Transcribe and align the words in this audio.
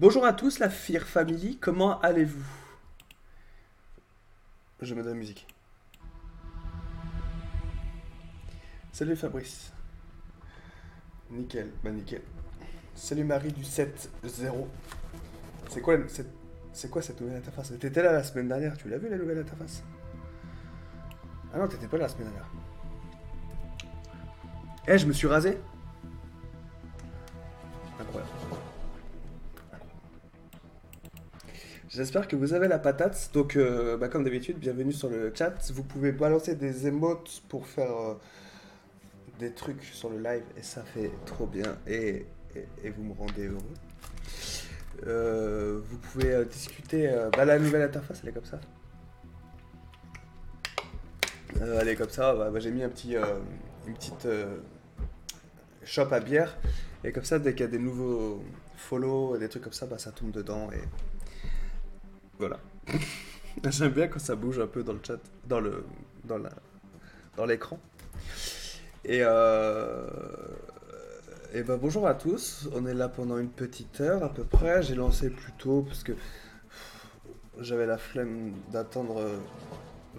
Bonjour 0.00 0.24
à 0.24 0.32
tous, 0.32 0.60
la 0.60 0.70
Fear 0.70 1.02
Family, 1.02 1.58
comment 1.58 2.00
allez-vous? 2.00 2.42
Je 4.80 4.94
mets 4.94 5.02
de 5.02 5.10
la 5.10 5.14
musique. 5.14 5.46
Salut 8.92 9.14
Fabrice. 9.14 9.70
Nickel, 11.30 11.70
bah 11.84 11.90
nickel. 11.90 12.22
Salut 12.94 13.24
Marie 13.24 13.52
du 13.52 13.62
7-0. 13.62 13.90
C'est 15.68 15.82
quoi, 15.82 15.98
c'est, 16.08 16.26
c'est 16.72 16.88
quoi 16.88 17.02
cette 17.02 17.20
nouvelle 17.20 17.36
interface? 17.36 17.70
T'étais 17.78 18.02
là 18.02 18.12
la 18.12 18.22
semaine 18.24 18.48
dernière, 18.48 18.78
tu 18.78 18.88
l'as 18.88 18.96
vu 18.96 19.10
la 19.10 19.18
nouvelle 19.18 19.40
interface? 19.40 19.82
Ah 21.52 21.58
non, 21.58 21.68
t'étais 21.68 21.88
pas 21.88 21.98
là 21.98 22.04
la 22.04 22.08
semaine 22.08 22.28
dernière. 22.28 22.50
Eh, 24.88 24.96
je 24.96 25.04
me 25.04 25.12
suis 25.12 25.26
rasé 25.26 25.58
J'espère 31.90 32.28
que 32.28 32.36
vous 32.36 32.52
avez 32.54 32.68
la 32.68 32.78
patate. 32.78 33.30
Donc, 33.34 33.56
euh, 33.56 33.96
bah, 33.96 34.08
comme 34.08 34.22
d'habitude, 34.22 34.58
bienvenue 34.58 34.92
sur 34.92 35.08
le 35.10 35.32
chat. 35.34 35.54
Vous 35.72 35.82
pouvez 35.82 36.12
balancer 36.12 36.54
des 36.54 36.86
emotes 36.86 37.42
pour 37.48 37.66
faire 37.66 37.90
euh, 37.90 38.14
des 39.40 39.52
trucs 39.52 39.82
sur 39.82 40.08
le 40.08 40.18
live 40.18 40.44
et 40.56 40.62
ça 40.62 40.82
fait 40.84 41.10
trop 41.26 41.46
bien 41.46 41.76
et, 41.88 42.26
et- 42.84 42.90
vous 42.90 43.02
me 43.02 43.12
rendez 43.12 43.48
heureux. 43.48 43.58
Euh, 45.06 45.80
vous 45.84 45.98
pouvez 45.98 46.44
discuter. 46.44 47.12
bah, 47.36 47.44
la 47.44 47.58
nouvelle 47.58 47.82
interface, 47.82 48.20
elle 48.22 48.28
est 48.28 48.32
comme 48.32 48.44
ça. 48.44 48.60
Elle 51.60 51.88
est 51.88 51.96
comme 51.96 52.10
ça. 52.10 52.34
Bah, 52.36 52.50
bah, 52.50 52.60
J'ai 52.60 52.70
mis 52.70 52.84
un 52.84 52.88
petit, 52.88 53.16
une 53.16 53.94
petite 53.94 54.28
shop 55.84 56.08
à 56.12 56.20
bière. 56.20 56.56
Et 57.02 57.10
comme 57.10 57.24
ça, 57.24 57.40
dès 57.40 57.52
qu'il 57.52 57.62
y 57.62 57.68
a 57.68 57.72
des 57.72 57.78
nouveaux 57.80 58.44
follow, 58.76 59.36
des 59.38 59.48
trucs 59.48 59.64
comme 59.64 59.72
ça, 59.72 59.86
bah, 59.86 59.98
ça 59.98 60.12
tombe 60.12 60.30
dedans. 60.30 60.70
Et 60.70 60.82
voilà. 62.40 62.58
J'aime 63.70 63.92
bien 63.92 64.08
quand 64.08 64.18
ça 64.18 64.34
bouge 64.34 64.58
un 64.58 64.66
peu 64.66 64.82
dans 64.82 64.94
le 64.94 65.00
chat, 65.06 65.18
dans 65.46 65.60
le, 65.60 65.84
dans 66.24 66.38
la, 66.38 66.50
dans 67.36 67.44
l'écran. 67.44 67.78
Et 69.04 69.20
euh, 69.22 70.06
et 71.52 71.62
ben 71.62 71.76
bonjour 71.76 72.06
à 72.06 72.14
tous. 72.14 72.68
On 72.74 72.86
est 72.86 72.94
là 72.94 73.08
pendant 73.08 73.36
une 73.36 73.50
petite 73.50 74.00
heure 74.00 74.24
à 74.24 74.32
peu 74.32 74.44
près. 74.44 74.82
J'ai 74.82 74.94
lancé 74.94 75.28
plus 75.28 75.52
tôt 75.52 75.82
parce 75.86 76.02
que 76.02 76.12
j'avais 77.58 77.86
la 77.86 77.98
flemme 77.98 78.54
d'attendre 78.72 79.22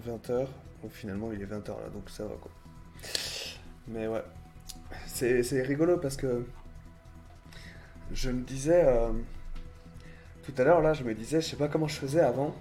20h. 0.06 0.46
Donc 0.82 0.92
finalement 0.92 1.32
il 1.32 1.42
est 1.42 1.46
20h 1.46 1.68
là, 1.68 1.88
donc 1.92 2.08
ça 2.08 2.24
va 2.24 2.34
quoi. 2.40 2.52
Mais 3.88 4.06
ouais, 4.06 4.22
c'est 5.06 5.42
c'est 5.42 5.62
rigolo 5.62 5.96
parce 5.96 6.16
que 6.16 6.44
je 8.12 8.30
me 8.30 8.42
disais 8.42 8.84
euh, 8.86 9.10
tout 10.44 10.52
à 10.58 10.64
l'heure 10.64 10.80
là, 10.80 10.92
je 10.92 11.04
me 11.04 11.14
disais, 11.14 11.40
je 11.40 11.48
sais 11.48 11.56
pas 11.56 11.68
comment 11.68 11.88
je 11.88 11.96
faisais 11.96 12.20
avant, 12.20 12.54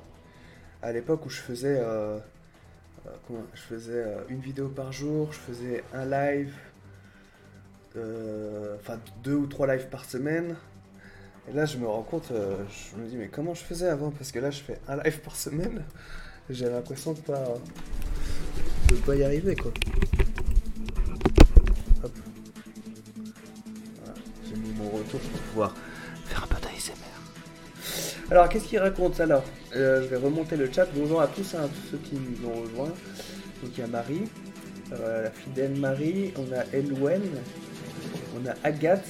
à 0.81 0.91
l'époque 0.91 1.25
où 1.25 1.29
je 1.29 1.41
faisais, 1.41 1.77
euh, 1.79 2.17
euh, 3.05 3.09
comment, 3.27 3.43
je 3.53 3.61
faisais 3.61 3.93
euh, 3.93 4.21
une 4.29 4.39
vidéo 4.39 4.69
par 4.69 4.91
jour, 4.91 5.31
je 5.33 5.39
faisais 5.39 5.83
un 5.93 6.05
live, 6.05 6.53
euh, 7.95 8.75
enfin 8.79 8.99
deux 9.23 9.35
ou 9.35 9.47
trois 9.47 9.73
lives 9.73 9.87
par 9.87 10.05
semaine. 10.05 10.55
Et 11.49 11.53
là, 11.53 11.65
je 11.65 11.77
me 11.77 11.87
rends 11.87 12.03
compte, 12.03 12.31
je 12.31 13.01
me 13.01 13.07
dis, 13.07 13.17
mais 13.17 13.27
comment 13.27 13.55
je 13.55 13.63
faisais 13.63 13.87
avant? 13.87 14.11
Parce 14.11 14.31
que 14.31 14.37
là, 14.37 14.51
je 14.51 14.61
fais 14.61 14.79
un 14.87 15.01
live 15.01 15.21
par 15.21 15.35
semaine. 15.35 15.83
J'ai 16.51 16.69
l'impression 16.69 17.13
de 17.13 17.19
pas, 17.19 17.45
de 18.89 18.95
pas 18.97 19.15
y 19.15 19.23
arriver, 19.23 19.55
quoi. 19.55 19.71
Voilà, 21.99 22.13
J'ai 24.47 24.55
mis 24.55 24.71
mon 24.73 24.89
retour 24.89 25.19
pour 25.19 25.41
pouvoir 25.41 25.75
Alors, 28.31 28.47
qu'est-ce 28.47 28.63
qu'il 28.69 28.79
raconte 28.79 29.19
alors 29.19 29.43
Euh, 29.75 30.01
Je 30.03 30.07
vais 30.07 30.15
remonter 30.15 30.55
le 30.55 30.71
chat. 30.71 30.87
Bonjour 30.95 31.19
à 31.19 31.27
tous, 31.27 31.53
hein, 31.53 31.63
à 31.65 31.67
tous 31.67 31.91
ceux 31.91 31.97
qui 31.97 32.15
nous 32.15 32.47
ont 32.47 32.61
rejoints. 32.61 32.93
Donc, 33.61 33.71
il 33.77 33.81
y 33.81 33.83
a 33.83 33.87
Marie, 33.87 34.23
euh, 34.93 35.23
la 35.23 35.31
fidèle 35.31 35.75
Marie, 35.75 36.33
on 36.37 36.49
a 36.53 36.63
Elouen, 36.73 37.19
on 38.33 38.47
a 38.47 38.53
Agathe, 38.63 39.05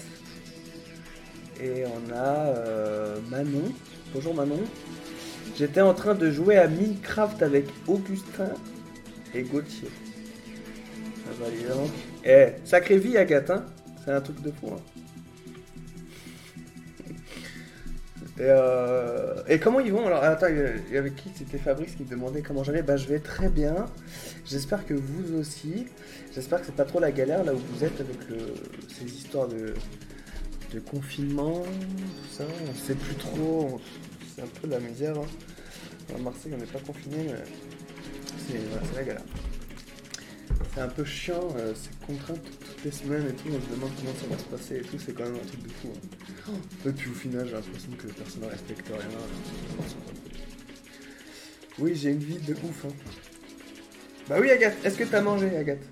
et 1.62 1.84
on 1.86 2.12
a 2.12 2.48
euh, 2.58 3.20
Manon. 3.30 3.72
Bonjour 4.12 4.34
Manon. 4.34 4.60
J'étais 5.56 5.82
en 5.82 5.94
train 5.94 6.16
de 6.16 6.32
jouer 6.32 6.58
à 6.58 6.68
Minecraft 6.68 7.44
avec 7.44 7.68
Augustin 7.88 8.50
et 9.36 9.44
Gauthier. 9.44 9.90
Ah 11.28 11.34
bah 11.40 11.76
donc. 11.76 11.92
Eh, 12.26 12.54
sacrée 12.66 12.98
vie 12.98 13.18
Agathe, 13.18 13.52
hein 13.52 13.66
C'est 14.04 14.14
un 14.14 14.22
truc 14.22 14.42
de 14.42 14.50
fou, 14.50 14.72
hein. 14.74 14.82
Et, 18.42 18.46
euh, 18.48 19.36
et 19.48 19.60
comment 19.60 19.80
ils 19.80 19.92
vont 19.94 20.08
Alors? 20.08 20.24
Attends, 20.24 20.48
il 20.48 20.94
y 20.94 20.98
avait 20.98 21.12
qui? 21.12 21.30
C'était 21.38 21.60
Fabrice 21.60 21.94
qui 21.94 22.04
me 22.04 22.10
demandait 22.10 22.42
comment 22.42 22.64
j'allais. 22.64 22.82
Bah 22.82 22.98
je 22.98 23.08
vais 23.08 23.20
très 23.20 23.50
bien. 23.50 23.86
J'espère 24.46 24.84
que 24.88 24.96
vous 24.96 25.40
aussi. 25.40 25.86
J'espère 26.34 26.60
que 26.62 26.66
c'est 26.66 26.76
pas 26.76 26.86
trop 26.86 27.00
la 27.00 27.12
galère 27.12 27.44
là 27.44 27.54
où 27.54 27.58
vous 27.60 27.84
êtes 27.84 28.00
avec 28.02 28.18
ces 28.90 29.06
histoires 29.06 29.48
de, 29.48 29.76
de 30.74 30.80
confinement, 30.80 31.62
tout 31.62 32.36
ça. 32.38 32.44
On 32.68 32.74
sait 32.76 32.96
plus 32.96 33.16
trop. 33.16 33.80
C'est 34.36 34.42
un 34.42 34.48
peu 34.60 34.68
la 34.68 34.80
misère. 34.80 35.16
hein. 35.18 36.16
À 36.16 36.18
Marseille, 36.18 36.52
on 36.56 36.58
n'est 36.58 36.66
pas 36.66 36.80
confiné, 36.80 37.18
mais 37.28 37.44
c'est 38.48 38.96
la 38.98 39.04
galère. 39.04 39.22
C'est 40.74 40.82
un 40.82 40.88
peu 40.88 41.04
chiant, 41.04 41.54
euh, 41.58 41.74
ces 41.76 41.90
contraintes 42.06 42.42
toutes 42.44 42.86
les 42.86 42.92
semaines 42.92 43.28
et 43.28 43.34
tout. 43.34 43.50
On 43.50 43.62
se 43.62 43.76
demande 43.76 43.92
comment 43.98 44.14
ça 44.20 44.28
va 44.30 44.38
se 44.38 44.44
passer 44.46 44.78
et 44.78 44.82
tout. 44.82 44.98
C'est 44.98 45.14
quand 45.14 45.24
même 45.26 45.36
un 45.36 45.46
truc 45.48 45.62
de 45.64 45.70
fou. 45.70 45.90
hein. 45.94 46.52
Et 46.88 46.92
puis 46.92 47.10
au 47.10 47.14
final, 47.14 47.46
j'ai 47.46 47.54
l'impression 47.54 47.92
que 47.98 48.08
personne 48.08 48.42
ne 48.44 48.48
respecte 48.48 48.88
rien. 48.88 49.18
Oui, 51.80 51.96
j'ai 51.96 52.12
une 52.12 52.20
vie 52.20 52.38
de 52.40 52.54
ouf. 52.54 52.86
hein. 52.86 52.94
Bah 54.30 54.38
oui, 54.40 54.50
Agathe, 54.50 54.78
est-ce 54.86 54.98
que 54.98 55.04
t'as 55.04 55.22
mangé, 55.22 55.56
Agathe? 55.58 55.84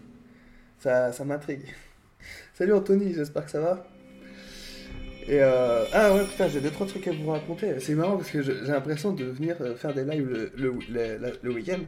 Ça, 0.80 1.12
ça 1.12 1.26
m'intrigue. 1.26 1.66
Salut 2.54 2.74
Anthony, 2.74 3.14
j'espère 3.14 3.46
que 3.46 3.52
ça 3.52 3.60
va. 3.60 3.88
Et 5.28 5.42
euh... 5.42 5.86
Ah 5.94 6.14
ouais, 6.14 6.24
putain, 6.26 6.48
j'ai 6.48 6.62
deux 6.62 6.72
trois 6.72 6.88
trucs 6.88 7.08
à 7.08 7.12
vous 7.12 7.30
raconter. 7.30 7.80
C'est 7.80 7.96
marrant 7.96 8.18
parce 8.18 8.32
que 8.32 8.42
j'ai 8.42 8.54
l'impression 8.54 9.14
de 9.14 9.26
venir 9.26 9.56
euh, 9.62 9.76
faire 9.76 9.94
des 9.94 10.04
lives 10.04 10.52
le, 10.56 11.50
week-end 11.52 11.80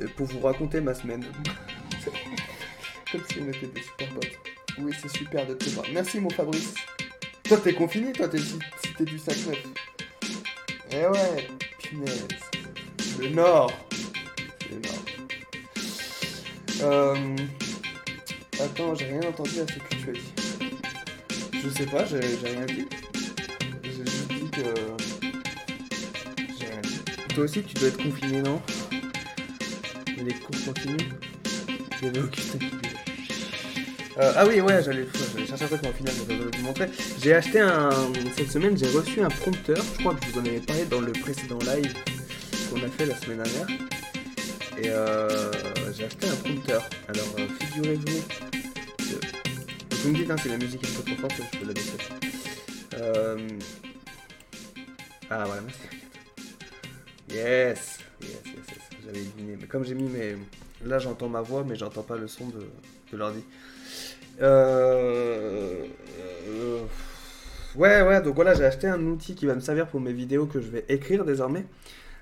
euh, 0.00 0.06
pour 0.16 0.26
vous 0.26 0.40
raconter 0.40 0.80
ma 0.80 0.94
semaine. 0.94 1.24
Comme 3.12 3.22
si 3.30 3.40
on 3.40 3.48
était 3.48 3.66
des 3.66 3.80
super 3.80 4.08
potes. 4.14 4.32
Oui, 4.78 4.92
c'est 5.00 5.10
super 5.10 5.46
de 5.46 5.54
te 5.54 5.68
voir. 5.70 5.86
Merci 5.92 6.20
mon 6.20 6.30
Fabrice. 6.30 6.74
Toi, 7.44 7.58
t'es 7.62 7.74
confiné, 7.74 8.12
toi, 8.12 8.28
t'es 8.28 8.38
t'es 8.96 9.04
du 9.04 9.16
5-9. 9.16 9.56
Eh 10.92 11.06
ouais, 11.06 11.48
punaise. 11.78 12.26
Le 13.20 13.28
Nord. 13.28 13.72
Le 14.70 14.78
Nord. 14.78 15.04
Euh... 16.82 17.36
Attends, 18.60 18.94
j'ai 18.94 19.06
rien 19.06 19.28
entendu 19.28 19.60
à 19.60 19.66
ce 19.66 19.78
que 19.78 19.94
tu 19.96 20.10
as 20.10 20.12
dit. 20.12 20.43
Je 21.64 21.70
sais 21.70 21.86
pas, 21.86 22.04
j'ai 22.04 22.18
rien 22.18 22.66
dit. 22.66 22.86
J'ai 23.84 24.34
dit 24.34 24.50
que. 24.50 24.60
J'ai 26.58 26.66
rien 26.66 26.80
dit. 26.82 27.00
Toi 27.34 27.44
aussi, 27.44 27.62
tu 27.62 27.74
dois 27.74 27.88
être 27.88 28.02
confiné, 28.02 28.42
non? 28.42 28.60
Il 30.08 30.18
y 30.18 30.20
a 30.20 30.24
des 30.24 30.34
cours 30.34 30.64
continus 30.66 31.08
qui 31.98 32.10
disait. 32.10 32.20
Euh, 34.18 34.32
ah 34.36 34.46
oui, 34.46 34.60
ouais, 34.60 34.82
j'allais 34.84 35.06
chercher 35.48 35.64
un 35.64 35.68
truc, 35.68 35.80
mais 35.82 35.88
au 35.88 35.92
final, 35.92 36.14
je 36.16 36.34
vais 36.34 36.36
vous 36.36 36.62
montrer. 36.62 36.88
J'ai 37.22 37.34
acheté 37.34 37.60
un. 37.60 37.90
Cette 38.36 38.50
semaine, 38.50 38.76
j'ai 38.76 38.88
reçu 38.88 39.22
un 39.22 39.28
prompteur. 39.28 39.82
Je 39.94 40.00
crois 40.00 40.14
que 40.14 40.26
je 40.26 40.32
vous 40.32 40.40
en 40.40 40.44
avais 40.44 40.60
parlé 40.60 40.84
dans 40.84 41.00
le 41.00 41.12
précédent 41.12 41.58
live 41.60 41.94
qu'on 42.70 42.82
a 42.82 42.88
fait 42.88 43.06
la 43.06 43.16
semaine 43.16 43.42
dernière. 43.42 43.66
Et 44.76 44.88
euh, 44.88 45.50
j'ai 45.96 46.04
acheté 46.04 46.28
un 46.28 46.36
prompteur. 46.36 46.82
Alors, 47.08 47.34
euh, 47.38 47.48
figurez-vous. 47.60 48.53
Vous 50.04 50.10
me 50.10 50.18
dites 50.18 50.30
hein, 50.30 50.36
si 50.36 50.50
la 50.50 50.58
musique 50.58 50.84
est 50.84 50.98
un 50.98 51.00
peu 51.00 51.16
trop 51.16 51.28
forte, 51.30 51.40
je 51.50 51.58
peux 51.58 51.66
la 51.66 51.72
baisser. 51.72 51.96
Euh... 52.98 53.48
Ah 55.30 55.44
voilà, 55.46 55.62
merci. 55.62 55.80
Yes, 57.30 58.00
yes, 58.20 58.30
yes, 58.44 58.54
yes. 58.54 59.00
J'avais 59.02 59.24
deviné. 59.24 59.56
Mais 59.58 59.66
comme 59.66 59.82
j'ai 59.82 59.94
mis 59.94 60.10
mes. 60.10 60.36
Là, 60.84 60.98
j'entends 60.98 61.30
ma 61.30 61.40
voix, 61.40 61.64
mais 61.66 61.74
j'entends 61.74 62.02
pas 62.02 62.18
le 62.18 62.28
son 62.28 62.48
de, 62.48 62.66
de 63.12 63.16
l'ordi. 63.16 63.42
Euh... 64.42 65.86
euh, 66.50 66.80
Ouais, 67.74 68.02
ouais, 68.02 68.20
donc 68.20 68.34
voilà, 68.34 68.52
j'ai 68.52 68.66
acheté 68.66 68.86
un 68.86 69.00
outil 69.06 69.34
qui 69.34 69.46
va 69.46 69.54
me 69.54 69.60
servir 69.60 69.86
pour 69.86 70.02
mes 70.02 70.12
vidéos 70.12 70.44
que 70.44 70.60
je 70.60 70.68
vais 70.68 70.84
écrire 70.90 71.24
désormais. 71.24 71.64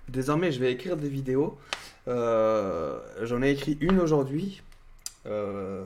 Désormais, 0.09 0.53
je 0.53 0.61
vais 0.61 0.71
écrire 0.71 0.97
des 0.97 1.09
vidéos. 1.09 1.59
J'en 2.07 3.43
ai 3.43 3.51
écrit 3.51 3.77
une 3.81 3.99
aujourd'hui. 3.99 4.63
Euh, 5.27 5.85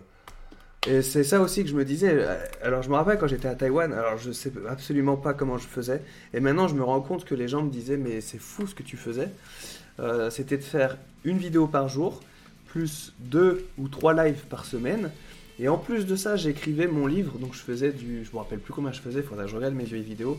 Et 0.89 1.03
c'est 1.03 1.25
ça 1.25 1.41
aussi 1.41 1.65
que 1.65 1.69
je 1.69 1.75
me 1.75 1.85
disais. 1.85 2.25
Alors, 2.63 2.83
je 2.83 2.89
me 2.89 2.95
rappelle 2.95 3.19
quand 3.19 3.27
j'étais 3.27 3.49
à 3.49 3.57
Taïwan, 3.57 3.93
alors 3.93 4.19
je 4.19 4.31
sais 4.31 4.53
absolument 4.69 5.17
pas 5.17 5.35
comment 5.35 5.59
je 5.59 5.67
faisais. 5.67 6.01
Et 6.33 6.39
maintenant, 6.39 6.69
je 6.69 6.75
me 6.75 6.85
rends 6.85 7.01
compte 7.01 7.25
que 7.25 7.35
les 7.35 7.49
gens 7.49 7.63
me 7.63 7.71
disaient, 7.71 7.97
mais 7.97 8.21
c'est 8.21 8.39
fou 8.39 8.67
ce 8.67 8.75
que 8.75 8.85
tu 8.85 8.97
faisais. 8.97 9.29
Euh, 9.99 10.31
C'était 10.31 10.59
de 10.59 10.63
faire 10.63 10.97
une 11.25 11.39
vidéo 11.39 11.67
par 11.67 11.89
jour, 11.89 12.23
plus 12.67 13.15
deux 13.19 13.67
ou 13.79 13.89
trois 13.89 14.15
lives 14.15 14.45
par 14.49 14.65
semaine. 14.65 15.11
Et 15.59 15.69
en 15.69 15.79
plus 15.79 16.07
de 16.07 16.15
ça, 16.15 16.37
j'écrivais 16.37 16.87
mon 16.87 17.07
livre, 17.07 17.39
donc 17.39 17.55
je 17.55 17.61
faisais 17.61 17.91
du. 17.91 18.25
Je 18.25 18.31
me 18.31 18.39
rappelle 18.39 18.61
plus 18.61 18.73
comment 18.73 18.93
je 18.93 19.01
faisais, 19.01 19.21
il 19.21 19.27
faudrait 19.27 19.47
que 19.47 19.51
je 19.51 19.57
regarde 19.57 19.75
mes 19.75 19.85
vieilles 19.85 20.03
vidéos. 20.03 20.39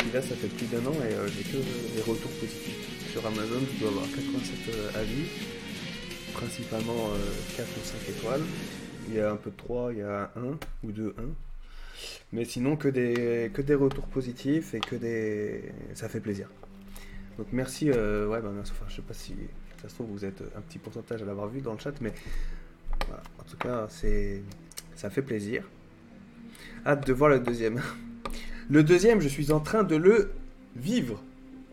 Et 0.01 0.13
là, 0.15 0.21
ça 0.21 0.35
fait 0.35 0.49
plus 0.49 0.67
d'un 0.67 0.85
an 0.87 0.95
et 1.03 1.15
j'ai 1.35 1.45
que 1.45 1.57
des 1.57 2.03
retours 2.03 2.31
positifs. 2.33 2.94
Sur 3.15 3.25
Amazon, 3.29 3.61
je 3.73 3.79
dois 3.79 3.91
avoir 3.91 4.07
87 4.07 4.97
avis, 4.97 5.29
principalement 6.33 7.11
4 7.57 7.69
ou 7.69 7.85
5 7.85 8.09
étoiles. 8.09 8.41
Il 9.07 9.15
y 9.15 9.21
a 9.21 9.31
un 9.31 9.37
peu 9.37 9.51
de 9.51 9.57
3, 9.57 9.93
il 9.93 9.99
y 10.01 10.03
a 10.03 10.33
1 10.35 10.41
ou 10.83 10.91
2, 10.91 11.15
1. 11.17 11.23
Mais 12.33 12.45
sinon, 12.45 12.75
que 12.75 12.89
des, 12.89 13.53
que 13.55 13.63
des 13.63 13.77
retours 13.77 14.09
positifs 14.09 14.75
et 14.75 14.81
que 14.81 14.97
des. 14.97 15.63
Ça 15.95 16.09
fait 16.09 16.19
plaisir. 16.19 16.49
Donc 17.39 17.47
merci, 17.53 17.89
euh, 17.89 18.27
ouais, 18.27 18.41
bah, 18.41 18.51
merci. 18.53 18.73
Enfin, 18.75 18.87
je 18.89 18.97
sais 18.97 19.03
pas 19.03 19.15
si 19.15 19.37
ça 19.81 19.89
se 19.89 19.95
trouve 19.95 20.09
vous 20.09 20.25
êtes 20.25 20.43
un 20.57 20.61
petit 20.63 20.79
pourcentage 20.79 21.23
à 21.23 21.25
l'avoir 21.25 21.47
vu 21.47 21.61
dans 21.61 21.75
le 21.75 21.79
chat, 21.79 21.95
mais 22.01 22.13
en 23.13 23.45
tout 23.49 23.57
cas, 23.59 23.87
c'est, 23.91 24.43
ça 24.97 25.09
fait 25.09 25.23
plaisir. 25.23 25.63
Hâte 26.85 27.07
de 27.07 27.13
voir 27.13 27.31
le 27.31 27.39
deuxième. 27.39 27.81
Le 28.71 28.83
deuxième, 28.83 29.21
je 29.21 29.29
suis 29.29 29.53
en 29.53 29.61
train 29.61 29.85
de 29.85 29.95
le 29.95 30.33
vivre. 30.75 31.23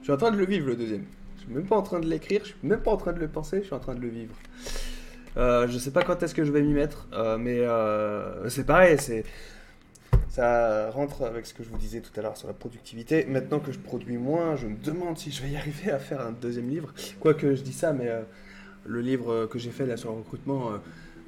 Je 0.01 0.03
suis 0.03 0.11
en 0.11 0.17
train 0.17 0.29
de 0.29 0.37
le 0.37 0.45
vivre 0.45 0.67
le 0.67 0.75
deuxième. 0.75 1.05
Suis 1.51 1.57
même 1.57 1.67
pas 1.67 1.75
en 1.75 1.81
train 1.81 1.99
de 1.99 2.07
l'écrire, 2.07 2.39
je 2.43 2.51
suis 2.51 2.57
même 2.63 2.79
pas 2.79 2.91
en 2.91 2.97
train 2.97 3.11
de 3.11 3.19
le 3.19 3.27
penser, 3.27 3.57
je 3.59 3.65
suis 3.65 3.73
en 3.73 3.79
train 3.79 3.93
de 3.93 3.99
le 3.99 4.07
vivre. 4.07 4.33
Euh, 5.35 5.67
je 5.67 5.77
sais 5.77 5.91
pas 5.91 6.01
quand 6.01 6.23
est-ce 6.23 6.33
que 6.33 6.45
je 6.45 6.51
vais 6.53 6.61
m'y 6.61 6.71
mettre, 6.71 7.09
euh, 7.11 7.37
mais 7.37 7.59
euh, 7.59 8.47
c'est 8.47 8.63
pareil, 8.63 8.95
c'est 8.97 9.25
ça 10.29 10.89
rentre 10.91 11.23
avec 11.23 11.45
ce 11.45 11.53
que 11.53 11.61
je 11.61 11.67
vous 11.67 11.77
disais 11.77 11.99
tout 11.99 12.17
à 12.17 12.23
l'heure 12.23 12.37
sur 12.37 12.47
la 12.47 12.53
productivité. 12.53 13.25
Maintenant 13.25 13.59
que 13.59 13.73
je 13.73 13.79
produis 13.79 14.15
moins, 14.15 14.55
je 14.55 14.65
me 14.67 14.77
demande 14.77 15.17
si 15.17 15.29
je 15.29 15.41
vais 15.41 15.49
y 15.49 15.57
arriver 15.57 15.91
à 15.91 15.99
faire 15.99 16.21
un 16.21 16.31
deuxième 16.31 16.69
livre. 16.69 16.93
Quoique 17.19 17.53
je 17.53 17.61
dis 17.63 17.73
ça, 17.73 17.91
mais 17.91 18.07
euh, 18.07 18.21
le 18.85 19.01
livre 19.01 19.45
que 19.47 19.59
j'ai 19.59 19.71
fait 19.71 19.85
là 19.85 19.97
sur 19.97 20.11
le 20.11 20.19
recrutement, 20.19 20.71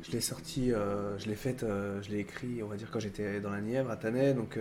je 0.03 0.11
l'ai 0.13 0.21
sorti, 0.21 0.69
je 0.69 1.27
l'ai 1.27 1.35
fait, 1.35 1.65
je 2.01 2.09
l'ai 2.09 2.19
écrit, 2.19 2.63
on 2.63 2.67
va 2.67 2.77
dire, 2.77 2.87
quand 2.91 2.99
j'étais 2.99 3.41
dans 3.41 3.51
la 3.51 3.59
Nièvre 3.59 3.91
à 3.91 3.97
Tanet. 3.97 4.33
Donc 4.33 4.57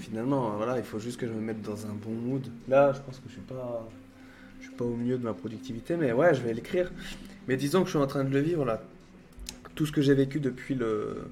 finalement, 0.00 0.56
voilà, 0.56 0.78
il 0.78 0.84
faut 0.84 0.98
juste 0.98 1.18
que 1.20 1.28
je 1.28 1.32
me 1.32 1.40
mette 1.40 1.62
dans 1.62 1.86
un 1.86 1.94
bon 1.94 2.10
mood. 2.10 2.44
Là, 2.68 2.92
je 2.92 3.00
pense 3.00 3.18
que 3.18 3.28
je 3.28 3.34
suis 3.34 3.40
pas, 3.40 3.88
pas 4.76 4.84
au 4.84 4.96
mieux 4.96 5.18
de 5.18 5.24
ma 5.24 5.34
productivité, 5.34 5.96
mais 5.96 6.12
ouais, 6.12 6.34
je 6.34 6.42
vais 6.42 6.54
l'écrire. 6.54 6.90
Mais 7.48 7.56
disons 7.56 7.80
que 7.80 7.86
je 7.86 7.90
suis 7.90 7.98
en 7.98 8.06
train 8.06 8.24
de 8.24 8.32
le 8.32 8.40
vivre 8.40 8.64
là. 8.64 8.82
Tout 9.74 9.86
ce 9.86 9.92
que 9.92 10.00
j'ai 10.00 10.14
vécu 10.14 10.40
depuis 10.40 10.74
le 10.74 11.28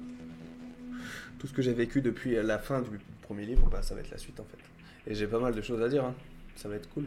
tout 1.39 1.47
ce 1.47 1.53
que 1.53 1.61
j'ai 1.61 1.73
vécu 1.73 2.01
depuis 2.01 2.35
la 2.41 2.57
fin 2.57 2.81
du 2.81 2.99
premier 3.21 3.45
livre, 3.45 3.67
bah, 3.71 3.81
ça 3.81 3.93
va 3.93 4.01
être 4.01 4.11
la 4.11 4.17
suite 4.17 4.39
en 4.39 4.45
fait. 4.45 5.11
Et 5.11 5.15
j'ai 5.15 5.27
pas 5.27 5.39
mal 5.39 5.53
de 5.53 5.61
choses 5.61 5.81
à 5.81 5.89
dire, 5.89 6.05
hein. 6.05 6.13
ça 6.55 6.69
va 6.69 6.75
être 6.75 6.89
cool. 6.93 7.05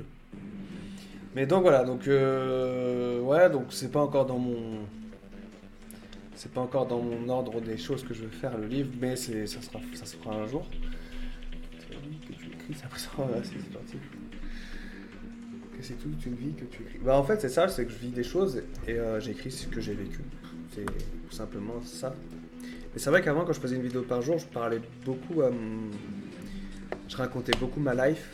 Mais 1.34 1.46
donc 1.46 1.62
voilà, 1.62 1.84
donc 1.84 2.06
euh, 2.08 3.20
ouais, 3.20 3.50
donc 3.50 3.66
c'est 3.70 3.90
pas 3.90 4.00
encore 4.00 4.26
dans 4.26 4.38
mon 4.38 4.80
c'est 6.34 6.52
pas 6.52 6.60
encore 6.60 6.86
dans 6.86 7.00
mon 7.00 7.28
ordre 7.28 7.60
des 7.60 7.76
choses 7.76 8.04
que 8.04 8.14
je 8.14 8.22
veux 8.22 8.28
faire 8.28 8.56
le 8.56 8.66
livre, 8.66 8.90
mais 9.00 9.16
c'est 9.16 9.46
ça 9.46 9.60
sera 9.60 9.80
ça 9.94 10.06
se 10.06 10.16
fera 10.16 10.36
un 10.36 10.46
jour. 10.46 10.66
Ça. 12.74 12.88
C'est 15.80 15.98
toute 15.98 16.26
une 16.26 16.34
vie 16.34 16.52
que 16.54 16.64
tu 16.64 16.82
écris. 16.82 16.98
Bah 17.04 17.16
en 17.16 17.24
fait 17.24 17.40
c'est 17.40 17.48
ça, 17.48 17.68
c'est 17.68 17.84
que 17.84 17.92
je 17.92 17.98
vis 17.98 18.10
des 18.10 18.24
choses 18.24 18.62
et 18.86 18.92
euh, 18.92 19.20
j'écris 19.20 19.50
ce 19.50 19.66
que 19.66 19.80
j'ai 19.80 19.94
vécu. 19.94 20.20
C'est 20.74 20.84
tout 20.84 21.34
simplement 21.34 21.80
ça. 21.82 22.14
Mais 22.92 22.98
c'est 22.98 23.10
vrai 23.10 23.22
qu'avant, 23.22 23.44
quand 23.44 23.52
je 23.52 23.60
faisais 23.60 23.76
une 23.76 23.82
vidéo 23.82 24.02
par 24.02 24.22
jour, 24.22 24.38
je 24.38 24.46
parlais 24.46 24.80
beaucoup 25.04 25.42
à 25.42 25.50
Je 27.08 27.16
racontais 27.16 27.52
beaucoup 27.58 27.80
ma 27.80 27.94
life. 27.94 28.30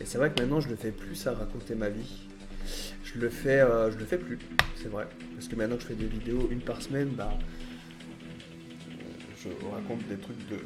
Et 0.00 0.04
c'est 0.04 0.18
vrai 0.18 0.30
que 0.30 0.40
maintenant, 0.40 0.60
je 0.60 0.68
ne 0.68 0.76
fais 0.76 0.90
plus 0.90 1.26
à 1.26 1.32
raconter 1.32 1.74
ma 1.74 1.88
vie. 1.88 2.26
Je 3.04 3.18
le 3.18 3.28
fais, 3.28 3.60
euh, 3.60 3.90
je 3.90 3.98
le 3.98 4.04
fais 4.04 4.18
plus, 4.18 4.38
c'est 4.74 4.88
vrai. 4.88 5.06
Parce 5.34 5.48
que 5.48 5.56
maintenant 5.56 5.76
que 5.76 5.82
je 5.82 5.86
fais 5.86 5.94
des 5.94 6.06
vidéos 6.06 6.48
une 6.50 6.60
par 6.60 6.82
semaine, 6.82 7.08
bah, 7.08 7.32
je 9.38 9.48
raconte 9.72 10.06
des 10.08 10.16
trucs 10.16 10.48
de... 10.48 10.58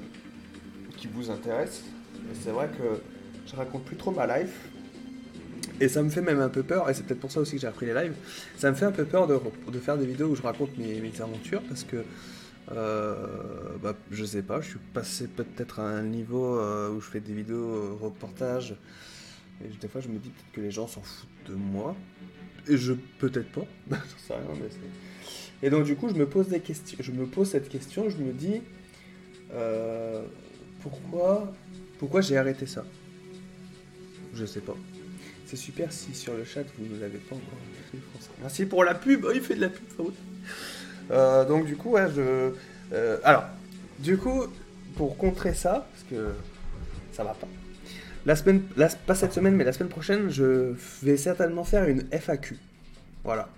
qui 0.96 1.06
vous 1.08 1.30
intéressent. 1.30 1.84
Et 2.30 2.34
c'est 2.34 2.50
vrai 2.50 2.68
que 2.68 3.00
je 3.46 3.54
raconte 3.54 3.84
plus 3.84 3.96
trop 3.96 4.10
ma 4.10 4.26
life. 4.38 4.70
Et 5.80 5.88
ça 5.88 6.02
me 6.02 6.10
fait 6.10 6.20
même 6.20 6.40
un 6.40 6.50
peu 6.50 6.62
peur, 6.62 6.90
et 6.90 6.94
c'est 6.94 7.04
peut-être 7.04 7.20
pour 7.20 7.32
ça 7.32 7.40
aussi 7.40 7.52
que 7.52 7.58
j'ai 7.58 7.66
appris 7.66 7.86
les 7.86 7.94
lives, 7.94 8.12
ça 8.58 8.70
me 8.70 8.76
fait 8.76 8.84
un 8.84 8.92
peu 8.92 9.06
peur 9.06 9.26
de, 9.26 9.78
faire 9.78 9.96
des 9.96 10.04
vidéos 10.04 10.28
où 10.28 10.36
je 10.36 10.42
raconte 10.42 10.76
mes, 10.76 11.00
aventures, 11.20 11.62
parce 11.62 11.84
que 11.84 12.04
euh, 12.72 13.16
bah, 13.82 13.96
je 14.10 14.24
sais 14.24 14.42
pas, 14.42 14.60
je 14.60 14.68
suis 14.68 14.78
passé 14.92 15.26
peut-être 15.26 15.80
à 15.80 15.88
un 15.88 16.02
niveau 16.02 16.58
euh, 16.58 16.90
où 16.90 17.00
je 17.00 17.06
fais 17.08 17.20
des 17.20 17.32
vidéos 17.32 17.56
euh, 17.56 17.96
reportages. 17.98 18.76
Et 19.64 19.68
des 19.80 19.88
fois, 19.88 20.02
je 20.02 20.08
me 20.08 20.18
dis 20.18 20.28
peut-être 20.28 20.52
que 20.52 20.60
les 20.60 20.70
gens 20.70 20.86
s'en 20.86 21.00
foutent 21.00 21.28
de 21.48 21.54
moi. 21.54 21.96
Et 22.68 22.76
je 22.76 22.92
peut-être 23.18 23.50
pas. 23.50 23.64
J'en 23.90 23.96
sais 23.98 24.34
rien, 24.34 24.60
mais 24.60 25.66
Et 25.66 25.70
donc, 25.70 25.84
du 25.84 25.96
coup, 25.96 26.08
je 26.08 26.14
me 26.14 26.26
pose 26.26 26.48
des 26.48 26.60
questions. 26.60 26.98
Je 27.00 27.10
me 27.10 27.26
pose 27.26 27.50
cette 27.50 27.68
question. 27.68 28.08
Je 28.08 28.18
me 28.18 28.32
dis 28.32 28.60
pourquoi, 30.80 31.52
pourquoi 31.98 32.20
j'ai 32.20 32.36
arrêté 32.36 32.66
ça? 32.66 32.84
Je 34.34 34.44
sais 34.46 34.60
pas. 34.60 34.76
C'est 35.50 35.56
super 35.56 35.92
si 35.92 36.14
sur 36.14 36.34
le 36.34 36.44
chat 36.44 36.62
vous 36.78 36.94
ne 36.94 37.00
l'avez 37.00 37.18
pas 37.18 37.34
encore 37.34 37.58
Merci 38.40 38.66
pour 38.66 38.84
la 38.84 38.94
pub. 38.94 39.24
Oh, 39.24 39.32
il 39.34 39.40
fait 39.40 39.56
de 39.56 39.62
la 39.62 39.68
pub, 39.68 39.82
euh, 41.10 41.44
donc 41.44 41.66
du 41.66 41.74
coup, 41.74 41.90
ouais, 41.90 42.06
je... 42.14 42.52
Euh, 42.92 43.18
alors, 43.24 43.42
du 43.98 44.16
coup, 44.16 44.44
pour 44.94 45.16
contrer 45.16 45.52
ça, 45.54 45.88
parce 45.90 46.04
que 46.08 46.34
ça 47.12 47.24
va 47.24 47.30
pas, 47.30 47.48
la 48.26 48.36
semaine, 48.36 48.62
pas 49.06 49.16
cette 49.16 49.32
semaine, 49.32 49.56
mais 49.56 49.64
la 49.64 49.72
semaine 49.72 49.88
prochaine, 49.88 50.30
je 50.30 50.72
vais 51.02 51.16
certainement 51.16 51.64
faire 51.64 51.88
une 51.88 52.04
FAQ. 52.12 52.56
Voilà. 53.24 53.48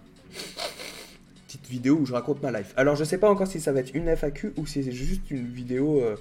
Petite 1.47 1.69
vidéo 1.69 1.99
où 2.01 2.07
je 2.07 2.15
raconte 2.15 2.43
ma 2.43 2.59
life. 2.59 2.73
Alors, 2.79 2.97
je 2.97 3.05
sais 3.05 3.19
pas 3.19 3.29
encore 3.29 3.49
si 3.49 3.61
ça 3.61 3.71
va 3.71 3.81
être 3.81 3.95
une 3.95 4.09
FAQ 4.09 4.55
ou 4.57 4.67
si 4.67 4.83
c'est 4.83 4.93
juste 4.93 5.31
une 5.31 5.47
vidéo. 5.47 6.01
Euh, 6.01 6.17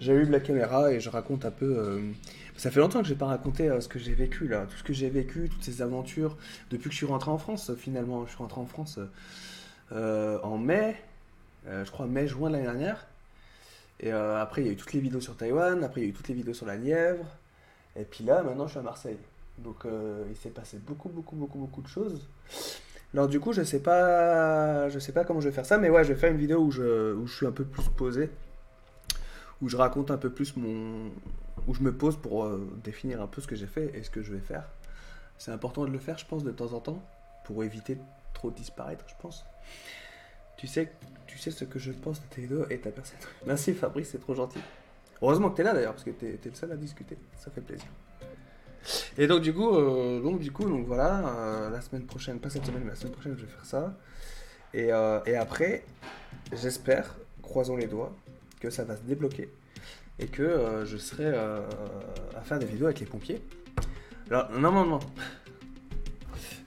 J'allume 0.00 0.30
la 0.30 0.40
caméra 0.40 0.90
et 0.94 0.98
je 0.98 1.10
raconte 1.10 1.44
un 1.44 1.50
peu. 1.50 2.00
Ça 2.60 2.70
fait 2.70 2.80
longtemps 2.80 3.00
que 3.00 3.08
j'ai 3.08 3.14
pas 3.14 3.24
raconté 3.24 3.70
ce 3.80 3.88
que 3.88 3.98
j'ai 3.98 4.12
vécu 4.12 4.46
là, 4.46 4.66
tout 4.66 4.76
ce 4.76 4.82
que 4.82 4.92
j'ai 4.92 5.08
vécu, 5.08 5.48
toutes 5.48 5.64
ces 5.64 5.80
aventures 5.80 6.36
depuis 6.70 6.90
que 6.90 6.92
je 6.92 6.98
suis 6.98 7.06
rentré 7.06 7.30
en 7.30 7.38
France. 7.38 7.72
Finalement, 7.74 8.26
je 8.26 8.32
suis 8.32 8.36
rentré 8.36 8.60
en 8.60 8.66
France 8.66 8.98
euh, 9.92 10.38
en 10.42 10.58
mai, 10.58 10.94
euh, 11.66 11.86
je 11.86 11.90
crois 11.90 12.04
mai-juin 12.04 12.50
de 12.50 12.56
l'année 12.56 12.66
dernière. 12.66 13.06
Et 14.00 14.12
euh, 14.12 14.38
après, 14.38 14.60
il 14.60 14.66
y 14.66 14.68
a 14.68 14.72
eu 14.74 14.76
toutes 14.76 14.92
les 14.92 15.00
vidéos 15.00 15.22
sur 15.22 15.38
Taïwan, 15.38 15.82
après, 15.82 16.02
il 16.02 16.04
y 16.04 16.06
a 16.08 16.10
eu 16.10 16.12
toutes 16.12 16.28
les 16.28 16.34
vidéos 16.34 16.52
sur 16.52 16.66
la 16.66 16.76
Nièvre. 16.76 17.24
Et 17.96 18.04
puis 18.04 18.24
là, 18.24 18.42
maintenant, 18.42 18.66
je 18.66 18.72
suis 18.72 18.78
à 18.78 18.82
Marseille. 18.82 19.16
Donc, 19.56 19.86
il 20.28 20.36
s'est 20.36 20.50
passé 20.50 20.76
beaucoup, 20.86 21.08
beaucoup, 21.08 21.36
beaucoup, 21.36 21.58
beaucoup 21.58 21.80
de 21.80 21.88
choses. 21.88 22.28
Alors, 23.14 23.26
du 23.26 23.40
coup, 23.40 23.54
je 23.54 23.62
sais 23.62 23.80
pas, 23.80 24.90
je 24.90 24.98
sais 24.98 25.12
pas 25.12 25.24
comment 25.24 25.40
je 25.40 25.48
vais 25.48 25.54
faire 25.54 25.64
ça, 25.64 25.78
mais 25.78 25.88
ouais, 25.88 26.04
je 26.04 26.12
vais 26.12 26.20
faire 26.20 26.30
une 26.30 26.36
vidéo 26.36 26.58
où 26.58 26.70
je, 26.70 27.14
où 27.14 27.26
je 27.26 27.34
suis 27.34 27.46
un 27.46 27.52
peu 27.52 27.64
plus 27.64 27.88
posé, 27.96 28.28
où 29.62 29.70
je 29.70 29.78
raconte 29.78 30.10
un 30.10 30.18
peu 30.18 30.28
plus 30.28 30.58
mon, 30.58 31.10
où 31.66 31.74
je 31.74 31.82
me 31.82 31.92
pose 31.92 32.16
pour 32.16 32.44
euh, 32.44 32.68
définir 32.82 33.20
un 33.20 33.26
peu 33.26 33.40
ce 33.40 33.46
que 33.46 33.56
j'ai 33.56 33.66
fait 33.66 33.90
et 33.94 34.02
ce 34.02 34.10
que 34.10 34.22
je 34.22 34.32
vais 34.32 34.40
faire. 34.40 34.64
C'est 35.38 35.50
important 35.50 35.84
de 35.84 35.90
le 35.90 35.98
faire, 35.98 36.18
je 36.18 36.26
pense, 36.26 36.44
de 36.44 36.50
temps 36.50 36.72
en 36.72 36.80
temps, 36.80 37.02
pour 37.44 37.64
éviter 37.64 37.94
de 37.94 38.02
trop 38.34 38.50
disparaître, 38.50 39.04
je 39.08 39.14
pense. 39.20 39.44
Tu 40.56 40.66
sais, 40.66 40.92
tu 41.26 41.38
sais 41.38 41.50
ce 41.50 41.64
que 41.64 41.78
je 41.78 41.92
pense 41.92 42.20
de 42.20 42.26
tes 42.26 42.42
vidéos 42.42 42.66
et 42.68 42.78
ta 42.78 42.90
personne. 42.90 43.18
Merci 43.46 43.72
Fabrice, 43.72 44.10
c'est 44.10 44.18
trop 44.18 44.34
gentil. 44.34 44.60
Heureusement 45.22 45.50
que 45.50 45.56
tu 45.56 45.62
es 45.62 45.64
là 45.64 45.72
d'ailleurs, 45.72 45.92
parce 45.92 46.04
que 46.04 46.10
tu 46.10 46.26
es, 46.26 46.38
le 46.44 46.54
seul 46.54 46.72
à 46.72 46.76
discuter. 46.76 47.16
Ça 47.36 47.50
fait 47.50 47.60
plaisir. 47.60 47.86
Et 49.18 49.26
donc 49.26 49.42
du 49.42 49.52
coup, 49.52 49.74
euh, 49.74 50.22
donc 50.22 50.40
du 50.40 50.52
coup, 50.52 50.64
donc 50.64 50.86
voilà, 50.86 51.28
euh, 51.28 51.70
la 51.70 51.80
semaine 51.82 52.06
prochaine, 52.06 52.40
pas 52.40 52.48
cette 52.48 52.64
semaine, 52.64 52.82
mais 52.84 52.90
la 52.90 52.96
semaine 52.96 53.12
prochaine, 53.12 53.36
je 53.36 53.44
vais 53.44 53.52
faire 53.52 53.64
ça. 53.64 53.94
Et 54.72 54.90
après, 55.36 55.84
j'espère, 56.52 57.16
croisons 57.42 57.76
les 57.76 57.86
doigts, 57.86 58.14
que 58.60 58.70
ça 58.70 58.84
va 58.84 58.96
se 58.96 59.02
débloquer 59.02 59.50
et 60.20 60.26
que 60.26 60.84
je 60.84 60.96
serai 60.96 61.34
à 61.34 62.40
faire 62.44 62.58
des 62.58 62.66
vidéos 62.66 62.86
avec 62.86 63.00
les 63.00 63.06
pompiers. 63.06 63.40
Alors 64.30 64.50
normalement, 64.52 65.00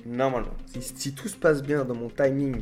normalement, 0.06 0.54
si, 0.68 0.82
si 0.82 1.14
tout 1.14 1.30
se 1.30 1.38
passe 1.38 1.62
bien 1.62 1.86
dans 1.86 1.96
mon 1.96 2.10
timing, 2.10 2.62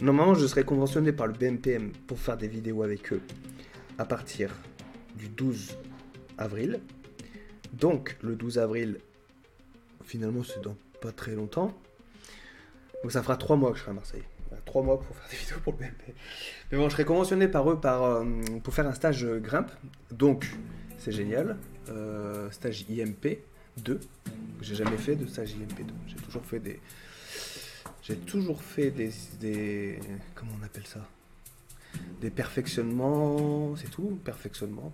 normalement, 0.00 0.34
je 0.34 0.46
serai 0.46 0.64
conventionné 0.64 1.12
par 1.12 1.26
le 1.26 1.34
BMPM 1.34 1.92
pour 2.06 2.18
faire 2.18 2.36
des 2.36 2.48
vidéos 2.48 2.82
avec 2.82 3.12
eux 3.12 3.20
à 3.98 4.04
partir 4.04 4.52
du 5.16 5.28
12 5.28 5.76
avril. 6.38 6.80
Donc 7.74 8.16
le 8.22 8.34
12 8.34 8.58
avril, 8.58 8.98
finalement 10.04 10.42
c'est 10.42 10.62
dans 10.62 10.76
pas 11.00 11.12
très 11.12 11.34
longtemps. 11.34 11.78
Donc 13.02 13.12
ça 13.12 13.22
fera 13.22 13.36
trois 13.36 13.56
mois 13.56 13.70
que 13.72 13.76
je 13.76 13.82
serai 13.82 13.90
à 13.90 13.94
Marseille. 13.94 14.24
Trois 14.68 14.82
mois 14.82 15.00
pour 15.00 15.16
faire 15.16 15.30
des 15.30 15.36
vidéos 15.38 15.56
pour 15.64 15.72
le 15.72 15.78
BNP. 15.78 16.14
Mais 16.70 16.76
bon, 16.76 16.90
je 16.90 16.92
serai 16.92 17.06
conventionné 17.06 17.48
par 17.48 17.70
eux 17.70 17.80
par, 17.80 18.02
euh, 18.02 18.24
pour 18.62 18.74
faire 18.74 18.86
un 18.86 18.92
stage 18.92 19.24
grimpe. 19.24 19.70
Donc 20.12 20.46
c'est 20.98 21.10
génial. 21.10 21.56
Euh, 21.88 22.50
stage 22.50 22.84
IMP 22.90 23.38
2. 23.78 23.98
J'ai 24.60 24.74
jamais 24.74 24.98
fait 24.98 25.16
de 25.16 25.24
stage 25.26 25.52
IMP 25.52 25.86
2. 25.86 25.94
J'ai 26.06 26.16
toujours 26.16 26.44
fait 26.44 26.60
des. 26.60 26.80
J'ai 28.02 28.16
toujours 28.16 28.62
fait 28.62 28.90
des, 28.90 29.10
des. 29.40 29.98
Comment 30.34 30.52
on 30.60 30.64
appelle 30.66 30.86
ça? 30.86 31.00
Des 32.20 32.28
perfectionnements, 32.28 33.74
c'est 33.76 33.90
tout, 33.90 34.20
perfectionnement, 34.22 34.92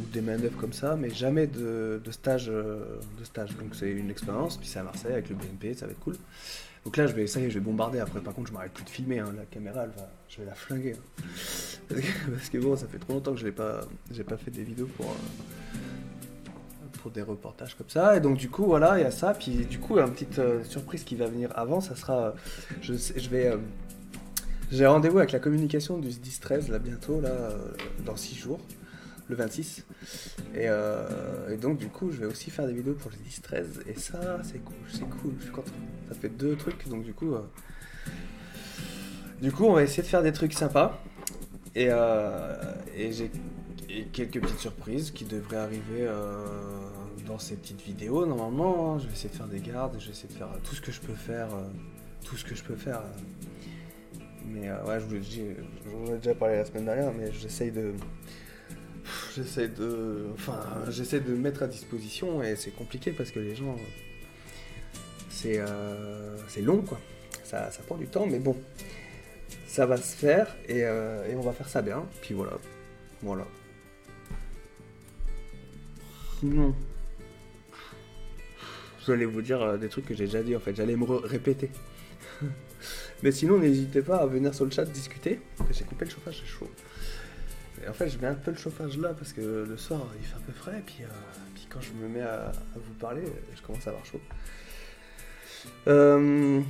ou 0.00 0.06
des 0.14 0.22
manœuvres 0.22 0.56
comme 0.56 0.72
ça, 0.72 0.96
mais 0.96 1.10
jamais 1.10 1.46
de, 1.46 2.00
stage, 2.10 2.48
euh, 2.48 3.00
de 3.18 3.24
stage. 3.24 3.54
Donc 3.56 3.74
c'est 3.74 3.90
une 3.90 4.10
expérience, 4.10 4.56
puis 4.56 4.66
c'est 4.66 4.78
à 4.78 4.82
Marseille 4.82 5.12
avec 5.12 5.28
le 5.28 5.34
BNP, 5.34 5.74
ça 5.74 5.84
va 5.84 5.92
être 5.92 6.00
cool. 6.00 6.16
Donc 6.86 6.96
là, 6.96 7.06
je 7.08 7.12
vais, 7.12 7.26
ça 7.26 7.40
y 7.40 7.44
est, 7.44 7.50
je 7.50 7.58
vais 7.58 7.64
bombarder. 7.64 7.98
Après, 7.98 8.20
par 8.20 8.32
contre, 8.32 8.48
je 8.48 8.54
m'arrête 8.54 8.72
plus 8.72 8.84
de 8.84 8.88
filmer. 8.88 9.18
Hein. 9.18 9.34
La 9.36 9.44
caméra, 9.44 9.82
elle 9.82 9.90
va, 9.90 10.08
je 10.28 10.38
vais 10.38 10.46
la 10.46 10.54
flinguer. 10.54 10.94
Hein. 10.94 11.22
Parce, 11.88 12.48
que, 12.48 12.58
bon, 12.62 12.76
ça 12.76 12.86
fait 12.86 12.98
trop 12.98 13.12
longtemps 13.12 13.32
que 13.32 13.40
je 13.40 13.44
n'ai 13.44 13.52
pas, 13.52 13.80
j'ai 14.12 14.22
pas 14.22 14.36
fait 14.36 14.52
des 14.52 14.62
vidéos 14.62 14.88
pour, 14.96 15.06
euh, 15.06 16.98
pour 17.02 17.10
des 17.10 17.22
reportages 17.22 17.74
comme 17.74 17.90
ça. 17.90 18.16
Et 18.16 18.20
donc, 18.20 18.38
du 18.38 18.48
coup, 18.48 18.64
voilà, 18.64 18.98
il 18.98 19.02
y 19.02 19.04
a 19.04 19.10
ça. 19.10 19.34
Puis, 19.34 19.66
du 19.66 19.78
coup, 19.78 19.98
une 19.98 20.12
petite 20.12 20.38
euh, 20.38 20.62
surprise 20.64 21.02
qui 21.04 21.16
va 21.16 21.26
venir 21.26 21.50
avant, 21.56 21.80
ça 21.80 21.96
sera, 21.96 22.34
je, 22.80 22.94
je 22.94 23.28
vais 23.28 23.52
j'ai 24.72 24.86
rendez-vous 24.86 25.18
avec 25.18 25.30
la 25.32 25.38
communication 25.38 25.98
du 25.98 26.08
10-13 26.08 26.70
là 26.70 26.78
bientôt, 26.78 27.20
là, 27.20 27.28
euh, 27.28 27.58
dans 28.04 28.16
6 28.16 28.34
jours, 28.34 28.60
le 29.28 29.36
26. 29.36 29.84
Euh, 30.54 31.50
et, 31.50 31.56
donc 31.56 31.78
du 31.78 31.88
coup 31.88 32.10
je 32.10 32.18
vais 32.18 32.26
aussi 32.26 32.50
faire 32.50 32.66
des 32.66 32.72
vidéos 32.72 32.94
pour 32.94 33.10
le 33.10 33.16
10-13 33.16 33.88
et 33.88 33.98
ça 33.98 34.40
c'est 34.42 34.58
cool, 34.64 34.76
c'est 34.90 35.08
cool, 35.20 35.34
je 35.38 35.44
suis 35.44 35.52
content. 35.52 35.72
Ça 36.08 36.14
fait 36.14 36.28
deux 36.28 36.56
trucs 36.56 36.88
donc 36.88 37.04
du 37.04 37.12
coup 37.12 37.34
euh, 37.34 37.42
du 39.42 39.52
coup 39.52 39.64
on 39.64 39.72
va 39.72 39.82
essayer 39.82 40.02
de 40.02 40.08
faire 40.08 40.22
des 40.22 40.32
trucs 40.32 40.52
sympas 40.52 41.02
et, 41.74 41.88
et 42.96 43.12
j'ai 43.12 43.30
quelques 44.12 44.40
petites 44.40 44.60
surprises 44.60 45.10
qui 45.10 45.24
devraient 45.24 45.58
arriver 45.58 46.08
dans 47.26 47.38
ces 47.38 47.56
petites 47.56 47.82
vidéos 47.82 48.24
normalement. 48.24 48.94
Hein. 48.94 48.98
Je 48.98 49.06
vais 49.06 49.12
essayer 49.12 49.28
de 49.28 49.34
faire 49.34 49.48
des 49.48 49.60
gardes, 49.60 49.96
je 49.98 50.06
vais 50.06 50.12
essayer 50.12 50.28
de 50.28 50.38
faire 50.38 50.48
tout 50.64 50.74
ce 50.74 50.80
que 50.80 50.90
je 50.90 51.00
peux 51.00 51.14
faire, 51.14 51.48
tout 52.24 52.36
ce 52.36 52.44
que 52.44 52.54
je 52.54 52.62
peux 52.62 52.76
faire 52.76 53.02
mais 54.48 54.68
euh, 54.68 54.84
ouais, 54.84 55.00
je 55.00 55.06
vous 55.06 55.16
ai 55.16 56.18
déjà 56.18 56.34
parlé 56.34 56.56
la 56.56 56.64
semaine 56.64 56.84
dernière, 56.84 57.12
mais 57.12 57.32
j'essaye 57.32 57.70
de. 57.70 57.92
J'essaie 59.36 59.68
de. 59.68 60.28
Enfin, 60.32 60.58
j'essaie 60.88 61.20
de 61.20 61.34
mettre 61.34 61.62
à 61.62 61.66
disposition 61.66 62.42
et 62.42 62.56
c'est 62.56 62.70
compliqué 62.70 63.12
parce 63.12 63.30
que 63.30 63.38
les 63.38 63.54
gens. 63.54 63.76
C'est 65.28 65.58
euh, 65.58 66.38
long 66.62 66.80
quoi. 66.80 66.98
Ça, 67.44 67.70
ça, 67.70 67.82
prend 67.82 67.96
du 67.96 68.06
temps, 68.06 68.26
mais 68.26 68.38
bon. 68.38 68.56
Ça 69.66 69.84
va 69.84 69.98
se 69.98 70.16
faire 70.16 70.56
et, 70.66 70.84
euh, 70.84 71.30
et 71.30 71.36
on 71.36 71.42
va 71.42 71.52
faire 71.52 71.68
ça 71.68 71.82
bien. 71.82 72.06
Puis 72.22 72.32
voilà. 72.32 72.52
Voilà. 73.22 73.46
Sinon. 76.40 76.74
J'allais 79.06 79.26
vous 79.26 79.42
dire 79.42 79.76
des 79.78 79.90
trucs 79.90 80.06
que 80.06 80.14
j'ai 80.14 80.24
déjà 80.24 80.42
dit 80.42 80.56
en 80.56 80.60
fait. 80.60 80.74
J'allais 80.74 80.96
me 80.96 81.04
répéter. 81.04 81.68
Mais 83.22 83.32
sinon, 83.32 83.58
n'hésitez 83.58 84.00
pas 84.00 84.16
à 84.16 84.26
venir 84.26 84.54
sur 84.54 84.64
le 84.64 84.70
chat 84.70 84.86
discuter. 84.86 85.40
J'ai 85.70 85.84
coupé 85.84 86.06
le 86.06 86.10
chauffage, 86.10 86.40
c'est 86.40 86.50
chaud. 86.50 86.70
En 87.88 87.92
fait, 87.92 88.08
je 88.08 88.18
mets 88.18 88.26
un 88.26 88.34
peu 88.34 88.50
le 88.50 88.56
chauffage 88.56 88.98
là 88.98 89.14
parce 89.14 89.32
que 89.32 89.64
le 89.68 89.76
soir 89.76 90.00
il 90.18 90.26
fait 90.26 90.36
un 90.36 90.40
peu 90.40 90.52
frais. 90.52 90.78
Et 90.78 90.82
puis, 90.82 91.02
euh, 91.02 91.06
puis 91.54 91.66
quand 91.68 91.80
je 91.80 91.92
me 91.92 92.08
mets 92.08 92.22
à, 92.22 92.52
vous 92.74 92.94
parler, 92.94 93.22
je 93.54 93.62
commence 93.62 93.86
à 93.86 93.90
avoir 93.90 94.04
chaud. 94.04 94.20
Euh, 95.88 96.60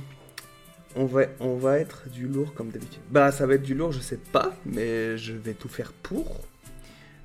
on, 0.95 1.05
va, 1.05 1.23
on 1.39 1.55
va 1.55 1.79
être 1.79 2.09
du 2.09 2.27
lourd 2.27 2.53
comme 2.53 2.69
d'habitude. 2.69 3.01
Bah, 3.09 3.31
ça 3.31 3.45
va 3.45 3.55
être 3.55 3.63
du 3.63 3.73
lourd, 3.73 3.91
je 3.91 3.99
sais 3.99 4.17
pas, 4.17 4.55
mais 4.65 5.17
je 5.17 5.33
vais 5.33 5.53
tout 5.53 5.69
faire 5.69 5.91
pour. 5.91 6.41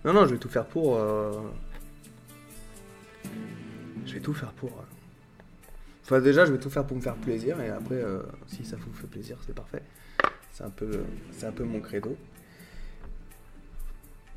Non, 0.05 0.13
non, 0.13 0.27
je 0.27 0.33
vais 0.33 0.39
tout 0.39 0.49
faire 0.49 0.67
pour. 0.67 0.97
Euh, 0.97 1.33
je 4.07 4.15
vais 4.15 4.21
tout 4.21 4.35
faire 4.35 4.53
pour. 4.53 4.85
Enfin, 6.05 6.21
déjà, 6.21 6.45
je 6.45 6.53
vais 6.53 6.59
tout 6.59 6.71
faire 6.71 6.85
pour 6.85 6.97
me 6.97 7.03
faire 7.03 7.15
plaisir, 7.15 7.61
et 7.61 7.71
après, 7.71 8.03
si 8.49 8.65
ça 8.65 8.77
vous 8.77 8.93
fait 8.93 9.07
plaisir, 9.07 9.39
c'est 9.47 9.55
parfait. 9.55 9.83
C'est 10.51 10.65
un, 10.65 11.49
un 11.49 11.53
peu 11.53 11.65
mon 11.65 11.81
credo. 11.81 12.17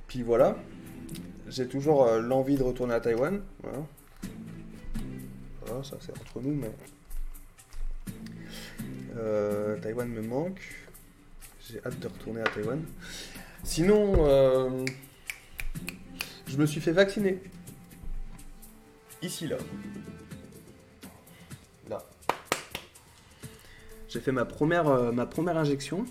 Puis 0.07 0.21
voilà, 0.21 0.57
j'ai 1.47 1.67
toujours 1.67 2.05
euh, 2.05 2.21
l'envie 2.21 2.55
de 2.55 2.63
retourner 2.63 2.93
à 2.93 2.99
Taïwan. 2.99 3.41
Voilà. 3.63 3.79
ça 5.83 5.97
c'est 5.99 6.11
entre 6.11 6.41
nous, 6.41 6.53
mais. 6.53 6.71
Euh, 9.17 9.77
Taïwan 9.79 10.09
me 10.09 10.21
manque. 10.21 10.61
J'ai 11.67 11.79
hâte 11.85 11.99
de 11.99 12.07
retourner 12.07 12.41
à 12.41 12.45
Taïwan. 12.45 12.83
Sinon, 13.63 14.85
je 16.47 16.57
me 16.57 16.65
suis 16.65 16.81
fait 16.81 16.91
vacciner. 16.91 17.41
Ici, 19.21 19.47
là. 19.47 19.57
J'ai 24.15 24.21
fait 24.21 24.31
ma 24.31 24.45
première, 24.45 24.87
euh, 24.87 25.11
ma 25.11 25.25
première 25.25 25.57
injection. 25.57 26.05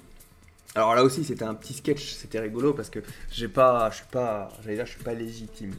Alors 0.76 0.94
là 0.96 1.04
aussi, 1.04 1.22
c'était 1.22 1.44
un 1.44 1.54
petit 1.54 1.72
sketch, 1.72 2.14
c'était 2.14 2.40
rigolo 2.40 2.74
parce 2.74 2.90
que 2.90 2.98
j'ai 3.30 3.46
pas, 3.46 3.88
je 3.90 3.96
suis 3.96 4.06
pas, 4.10 4.48
j'allais 4.62 4.76
dire, 4.76 4.86
je 4.86 4.92
suis 4.92 5.04
pas 5.04 5.14
légitime. 5.14 5.72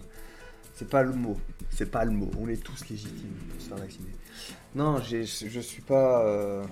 C'est 0.73 0.89
pas 0.89 1.03
le 1.03 1.11
mot, 1.11 1.37
c'est 1.69 1.89
pas 1.89 2.03
le 2.05 2.11
mot. 2.11 2.31
On 2.39 2.47
est 2.47 2.61
tous 2.61 2.87
légitimes 2.89 3.33
pour 3.49 3.61
se 3.61 3.67
faire 3.67 3.77
vacciner. 3.77 4.11
Non, 4.73 5.01
je 5.01 5.59
suis 5.59 5.81
pas 5.81 6.25
euh, 6.25 6.63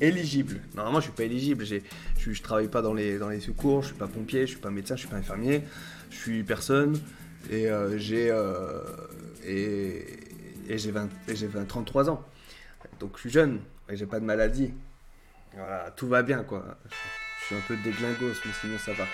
éligible. 0.00 0.60
Normalement, 0.74 1.00
je 1.00 1.04
suis 1.06 1.12
pas 1.12 1.24
éligible. 1.24 1.64
Je, 1.64 1.78
je 2.18 2.42
travaille 2.42 2.68
pas 2.68 2.82
dans 2.82 2.94
les, 2.94 3.18
dans 3.18 3.28
les 3.28 3.40
secours, 3.40 3.82
je 3.82 3.88
suis 3.88 3.96
pas 3.96 4.08
pompier, 4.08 4.42
je 4.42 4.52
suis 4.52 4.60
pas 4.60 4.70
médecin, 4.70 4.94
je 4.96 5.00
suis 5.00 5.08
pas 5.08 5.16
infirmier, 5.16 5.62
je 6.10 6.16
suis 6.16 6.42
personne 6.44 7.00
et 7.50 7.68
euh, 7.68 7.98
j'ai 7.98 8.28
et, 9.44 10.06
et 10.68 10.78
j'ai 10.78 11.48
33 11.68 12.10
ans. 12.10 12.24
Donc 13.00 13.12
je 13.16 13.20
suis 13.22 13.30
jeune 13.30 13.60
et 13.88 13.96
j'ai 13.96 14.06
pas 14.06 14.20
de 14.20 14.24
maladie. 14.24 14.72
Voilà, 15.54 15.90
tout 15.92 16.08
va 16.08 16.22
bien 16.22 16.42
quoi. 16.44 16.78
Un 17.56 17.60
peu 17.68 17.76
déglingos, 17.76 18.40
mais 18.44 18.52
sinon 18.60 18.78
ça 18.78 18.92
va. 18.92 19.06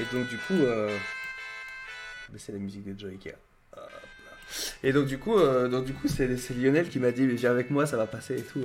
Et 0.00 0.04
donc 0.14 0.28
du 0.28 0.36
coup, 0.36 0.54
euh... 0.54 0.96
c'est 2.36 2.52
la 2.52 2.58
musique 2.58 2.84
de 2.84 2.98
Joe. 2.98 3.12
Et 4.82 4.92
donc 4.92 5.06
du 5.06 5.18
coup, 5.18 5.38
euh, 5.38 5.82
du 5.82 5.92
coup, 5.92 6.08
c'est, 6.08 6.28
Lionel 6.54 6.88
qui 6.88 6.98
m'a 6.98 7.10
dit 7.10 7.26
viens 7.26 7.50
avec 7.50 7.70
moi, 7.70 7.86
ça 7.86 7.96
va 7.96 8.06
passer 8.06 8.38
et 8.38 8.42
tout. 8.42 8.64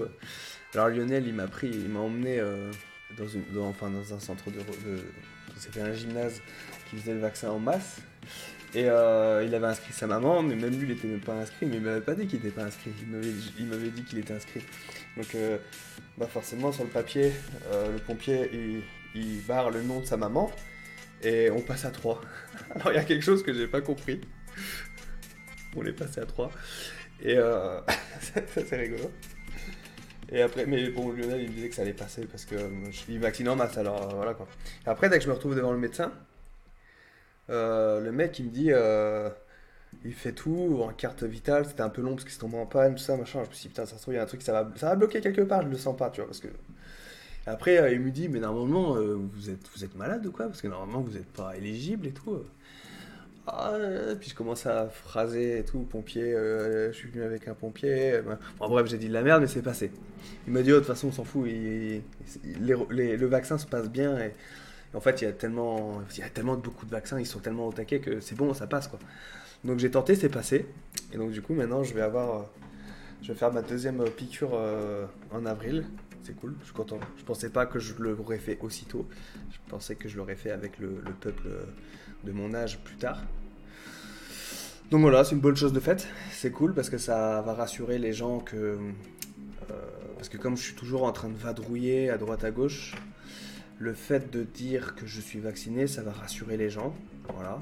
Alors 0.73 0.89
Lionel, 0.89 1.27
il 1.27 1.33
m'a 1.33 1.47
pris, 1.47 1.69
il 1.69 1.89
m'a 1.89 1.99
emmené 1.99 2.39
euh, 2.39 2.71
dans, 3.17 3.27
une, 3.27 3.43
enfin, 3.59 3.89
dans 3.89 4.13
un 4.13 4.19
centre 4.19 4.49
de, 4.51 4.59
c'était 5.57 5.81
un 5.81 5.93
gymnase 5.93 6.41
qui 6.89 6.97
faisait 6.97 7.13
le 7.13 7.19
vaccin 7.19 7.49
en 7.49 7.59
masse. 7.59 8.01
Et 8.75 8.89
euh, 8.89 9.43
il 9.45 9.53
avait 9.53 9.67
inscrit 9.67 9.93
sa 9.93 10.07
maman, 10.07 10.41
mais 10.41 10.55
même 10.55 10.79
lui, 10.79 10.87
il 10.87 10.91
était 10.91 11.07
même 11.07 11.19
pas 11.19 11.33
inscrit, 11.33 11.67
mais 11.67 11.75
il 11.75 11.81
m'avait 11.81 12.01
pas 12.01 12.15
dit 12.15 12.25
qu'il 12.25 12.39
était 12.39 12.49
pas 12.49 12.63
inscrit. 12.63 12.91
Il 13.59 13.67
m'avait 13.67 13.89
dit 13.89 14.03
qu'il 14.03 14.17
était 14.17 14.33
inscrit. 14.33 14.61
Donc, 15.15 15.35
euh, 15.35 15.57
bah 16.17 16.27
forcément, 16.27 16.71
sur 16.71 16.83
le 16.83 16.89
papier, 16.89 17.31
euh, 17.71 17.91
le 17.91 17.99
pompier, 17.99 18.49
il, 19.13 19.41
barre 19.41 19.69
le 19.69 19.83
nom 19.83 19.99
de 19.99 20.05
sa 20.05 20.17
maman, 20.17 20.51
et 21.21 21.51
on 21.51 21.61
passe 21.61 21.85
à 21.85 21.91
3. 21.91 22.19
Alors, 22.75 22.91
il 22.91 22.95
y 22.95 22.99
a 22.99 23.03
quelque 23.03 23.23
chose 23.23 23.43
que 23.43 23.53
j'ai 23.53 23.67
pas 23.67 23.81
compris. 23.81 24.21
On 25.75 25.85
est 25.85 25.93
passé 25.93 26.21
à 26.21 26.25
3. 26.25 26.51
Et 27.21 27.35
ça, 28.21 28.41
c'est 28.67 28.75
rigolo. 28.75 29.11
Et 30.31 30.41
après, 30.41 30.65
mais 30.65 30.89
bon, 30.89 31.11
Lionel, 31.11 31.41
il 31.41 31.49
me 31.49 31.53
disait 31.53 31.69
que 31.69 31.75
ça 31.75 31.83
allait 31.83 31.93
passer 31.93 32.25
parce 32.25 32.45
que 32.45 32.55
je 32.89 32.97
suis 32.97 33.19
vacciné 33.19 33.49
en 33.49 33.55
masse, 33.55 33.77
alors 33.77 34.15
voilà 34.15 34.33
quoi. 34.33 34.47
après, 34.85 35.07
dès 35.07 35.19
que 35.19 35.23
je 35.23 35.29
me 35.29 35.33
retrouve 35.33 35.55
devant 35.55 35.73
le 35.73 35.77
médecin, 35.77 36.11
Euh, 37.49 37.99
le 38.01 38.11
mec, 38.11 38.39
il 38.39 38.45
me 38.45 38.51
dit, 38.51 38.69
euh, 38.71 39.29
il 40.05 40.13
fait 40.13 40.33
tout 40.33 40.81
en 40.83 40.93
carte 40.93 41.23
vitale. 41.23 41.65
C'était 41.67 41.81
un 41.83 41.89
peu 41.89 42.01
long 42.01 42.11
parce 42.11 42.23
qu'il 42.23 42.33
s'est 42.33 42.39
tombé 42.39 42.57
en 42.57 42.65
panne, 42.67 42.95
tout 42.95 43.03
ça, 43.03 43.17
machin. 43.17 43.43
Je 43.45 43.49
me 43.49 43.53
suis 43.55 43.63
dit, 43.63 43.69
putain, 43.69 43.85
ça 43.85 43.97
se 43.97 44.01
trouve, 44.03 44.13
il 44.15 44.17
y 44.17 44.19
a 44.19 44.23
un 44.23 44.27
truc, 44.27 44.41
ça 44.43 44.53
va, 44.53 44.71
ça 44.77 44.87
va 44.89 44.95
bloquer 44.95 45.21
quelque 45.21 45.41
part, 45.41 45.63
je 45.63 45.69
le 45.69 45.77
sens 45.77 45.97
pas, 45.97 46.09
tu 46.11 46.21
vois. 46.21 46.27
Parce 46.27 46.39
que. 46.41 46.49
Après, 47.47 47.77
euh, 47.79 47.91
il 47.93 47.99
me 48.01 48.11
dit, 48.11 48.29
mais 48.29 48.39
normalement, 48.39 48.95
vous, 48.95 49.49
êtes, 49.49 49.67
vous 49.75 49.83
êtes 49.85 49.95
malade 49.95 50.25
ou 50.27 50.31
quoi? 50.31 50.47
Parce 50.47 50.61
que 50.61 50.67
normalement, 50.67 51.01
vous 51.01 51.13
n'êtes 51.13 51.31
pas 51.33 51.57
éligible 51.57 52.07
et 52.07 52.11
tout. 52.13 52.39
Ah, 53.45 53.73
puis 54.19 54.29
je 54.29 54.35
commence 54.35 54.65
à 54.65 54.87
phraser 54.87 55.59
et 55.59 55.63
tout, 55.65 55.79
pompier, 55.81 56.31
je 56.31 56.91
suis 56.93 57.09
venu 57.09 57.23
avec 57.23 57.47
un 57.49 57.53
pompier. 57.53 58.21
ben, 58.25 58.39
Bon, 58.59 58.69
bref, 58.69 58.87
j'ai 58.87 58.97
dit 58.97 59.09
de 59.09 59.13
la 59.13 59.21
merde, 59.21 59.41
mais 59.41 59.47
c'est 59.47 59.61
passé. 59.61 59.91
Il 60.47 60.53
m'a 60.53 60.61
dit, 60.61 60.71
oh, 60.71 60.75
de 60.75 60.79
toute 60.79 60.87
façon, 60.87 61.07
on 61.09 61.11
s'en 61.11 61.25
fout, 61.25 61.45
les- 61.45 62.01
le 63.17 63.25
vaccin 63.27 63.57
se 63.57 63.65
passe 63.67 63.89
bien. 63.89 64.17
Et 64.19 64.33
en 64.93 64.99
fait, 64.99 65.21
il 65.21 65.25
y 65.25 65.27
a 65.27 65.31
tellement, 65.31 66.01
il 66.11 66.19
y 66.19 66.23
a 66.23 66.29
tellement 66.29 66.55
beaucoup 66.55 66.85
de 66.85 66.91
vaccins, 66.91 67.19
ils 67.19 67.25
sont 67.25 67.39
tellement 67.39 67.67
au 67.67 67.73
taquet 67.73 67.99
que 67.99 68.19
c'est 68.19 68.35
bon, 68.35 68.53
ça 68.53 68.67
passe 68.67 68.87
quoi. 68.87 68.99
Donc 69.63 69.79
j'ai 69.79 69.89
tenté, 69.89 70.15
c'est 70.15 70.29
passé. 70.29 70.65
Et 71.13 71.17
donc 71.17 71.31
du 71.31 71.41
coup, 71.41 71.53
maintenant, 71.53 71.83
je 71.83 71.93
vais 71.93 72.01
avoir, 72.01 72.35
euh, 72.35 72.43
je 73.21 73.31
vais 73.31 73.37
faire 73.37 73.51
ma 73.51 73.61
deuxième 73.61 74.01
euh, 74.01 74.09
piqûre 74.09 74.51
euh, 74.53 75.05
en 75.31 75.45
avril. 75.45 75.85
C'est 76.23 76.35
cool, 76.35 76.55
je 76.59 76.65
suis 76.65 76.73
content. 76.73 76.99
Je 77.17 77.23
pensais 77.23 77.49
pas 77.49 77.65
que 77.65 77.79
je 77.79 77.93
l'aurais 77.95 78.39
fait 78.39 78.57
aussitôt. 78.61 79.07
Je 79.51 79.57
pensais 79.67 79.95
que 79.95 80.07
je 80.07 80.17
l'aurais 80.17 80.35
fait 80.35 80.51
avec 80.51 80.79
le, 80.79 81.01
le 81.05 81.11
peuple 81.11 81.49
de 82.23 82.31
mon 82.31 82.53
âge 82.53 82.79
plus 82.79 82.95
tard. 82.95 83.19
Donc 84.91 85.01
voilà, 85.01 85.23
c'est 85.23 85.35
une 85.35 85.41
bonne 85.41 85.55
chose 85.55 85.73
de 85.73 85.79
fait. 85.79 86.07
C'est 86.31 86.51
cool 86.51 86.73
parce 86.73 86.89
que 86.89 86.97
ça 86.97 87.41
va 87.41 87.53
rassurer 87.53 87.97
les 87.97 88.13
gens 88.13 88.39
que. 88.39 88.77
parce 90.15 90.29
que 90.29 90.37
comme 90.37 90.55
je 90.55 90.63
suis 90.63 90.75
toujours 90.75 91.03
en 91.03 91.11
train 91.11 91.29
de 91.29 91.37
vadrouiller 91.37 92.09
à 92.09 92.17
droite 92.17 92.45
à 92.45 92.51
gauche, 92.51 92.95
le 93.83 93.93
fait 93.93 94.31
de 94.31 94.43
dire 94.43 94.95
que 94.95 95.05
je 95.05 95.19
suis 95.19 95.39
vacciné, 95.39 95.87
ça 95.87 96.01
va 96.03 96.11
rassurer 96.11 96.55
les 96.57 96.69
gens. 96.69 96.95
Voilà. 97.35 97.61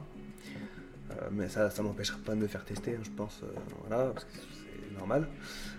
Euh, 1.11 1.29
mais 1.31 1.49
ça, 1.49 1.69
ça 1.71 1.81
m'empêchera 1.81 2.19
pas 2.23 2.35
de 2.35 2.39
me 2.39 2.47
faire 2.47 2.63
tester, 2.63 2.91
hein, 2.95 3.01
je 3.03 3.09
pense. 3.09 3.41
euh, 3.43 3.47
voilà, 3.87 4.13
c'est 4.53 4.97
normal. 4.97 5.27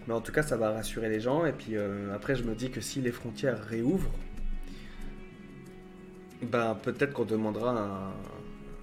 Mais 0.06 0.14
en 0.14 0.20
tout 0.20 0.32
cas, 0.32 0.42
ça 0.42 0.56
va 0.56 0.72
rassurer 0.72 1.08
les 1.08 1.20
gens. 1.20 1.46
Et 1.46 1.52
puis 1.52 1.76
euh, 1.76 2.12
après, 2.14 2.34
je 2.34 2.42
me 2.42 2.54
dis 2.56 2.70
que 2.70 2.80
si 2.80 3.00
les 3.00 3.12
frontières 3.12 3.62
réouvrent, 3.64 4.10
ben 6.42 6.74
peut-être 6.82 7.12
qu'on 7.12 7.24
demandera 7.24 7.70
un- 7.70 8.12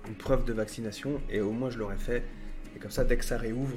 une 0.07 0.15
preuve 0.15 0.45
de 0.45 0.53
vaccination. 0.53 1.19
Et 1.29 1.41
au 1.41 1.51
moins, 1.51 1.69
je 1.69 1.77
l'aurais 1.77 1.97
fait. 1.97 2.23
Et 2.75 2.79
comme 2.79 2.91
ça, 2.91 3.03
dès 3.03 3.17
que 3.17 3.25
ça 3.25 3.37
réouvre, 3.37 3.75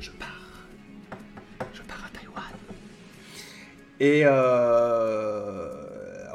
je 0.00 0.10
pars. 0.12 0.31
Et 4.02 4.22
euh, 4.24 5.68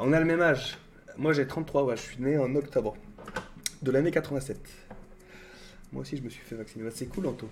on 0.00 0.14
a 0.14 0.18
le 0.18 0.24
même 0.24 0.40
âge. 0.40 0.78
Moi 1.18 1.34
j'ai 1.34 1.46
33, 1.46 1.84
ouais, 1.84 1.98
je 1.98 2.00
suis 2.00 2.18
né 2.18 2.38
en 2.38 2.54
octobre 2.54 2.96
de 3.82 3.90
l'année 3.90 4.10
87. 4.10 4.58
Moi 5.92 6.00
aussi 6.00 6.16
je 6.16 6.22
me 6.22 6.30
suis 6.30 6.40
fait 6.40 6.54
vacciner. 6.54 6.88
C'est 6.94 7.04
cool 7.10 7.26
Anto. 7.26 7.46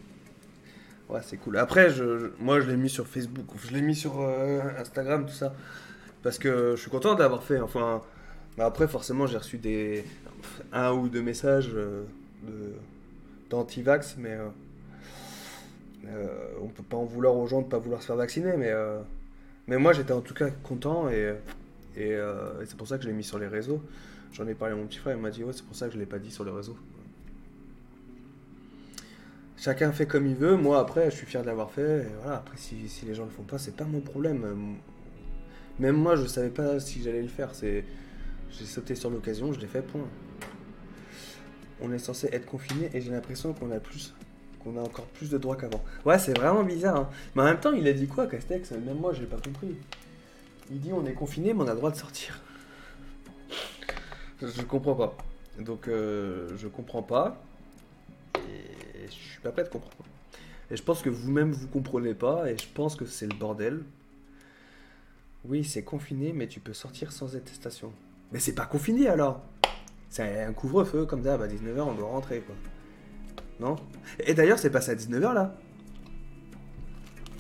Ouais, 1.11 1.21
c'est 1.23 1.37
cool. 1.37 1.59
Après, 1.59 1.91
je, 1.91 2.31
moi 2.41 2.63
je 2.63 2.71
l'ai 2.71 2.79
mis 2.79 2.89
sur 2.89 3.07
Facebook, 3.07 3.45
je 3.63 3.75
l'ai 3.75 3.83
mis 3.83 3.95
sur 3.95 4.23
euh, 4.23 4.63
Instagram, 4.79 5.27
tout 5.27 5.35
ça. 5.35 5.55
Parce 6.23 6.39
que 6.39 6.77
je 6.77 6.81
suis 6.81 6.91
content 6.91 7.15
de 7.15 7.21
l'avoir 7.21 7.43
fait. 7.43 7.61
Enfin, 7.61 8.01
après 8.59 8.89
forcément 8.89 9.27
j'ai 9.27 9.37
reçu 9.37 9.59
des 9.59 10.03
un 10.73 10.93
ou 10.93 11.11
deux 11.11 11.21
messages 11.21 11.73
euh, 11.75 12.05
d'anti-vax, 13.51 14.17
mais 14.17 14.39
euh, 16.07 16.49
on 16.63 16.69
peut 16.69 16.83
pas 16.83 16.97
en 16.97 17.05
vouloir 17.05 17.37
aux 17.37 17.47
gens 17.47 17.61
de 17.61 17.67
pas 17.67 17.77
vouloir 17.77 18.01
se 18.01 18.07
faire 18.07 18.17
vacciner, 18.17 18.57
mais 18.57 18.73
mais 19.69 19.79
moi 19.79 19.93
j'étais 19.93 20.13
en 20.13 20.21
tout 20.21 20.35
cas 20.35 20.51
content 20.51 21.09
et, 21.09 21.35
euh, 21.99 22.63
et 22.63 22.67
c'est 22.67 22.77
pour 22.77 22.87
ça 22.87 22.99
que 22.99 23.05
je 23.05 23.09
l'ai 23.09 23.15
mis 23.15 23.25
sur 23.25 23.39
les 23.39 23.49
réseaux. 23.49 23.83
J'en 24.33 24.47
ai 24.47 24.55
parlé 24.55 24.75
à 24.75 24.77
mon 24.77 24.87
petit 24.87 24.99
frère, 24.99 25.17
il 25.17 25.23
m'a 25.23 25.31
dit 25.31 25.45
ouais 25.45 25.53
c'est 25.53 25.65
pour 25.65 25.77
ça 25.77 25.87
que 25.87 25.95
je 25.95 25.99
l'ai 25.99 26.07
pas 26.07 26.19
dit 26.19 26.31
sur 26.31 26.45
les 26.45 26.51
réseaux. 26.51 26.77
Chacun 29.57 29.91
fait 29.93 30.07
comme 30.07 30.27
il 30.27 30.37
veut, 30.37 30.57
moi 30.57 30.81
après 30.81 31.11
je 31.11 31.17
suis 31.17 31.27
fier 31.27 31.43
de 31.43 31.47
l'avoir 31.47 31.71
fait, 31.71 32.03
et 32.03 32.07
voilà, 32.23 32.39
après 32.39 32.57
si, 32.57 32.89
si 32.89 33.07
les 33.07 33.15
gens 33.15 33.25
le 33.25 33.31
font 33.31 33.43
pas, 33.43 33.59
c'est 33.59 33.75
pas 33.75 33.85
mon 33.85 34.01
problème. 34.01 34.77
Même 35.79 35.97
moi 35.97 36.17
je 36.17 36.27
savais 36.27 36.51
pas 36.51 36.79
si 36.81 37.03
j'allais 37.03 37.23
le 37.23 37.29
faire, 37.29 37.55
c'est 37.55 37.85
j'ai 38.51 38.65
sauté 38.65 38.95
sur 38.95 39.11
l'occasion, 39.11 39.53
je 39.53 39.61
l'ai 39.61 39.67
fait, 39.67 39.83
point. 39.83 40.09
On 41.81 41.93
est 41.93 41.99
censé 41.99 42.29
être 42.33 42.47
confiné 42.47 42.91
et 42.95 43.01
j'ai 43.01 43.11
l'impression 43.11 43.53
qu'on 43.53 43.71
a 43.71 43.81
plus 43.81 44.15
qu'on 44.67 44.77
a 44.79 44.83
encore 44.83 45.07
plus 45.07 45.31
de 45.31 45.39
droits 45.39 45.57
qu'avant. 45.57 45.83
Ouais, 46.05 46.19
c'est 46.19 46.37
vraiment 46.37 46.65
bizarre. 46.65 46.97
hein. 46.97 47.09
Mais 47.35 47.43
en 47.43 47.45
même 47.47 47.61
temps, 47.61 47.73
il 47.73 47.87
a 47.87 47.93
dit 47.93 48.07
quoi, 48.07 48.27
Castex? 48.27 48.73
Même 48.73 48.99
moi, 48.99 49.13
j'ai 49.13 49.27
pas 49.27 49.37
compris. 49.37 49.77
Il 50.71 50.81
dit 50.81 50.93
on 50.93 51.07
est 51.07 51.13
confiné, 51.15 51.55
mais 51.55 51.63
on 51.63 51.69
a 51.69 51.73
le 51.73 51.77
droit 51.77 51.91
de 51.91 51.97
sortir. 51.97 52.41
Je, 54.43 54.49
je 54.49 54.63
comprends 54.63 54.95
pas. 54.95 55.17
Donc, 55.61 55.89
euh, 55.89 56.49
je 56.57 56.67
comprends 56.69 57.03
pas. 57.03 57.41
Et 58.37 59.07
je 59.07 59.13
suis 59.13 59.41
pas 59.41 59.53
prêt 59.53 59.65
de 59.65 59.69
comprendre. 59.69 59.95
Et 60.71 60.77
je 60.77 60.83
pense 60.83 61.01
que 61.03 61.09
vous-même, 61.11 61.53
vous 61.53 61.69
comprenez 61.69 62.15
pas. 62.15 62.51
Et 62.51 62.59
je 62.59 62.67
pense 62.75 62.97
que 62.97 63.07
c'est 63.07 63.27
le 63.27 63.37
bordel. 63.37 63.83
Oui, 65.45 65.65
c'est 65.65 65.85
confiné, 65.85 66.33
mais 66.33 66.49
tu 66.49 66.59
peux 66.59 66.73
sortir 66.75 67.13
sans 67.13 67.37
attestation. 67.37 67.93
Mais 68.33 68.41
c'est 68.41 68.55
pas 68.57 68.67
confiné 68.67 69.07
alors 69.07 69.41
C'est 70.11 70.43
un 70.43 70.53
couvre-feu 70.53 71.07
comme 71.07 71.23
ça, 71.23 71.35
à 71.35 71.47
19h, 71.47 71.81
on 71.83 71.95
doit 71.95 72.09
rentrer 72.09 72.41
quoi. 72.41 72.57
Non 73.61 73.77
Et 74.21 74.35
d'ailleurs, 74.35 74.59
c'est 74.59 74.71
passé 74.71 74.93
à 74.93 74.95
19h 74.95 75.33
là 75.33 75.55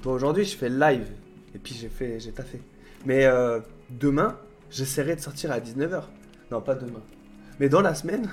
Bon, 0.03 0.13
aujourd'hui, 0.13 0.45
je 0.45 0.57
fais 0.57 0.69
live. 0.69 1.09
Et 1.55 1.59
puis, 1.59 1.75
j'ai 1.75 1.89
fait, 1.89 2.21
j'ai 2.21 2.33
taffé. 2.33 2.61
Mais 3.05 3.25
euh, 3.25 3.61
demain, 3.91 4.39
j'essaierai 4.71 5.17
de 5.17 5.21
sortir 5.21 5.51
à 5.53 5.61
19h. 5.61 6.03
Non, 6.51 6.61
pas 6.61 6.75
demain. 6.75 7.03
Mais 7.59 7.69
dans 7.69 7.81
la 7.81 7.95
semaine, 7.95 8.29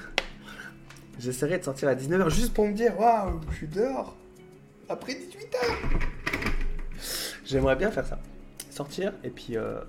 j'essaierai 1.19 1.59
de 1.59 1.63
sortir 1.63 1.89
à 1.89 1.95
19h 1.95 2.29
juste 2.29 2.53
pour 2.53 2.67
me 2.67 2.73
dire 2.73 2.99
Waouh, 2.99 3.41
je 3.51 3.55
suis 3.55 3.67
dehors 3.67 4.15
après 4.89 5.13
18h 5.13 5.57
J'aimerais 7.45 7.75
bien 7.75 7.91
faire 7.91 8.05
ça. 8.05 8.19
Sortir 8.69 9.13
et 9.23 9.29
puis 9.29 9.57
euh, 9.57 9.79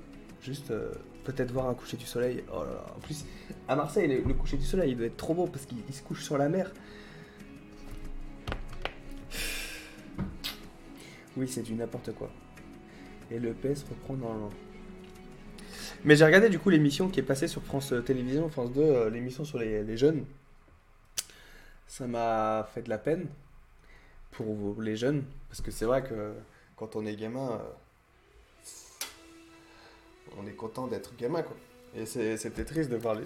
juste 0.42 0.70
euh, 0.70 0.92
peut-être 1.24 1.50
voir 1.50 1.68
un 1.68 1.74
coucher 1.74 1.96
du 1.96 2.06
soleil. 2.06 2.44
Oh 2.52 2.60
là 2.60 2.70
là. 2.70 2.84
En 2.96 3.00
plus, 3.00 3.24
à 3.68 3.76
Marseille, 3.76 4.22
le, 4.26 4.34
coucher 4.34 4.56
du 4.56 4.64
soleil, 4.64 4.92
il 4.92 4.96
doit 4.96 5.06
être 5.06 5.16
trop 5.16 5.34
beau 5.34 5.46
parce 5.46 5.66
qu'il 5.66 5.78
il 5.88 5.94
se 5.94 6.02
couche 6.02 6.22
sur 6.22 6.38
la 6.38 6.48
mer. 6.48 6.72
Oui, 11.36 11.48
c'est 11.48 11.62
du 11.62 11.74
n'importe 11.74 12.14
quoi. 12.14 12.30
Et 13.30 13.38
le 13.38 13.52
PS 13.52 13.84
reprend 13.88 14.14
dans 14.14 14.34
l'an. 14.34 14.50
Mais 16.04 16.16
j'ai 16.16 16.24
regardé 16.24 16.48
du 16.48 16.58
coup 16.58 16.70
l'émission 16.70 17.08
qui 17.08 17.20
est 17.20 17.24
passée 17.24 17.48
sur 17.48 17.62
France 17.62 17.94
Télévisions, 18.04 18.48
France 18.50 18.72
2, 18.72 18.80
euh, 18.80 19.10
l'émission 19.10 19.44
sur 19.44 19.58
les, 19.58 19.96
jeunes. 19.96 20.24
Ça 21.86 22.06
m'a 22.06 22.68
fait 22.74 22.82
de 22.82 22.90
la 22.90 22.98
peine 22.98 23.26
pour 24.30 24.80
les 24.82 24.96
jeunes, 24.96 25.24
parce 25.48 25.60
que 25.60 25.70
c'est 25.70 25.84
vrai 25.84 26.02
que 26.02 26.34
quand 26.76 26.96
on 26.96 27.06
est 27.06 27.16
gamin, 27.16 27.52
euh, 27.52 27.58
on 30.38 30.46
est 30.46 30.54
content 30.54 30.86
d'être 30.86 31.16
gamin, 31.16 31.42
quoi. 31.42 31.56
Et 31.96 32.06
c'était 32.06 32.64
triste 32.64 32.90
de 32.90 32.96
parler. 32.96 33.24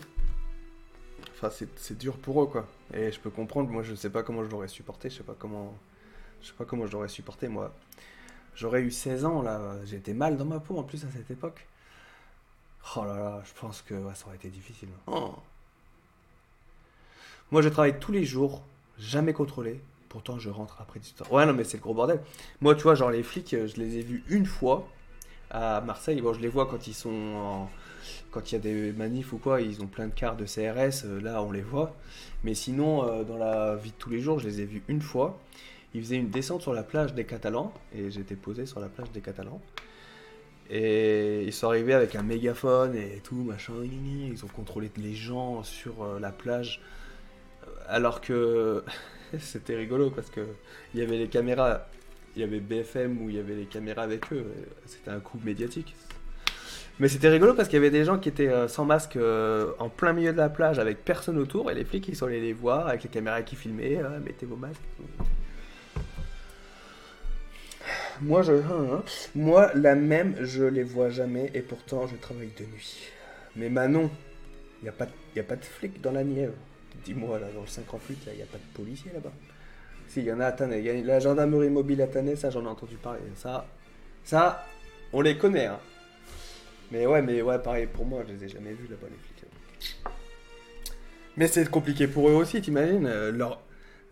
Enfin, 1.33 1.51
c'est 1.77 1.99
dur 1.99 2.16
pour 2.16 2.42
eux, 2.42 2.47
quoi. 2.47 2.66
Et 2.94 3.11
je 3.11 3.18
peux 3.18 3.31
comprendre, 3.31 3.71
moi 3.71 3.83
je 3.83 3.94
sais 3.94 4.11
pas 4.11 4.23
comment 4.23 4.44
je 4.44 4.51
l'aurais 4.51 4.68
supporté, 4.68 5.11
je 5.11 5.16
sais 5.16 5.23
pas 5.25 5.37
comment... 5.38 5.77
Je 6.42 6.48
sais 6.48 6.53
pas 6.57 6.64
comment 6.64 6.87
je 6.87 6.92
l'aurais 6.92 7.09
supporté, 7.09 7.48
moi. 7.48 7.74
J'aurais 8.55 8.83
eu 8.83 8.90
16 8.90 9.24
ans, 9.24 9.42
là, 9.42 9.61
j'étais 9.85 10.14
mal 10.14 10.37
dans 10.37 10.44
ma 10.44 10.59
peau 10.61 10.79
en 10.79 10.83
plus 10.83 11.05
à 11.05 11.09
cette 11.11 11.31
époque. 11.31 11.66
Oh 12.96 13.05
là 13.05 13.16
là, 13.16 13.42
je 13.44 13.61
pense 13.61 13.83
que 13.83 13.94
ça 14.14 14.27
aurait 14.27 14.37
été 14.37 14.48
difficile. 14.48 14.88
Oh. 15.07 15.35
Moi, 17.51 17.62
je 17.62 17.68
travaille 17.68 17.98
tous 17.98 18.12
les 18.12 18.24
jours, 18.24 18.62
jamais 18.98 19.33
contrôlé. 19.33 19.81
Pourtant, 20.09 20.38
je 20.38 20.48
rentre 20.51 20.81
après 20.81 21.01
18 21.01 21.20
heures. 21.22 21.33
Ouais, 21.33 21.44
non, 21.46 21.53
mais 21.53 21.64
c'est 21.64 21.77
le 21.77 21.83
gros 21.83 21.94
bordel. 21.94 22.20
Moi, 22.61 22.74
tu 22.74 22.83
vois, 22.83 22.94
genre 22.94 23.11
les 23.11 23.22
flics, 23.22 23.53
euh, 23.55 23.66
je 23.68 23.77
les 23.77 23.98
ai 23.98 24.03
vus 24.03 24.24
une 24.29 24.46
fois 24.46 24.88
à 25.51 25.81
Marseille. 25.83 26.20
Bon, 26.20 26.33
je 26.33 26.40
les 26.40 26.48
vois 26.48 26.66
quand 26.66 26.87
ils 26.87 26.94
sont 26.94 27.11
en- 27.37 27.70
Quand 28.31 28.51
il 28.51 28.55
y 28.55 28.57
a 28.57 28.61
des 28.61 28.92
manifs 28.92 29.33
ou 29.33 29.38
quoi, 29.38 29.61
ils 29.61 29.83
ont 29.83 29.87
plein 29.87 30.07
de 30.07 30.12
cartes 30.14 30.38
de 30.38 30.46
CRS, 30.46 31.05
euh, 31.05 31.20
là, 31.20 31.42
on 31.42 31.51
les 31.51 31.62
voit. 31.62 31.94
Mais 32.44 32.55
sinon, 32.55 33.05
euh, 33.07 33.24
dans 33.24 33.37
la 33.37 33.77
vie 33.77 33.90
de 33.90 33.96
tous 33.96 34.09
les 34.11 34.20
jours, 34.20 34.38
je 34.38 34.46
les 34.48 34.61
ai 34.61 34.64
vus 34.64 34.83
une 34.88 35.03
fois. 35.03 35.38
Ils 35.94 36.03
faisaient 36.03 36.16
une 36.16 36.31
descente 36.31 36.62
sur 36.62 36.72
la 36.72 36.83
plage 36.83 37.14
des 37.14 37.24
Catalans, 37.24 37.72
et 37.94 38.11
j'étais 38.11 38.37
posé 38.37 38.66
sur 38.66 38.81
la 38.81 38.88
plage 38.88 39.11
des 39.12 39.20
Catalans. 39.20 39.61
Et 40.70 41.44
ils 41.44 41.53
sont 41.53 41.68
arrivés 41.68 41.94
avec 41.94 42.14
un 42.14 42.22
mégaphone 42.22 42.94
et 42.94 43.20
tout, 43.24 43.37
machin. 43.37 43.72
Ils 43.83 44.44
ont 44.44 44.48
contrôlé 44.48 44.90
les 44.98 45.14
gens 45.14 45.62
sur 45.62 46.03
euh, 46.03 46.20
la 46.20 46.31
plage. 46.31 46.83
Alors 47.88 48.20
que 48.20 48.85
c'était 49.38 49.77
rigolo 49.77 50.11
parce 50.11 50.29
que 50.29 50.46
il 50.92 51.01
y 51.01 51.03
avait 51.03 51.16
les 51.16 51.29
caméras, 51.29 51.87
il 52.37 52.42
y 52.42 52.44
avait 52.44 52.61
BFM 52.61 53.22
où 53.22 53.31
il 53.31 53.37
y 53.37 53.38
avait 53.38 53.55
les 53.55 53.64
caméras 53.64 54.03
avec 54.03 54.31
eux. 54.33 54.44
C'était 54.85 55.11
un 55.11 55.20
coup 55.20 55.38
médiatique. 55.42 55.94
Mais 57.01 57.09
c'était 57.09 57.29
rigolo 57.29 57.55
parce 57.55 57.68
qu'il 57.68 57.77
y 57.77 57.81
avait 57.81 57.90
des 57.90 58.05
gens 58.05 58.18
qui 58.18 58.29
étaient 58.29 58.48
euh, 58.48 58.68
sans 58.68 58.85
masque 58.85 59.16
euh, 59.16 59.72
en 59.79 59.88
plein 59.88 60.12
milieu 60.12 60.33
de 60.33 60.38
la 60.38 60.48
plage 60.51 60.79
avec 60.79 61.03
personne 61.05 61.38
autour 61.38 61.70
et 61.70 61.74
les 61.74 61.85
flics 61.85 62.09
ils 62.09 62.16
sont 62.16 62.27
allés 62.27 62.40
les 62.40 62.53
voir 62.53 62.88
avec 62.88 63.05
les 63.05 63.09
caméras 63.09 63.40
qui 63.42 63.57
filmaient. 63.57 64.03
Mettez 64.22 64.44
vos 64.44 64.57
masques. 64.57 64.83
Moi, 68.20 68.42
je, 68.42 68.52
hein, 68.52 68.88
hein. 68.92 69.02
moi, 69.35 69.70
la 69.74 69.94
même, 69.94 70.37
je 70.40 70.64
les 70.64 70.83
vois 70.83 71.09
jamais 71.09 71.50
et 71.54 71.61
pourtant 71.61 72.07
je 72.07 72.16
travaille 72.16 72.50
de 72.59 72.64
nuit. 72.64 73.11
Mais 73.57 73.68
Manon, 73.68 74.11
n'y 74.83 74.88
a, 74.88 74.92
pas 74.92 75.07
y 75.37 75.40
a 75.40 75.44
pas 75.44 75.57
de 75.57 75.64
flic 75.64 76.00
dans 76.00 76.12
la 76.12 76.24
Nièvre. 76.24 76.54
Dis-moi, 77.04 77.38
là, 77.38 77.46
dans 77.54 77.61
le 77.61 77.66
58, 77.66 78.26
là, 78.26 78.35
n'y 78.35 78.42
a 78.42 78.46
pas 78.46 78.59
de 78.59 78.74
policier 78.74 79.11
là-bas. 79.12 79.33
Si, 80.09 80.20
il 80.20 80.26
y 80.26 80.33
en 80.33 80.40
a 80.40 80.46
à 80.46 80.52
Tannay. 80.52 80.81
Il 80.81 80.87
y 80.87 80.90
a 80.90 80.94
la 81.04 81.20
gendarmerie 81.20 81.70
mobile 81.70 82.02
à 82.02 82.07
Tannay, 82.07 82.35
ça, 82.35 82.50
j'en 82.50 82.64
ai 82.64 82.68
entendu 82.68 82.96
parler. 82.96 83.20
Ça, 83.37 83.66
ça, 84.24 84.66
on 85.12 85.20
les 85.20 85.37
connaît, 85.37 85.66
hein. 85.66 85.78
Mais 86.90 87.07
ouais, 87.07 87.20
mais 87.20 87.42
ouais, 87.42 87.59
pareil, 87.59 87.87
pour 87.87 88.07
moi, 88.07 88.22
je 88.26 88.33
les 88.33 88.44
ai 88.44 88.48
jamais 88.48 88.72
vus 88.72 88.88
là-bas, 88.88 89.07
les 89.11 89.16
flics. 89.16 89.38
Mais 91.37 91.46
c'est 91.46 91.70
compliqué 91.70 92.09
pour 92.09 92.28
eux 92.28 92.33
aussi, 92.33 92.61
t'imagines 92.61 93.07
euh, 93.07 93.31
leur, 93.31 93.61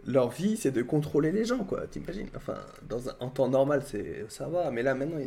leur 0.06 0.30
vie, 0.30 0.56
c'est 0.56 0.70
de 0.70 0.82
contrôler 0.82 1.32
les 1.32 1.44
gens, 1.44 1.64
quoi, 1.64 1.86
t'imagines? 1.86 2.28
Enfin, 2.36 2.54
dans 2.88 3.08
un, 3.08 3.16
en 3.20 3.28
temps 3.28 3.48
normal, 3.48 3.82
c'est 3.84 4.24
ça 4.28 4.46
va, 4.48 4.70
mais 4.70 4.82
là, 4.82 4.94
maintenant, 4.94 5.18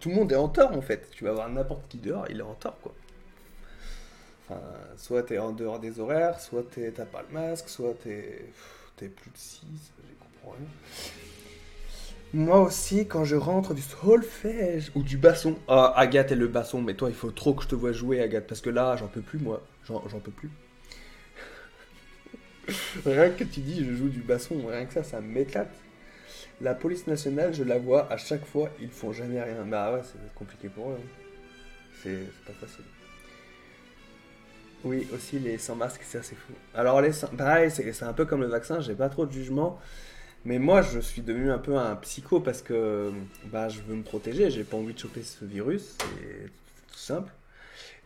tout 0.00 0.10
le 0.10 0.14
monde 0.14 0.32
est 0.32 0.36
en 0.36 0.48
tort, 0.48 0.76
en 0.76 0.82
fait. 0.82 1.08
Tu 1.12 1.24
vas 1.24 1.32
voir 1.32 1.48
n'importe 1.48 1.88
qui 1.88 1.98
dehors, 1.98 2.26
il 2.30 2.38
est 2.38 2.42
en 2.42 2.54
tort, 2.54 2.78
quoi. 2.82 2.94
Enfin, 4.50 4.60
soit 4.96 5.22
t'es 5.24 5.38
en 5.38 5.52
dehors 5.52 5.78
des 5.78 6.00
horaires, 6.00 6.40
soit 6.40 6.64
t'as 6.94 7.04
pas 7.04 7.22
le 7.28 7.34
masque, 7.34 7.68
soit 7.68 7.94
t'es 8.02 8.50
plus 8.96 9.30
de 9.30 9.36
6, 9.36 9.66
je 9.66 10.14
comprends 10.24 10.56
rien. 10.58 10.68
Moi 12.34 12.60
aussi, 12.60 13.06
quand 13.06 13.24
je 13.24 13.36
rentre 13.36 13.72
du 13.72 13.80
solfège 13.80 14.92
ou 14.94 15.02
du 15.02 15.16
basson. 15.16 15.56
Ah, 15.66 15.94
Agathe 15.96 16.32
et 16.32 16.34
le 16.34 16.46
basson, 16.46 16.82
mais 16.82 16.92
toi, 16.94 17.08
il 17.08 17.14
faut 17.14 17.30
trop 17.30 17.54
que 17.54 17.62
je 17.62 17.68
te 17.68 17.74
vois 17.74 17.92
jouer, 17.92 18.20
Agathe, 18.20 18.46
parce 18.46 18.60
que 18.60 18.68
là, 18.68 18.96
j'en 18.96 19.08
peux 19.08 19.22
plus, 19.22 19.38
moi. 19.38 19.62
J'en 19.84 20.00
peux 20.22 20.30
plus. 20.30 20.50
rien 23.06 23.30
que 23.30 23.44
tu 23.44 23.60
dis, 23.60 23.84
je 23.84 23.94
joue 23.94 24.08
du 24.08 24.20
basson, 24.20 24.66
rien 24.66 24.84
que 24.84 24.92
ça, 24.94 25.02
ça 25.02 25.20
m'éclate. 25.20 25.70
La 26.60 26.74
police 26.74 27.06
nationale, 27.06 27.54
je 27.54 27.62
la 27.62 27.78
vois 27.78 28.10
à 28.12 28.16
chaque 28.16 28.44
fois, 28.44 28.70
ils 28.80 28.90
font 28.90 29.12
jamais 29.12 29.40
rien. 29.40 29.64
Bah 29.64 29.92
ouais, 29.92 30.00
c'est 30.04 30.34
compliqué 30.34 30.68
pour 30.68 30.90
eux. 30.90 30.98
hein. 30.98 31.08
C'est 32.02 32.26
pas 32.46 32.52
facile. 32.52 32.84
Oui, 34.84 35.06
aussi 35.12 35.38
les 35.38 35.58
sans 35.58 35.74
masque, 35.74 36.02
c'est 36.04 36.22
fou. 36.22 36.52
Alors 36.74 37.00
les 37.00 37.12
sans... 37.12 37.28
pareil, 37.28 37.70
c'est 37.70 38.02
un 38.02 38.12
peu 38.12 38.24
comme 38.26 38.40
le 38.40 38.46
vaccin, 38.46 38.80
j'ai 38.80 38.94
pas 38.94 39.08
trop 39.08 39.26
de 39.26 39.32
jugement. 39.32 39.78
Mais 40.44 40.58
moi, 40.58 40.82
je 40.82 41.00
suis 41.00 41.22
devenu 41.22 41.50
un 41.50 41.58
peu 41.58 41.76
un 41.76 41.96
psycho 41.96 42.40
parce 42.40 42.62
que 42.62 43.12
bah, 43.46 43.68
je 43.68 43.80
veux 43.80 43.96
me 43.96 44.02
protéger, 44.04 44.50
j'ai 44.50 44.62
pas 44.64 44.76
envie 44.76 44.94
de 44.94 44.98
choper 44.98 45.22
ce 45.22 45.44
virus, 45.44 45.96
c'est 45.98 46.46
tout 46.92 46.98
simple. 46.98 47.32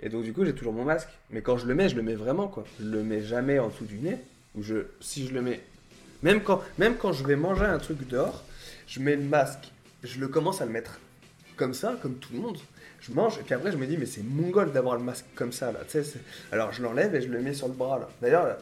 Et 0.01 0.09
donc 0.09 0.25
du 0.25 0.33
coup, 0.33 0.44
j'ai 0.44 0.55
toujours 0.55 0.72
mon 0.72 0.85
masque. 0.85 1.09
Mais 1.31 1.42
quand 1.42 1.59
je 1.59 1.66
le 1.66 1.75
mets, 1.75 1.88
je 1.88 1.96
le 1.96 2.03
mets 2.03 2.14
vraiment 2.14 2.48
quoi. 2.48 2.64
Je 2.81 2.87
le 2.87 3.03
mets 3.03 3.22
jamais 3.22 3.59
en 3.59 3.68
dessous 3.68 3.85
du 3.85 3.98
nez. 3.98 4.18
Ou 4.54 4.62
je, 4.62 4.86
si 5.00 5.26
je 5.26 5.34
le 5.34 5.42
mets, 5.42 5.60
même 6.22 6.42
quand, 6.42 6.62
même 6.78 6.96
quand 6.96 7.12
je 7.12 7.24
vais 7.24 7.36
manger 7.36 7.64
un 7.64 7.78
truc 7.78 8.06
dehors, 8.06 8.44
je 8.86 9.00
mets 9.00 9.16
le 9.16 9.22
masque. 9.22 9.72
Je 10.02 10.18
le 10.18 10.28
commence 10.28 10.60
à 10.60 10.66
le 10.66 10.72
mettre 10.72 10.98
comme 11.56 11.74
ça, 11.74 11.96
comme 12.02 12.16
tout 12.16 12.32
le 12.32 12.40
monde. 12.40 12.58
Je 13.00 13.12
mange 13.12 13.38
et 13.38 13.42
puis 13.42 13.54
après 13.54 13.72
je 13.72 13.76
me 13.76 13.86
dis 13.86 13.96
mais 13.96 14.06
c'est 14.06 14.22
mongol 14.22 14.72
d'avoir 14.72 14.96
le 14.96 15.02
masque 15.02 15.24
comme 15.34 15.52
ça 15.52 15.72
là. 15.72 15.80
Alors 16.52 16.72
je 16.72 16.82
l'enlève 16.82 17.14
et 17.14 17.20
je 17.20 17.28
le 17.28 17.40
mets 17.40 17.54
sur 17.54 17.66
le 17.66 17.74
bras 17.74 17.98
là. 17.98 18.08
D'ailleurs, 18.20 18.58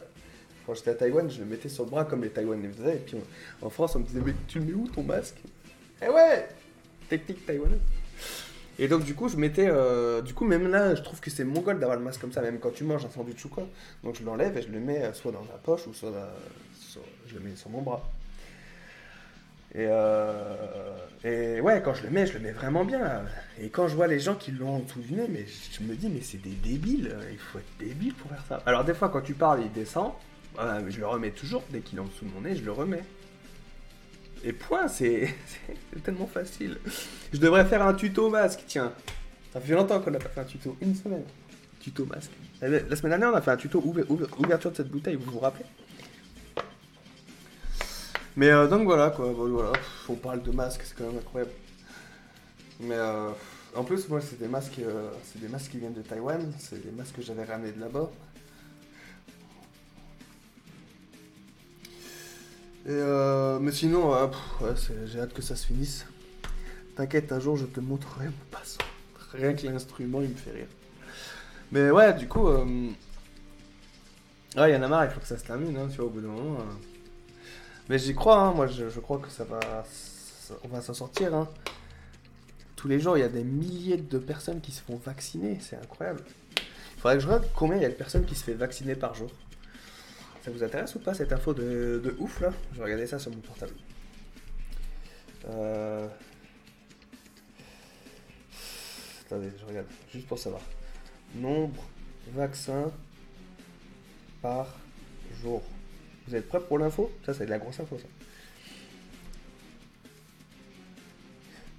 quand 0.65 0.73
j'étais 0.73 0.91
à 0.91 0.95
Taïwan, 0.95 1.29
je 1.29 1.39
le 1.39 1.45
mettais 1.45 1.69
sur 1.69 1.83
le 1.83 1.91
bras 1.91 2.05
comme 2.05 2.23
les 2.23 2.29
Taïwanais 2.29 2.69
faisaient. 2.69 2.95
Et 2.95 2.99
puis 2.99 3.17
en 3.61 3.69
France, 3.69 3.95
on 3.95 3.99
me 3.99 4.05
disait 4.05 4.21
mais 4.25 4.33
tu 4.47 4.59
mets 4.59 4.73
où 4.73 4.87
ton 4.87 5.03
masque? 5.03 5.35
Eh 6.01 6.09
ouais, 6.09 6.47
technique 7.07 7.45
taïwanaise. 7.45 7.79
Et 8.83 8.87
donc 8.87 9.03
du 9.03 9.13
coup, 9.13 9.29
je 9.29 9.37
mettais, 9.37 9.67
euh, 9.69 10.21
du 10.23 10.33
coup 10.33 10.43
même 10.43 10.67
là, 10.67 10.95
je 10.95 11.03
trouve 11.03 11.19
que 11.19 11.29
c'est 11.29 11.43
mongol 11.43 11.79
d'avoir 11.79 11.97
le 11.99 12.03
masque 12.03 12.19
comme 12.19 12.31
ça, 12.31 12.41
même 12.41 12.59
quand 12.59 12.71
tu 12.73 12.83
manges 12.83 13.05
un 13.05 13.11
sandwich 13.11 13.45
ou 13.45 13.49
quoi. 13.49 13.67
Donc 14.03 14.15
je 14.19 14.25
l'enlève 14.25 14.57
et 14.57 14.63
je 14.63 14.69
le 14.69 14.79
mets 14.79 15.03
euh, 15.03 15.13
soit 15.13 15.31
dans 15.31 15.43
ma 15.43 15.57
poche 15.63 15.85
ou 15.85 15.93
soit 15.93 16.09
dans- 16.09 16.79
sur- 16.79 17.03
je 17.27 17.35
le 17.35 17.41
mets 17.41 17.55
sur 17.55 17.69
mon 17.69 17.83
bras. 17.83 18.01
Et, 19.75 19.85
euh, 19.87 21.61
ouais, 21.61 21.81
quand 21.85 21.93
je 21.93 22.03
le 22.03 22.09
mets, 22.09 22.25
je 22.25 22.33
le 22.33 22.39
mets 22.39 22.51
vraiment 22.51 22.83
bien. 22.83 23.21
Et 23.59 23.69
quand 23.69 23.87
je 23.87 23.95
vois 23.95 24.07
les 24.07 24.19
gens 24.19 24.33
qui 24.35 24.51
l'ont 24.51 24.79
dessous 24.79 24.99
du 24.99 25.13
nez, 25.13 25.27
mais 25.29 25.45
je 25.71 25.83
me 25.83 25.95
dis, 25.95 26.09
mais 26.09 26.21
c'est 26.21 26.41
des 26.41 26.49
débiles. 26.49 27.15
Il 27.31 27.37
faut 27.37 27.59
être 27.59 27.77
débile 27.79 28.13
pour 28.15 28.31
faire 28.31 28.43
ça. 28.49 28.63
Alors 28.65 28.83
des 28.83 28.93
fois, 28.95 29.09
quand 29.09 29.21
tu 29.21 29.33
parles, 29.35 29.61
il 29.63 29.71
descend. 29.71 30.11
Euh, 30.59 30.81
je 30.89 30.99
le 30.99 31.05
remets 31.07 31.29
toujours. 31.31 31.63
Dès 31.69 31.79
qu'il 31.81 31.99
est 31.99 32.01
en 32.01 32.05
dessous 32.05 32.25
de 32.25 32.31
mon 32.31 32.41
nez, 32.41 32.55
je 32.55 32.65
le 32.65 32.71
remets. 32.71 33.03
Et 34.43 34.53
point, 34.53 34.87
c'est 34.87 35.33
tellement 36.03 36.27
facile. 36.27 36.77
Je 37.31 37.37
devrais 37.39 37.65
faire 37.65 37.85
un 37.85 37.93
tuto 37.93 38.29
masque, 38.29 38.61
tiens. 38.67 38.91
Ça 39.53 39.59
fait 39.61 39.73
longtemps 39.73 39.99
qu'on 40.01 40.11
n'a 40.11 40.19
pas 40.19 40.29
fait 40.29 40.41
un 40.41 40.45
tuto. 40.45 40.75
Une 40.81 40.95
semaine. 40.95 41.23
Tuto 41.79 42.05
masque. 42.05 42.31
La 42.61 42.69
la 42.69 42.95
semaine 42.95 43.11
dernière, 43.11 43.29
on 43.31 43.35
a 43.35 43.41
fait 43.41 43.51
un 43.51 43.57
tuto 43.57 43.81
ouver- 43.85 44.05
ouver- 44.09 44.27
ouverture 44.39 44.71
de 44.71 44.77
cette 44.77 44.89
bouteille, 44.89 45.15
vous 45.15 45.31
vous 45.31 45.39
rappelez? 45.39 45.65
Mais 48.37 48.49
euh, 48.49 48.67
donc 48.67 48.83
voilà 48.83 49.09
quoi, 49.09 49.31
voilà. 49.31 49.73
On 50.07 50.15
parle 50.15 50.41
de 50.41 50.51
masques, 50.51 50.83
c'est 50.85 50.95
quand 50.97 51.05
même 51.07 51.17
incroyable. 51.17 51.51
Mais 52.79 52.95
euh, 52.95 53.29
en 53.75 53.83
plus, 53.83 54.07
moi, 54.09 54.21
c'est 54.21 54.39
des 54.39 54.47
masques, 54.47 54.79
euh, 54.79 55.09
c'est 55.23 55.39
des 55.41 55.47
masques 55.49 55.71
qui 55.71 55.79
viennent 55.79 55.93
de 55.93 56.01
Taïwan, 56.01 56.51
c'est 56.57 56.83
des 56.83 56.91
masques 56.91 57.15
que 57.17 57.21
j'avais 57.21 57.43
ramenés 57.43 57.73
de 57.73 57.79
là-bas. 57.81 58.09
Et 62.85 62.89
euh, 62.89 63.59
mais 63.59 63.71
sinon, 63.71 64.13
euh, 64.15 64.27
j'ai 65.05 65.19
hâte 65.19 65.33
que 65.33 65.41
ça 65.41 65.55
se 65.55 65.67
finisse. 65.67 66.05
T'inquiète, 66.95 67.31
un 67.31 67.39
jour, 67.39 67.55
je 67.55 67.65
te 67.65 67.79
montrerai 67.79 68.25
mon 68.25 68.45
passant. 68.49 68.83
Rien 69.33 69.53
que 69.53 69.65
l'instrument, 69.67 70.21
il 70.21 70.29
me 70.29 70.35
fait 70.35 70.51
rire. 70.51 70.67
Mais 71.71 71.89
ouais, 71.91 72.13
du 72.13 72.27
coup, 72.27 72.47
euh, 72.47 72.65
ouais, 74.57 74.71
il 74.71 74.73
y 74.73 74.75
en 74.75 74.81
a 74.81 74.87
marre, 74.87 75.05
il 75.05 75.11
faut 75.11 75.19
que 75.19 75.27
ça 75.27 75.37
se 75.37 75.45
termine, 75.45 75.77
hein, 75.77 75.87
tu 75.89 75.97
vois, 75.97 76.05
au 76.07 76.09
bout 76.09 76.21
d'un 76.21 76.27
moment. 76.27 76.59
euh. 76.59 76.73
Mais 77.87 77.97
j'y 77.99 78.13
crois, 78.15 78.39
hein, 78.39 78.53
moi 78.53 78.67
je, 78.67 78.99
crois 78.99 79.19
que 79.19 79.29
ça 79.29 79.43
va. 79.43 79.59
on 80.63 80.67
va 80.67 80.81
s'en 80.81 80.93
sortir. 80.93 81.33
Hein. 81.35 81.47
Tous 82.75 82.87
les 82.87 82.99
jours, 82.99 83.17
il 83.17 83.21
y 83.21 83.23
a 83.23 83.29
des 83.29 83.43
milliers 83.43 83.97
de 83.97 84.17
personnes 84.17 84.59
qui 84.59 84.71
se 84.71 84.81
font 84.81 84.95
vacciner, 84.97 85.59
c'est 85.61 85.75
incroyable. 85.77 86.21
Il 86.57 87.01
faudrait 87.01 87.15
que 87.17 87.21
je 87.21 87.27
regarde 87.27 87.47
combien 87.55 87.77
il 87.77 87.83
y 87.83 87.85
a 87.85 87.89
de 87.89 87.93
personnes 87.93 88.25
qui 88.25 88.35
se 88.35 88.43
font 88.43 88.55
vacciner 88.57 88.95
par 88.95 89.13
jour. 89.13 89.29
Ça 90.41 90.49
vous 90.49 90.63
intéresse 90.63 90.95
ou 90.95 90.99
pas 90.99 91.13
cette 91.13 91.31
info 91.31 91.53
de, 91.53 92.15
ouf 92.17 92.39
là? 92.39 92.51
Je 92.71 92.77
vais 92.77 92.83
regarder 92.85 93.05
ça 93.05 93.19
sur 93.19 93.31
mon 93.31 93.41
portable. 93.41 93.73
Euh... 95.47 96.07
Attendez, 99.25 99.51
je 99.59 99.65
regarde, 99.65 99.87
juste 100.11 100.27
pour 100.27 100.39
savoir. 100.39 100.61
Nombre 101.35 101.83
vaccins 102.33 102.91
par 104.41 104.77
jour. 105.41 105.61
Vous 106.27 106.35
êtes 106.35 106.47
prêts 106.47 106.59
pour 106.59 106.79
l'info? 106.79 107.11
Ça, 107.25 107.33
c'est 107.33 107.45
de 107.45 107.51
la 107.51 107.59
grosse 107.59 107.79
info, 107.79 107.97
ça. 107.99 108.07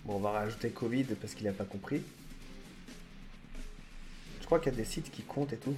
Bon, 0.05 0.17
on 0.17 0.21
va 0.21 0.31
rajouter 0.31 0.71
Covid 0.71 1.05
parce 1.21 1.35
qu'il 1.35 1.47
n'a 1.47 1.53
pas 1.53 1.65
compris. 1.65 2.03
Je 4.41 4.47
crois 4.47 4.61
qu'il 4.61 4.73
y 4.73 4.75
a 4.75 4.79
des 4.79 4.85
sites 4.85 5.11
qui 5.11 5.23
comptent 5.23 5.53
et 5.53 5.59
tout. 5.59 5.75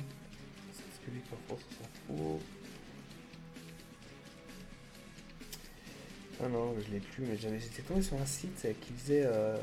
Ah 6.44 6.48
non, 6.48 6.74
je 6.78 6.92
l'ai 6.92 7.00
plus, 7.00 7.24
mais 7.24 7.38
j'avais 7.38 7.59
j'étais 7.59 7.80
tombé 7.80 8.02
sur 8.02 8.20
un 8.20 8.26
site 8.26 8.66
qui 8.83 8.92
faisait. 8.92 9.22
euh, 9.24 9.57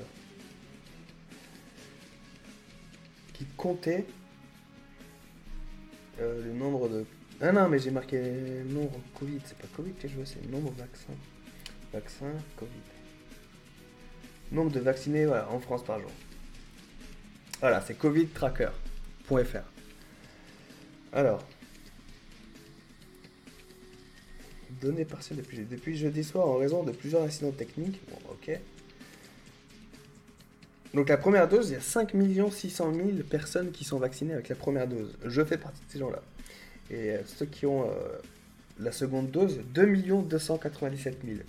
qui 3.34 3.46
comptait 3.56 4.06
euh, 6.20 6.44
le 6.44 6.54
nombre 6.54 6.89
de. 6.89 7.06
Ah 7.39 7.52
non, 7.52 7.70
mais 7.70 7.78
j'ai 7.78 7.91
marqué 7.91 8.20
nombre 8.65 9.00
Covid, 9.20 9.39
c'est 9.46 9.58
pas 9.58 9.67
Covid 9.76 9.94
que 9.94 10.08
je 10.08 10.15
veux, 10.15 10.26
c'est 10.26 10.44
nombre 10.50 10.72
vaccins. 10.72 11.13
Vaccin, 11.94 12.34
Covid. 12.56 12.72
Nombre 14.52 14.72
de 14.72 14.80
vaccinés 14.80 15.28
en 15.28 15.60
France 15.60 15.84
par 15.84 16.00
jour. 16.00 16.12
Voilà, 17.60 17.82
c'est 17.82 17.96
covidtracker.fr. 17.96 19.60
Alors. 21.13 21.44
Données 24.82 25.06
partielles 25.06 25.38
depuis, 25.38 25.60
depuis 25.60 25.98
jeudi 25.98 26.24
soir 26.24 26.48
en 26.48 26.58
raison 26.58 26.84
de 26.84 26.91
plusieurs 26.91 27.24
incidents 27.24 27.52
techniques. 27.52 28.00
Bon, 28.10 28.17
ok. 28.32 28.60
Donc 30.94 31.08
la 31.08 31.17
première 31.17 31.48
dose, 31.48 31.70
il 31.70 31.74
y 31.74 31.76
a 31.76 31.82
5 31.82 32.12
600 32.52 32.94
000 32.94 33.10
personnes 33.30 33.72
qui 33.72 33.86
sont 33.86 33.98
vaccinées 33.98 34.34
avec 34.34 34.50
la 34.50 34.56
première 34.56 34.88
dose. 34.88 35.17
Je 35.24 35.44
fais 35.44 35.58
partie 35.58 35.80
de 35.86 35.91
ces 35.91 36.00
gens-là. 36.00 36.22
Et 36.89 37.12
euh, 37.12 37.22
ceux 37.26 37.46
qui 37.46 37.65
ont 37.65 37.84
euh, 37.84 37.94
la 38.80 38.91
seconde 38.91 39.32
dose, 39.32 39.62
2 39.74 40.24
297 40.24 41.20
000. 41.26 41.39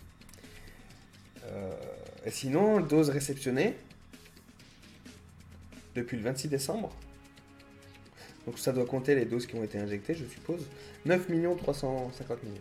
Euh, 1.45 1.73
et 2.25 2.31
sinon, 2.31 2.81
dose 2.81 3.11
réceptionnée 3.11 3.75
depuis 5.97 6.17
le 6.17 6.23
26 6.23 6.49
décembre. 6.49 6.95
Donc 8.47 8.59
ça 8.59 8.73
doit 8.73 8.87
compter 8.87 9.15
les 9.15 9.25
doses 9.25 9.47
qui 9.47 9.57
ont 9.57 9.65
été 9.65 9.79
injectées, 9.79 10.15
je 10.15 10.25
suppose. 10.27 10.67
9 11.05 11.27
350 11.59 12.39
000. 12.45 12.55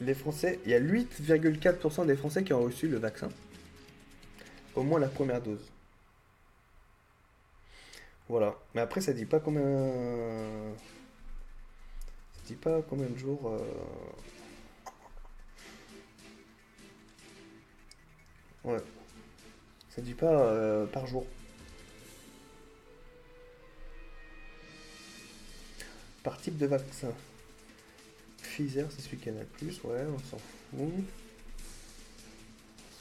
les 0.00 0.14
Français, 0.14 0.60
il 0.64 0.70
y 0.70 0.74
a 0.74 0.80
8,4% 0.80 2.06
des 2.06 2.16
Français 2.16 2.44
qui 2.44 2.52
ont 2.52 2.62
reçu 2.62 2.88
le 2.88 2.98
vaccin, 2.98 3.28
au 4.74 4.82
moins 4.82 5.00
la 5.00 5.08
première 5.08 5.40
dose. 5.40 5.70
Voilà. 8.28 8.56
Mais 8.74 8.80
après, 8.80 9.00
ça 9.00 9.12
dit 9.12 9.24
pas 9.24 9.40
combien. 9.40 9.62
Ça 12.34 12.40
dit 12.46 12.54
pas 12.56 12.82
combien 12.82 13.06
de 13.06 13.16
jours. 13.16 13.40
Euh, 13.46 13.58
ouais. 18.64 18.80
Ça 19.90 20.02
dit 20.02 20.14
pas 20.14 20.26
euh, 20.26 20.86
par 20.86 21.06
jour. 21.06 21.24
Par 26.24 26.36
type 26.38 26.58
de 26.58 26.66
vaccin. 26.66 27.12
Pfizer, 28.56 28.86
c'est 28.90 29.02
celui 29.02 29.18
qui 29.18 29.28
en 29.30 29.34
a 29.36 29.40
le 29.40 29.44
plus, 29.44 29.80
ouais, 29.84 30.00
on 30.08 30.18
s'en 30.18 30.38
fout. 30.38 30.78
On 30.78 31.02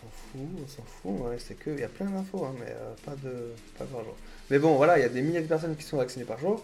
s'en 0.02 0.10
fout, 0.12 0.42
on 0.64 0.68
s'en 0.68 0.84
fout, 0.84 1.22
ouais, 1.28 1.38
c'est 1.40 1.56
que. 1.56 1.70
Il 1.70 1.80
y 1.80 1.84
a 1.84 1.88
plein 1.88 2.10
d'infos, 2.10 2.44
hein, 2.44 2.54
mais 2.60 2.68
euh, 2.70 2.94
pas, 3.06 3.16
de, 3.16 3.54
pas 3.78 3.86
par 3.86 4.04
jour. 4.04 4.16
Mais 4.50 4.60
bon, 4.60 4.76
voilà, 4.76 5.00
il 5.00 5.02
y 5.02 5.06
a 5.06 5.10
des 5.10 5.22
milliers 5.22 5.42
de 5.42 5.48
personnes 5.48 5.78
qui 5.78 5.84
sont 5.84 5.96
vaccinées 5.98 6.26
par 6.26 6.40
jour. 6.40 6.62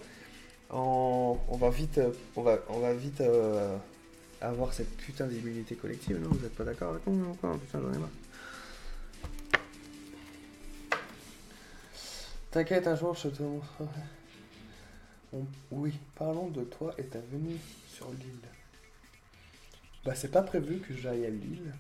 En- 0.69 1.39
on 1.47 1.55
va 1.57 1.69
vite, 1.69 1.97
euh, 1.99 2.11
on 2.35 2.41
va, 2.41 2.59
on 2.67 2.79
va 2.79 2.93
vite 2.93 3.21
euh, 3.21 3.77
avoir 4.41 4.73
cette 4.73 4.89
putain 4.97 5.25
d'immunité 5.27 5.75
collective, 5.75 6.19
non 6.21 6.29
Vous 6.29 6.45
êtes 6.45 6.55
pas 6.55 6.65
d'accord 6.65 6.91
avec 6.91 7.07
moi 7.07 7.29
encore 7.29 7.57
Putain, 7.59 7.79
j'en 7.81 7.93
ai 7.93 7.97
marre. 7.97 8.09
T'inquiète, 12.51 12.87
un 12.87 12.95
jour 12.97 13.15
je 13.15 13.29
te 13.29 13.41
montrerai. 13.41 13.87
On- 15.33 15.45
Oui, 15.71 15.93
parlons 16.15 16.49
de 16.49 16.63
toi 16.65 16.93
et 16.97 17.03
ta 17.05 17.19
venue 17.19 17.55
sur 17.87 18.09
l'île. 18.11 18.39
Bah, 20.05 20.15
c'est 20.15 20.31
pas 20.31 20.41
prévu 20.41 20.79
que 20.79 20.95
j'aille 20.95 21.25
à 21.25 21.29
l'île. 21.29 21.73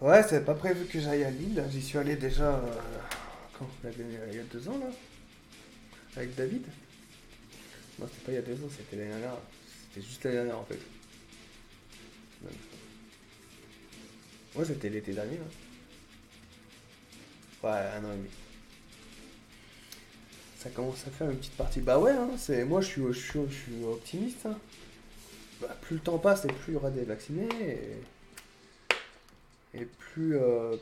Ouais, 0.00 0.22
c'est 0.22 0.44
pas 0.44 0.54
prévu 0.54 0.86
que 0.86 0.98
j'aille 0.98 1.24
à 1.24 1.30
Lille. 1.30 1.62
J'y 1.70 1.82
suis 1.82 1.98
allé 1.98 2.16
déjà. 2.16 2.54
euh, 2.54 2.72
quand 3.58 3.68
il 3.84 3.90
y 4.12 4.16
a- 4.16 4.26
il 4.28 4.36
y 4.36 4.38
a 4.38 4.42
deux 4.44 4.66
ans 4.68 4.78
là 4.78 4.86
Avec 6.16 6.34
David 6.34 6.64
Non, 7.98 8.08
c'était 8.08 8.24
pas 8.24 8.32
il 8.32 8.34
y 8.36 8.38
a 8.38 8.42
deux 8.42 8.54
ans, 8.64 8.68
c'était 8.74 8.96
l'année 8.96 9.10
dernière. 9.10 9.36
C'était 9.92 10.06
juste 10.06 10.24
l'année 10.24 10.36
dernière 10.36 10.58
en 10.58 10.64
fait. 10.64 10.78
Ouais, 14.54 14.64
c'était 14.64 14.88
l'été 14.88 15.12
dernier. 15.12 15.36
Là. 15.36 15.44
Ouais, 17.62 17.78
un 17.98 18.04
an 18.04 18.12
et 18.12 18.16
demi. 18.16 18.28
Ça 20.60 20.68
commence 20.68 21.06
à 21.06 21.10
faire 21.10 21.30
une 21.30 21.38
petite 21.38 21.56
partie. 21.56 21.80
Bah 21.80 21.98
ouais, 21.98 22.10
hein, 22.12 22.28
c'est 22.36 22.66
moi 22.66 22.82
je 22.82 22.86
suis, 22.86 23.00
optimiste. 23.82 24.44
hein. 24.44 24.58
Bah, 25.58 25.74
plus 25.80 25.96
le 25.96 26.02
temps 26.02 26.18
passe 26.18 26.44
et 26.44 26.48
plus 26.48 26.72
il 26.72 26.74
y 26.74 26.76
aura 26.76 26.90
des 26.90 27.04
vaccinés. 27.04 27.48
Et, 29.72 29.86
plus, 29.86 30.36
euh, 30.36 30.76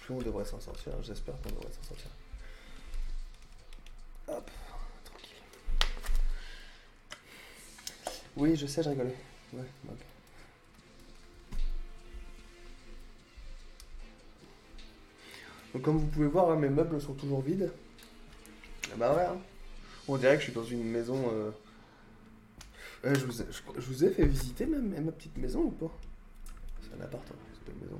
plus 0.00 0.14
on 0.14 0.18
devrait 0.18 0.44
s'en 0.44 0.58
sortir. 0.58 0.92
J'espère 1.04 1.40
qu'on 1.42 1.50
devrait 1.50 1.72
s'en 1.80 1.88
sortir. 1.90 2.08
Hop, 4.26 4.50
tranquille. 5.04 5.36
Oui, 8.36 8.56
je 8.56 8.66
sais, 8.66 8.82
je 8.82 8.88
rigolais. 8.88 9.14
Ouais, 9.52 9.62
ok. 9.88 9.96
Donc 15.72 15.82
comme 15.82 15.98
vous 15.98 16.06
pouvez 16.08 16.26
voir, 16.26 16.50
hein, 16.50 16.56
mes 16.56 16.68
meubles 16.68 17.00
sont 17.00 17.14
toujours 17.14 17.42
vides. 17.42 17.70
Ah 18.96 18.98
Bah 18.98 19.14
ouais. 19.16 19.22
hein. 19.24 19.38
On 20.08 20.16
dirait 20.16 20.34
que 20.34 20.40
je 20.40 20.44
suis 20.44 20.52
dans 20.52 20.64
une 20.64 20.84
maison. 20.84 21.30
euh, 21.32 21.50
euh, 23.04 23.14
je, 23.14 23.24
vous 23.26 23.42
ai, 23.42 23.44
je- 23.50 23.80
vous 23.80 24.04
ai 24.04 24.10
fait 24.10 24.24
visiter 24.24 24.66
même 24.66 24.94
ma 25.04 25.12
petite 25.12 25.36
maison 25.36 25.60
ou 25.64 25.70
pas? 25.70 25.92
C'est 26.82 26.98
un 27.00 27.04
appart, 27.04 27.22
c'est 27.26 27.64
pas 27.64 27.72
une 27.78 27.84
maison. 27.84 27.98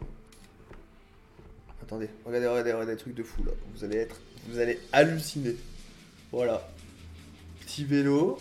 Attendez, 1.83 2.09
regardez, 2.25 2.47
regardez, 2.47 2.73
regardez 2.73 2.93
des 2.95 2.99
trucs 2.99 3.15
de 3.15 3.23
fou 3.23 3.45
là. 3.45 3.53
Vous 3.75 3.85
allez 3.85 3.97
être, 3.99 4.17
vous 4.49 4.59
allez 4.59 4.81
halluciner. 4.93 5.57
Voilà. 6.33 6.67
Petit 7.61 7.85
vélo. 7.85 8.39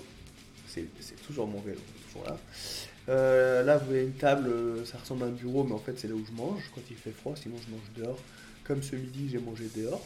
C'est 0.67 0.87
toujours 1.25 1.47
mon 1.47 1.61
vélo, 1.61 1.79
toujours 2.07 2.25
là. 2.27 2.37
Euh, 3.07 3.63
là, 3.63 3.77
vous 3.77 3.85
voyez 3.85 4.01
une 4.03 4.13
table, 4.13 4.85
ça 4.85 4.97
ressemble 4.97 5.23
à 5.23 5.27
un 5.27 5.31
bureau, 5.31 5.63
mais 5.63 5.73
en 5.73 5.79
fait, 5.79 5.97
c'est 5.97 6.07
là 6.07 6.15
où 6.15 6.25
je 6.25 6.31
mange 6.33 6.69
quand 6.73 6.81
il 6.89 6.97
fait 6.97 7.11
froid. 7.11 7.33
Sinon, 7.35 7.55
je 7.65 7.71
mange 7.71 7.91
dehors. 7.95 8.19
Comme 8.65 8.81
ce 8.83 8.95
midi, 8.95 9.29
j'ai 9.29 9.37
mangé 9.37 9.69
dehors, 9.75 10.05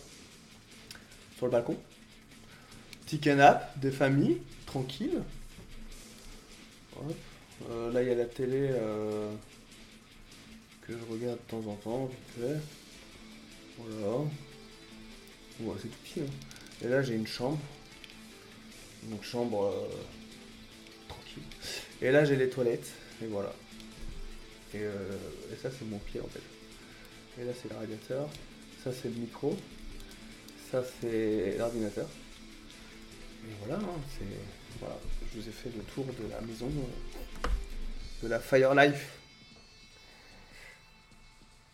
sur 1.38 1.46
le 1.48 1.52
balcon. 1.52 1.78
Petit 3.10 3.22
canapé 3.22 3.66
de 3.82 3.90
famille, 3.90 4.38
tranquille. 4.68 5.24
Hop. 6.96 7.16
Euh, 7.68 7.92
là, 7.92 8.04
il 8.04 8.10
y 8.10 8.12
a 8.12 8.16
la 8.16 8.26
télé 8.26 8.70
euh, 8.70 9.32
que 10.84 10.94
je 10.94 11.12
regarde 11.12 11.40
de 11.40 11.50
temps 11.50 11.72
en 11.72 11.74
temps, 11.74 12.06
vite 12.06 12.20
fait. 12.38 12.60
Voilà. 13.80 14.26
C'est 15.82 15.88
tout 15.88 15.98
petit. 16.04 16.20
hein. 16.20 16.86
Et 16.86 16.88
là, 16.88 17.02
j'ai 17.02 17.16
une 17.16 17.26
chambre. 17.26 17.58
Donc, 19.06 19.24
chambre 19.24 19.64
euh, 19.64 19.88
tranquille. 21.08 21.42
Et 22.04 22.12
là, 22.12 22.26
j'ai 22.26 22.36
les 22.36 22.50
toilettes. 22.50 22.92
Et 23.24 23.26
voilà. 23.26 23.56
Et 24.76 24.86
ça, 25.64 25.72
c'est 25.72 25.86
mon 25.90 25.98
pied 25.98 26.22
en 26.22 26.28
fait. 26.28 27.42
Et 27.42 27.44
là, 27.46 27.54
c'est 27.60 27.72
le 27.72 27.76
radiateur. 27.76 28.30
Ça, 28.84 28.92
c'est 28.94 29.10
le 29.10 29.16
micro. 29.16 29.58
Ça, 30.70 30.84
c'est 31.02 31.56
l'ordinateur. 31.58 32.08
Voilà, 33.66 33.82
hein, 33.82 34.00
c'est. 34.18 34.26
Voilà. 34.80 34.96
Je 35.32 35.40
vous 35.40 35.48
ai 35.48 35.52
fait 35.52 35.70
le 35.76 35.84
tour 35.84 36.06
de 36.06 36.30
la 36.30 36.42
maison 36.42 36.68
euh, 36.68 37.48
de 38.24 38.28
la 38.28 38.40
Fire 38.40 38.74
Life. 38.74 39.20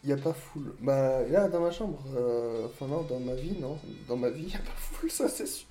Il 0.03 0.11
a 0.11 0.17
pas 0.17 0.33
full. 0.33 0.73
Bah, 0.81 1.23
là, 1.23 1.47
dans 1.47 1.61
ma 1.61 1.71
chambre, 1.71 2.03
euh, 2.15 2.67
enfin, 2.67 2.87
non, 2.87 3.01
dans 3.03 3.19
ma 3.19 3.33
vie, 3.33 3.57
non. 3.59 3.79
Dans 4.07 4.17
ma 4.17 4.29
vie, 4.29 4.43
il 4.43 4.47
n'y 4.49 4.55
a 4.55 4.59
pas 4.59 4.75
full, 4.75 5.09
ça, 5.09 5.27
c'est 5.27 5.47
sûr. 5.47 5.67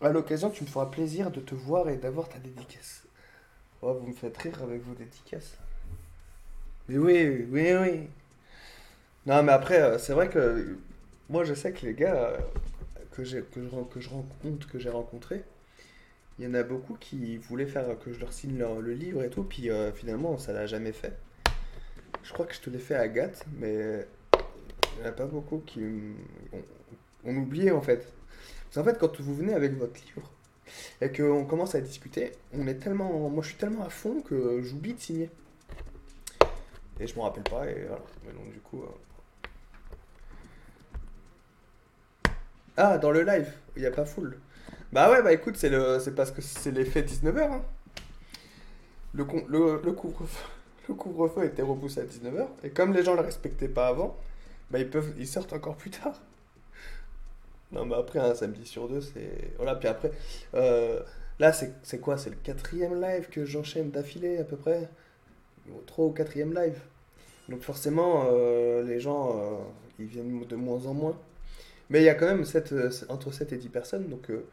À 0.00 0.08
l'occasion, 0.08 0.50
tu 0.50 0.64
me 0.64 0.68
feras 0.68 0.86
plaisir 0.86 1.30
de 1.30 1.40
te 1.40 1.54
voir 1.54 1.88
et 1.88 1.96
d'avoir 1.96 2.28
ta 2.28 2.38
dédicace. 2.38 3.02
Oh, 3.82 3.94
vous 3.94 4.08
me 4.08 4.14
faites 4.14 4.36
rire 4.38 4.62
avec 4.62 4.82
vos 4.82 4.94
dédicaces. 4.94 5.56
Mais 6.88 6.98
oui, 6.98 7.46
oui, 7.50 7.72
oui. 7.74 8.08
Non, 9.26 9.42
mais 9.42 9.52
après, 9.52 9.80
euh, 9.80 9.98
c'est 9.98 10.12
vrai 10.12 10.28
que 10.28 10.76
moi, 11.28 11.44
je 11.44 11.54
sais 11.54 11.72
que 11.72 11.86
les 11.86 11.94
gars 11.94 12.36
que, 13.14 13.24
j'ai, 13.24 13.42
que, 13.42 13.62
je, 13.62 13.68
que 13.68 14.00
je 14.00 14.08
rencontre, 14.10 14.68
que 14.68 14.78
j'ai 14.78 14.90
rencontrés, 14.90 15.44
il 16.38 16.44
y 16.44 16.48
en 16.48 16.54
a 16.54 16.62
beaucoup 16.62 16.94
qui 16.94 17.36
voulaient 17.36 17.66
faire 17.66 17.98
que 17.98 18.12
je 18.12 18.18
leur 18.20 18.32
signe 18.32 18.58
le 18.58 18.92
livre 18.92 19.22
et 19.22 19.30
tout, 19.30 19.44
puis 19.44 19.70
euh, 19.70 19.92
finalement, 19.92 20.36
ça 20.36 20.52
l'a 20.52 20.66
jamais 20.66 20.92
fait. 20.92 21.12
Je 22.22 22.32
crois 22.32 22.46
que 22.46 22.54
je 22.54 22.60
te 22.60 22.70
l'ai 22.70 22.78
fait 22.78 22.94
à 22.94 23.00
Agathe, 23.02 23.44
mais 23.58 24.06
il 24.32 25.00
n'y 25.00 25.06
en 25.06 25.08
a 25.08 25.12
pas 25.12 25.26
beaucoup 25.26 25.58
qui 25.58 25.80
ont, 25.80 26.58
ont 27.30 27.36
oublié 27.36 27.70
en 27.70 27.80
fait. 27.80 28.12
Parce 28.64 28.74
qu'en 28.74 28.92
fait, 28.92 28.98
quand 28.98 29.20
vous 29.20 29.34
venez 29.34 29.54
avec 29.54 29.74
votre 29.74 29.94
livre 29.94 30.30
et 31.00 31.12
qu'on 31.12 31.44
commence 31.44 31.74
à 31.74 31.80
discuter, 31.80 32.32
on 32.52 32.66
est 32.66 32.76
tellement, 32.76 33.28
moi 33.30 33.42
je 33.42 33.48
suis 33.50 33.58
tellement 33.58 33.84
à 33.84 33.90
fond 33.90 34.20
que 34.22 34.60
j'oublie 34.62 34.94
de 34.94 35.00
signer. 35.00 35.30
Et 36.98 37.06
je 37.06 37.14
m'en 37.16 37.22
rappelle 37.22 37.44
pas, 37.44 37.68
et 37.70 37.84
voilà. 37.86 38.02
Mais 38.26 38.32
donc, 38.32 38.52
du 38.52 38.60
coup. 38.60 38.82
euh, 38.82 39.13
Ah, 42.76 42.98
dans 42.98 43.10
le 43.10 43.22
live, 43.22 43.52
il 43.76 43.82
n'y 43.82 43.86
a 43.86 43.90
pas 43.90 44.04
full. 44.04 44.36
Bah 44.92 45.10
ouais, 45.10 45.22
bah 45.22 45.32
écoute, 45.32 45.56
c'est 45.56 45.68
le... 45.68 45.98
c'est 46.00 46.14
parce 46.14 46.30
que 46.30 46.42
c'est 46.42 46.70
l'effet 46.70 47.02
19h. 47.02 47.52
hein. 47.52 47.62
Le, 49.14 49.24
con- 49.24 49.44
le, 49.48 49.80
le 49.82 49.92
couvre-feu 49.92 50.44
le 50.88 50.94
couvre-feu 50.94 51.40
a 51.42 51.44
été 51.46 51.62
repoussé 51.62 52.00
à 52.00 52.04
19h, 52.04 52.46
et 52.62 52.70
comme 52.70 52.92
les 52.92 53.02
gens 53.02 53.14
le 53.14 53.20
respectaient 53.22 53.68
pas 53.68 53.86
avant, 53.88 54.16
bah 54.70 54.78
ils, 54.80 54.90
peuvent... 54.90 55.14
ils 55.18 55.26
sortent 55.28 55.52
encore 55.54 55.76
plus 55.76 55.90
tard. 55.90 56.20
Non, 57.72 57.84
mais 57.86 57.94
après, 57.96 58.18
un 58.18 58.34
samedi 58.34 58.66
sur 58.66 58.88
deux, 58.88 59.00
c'est. 59.00 59.52
Voilà, 59.56 59.74
puis 59.76 59.88
après. 59.88 60.10
euh, 60.54 61.00
Là, 61.40 61.52
c'est 61.52 61.98
quoi? 62.00 62.16
C'est 62.16 62.30
le 62.30 62.36
quatrième 62.36 63.00
live 63.00 63.28
que 63.28 63.44
j'enchaîne 63.44 63.90
d'affilée, 63.90 64.38
à 64.38 64.44
peu 64.44 64.56
près? 64.56 64.88
Trois 65.86 66.06
ou 66.06 66.10
quatrième 66.12 66.54
live. 66.54 66.78
Donc, 67.48 67.62
forcément, 67.62 68.26
euh, 68.32 68.82
les 68.84 69.00
gens, 69.00 69.38
euh, 69.40 69.56
ils 69.98 70.06
viennent 70.06 70.44
de 70.46 70.56
moins 70.56 70.86
en 70.86 70.94
moins. 70.94 71.16
Mais 71.90 72.00
il 72.00 72.04
y 72.04 72.08
a 72.08 72.14
quand 72.14 72.26
même 72.26 72.44
euh, 72.72 72.90
entre 73.08 73.32
7 73.32 73.52
et 73.52 73.56
10 73.56 73.68
personnes, 73.68 74.08
donc. 74.08 74.30
euh, 74.30 74.44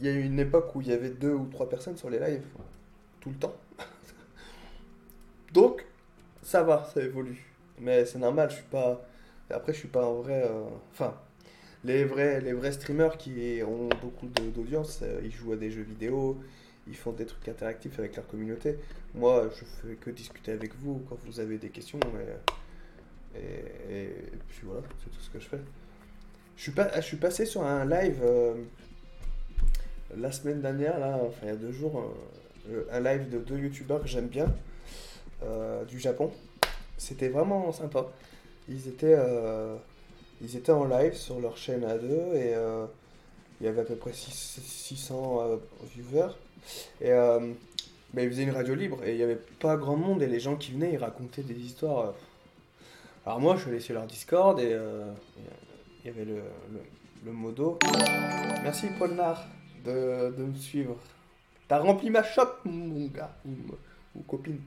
Il 0.00 0.06
y 0.06 0.08
a 0.08 0.12
eu 0.12 0.22
une 0.24 0.40
époque 0.40 0.74
où 0.74 0.80
il 0.80 0.88
y 0.88 0.92
avait 0.92 1.10
deux 1.10 1.32
ou 1.32 1.46
trois 1.46 1.68
personnes 1.68 1.96
sur 1.96 2.10
les 2.10 2.18
lives, 2.18 2.42
tout 3.20 3.30
le 3.30 3.36
temps. 3.36 3.54
donc, 5.52 5.84
ça 6.42 6.62
va, 6.62 6.88
ça 6.94 7.02
évolue. 7.02 7.44
Mais 7.78 8.04
c'est 8.04 8.18
normal, 8.18 8.50
je 8.50 8.56
suis 8.56 8.64
pas. 8.64 9.04
Après, 9.50 9.72
je 9.72 9.78
suis 9.80 9.88
pas 9.88 10.04
en 10.06 10.16
vrai. 10.22 10.44
euh, 10.46 10.64
Enfin, 10.92 11.14
les 11.84 12.04
vrais, 12.04 12.40
les 12.40 12.52
vrais 12.54 12.72
streamers 12.72 13.18
qui 13.18 13.62
ont 13.66 13.88
beaucoup 14.02 14.26
d'audience, 14.28 15.02
ils 15.24 15.32
jouent 15.32 15.52
à 15.54 15.56
des 15.56 15.70
jeux 15.70 15.82
vidéo, 15.82 16.38
ils 16.88 16.96
font 16.96 17.12
des 17.12 17.26
trucs 17.26 17.48
interactifs 17.48 17.98
avec 17.98 18.16
leur 18.16 18.26
communauté. 18.28 18.78
Moi, 19.14 19.50
je 19.54 19.64
fais 19.64 19.96
que 19.96 20.10
discuter 20.10 20.52
avec 20.52 20.74
vous 20.76 21.02
quand 21.08 21.18
vous 21.26 21.40
avez 21.40 21.58
des 21.58 21.70
questions. 21.70 22.00
Et, 23.36 24.08
puis 24.48 24.62
voilà, 24.64 24.82
c'est 25.02 25.10
tout 25.10 25.20
ce 25.20 25.30
que 25.30 25.40
je 25.40 25.48
fais. 25.48 25.60
Je 26.56 26.62
suis, 26.62 26.72
pas, 26.72 26.90
je 26.96 27.06
suis 27.06 27.16
passé 27.16 27.46
sur 27.46 27.64
un 27.64 27.86
live 27.86 28.20
euh, 28.22 28.54
la 30.16 30.32
semaine 30.32 30.60
dernière, 30.60 30.98
là, 30.98 31.18
enfin 31.22 31.38
il 31.44 31.48
y 31.48 31.52
a 31.52 31.56
deux 31.56 31.72
jours, 31.72 32.12
euh, 32.70 32.84
un 32.92 33.00
live 33.00 33.30
de 33.30 33.38
deux 33.38 33.56
youtubeurs 33.58 34.02
que 34.02 34.08
j'aime 34.08 34.26
bien, 34.26 34.52
euh, 35.42 35.84
du 35.84 35.98
Japon. 35.98 36.32
C'était 36.98 37.28
vraiment 37.28 37.72
sympa. 37.72 38.08
Ils 38.68 38.88
étaient, 38.88 39.16
euh, 39.16 39.76
ils 40.42 40.56
étaient 40.56 40.72
en 40.72 40.84
live 40.84 41.14
sur 41.14 41.40
leur 41.40 41.56
chaîne 41.56 41.84
à 41.84 41.96
deux 41.96 42.34
et 42.34 42.54
euh, 42.54 42.84
il 43.60 43.66
y 43.66 43.68
avait 43.68 43.80
à 43.80 43.84
peu 43.84 43.96
près 43.96 44.12
six- 44.12 44.60
600 44.62 45.40
euh, 45.40 45.56
viewers. 45.94 46.34
Et 47.00 47.12
euh, 47.12 47.40
bah, 48.12 48.22
ils 48.22 48.28
faisaient 48.28 48.42
une 48.42 48.50
radio 48.50 48.74
libre 48.74 49.02
et 49.04 49.12
il 49.12 49.16
n'y 49.16 49.22
avait 49.22 49.40
pas 49.60 49.76
grand 49.76 49.96
monde 49.96 50.22
et 50.22 50.26
les 50.26 50.40
gens 50.40 50.56
qui 50.56 50.72
venaient, 50.72 50.92
ils 50.92 50.98
racontaient 50.98 51.42
des 51.42 51.54
histoires. 51.58 52.14
Alors 53.26 53.38
moi, 53.38 53.54
je 53.56 53.60
suis 53.60 53.70
allé 53.70 53.80
sur 53.80 53.94
leur 53.94 54.06
Discord 54.06 54.58
et 54.60 54.72
euh, 54.72 55.04
il 56.02 56.06
y 56.06 56.10
avait 56.10 56.24
le, 56.24 56.40
le, 57.24 57.32
modo. 57.32 57.78
Merci 58.62 58.86
Paul 58.98 59.10
de, 59.84 60.34
de 60.34 60.44
me 60.44 60.54
suivre. 60.54 60.96
T'as 61.68 61.80
rempli 61.80 62.08
ma 62.08 62.22
shop, 62.22 62.48
mon 62.64 63.06
gars, 63.08 63.36
ou, 63.44 64.22
copine. 64.22 64.60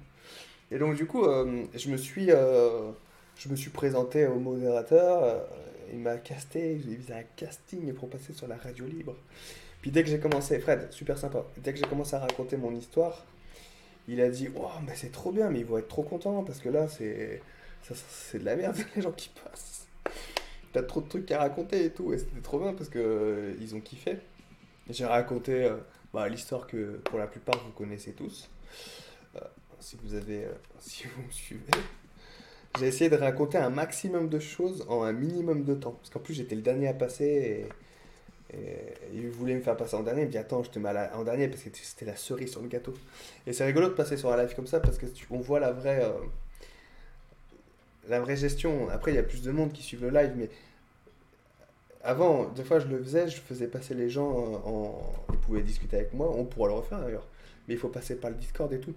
Et 0.69 0.77
donc, 0.77 0.95
du 0.95 1.07
coup, 1.07 1.25
euh, 1.25 1.63
je, 1.73 1.89
me 1.89 1.97
suis, 1.97 2.27
euh, 2.29 2.91
je 3.37 3.49
me 3.49 3.55
suis 3.55 3.71
présenté 3.71 4.27
au 4.27 4.37
modérateur. 4.37 5.47
il 5.91 5.99
m'a 5.99 6.17
casté, 6.17 6.79
il 6.87 6.97
faisait 6.97 7.15
un 7.15 7.23
casting 7.35 7.91
pour 7.93 8.07
passer 8.07 8.33
sur 8.33 8.47
la 8.47 8.57
radio 8.57 8.85
libre. 8.85 9.15
Puis 9.81 9.89
dès 9.89 10.03
que 10.03 10.09
j'ai 10.09 10.19
commencé, 10.19 10.59
Fred, 10.59 10.87
super 10.91 11.17
sympa, 11.17 11.43
dès 11.57 11.73
que 11.73 11.79
j'ai 11.79 11.87
commencé 11.87 12.15
à 12.15 12.19
raconter 12.19 12.55
mon 12.57 12.73
histoire, 12.75 13.25
il 14.07 14.21
a 14.21 14.29
dit 14.29 14.49
Oh, 14.55 14.69
mais 14.85 14.93
c'est 14.95 15.11
trop 15.11 15.31
bien, 15.31 15.49
mais 15.49 15.61
ils 15.61 15.65
vont 15.65 15.79
être 15.79 15.87
trop 15.87 16.03
contents 16.03 16.43
parce 16.43 16.59
que 16.59 16.69
là, 16.69 16.87
c'est 16.87 17.41
c'est 17.91 18.39
de 18.39 18.45
la 18.45 18.55
merde, 18.55 18.77
les 18.95 19.01
gens 19.01 19.11
qui 19.11 19.29
passent. 19.29 19.87
T'as 20.71 20.83
trop 20.83 21.01
de 21.01 21.07
trucs 21.07 21.31
à 21.31 21.39
raconter 21.39 21.85
et 21.85 21.89
tout. 21.91 22.13
Et 22.13 22.17
c'était 22.17 22.41
trop 22.41 22.59
bien 22.59 22.73
parce 22.73 22.89
que 22.89 22.99
euh, 22.99 23.53
ils 23.59 23.75
ont 23.75 23.79
kiffé. 23.79 24.17
Et 24.89 24.93
J'ai 24.93 25.05
raconté 25.05 25.65
euh, 25.65 25.77
bah, 26.13 26.27
l'histoire 26.27 26.67
que 26.67 26.97
pour 27.05 27.19
la 27.19 27.27
plupart 27.27 27.63
vous 27.63 27.71
connaissez 27.71 28.13
tous. 28.13 28.49
Euh, 29.35 29.39
si 29.79 29.97
vous 30.03 30.15
avez, 30.15 30.47
si 30.79 31.05
vous 31.07 31.21
me 31.21 31.31
suivez. 31.31 31.63
J'ai 32.79 32.87
essayé 32.87 33.09
de 33.09 33.17
raconter 33.17 33.59
un 33.59 33.69
maximum 33.69 34.29
de 34.29 34.39
choses 34.39 34.83
en 34.89 35.03
un 35.03 35.13
minimum 35.13 35.63
de 35.63 35.75
temps. 35.75 35.91
Parce 35.91 36.09
qu'en 36.09 36.19
plus 36.19 36.33
j'étais 36.33 36.55
le 36.55 36.63
dernier 36.63 36.87
à 36.87 36.93
passer 36.95 37.69
et, 38.51 38.57
et 38.57 38.95
il 39.13 39.29
voulait 39.29 39.53
me 39.53 39.61
faire 39.61 39.77
passer 39.77 39.95
en 39.95 40.01
dernier. 40.01 40.23
Il 40.23 40.29
me 40.29 40.37
attends 40.37 40.63
je 40.63 40.71
te 40.71 40.79
mets 40.79 40.89
en 41.13 41.23
dernier 41.23 41.47
parce 41.49 41.61
que 41.61 41.69
c'était 41.71 42.05
la 42.05 42.15
cerise 42.15 42.49
sur 42.49 42.63
le 42.63 42.67
gâteau. 42.67 42.95
Et 43.45 43.53
c'est 43.53 43.65
rigolo 43.65 43.89
de 43.89 43.93
passer 43.93 44.17
sur 44.17 44.31
un 44.31 44.37
live 44.37 44.55
comme 44.55 44.65
ça 44.65 44.79
parce 44.79 44.97
que 44.97 45.05
on 45.29 45.39
voit 45.39 45.59
la 45.59 45.71
vraie, 45.71 46.03
la 48.09 48.19
vraie 48.19 48.35
gestion. 48.35 48.89
Après 48.89 49.11
il 49.11 49.15
y 49.15 49.19
a 49.19 49.23
plus 49.23 49.41
de 49.41 49.51
monde 49.51 49.71
qui 49.71 49.83
suivent 49.83 50.03
le 50.03 50.09
live 50.09 50.33
mais 50.35 50.49
avant, 52.03 52.49
des 52.49 52.63
fois 52.63 52.79
je 52.79 52.87
le 52.87 53.01
faisais, 53.01 53.29
je 53.29 53.39
faisais 53.39 53.67
passer 53.67 53.93
les 53.93 54.09
gens 54.09 54.29
en... 54.65 55.13
Ils 55.31 55.39
pouvaient 55.39 55.61
discuter 55.61 55.97
avec 55.97 56.13
moi, 56.13 56.29
on 56.35 56.43
pourra 56.43 56.67
le 56.67 56.73
refaire 56.73 56.99
d'ailleurs. 56.99 57.27
Mais 57.67 57.75
il 57.75 57.79
faut 57.79 57.87
passer 57.87 58.15
par 58.15 58.29
le 58.29 58.35
Discord 58.35 58.71
et 58.73 58.79
tout. 58.79 58.93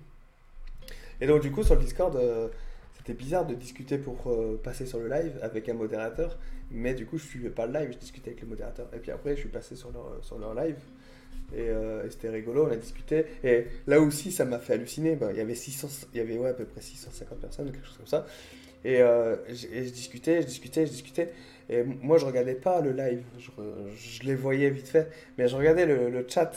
Et 1.21 1.27
donc 1.27 1.41
du 1.41 1.53
coup 1.53 1.63
sur 1.63 1.77
le 1.77 1.83
Discord, 1.83 2.15
euh, 2.17 2.49
c'était 2.97 3.15
bizarre 3.15 3.47
de 3.47 3.55
discuter 3.55 3.97
pour 3.99 4.19
euh, 4.27 4.61
passer 4.63 4.87
sur 4.87 4.99
le 4.99 5.09
live 5.09 5.39
avec 5.41 5.69
un 5.69 5.75
modérateur. 5.75 6.37
Mais 6.73 6.95
du 6.95 7.07
coup 7.07 7.17
je 7.17 7.25
suivais 7.25 7.51
pas 7.51 7.67
le 7.67 7.75
live, 7.75 7.93
je 7.93 7.99
discutais 7.99 8.31
avec 8.31 8.43
le 8.43 8.49
modérateur. 8.49 8.89
Et 8.93 8.99
puis 8.99 9.13
après 9.13 9.37
je 9.37 9.41
suis 9.41 9.49
passé 9.49 9.77
sur 9.77 9.93
leur, 9.93 10.55
live. 10.55 10.77
Et, 11.55 11.71
euh, 11.71 12.05
et 12.05 12.11
c'était 12.11 12.31
rigolo, 12.31 12.67
on 12.67 12.73
a 12.73 12.77
discuté. 12.77 13.25
Et 13.45 13.67
là 13.87 14.01
aussi 14.01 14.33
ça 14.33 14.45
m'a 14.45 14.59
fait 14.59 14.73
halluciner. 14.73 15.15
Ben, 15.15 15.31
il 15.31 15.37
y 15.37 15.41
avait 15.41 15.55
600, 15.55 16.09
il 16.13 16.21
à 16.45 16.55
peu 16.55 16.65
près 16.65 16.81
650 16.81 17.39
personnes, 17.39 17.71
quelque 17.71 17.87
chose 17.87 17.99
comme 17.99 18.07
ça. 18.09 18.27
Et, 18.87 19.03
euh, 19.03 19.35
et 19.49 19.55
je 19.85 19.91
discutais, 19.91 20.43
je 20.43 20.47
discutais, 20.47 20.87
je 20.87 20.93
discutais. 20.93 21.33
Et 21.69 21.83
moi, 21.83 22.19
je 22.19 22.25
regardais 22.25 22.55
pas 22.55 22.81
le 22.81 22.93
live. 22.93 23.25
Je, 23.37 24.23
les 24.23 24.37
voyais 24.37 24.71
vite 24.71 24.87
fait. 24.87 25.11
Mais 25.37 25.49
je 25.49 25.57
regardais 25.57 25.87
le, 25.87 26.25
chat. 26.29 26.53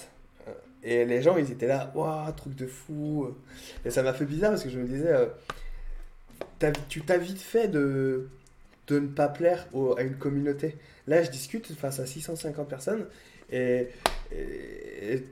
Et 0.83 1.05
les 1.05 1.23
gens, 1.23 1.37
ils 1.37 1.51
étaient 1.51 1.65
là. 1.65 1.91
Waouh, 1.95 2.31
truc 2.33 2.55
de 2.55 2.67
fou. 2.67 3.35
Et 3.83 3.89
ça 3.89 4.03
m'a 4.03 4.13
fait 4.13 4.25
bizarre 4.25 4.51
parce 4.51 4.63
que 4.63 4.69
je 4.69 4.77
me 4.77 4.85
disais. 4.87 5.07
euh, 5.11 5.25
tu 6.87 7.01
t'as 7.01 7.17
vite 7.17 7.41
fait 7.41 7.67
de, 7.67 8.29
de 8.87 8.99
ne 8.99 9.07
pas 9.07 9.27
plaire 9.27 9.67
à 9.97 10.03
une 10.03 10.17
communauté. 10.17 10.75
Là, 11.07 11.23
je 11.23 11.31
discute 11.31 11.73
face 11.73 11.99
à 11.99 12.05
650 12.05 12.69
personnes. 12.69 13.07
Et, 13.51 13.87
et- 14.31 15.13
et, 15.13 15.23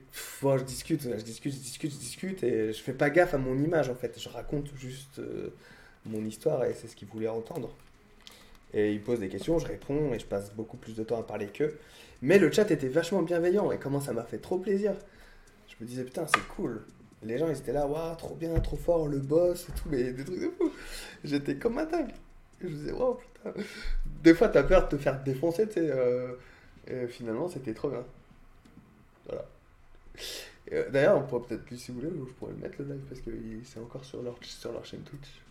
bon, 0.42 0.58
je 0.58 0.64
discute, 0.64 1.04
je 1.04 1.24
discute, 1.24 1.54
je 1.54 1.60
discute, 1.60 1.92
je 1.92 1.98
discute. 2.00 2.44
Et 2.44 2.74
je 2.74 2.82
fais 2.82 2.94
pas 2.94 3.12
gaffe 3.12 3.36
à 3.36 3.38
mon 3.38 3.56
image 3.60 3.88
en 3.90 3.96
fait. 3.96 4.20
Je 4.20 4.30
raconte 4.30 4.72
juste 4.76 5.20
euh, 5.20 5.54
mon 6.08 6.24
histoire 6.26 6.64
et 6.66 6.74
c'est 6.74 6.88
ce 6.88 6.96
qu'ils 6.96 7.08
voulaient 7.08 7.28
entendre. 7.28 7.70
Et 8.74 8.92
ils 8.94 9.02
posent 9.02 9.20
des 9.20 9.30
questions, 9.30 9.60
je 9.60 9.68
réponds 9.68 10.14
et 10.14 10.20
je 10.20 10.26
passe 10.26 10.52
beaucoup 10.54 10.78
plus 10.78 10.96
de 10.96 11.04
temps 11.04 11.20
à 11.20 11.24
parler 11.24 11.48
qu'eux. 11.48 11.78
Mais 12.22 12.38
le 12.38 12.52
chat 12.52 12.70
était 12.72 12.90
vachement 12.90 13.22
bienveillant 13.22 13.72
et 13.72 13.78
comment 13.78 14.02
ça 14.02 14.14
m'a 14.14 14.24
fait 14.24 14.40
trop 14.40 14.58
plaisir. 14.58 14.94
Je 15.70 15.76
me 15.80 15.88
disais 15.88 16.04
putain 16.04 16.26
c'est 16.28 16.48
cool. 16.56 16.84
Les 17.24 17.38
gens 17.38 17.50
ils 17.50 17.58
étaient 17.58 17.74
là, 17.74 17.88
waouh 17.88 18.16
trop 18.16 18.36
bien, 18.36 18.60
trop 18.60 18.76
fort, 18.78 19.08
le 19.08 19.20
boss 19.20 19.68
et 19.70 19.72
tout, 19.72 19.90
mais 19.90 20.12
des 20.12 20.24
trucs 20.24 20.40
de 20.40 20.50
fou. 20.58 20.72
J'étais 21.24 21.56
comme 21.56 21.78
un 21.78 21.86
dingue. 21.86 22.12
Je 22.62 22.68
me 22.68 22.72
disais 22.74 22.92
waouh 22.92 23.16
putain. 23.16 23.54
Des 24.24 24.34
fois 24.34 24.50
t'as 24.50 24.64
peur 24.64 24.88
de 24.90 24.98
te 24.98 25.02
faire 25.02 25.22
défoncer, 25.24 25.68
tu 25.68 25.76
sais. 25.76 25.90
euh, 25.92 26.34
et 26.88 27.08
finalement 27.08 27.48
c'était 27.48 27.74
trop 27.74 27.90
bien. 27.90 28.04
Voilà. 29.28 29.46
Euh, 30.74 30.90
D'ailleurs 30.90 31.18
on 31.18 31.24
pourrait 31.24 31.48
peut-être, 31.48 31.80
si 31.80 31.92
vous 31.92 32.02
voulez, 32.02 32.12
je 32.28 32.34
pourrais 32.34 32.52
le 32.52 32.58
mettre 32.58 32.76
le 32.80 32.94
live 32.94 33.04
parce 33.08 33.22
que 33.22 33.32
c'est 33.64 33.80
encore 33.80 34.04
sur 34.04 34.22
leur, 34.22 34.36
sur 34.42 34.72
leur 34.74 34.86
chaîne 34.86 35.02
Twitch. 35.02 35.42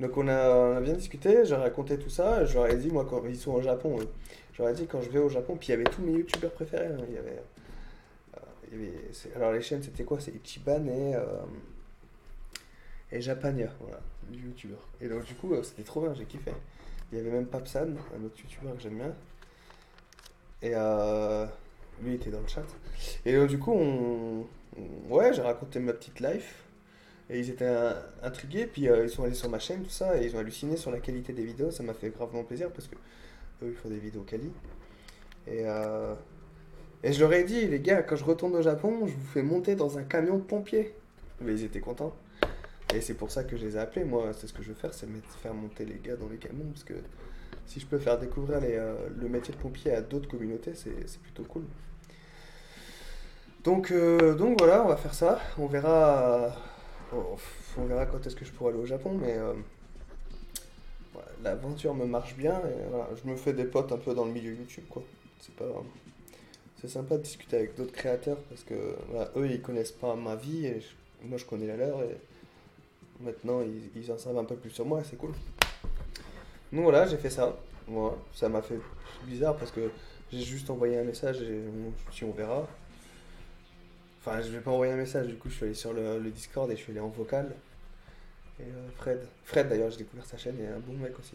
Donc 0.00 0.16
on 0.16 0.26
a, 0.26 0.80
bien 0.80 0.94
discuté, 0.94 1.44
j'ai 1.44 1.54
raconté 1.54 1.98
tout 1.98 2.10
ça, 2.10 2.44
je 2.44 2.54
leur 2.54 2.66
ai 2.68 2.76
dit, 2.76 2.88
moi 2.88 3.06
quand 3.08 3.22
ils 3.26 3.36
sont 3.36 3.52
au 3.52 3.62
Japon, 3.62 3.98
eux, 4.00 4.08
je 4.52 4.62
leur 4.62 4.70
ai 4.70 4.74
dit 4.74 4.86
quand 4.86 5.00
je 5.00 5.10
vais 5.10 5.20
au 5.20 5.28
Japon, 5.28 5.56
puis 5.56 5.68
il 5.68 5.70
y 5.72 5.74
avait 5.74 5.84
tous 5.84 6.02
mes 6.02 6.12
youtubeurs 6.12 6.50
préférés, 6.52 6.86
hein, 6.86 7.04
il 7.08 7.14
y 7.14 7.18
avait, 7.18 7.40
euh, 8.74 9.36
alors 9.36 9.52
les 9.52 9.60
chaînes 9.60 9.82
c'était 9.82 10.02
quoi? 10.04 10.18
C'est 10.18 10.32
Ichiban 10.34 10.86
et, 10.86 11.14
euh, 11.14 11.22
et 13.12 13.20
Japania, 13.20 13.68
voilà, 13.80 14.00
les 14.30 14.38
youtubeurs. 14.38 14.88
Et 15.00 15.08
donc 15.08 15.24
du 15.24 15.34
coup 15.34 15.52
euh, 15.54 15.62
c'était 15.62 15.82
trop 15.82 16.00
bien, 16.00 16.14
j'ai 16.14 16.24
kiffé. 16.24 16.52
Il 17.12 17.18
y 17.18 17.20
avait 17.20 17.30
même 17.30 17.46
Papsan, 17.46 17.94
un 18.18 18.24
autre 18.24 18.38
youtubeur 18.42 18.74
que 18.74 18.82
j'aime 18.82 18.96
bien, 18.96 19.14
et 20.62 20.72
euh, 20.74 21.46
lui 22.02 22.14
était 22.14 22.30
dans 22.30 22.40
le 22.40 22.48
chat. 22.48 22.64
Et 23.26 23.36
donc 23.36 23.48
du 23.48 23.58
coup 23.58 23.72
on- 23.72 24.46
ouais 25.10 25.32
j'ai 25.34 25.42
raconté 25.42 25.78
ma 25.78 25.92
petite 25.92 26.20
life. 26.20 26.64
Et 27.32 27.40
ils 27.40 27.48
étaient 27.48 27.74
intrigués, 28.22 28.66
puis 28.66 28.90
euh, 28.90 29.04
ils 29.04 29.08
sont 29.08 29.24
allés 29.24 29.34
sur 29.34 29.48
ma 29.48 29.58
chaîne, 29.58 29.82
tout 29.82 29.90
ça, 29.90 30.20
et 30.20 30.26
ils 30.26 30.36
ont 30.36 30.38
halluciné 30.38 30.76
sur 30.76 30.90
la 30.90 31.00
qualité 31.00 31.32
des 31.32 31.44
vidéos. 31.44 31.70
Ça 31.70 31.82
m'a 31.82 31.94
fait 31.94 32.10
gravement 32.10 32.44
plaisir 32.44 32.70
parce 32.70 32.88
que 32.88 32.94
eux, 33.62 33.70
ils 33.70 33.74
font 33.74 33.88
des 33.88 33.98
vidéos 33.98 34.22
quali. 34.22 34.50
Et, 35.46 35.62
euh, 35.64 36.14
et 37.02 37.10
je 37.14 37.20
leur 37.20 37.32
ai 37.32 37.44
dit, 37.44 37.66
les 37.66 37.80
gars, 37.80 38.02
quand 38.02 38.16
je 38.16 38.24
retourne 38.24 38.54
au 38.54 38.60
Japon, 38.60 39.06
je 39.06 39.14
vous 39.14 39.26
fais 39.32 39.42
monter 39.42 39.76
dans 39.76 39.96
un 39.96 40.02
camion 40.02 40.36
de 40.36 40.42
pompiers. 40.42 40.94
Mais 41.40 41.52
ils 41.52 41.64
étaient 41.64 41.80
contents. 41.80 42.14
Et 42.94 43.00
c'est 43.00 43.14
pour 43.14 43.30
ça 43.30 43.44
que 43.44 43.56
je 43.56 43.64
les 43.64 43.76
ai 43.76 43.80
appelés. 43.80 44.04
Moi, 44.04 44.32
c'est 44.34 44.46
ce 44.46 44.52
que 44.52 44.62
je 44.62 44.68
veux 44.68 44.74
faire, 44.74 44.92
c'est 44.92 45.08
faire 45.42 45.54
monter 45.54 45.86
les 45.86 45.98
gars 46.04 46.16
dans 46.16 46.28
les 46.28 46.36
camions. 46.36 46.66
Parce 46.70 46.84
que 46.84 46.94
si 47.66 47.80
je 47.80 47.86
peux 47.86 47.98
faire 47.98 48.18
découvrir 48.18 48.60
euh, 48.62 49.08
le 49.18 49.28
métier 49.30 49.54
de 49.54 49.58
pompier 49.58 49.94
à 49.94 50.02
d'autres 50.02 50.28
communautés, 50.28 50.74
c'est 50.74 51.08
c'est 51.08 51.20
plutôt 51.22 51.44
cool. 51.44 51.64
Donc, 53.64 53.90
euh, 53.90 54.34
donc 54.34 54.58
voilà, 54.58 54.84
on 54.84 54.88
va 54.88 54.96
faire 54.98 55.14
ça. 55.14 55.40
On 55.56 55.66
verra. 55.66 56.54
Oh, 57.14 57.36
on 57.76 57.84
verra 57.84 58.06
quand 58.06 58.26
est-ce 58.26 58.36
que 58.36 58.44
je 58.44 58.52
pourrai 58.52 58.70
aller 58.70 58.80
au 58.80 58.86
Japon, 58.86 59.18
mais 59.20 59.36
euh, 59.36 59.52
l'aventure 61.42 61.94
me 61.94 62.06
marche 62.06 62.34
bien 62.36 62.58
et 62.60 62.88
voilà, 62.88 63.08
je 63.22 63.28
me 63.28 63.36
fais 63.36 63.52
des 63.52 63.64
potes 63.64 63.92
un 63.92 63.98
peu 63.98 64.14
dans 64.14 64.24
le 64.24 64.32
milieu 64.32 64.54
YouTube, 64.54 64.84
quoi. 64.88 65.02
C'est 65.40 65.54
pas, 65.54 65.82
c'est 66.80 66.88
sympa 66.88 67.16
de 67.16 67.22
discuter 67.22 67.56
avec 67.56 67.74
d'autres 67.76 67.92
créateurs 67.92 68.38
parce 68.48 68.64
que 68.64 68.74
eux 69.36 69.50
ils 69.50 69.60
connaissent 69.60 69.92
pas 69.92 70.14
ma 70.14 70.36
vie 70.36 70.66
et 70.66 70.80
moi 71.24 71.36
je 71.36 71.44
connais 71.44 71.66
la 71.66 71.76
leur 71.76 72.02
et 72.02 72.16
maintenant 73.20 73.60
ils, 73.96 74.10
en 74.10 74.18
savent 74.18 74.38
un 74.38 74.44
peu 74.44 74.56
plus 74.56 74.70
sur 74.70 74.86
moi 74.86 75.00
et 75.00 75.04
c'est 75.04 75.16
cool. 75.16 75.32
Donc 76.72 76.84
voilà, 76.84 77.06
j'ai 77.06 77.18
fait 77.18 77.30
ça. 77.30 77.56
Voilà, 77.88 78.16
ça 78.32 78.48
m'a 78.48 78.62
fait 78.62 78.78
bizarre 79.26 79.56
parce 79.56 79.72
que 79.72 79.90
j'ai 80.32 80.40
juste 80.40 80.70
envoyé 80.70 80.96
un 80.98 81.04
message 81.04 81.42
et 81.42 81.60
on, 81.68 82.12
si 82.12 82.24
on 82.24 82.32
verra. 82.32 82.66
Enfin, 84.24 84.40
je 84.40 84.50
vais 84.50 84.60
pas 84.60 84.70
envoyer 84.70 84.92
un 84.92 84.96
message, 84.96 85.26
du 85.26 85.34
coup, 85.34 85.48
je 85.48 85.54
suis 85.54 85.64
allé 85.64 85.74
sur 85.74 85.92
le, 85.92 86.20
Discord 86.30 86.70
et 86.70 86.76
je 86.76 86.80
suis 86.80 86.92
allé 86.92 87.00
en 87.00 87.08
vocal. 87.08 87.52
Et 88.60 88.62
euh, 88.62 88.88
Fred, 88.96 89.26
Fred 89.44 89.68
d'ailleurs, 89.68 89.90
j'ai 89.90 89.96
découvert 89.96 90.24
sa 90.24 90.36
chaîne, 90.36 90.60
est 90.60 90.68
un 90.68 90.78
bon 90.78 90.92
mec 90.92 91.18
aussi, 91.18 91.34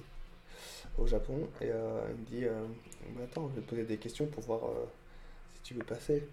au 0.97 1.05
Japon. 1.05 1.49
Et 1.59 1.65
euh, 1.69 1.99
il 2.11 2.21
me 2.21 2.25
dit 2.39 2.45
euh, 2.45 2.65
Mais 3.17 3.25
Attends, 3.25 3.49
je 3.49 3.55
vais 3.55 3.61
te 3.61 3.69
poser 3.69 3.83
des 3.83 3.97
questions 3.97 4.25
pour 4.27 4.41
voir 4.43 4.63
euh, 4.63 4.85
si 5.55 5.61
tu 5.63 5.73
veux 5.73 5.83
passer. 5.83 6.29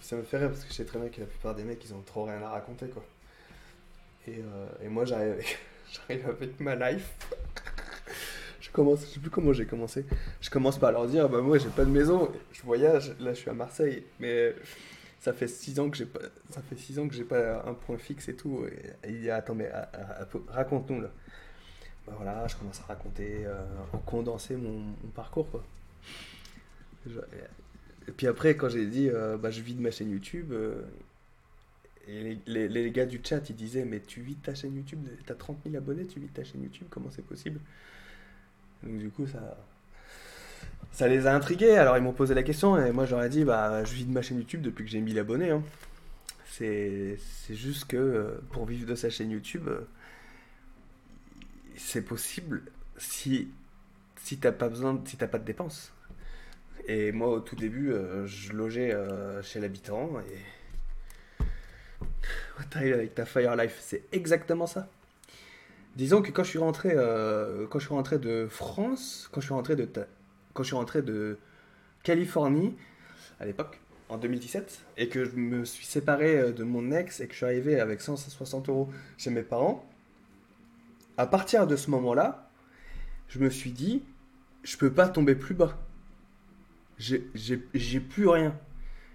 Ça 0.00 0.14
me 0.14 0.22
fait 0.22 0.38
rire 0.38 0.50
parce 0.50 0.62
que 0.62 0.70
je 0.70 0.74
sais 0.74 0.84
très 0.84 1.00
bien 1.00 1.08
que 1.08 1.20
la 1.20 1.26
plupart 1.26 1.56
des 1.56 1.64
mecs, 1.64 1.84
ils 1.84 1.92
ont 1.92 2.02
trop 2.02 2.22
rien 2.22 2.40
à 2.42 2.48
raconter, 2.50 2.86
quoi. 2.86 3.04
Et, 4.28 4.38
euh, 4.38 4.84
et 4.84 4.88
moi, 4.88 5.04
j'arrive 5.04 5.32
avec, 5.32 5.58
j'arrive 5.92 6.28
avec 6.28 6.60
ma 6.60 6.76
life. 6.76 7.10
je 8.60 8.70
commence, 8.70 9.00
je 9.00 9.06
sais 9.06 9.20
plus 9.20 9.30
comment 9.30 9.52
j'ai 9.52 9.66
commencé. 9.66 10.04
Je 10.40 10.48
commence 10.48 10.78
par 10.78 10.92
leur 10.92 11.08
dire 11.08 11.28
Bah, 11.28 11.40
moi, 11.40 11.58
j'ai 11.58 11.70
pas 11.70 11.84
de 11.84 11.90
maison, 11.90 12.30
je 12.52 12.62
voyage, 12.62 13.16
là, 13.18 13.34
je 13.34 13.40
suis 13.40 13.50
à 13.50 13.54
Marseille, 13.54 14.04
mais 14.20 14.54
ça 15.20 15.32
fait 15.32 15.48
six 15.48 15.78
ans 15.80 15.90
que 15.90 15.96
j'ai 15.96 16.06
pas 16.06 16.20
ça 16.50 16.62
fait 16.62 16.76
six 16.76 16.98
ans 16.98 17.08
que 17.08 17.14
j'ai 17.14 17.24
pas 17.24 17.64
un 17.66 17.74
point 17.74 17.98
fixe 17.98 18.28
et 18.28 18.36
tout 18.36 18.64
et, 18.66 19.08
et 19.08 19.12
il 19.12 19.20
dit 19.20 19.30
attends 19.30 19.54
mais 19.54 19.68
à- 19.68 19.88
à- 19.92 20.22
à- 20.22 20.28
raconte-nous 20.48 21.00
là. 21.00 21.10
Bah 22.06 22.14
voilà 22.16 22.46
je 22.46 22.56
commence 22.56 22.80
à 22.80 22.84
raconter 22.84 23.44
euh, 23.46 23.64
en 23.92 23.98
condensé 23.98 24.56
mon, 24.56 24.92
parcours 25.14 25.50
quoi. 25.50 25.64
Et, 27.06 28.12
puis 28.12 28.26
après 28.26 28.56
quand 28.56 28.68
j'ai 28.68 28.86
dit 28.86 29.08
euh, 29.10 29.36
bah 29.36 29.50
je 29.50 29.60
vis 29.60 29.74
de 29.74 29.80
ma 29.80 29.90
chaîne 29.90 30.10
YouTube 30.10 30.52
euh, 30.52 30.82
les, 32.06 32.68
les 32.68 32.90
gars 32.90 33.06
du 33.06 33.20
chat 33.22 33.48
ils 33.50 33.56
disaient 33.56 33.84
mais 33.84 34.00
tu 34.00 34.20
vis 34.20 34.36
de 34.36 34.42
ta 34.42 34.54
chaîne 34.54 34.76
YouTube 34.76 35.06
t'as 35.26 35.34
30 35.34 35.58
000 35.64 35.76
abonnés 35.76 36.06
tu 36.06 36.20
vis 36.20 36.28
de 36.28 36.32
ta 36.32 36.44
chaîne 36.44 36.62
YouTube 36.62 36.86
comment 36.90 37.10
c'est 37.10 37.26
possible? 37.26 37.60
Donc 38.82 38.98
du 38.98 39.10
coup 39.10 39.26
ça 39.26 39.58
ça 40.92 41.06
les 41.06 41.26
a 41.26 41.34
intrigués, 41.34 41.76
alors 41.76 41.96
ils 41.96 42.02
m'ont 42.02 42.12
posé 42.12 42.34
la 42.34 42.42
question 42.42 42.76
et 42.76 42.90
moi 42.90 43.06
ai 43.22 43.28
dit 43.28 43.44
bah 43.44 43.84
je 43.84 43.94
vis 43.94 44.04
de 44.04 44.12
ma 44.12 44.20
chaîne 44.22 44.38
YouTube 44.38 44.62
depuis 44.62 44.84
que 44.84 44.90
j'ai 44.90 45.00
1000 45.00 45.18
abonnés. 45.18 45.50
hein. 45.50 45.62
C'est 46.58 47.18
juste 47.50 47.84
que 47.86 47.96
euh, 47.96 48.40
pour 48.50 48.66
vivre 48.66 48.84
de 48.84 48.96
sa 48.96 49.10
chaîne 49.10 49.30
YouTube, 49.30 49.68
euh, 49.68 49.86
c'est 51.76 52.02
possible 52.02 52.62
si 52.96 53.48
si 54.16 54.38
t'as 54.38 54.50
pas 54.50 54.68
besoin, 54.68 55.00
si 55.04 55.16
t'as 55.16 55.28
pas 55.28 55.38
de 55.38 55.44
dépenses. 55.44 55.92
Et 56.88 57.12
moi, 57.12 57.28
au 57.28 57.40
tout 57.40 57.54
début, 57.54 57.92
euh, 57.92 58.26
je 58.26 58.52
logeais 58.52 58.96
chez 59.42 59.60
l'habitant. 59.60 60.10
Et. 60.20 61.44
What 62.58 62.80
avec 62.80 63.14
ta 63.14 63.24
Fire 63.24 63.54
Life, 63.54 63.78
c'est 63.80 64.02
exactement 64.10 64.66
ça. 64.66 64.88
Disons 65.94 66.22
que 66.22 66.32
quand 66.32 66.42
je 66.42 66.50
suis 66.50 66.58
rentré, 66.58 66.90
quand 67.70 67.78
je 67.78 67.84
suis 67.84 67.94
rentré 67.94 68.18
de 68.18 68.48
France, 68.50 69.28
quand 69.32 69.40
je 69.40 69.46
suis 69.46 69.54
rentré 69.54 69.76
de, 69.76 69.88
quand 70.58 70.64
je 70.64 70.70
suis 70.70 70.76
rentré 70.76 71.02
de 71.02 71.38
Californie, 72.02 72.74
à 73.38 73.46
l'époque, 73.46 73.78
en 74.08 74.18
2017, 74.18 74.86
et 74.96 75.08
que 75.08 75.24
je 75.24 75.36
me 75.36 75.64
suis 75.64 75.86
séparé 75.86 76.52
de 76.52 76.64
mon 76.64 76.90
ex 76.90 77.20
et 77.20 77.28
que 77.28 77.32
je 77.32 77.36
suis 77.36 77.46
arrivé 77.46 77.78
avec 77.78 78.00
160 78.00 78.68
euros 78.68 78.88
chez 79.18 79.30
mes 79.30 79.44
parents, 79.44 79.88
à 81.16 81.28
partir 81.28 81.68
de 81.68 81.76
ce 81.76 81.92
moment-là, 81.92 82.50
je 83.28 83.38
me 83.38 83.50
suis 83.50 83.70
dit, 83.70 84.02
je 84.64 84.76
peux 84.76 84.92
pas 84.92 85.08
tomber 85.08 85.36
plus 85.36 85.54
bas. 85.54 85.78
J'ai 86.98 87.20
plus 88.00 88.26
rien. 88.26 88.58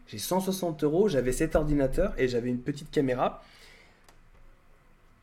J'ai 0.07 0.19
160 0.19 0.85
euros, 0.85 1.09
j'avais 1.09 1.33
cet 1.33 1.57
ordinateur 1.57 2.13
et 2.17 2.29
j'avais 2.29 2.47
une 2.47 2.61
petite 2.61 2.89
caméra. 2.89 3.43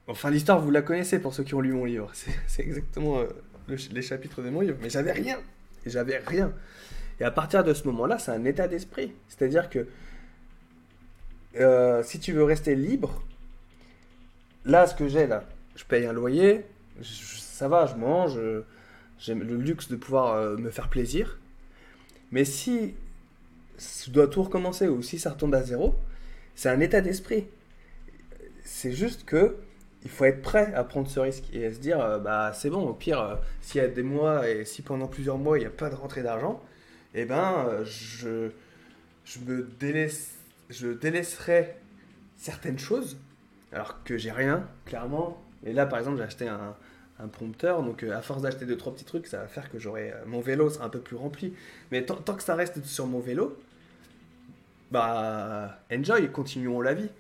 Enfin, 0.07 0.29
l'histoire, 0.31 0.61
vous 0.61 0.71
la 0.71 0.83
connaissez 0.83 1.19
pour 1.19 1.33
ceux 1.33 1.45
qui 1.45 1.55
ont 1.55 1.63
lu 1.63 1.73
mon 1.73 1.87
livre. 1.87 2.11
C'est 2.47 2.61
exactement 2.61 3.21
euh, 3.21 3.29
les 3.69 4.03
chapitres 4.03 4.43
de 4.43 4.51
mon 4.51 4.61
livre. 4.61 4.77
Mais 4.83 4.91
j'avais 4.91 5.13
rien. 5.13 5.39
J'avais 5.87 6.19
rien. 6.19 6.53
Et 7.21 7.25
à 7.25 7.31
partir 7.31 7.65
de 7.65 7.75
ce 7.75 7.87
moment-là, 7.89 8.19
c'est 8.19 8.31
un 8.33 8.45
état 8.45 8.69
d'esprit. 8.69 9.13
C'est-à-dire 9.29 9.71
que 9.71 9.87
euh, 11.57 12.03
si 12.03 12.21
tu 12.21 12.33
veux 12.33 12.45
rester 12.45 12.75
libre, 12.75 13.23
là, 14.65 14.87
ce 14.87 14.95
que 14.95 15.09
j'ai 15.09 15.27
là, 15.27 15.45
je 15.77 15.85
paye 15.85 16.07
un 16.07 16.13
loyer, 16.13 16.65
ça 17.03 17.69
va, 17.69 17.87
je 17.87 17.95
mange, 17.95 18.39
j'ai 19.19 19.35
le 19.35 19.57
luxe 19.57 19.89
de 19.89 19.97
pouvoir 19.97 20.35
euh, 20.35 20.57
me 20.57 20.71
faire 20.71 20.89
plaisir. 20.89 21.39
Mais 22.33 22.45
si 22.45 22.95
je 23.79 24.11
dois 24.11 24.29
tout 24.29 24.43
recommencer 24.43 24.89
ou 24.89 25.03
si 25.03 25.19
ça 25.19 25.31
retombe 25.31 25.55
à 25.55 25.63
zéro, 25.63 25.95
c'est 26.55 26.69
un 26.69 26.81
état 26.81 27.01
d'esprit. 27.01 27.47
C'est 28.65 28.93
juste 28.93 29.25
que 29.25 29.57
il 30.05 30.11
faut 30.11 30.25
être 30.25 30.43
prêt 30.43 30.73
à 30.75 30.85
prendre 30.85 31.09
ce 31.09 31.21
risque 31.21 31.45
et 31.53 31.67
à 31.67 31.73
se 31.73 31.79
dire 31.79 32.01
euh, 32.01 32.19
bah 32.19 32.53
c'est 32.55 32.71
bon 32.71 32.89
au 32.89 32.95
pire 32.95 33.21
euh, 33.21 33.35
s'il 33.61 33.81
y 33.81 33.85
a 33.85 33.89
des 33.89 34.03
mois 34.03 34.49
et 34.49 34.65
si 34.65 34.83
pendant 34.83 35.07
plusieurs 35.07 35.39
mois 35.39 35.59
il 35.59 35.63
n'y 35.63 35.67
a 35.67 35.71
pas 35.71 35.91
de 35.91 35.95
rentrée 35.95 36.23
d'argent 36.23 36.61
eh 37.15 37.25
ben 37.25 37.69
je 37.85 38.51
je 39.25 39.39
me 39.41 39.69
délaisse 39.79 40.37
je 40.71 40.89
délaisserai 40.89 41.77
certaines 42.37 42.79
choses 42.79 43.19
alors 43.73 44.03
que 44.05 44.17
j'ai 44.17 44.33
rien 44.33 44.67
clairement 44.87 45.43
et 45.65 45.73
là 45.73 45.87
par 45.87 45.99
exemple 45.99 46.19
j'ai 46.19 46.25
acheté 46.25 46.49
un, 46.49 46.75
un 47.23 47.29
prompteur. 47.29 47.83
Donc, 47.83 48.03
euh, 48.03 48.17
à 48.17 48.23
force 48.23 48.43
d'acheter 48.43 48.67
deux, 48.67 48.77
trois 48.77 48.93
petits 48.93 49.05
trucs, 49.05 49.27
ça 49.27 49.39
va 49.39 49.49
faire 49.49 49.71
que 49.71 49.79
j'aurai. 49.79 50.13
Euh, 50.13 50.25
mon 50.27 50.41
vélo 50.41 50.71
sera 50.71 50.87
un 50.87 50.89
peu 50.89 51.01
plus 51.01 51.17
rempli. 51.17 51.55
Mais 51.91 52.05
tant, 52.05 52.17
que 52.17 52.43
ça 52.43 52.55
reste 52.55 52.85
sur 52.85 53.07
mon 53.07 53.21
vélo, 53.21 53.57
bah, 54.91 55.79
enjoy, 55.93 56.31
continuons 56.31 56.81
la 56.81 56.95
vie. 56.95 57.11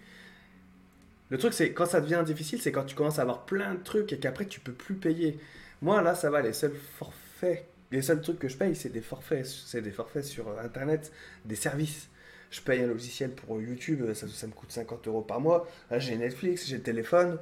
Le 1.30 1.38
truc, 1.38 1.52
c'est 1.52 1.72
quand 1.72 1.86
ça 1.86 2.00
devient 2.00 2.22
difficile, 2.26 2.60
c'est 2.60 2.72
quand 2.72 2.84
tu 2.84 2.96
commences 2.96 3.18
à 3.20 3.22
avoir 3.22 3.44
plein 3.44 3.74
de 3.74 3.82
trucs 3.82 4.12
et 4.12 4.18
qu'après 4.18 4.46
tu 4.46 4.60
peux 4.60 4.72
plus 4.72 4.94
payer. 4.94 5.38
Moi, 5.80 6.02
là, 6.02 6.14
ça 6.14 6.28
va, 6.28 6.42
les 6.42 6.52
seuls 6.52 6.74
forfaits, 6.98 7.66
les 7.92 8.02
seuls 8.02 8.20
trucs 8.20 8.38
que 8.38 8.48
je 8.48 8.56
paye, 8.56 8.74
c'est 8.74 8.90
des 8.90 9.00
forfaits. 9.00 9.46
C'est 9.46 9.80
des 9.80 9.92
forfaits 9.92 10.24
sur 10.24 10.58
Internet, 10.58 11.12
des 11.44 11.54
services. 11.54 12.08
Je 12.50 12.60
paye 12.60 12.82
un 12.82 12.88
logiciel 12.88 13.30
pour 13.30 13.60
YouTube, 13.60 14.12
ça, 14.12 14.26
me 14.46 14.52
coûte 14.52 14.72
50 14.72 15.06
euros 15.06 15.22
par 15.22 15.40
mois. 15.40 15.68
J'ai 15.96 16.16
Netflix, 16.16 16.66
j'ai 16.66 16.78
le 16.78 16.82
téléphone. 16.82 17.38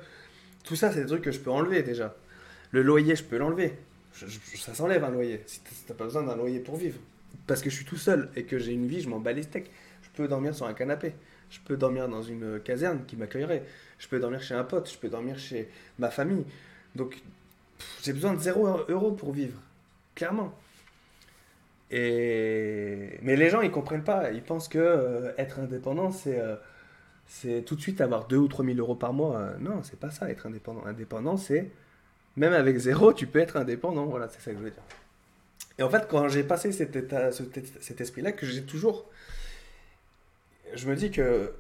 Tout 0.64 0.76
ça, 0.76 0.93
c'est 0.93 1.01
des 1.01 1.07
trucs 1.07 1.22
que 1.22 1.32
je 1.32 1.41
peux 1.41 1.51
enlever 1.51 1.82
déjà. 1.82 2.14
Le 2.72 2.82
loyer, 2.82 3.16
je 3.16 3.24
peux 3.24 3.39
l'enlever. 3.39 3.72
ça 4.12 4.74
s'enlève 4.74 5.03
un 5.03 5.11
loyer. 5.11 5.43
Si 5.47 5.61
t'as 5.86 5.95
pas 5.95 6.05
besoin 6.05 6.24
d'un 6.24 6.36
loyer 6.36 6.61
pour 6.61 6.76
vivre. 6.76 6.99
Parce 7.47 7.62
que 7.62 7.70
je 7.70 7.76
suis 7.76 7.86
tout 7.86 7.97
seul 7.97 8.30
et 8.36 8.45
que 8.45 8.59
j'ai 8.59 8.72
une 8.72 8.86
vie, 8.86 9.01
je 9.01 9.09
m'en 9.09 9.18
bats 9.18 9.32
les 9.32 9.45
steaks. 9.45 9.70
Je 10.03 10.09
peux 10.14 10.28
dormir 10.28 10.55
sur 10.55 10.66
un 10.66 10.74
canapé. 10.74 11.14
Je 11.51 11.61
peux 11.61 11.76
dormir 11.76 12.09
dans 12.09 12.22
une 12.22 12.61
caserne 12.61 13.05
qui 13.07 13.16
m'accueillerait. 13.16 13.64
Je 13.99 14.09
peux 14.09 14.18
dormir 14.18 14.42
chez 14.42 14.55
un 14.55 14.64
pote. 14.64 14.90
Je 14.90 14.99
peux 14.99 15.09
dormir 15.09 15.38
chez 15.38 15.68
ma 15.99 16.11
famille. 16.11 16.44
Donc, 16.94 17.22
j'ai 18.03 18.12
besoin 18.12 18.34
de 18.34 18.40
0 18.40 18.86
euro 18.88 19.12
pour 19.12 19.32
vivre. 19.32 19.61
Clairement. 20.14 20.55
Et... 21.90 23.18
Mais 23.22 23.36
les 23.36 23.51
gens, 23.51 23.61
ils 23.61 23.70
comprennent 23.70 24.05
pas. 24.05 24.30
Ils 24.32 24.42
pensent 24.42 24.68
que 24.68 24.78
euh, 24.78 25.32
être 25.38 25.61
indépendant, 25.61 26.11
c'est 26.11 26.38
euh, 26.38 26.57
c'est 27.28 27.62
tout 27.62 27.76
de 27.76 27.80
suite 27.80 28.01
avoir 28.01 28.26
2 28.26 28.36
ou 28.36 28.49
3 28.49 28.64
000 28.64 28.78
euros 28.78 28.94
par 28.94 29.12
mois. 29.12 29.36
Euh, 29.36 29.57
non, 29.61 29.82
c'est 29.82 30.01
pas 30.01 30.11
ça, 30.11 30.30
être 30.30 30.46
indépendant. 30.46 30.84
Indépendant, 30.86 31.36
c'est 31.36 31.70
même 32.36 32.55
avec 32.55 32.78
zéro, 32.78 33.12
tu 33.12 33.26
peux 33.26 33.38
être 33.38 33.57
indépendant. 33.57 34.07
Voilà, 34.07 34.28
c'est 34.28 34.40
ça 34.40 34.51
que 34.53 34.59
je 34.59 34.62
veux 34.64 34.70
dire. 34.70 34.82
Et 35.78 35.82
en 35.82 35.90
fait, 35.90 36.09
quand 36.09 36.28
j'ai 36.28 36.42
passé 36.42 36.72
cet, 36.72 36.96
cet, 37.80 38.01
esprit-là, 38.01 38.32
que 38.32 38.46
j'ai 38.46 38.62
toujours, 38.62 39.09
je 40.75 40.89
me 40.89 40.97
dis 40.97 41.11
que 41.11 41.53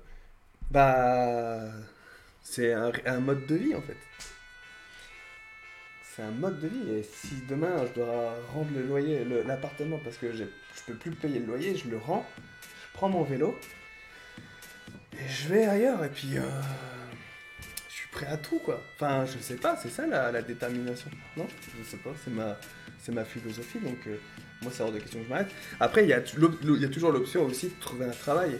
bah 0.70 1.60
c'est 2.42 2.72
un, 2.72 3.20
mode 3.20 3.46
de 3.46 3.54
vie 3.54 3.74
en 3.74 3.82
fait. 3.82 3.96
C'est 6.02 6.22
un 6.22 6.30
mode 6.30 6.60
de 6.60 6.68
vie. 6.68 6.90
Et 6.92 7.02
si 7.02 7.42
demain 7.48 7.86
je 7.86 8.00
dois 8.00 8.34
rendre 8.52 8.70
le 8.74 8.82
loyer, 8.82 9.24
l'appartement 9.46 9.98
parce 10.02 10.16
que 10.16 10.32
je 10.32 10.44
peux 10.86 10.94
plus 10.94 11.10
payer 11.12 11.40
le 11.40 11.46
loyer, 11.46 11.76
je 11.76 11.88
le 11.88 11.98
rends, 11.98 12.26
je 12.38 12.92
prends 12.94 13.08
mon 13.08 13.22
vélo 13.22 13.58
et 15.12 15.28
je 15.28 15.48
vais 15.48 15.66
ailleurs. 15.66 16.04
Et 16.04 16.10
puis 16.10 16.38
euh, 16.38 16.42
prêt 18.18 18.26
à 18.26 18.36
tout, 18.36 18.58
quoi. 18.58 18.82
Enfin, 18.94 19.24
je 19.26 19.38
sais 19.38 19.56
pas, 19.56 19.76
c'est 19.76 19.90
ça 19.90 20.06
la, 20.06 20.42
détermination. 20.42 21.10
Non? 21.36 21.46
Je 21.78 21.84
sais 21.84 21.96
pas, 21.98 22.10
c'est 22.24 22.32
ma, 22.32 22.56
c'est 22.98 23.12
ma 23.12 23.24
philosophie, 23.24 23.78
donc 23.78 23.98
euh, 24.06 24.16
moi, 24.62 24.72
c'est 24.74 24.82
hors 24.82 24.92
de 24.92 24.98
question 24.98 25.20
que 25.20 25.24
je 25.26 25.30
m'arrête. 25.30 25.50
Après, 25.80 26.04
il 26.04 26.08
y 26.08 26.12
a 26.12 26.20
toujours 26.20 27.12
l'option 27.12 27.44
aussi 27.44 27.68
de 27.68 27.80
trouver 27.80 28.06
un 28.06 28.10
travail. 28.10 28.58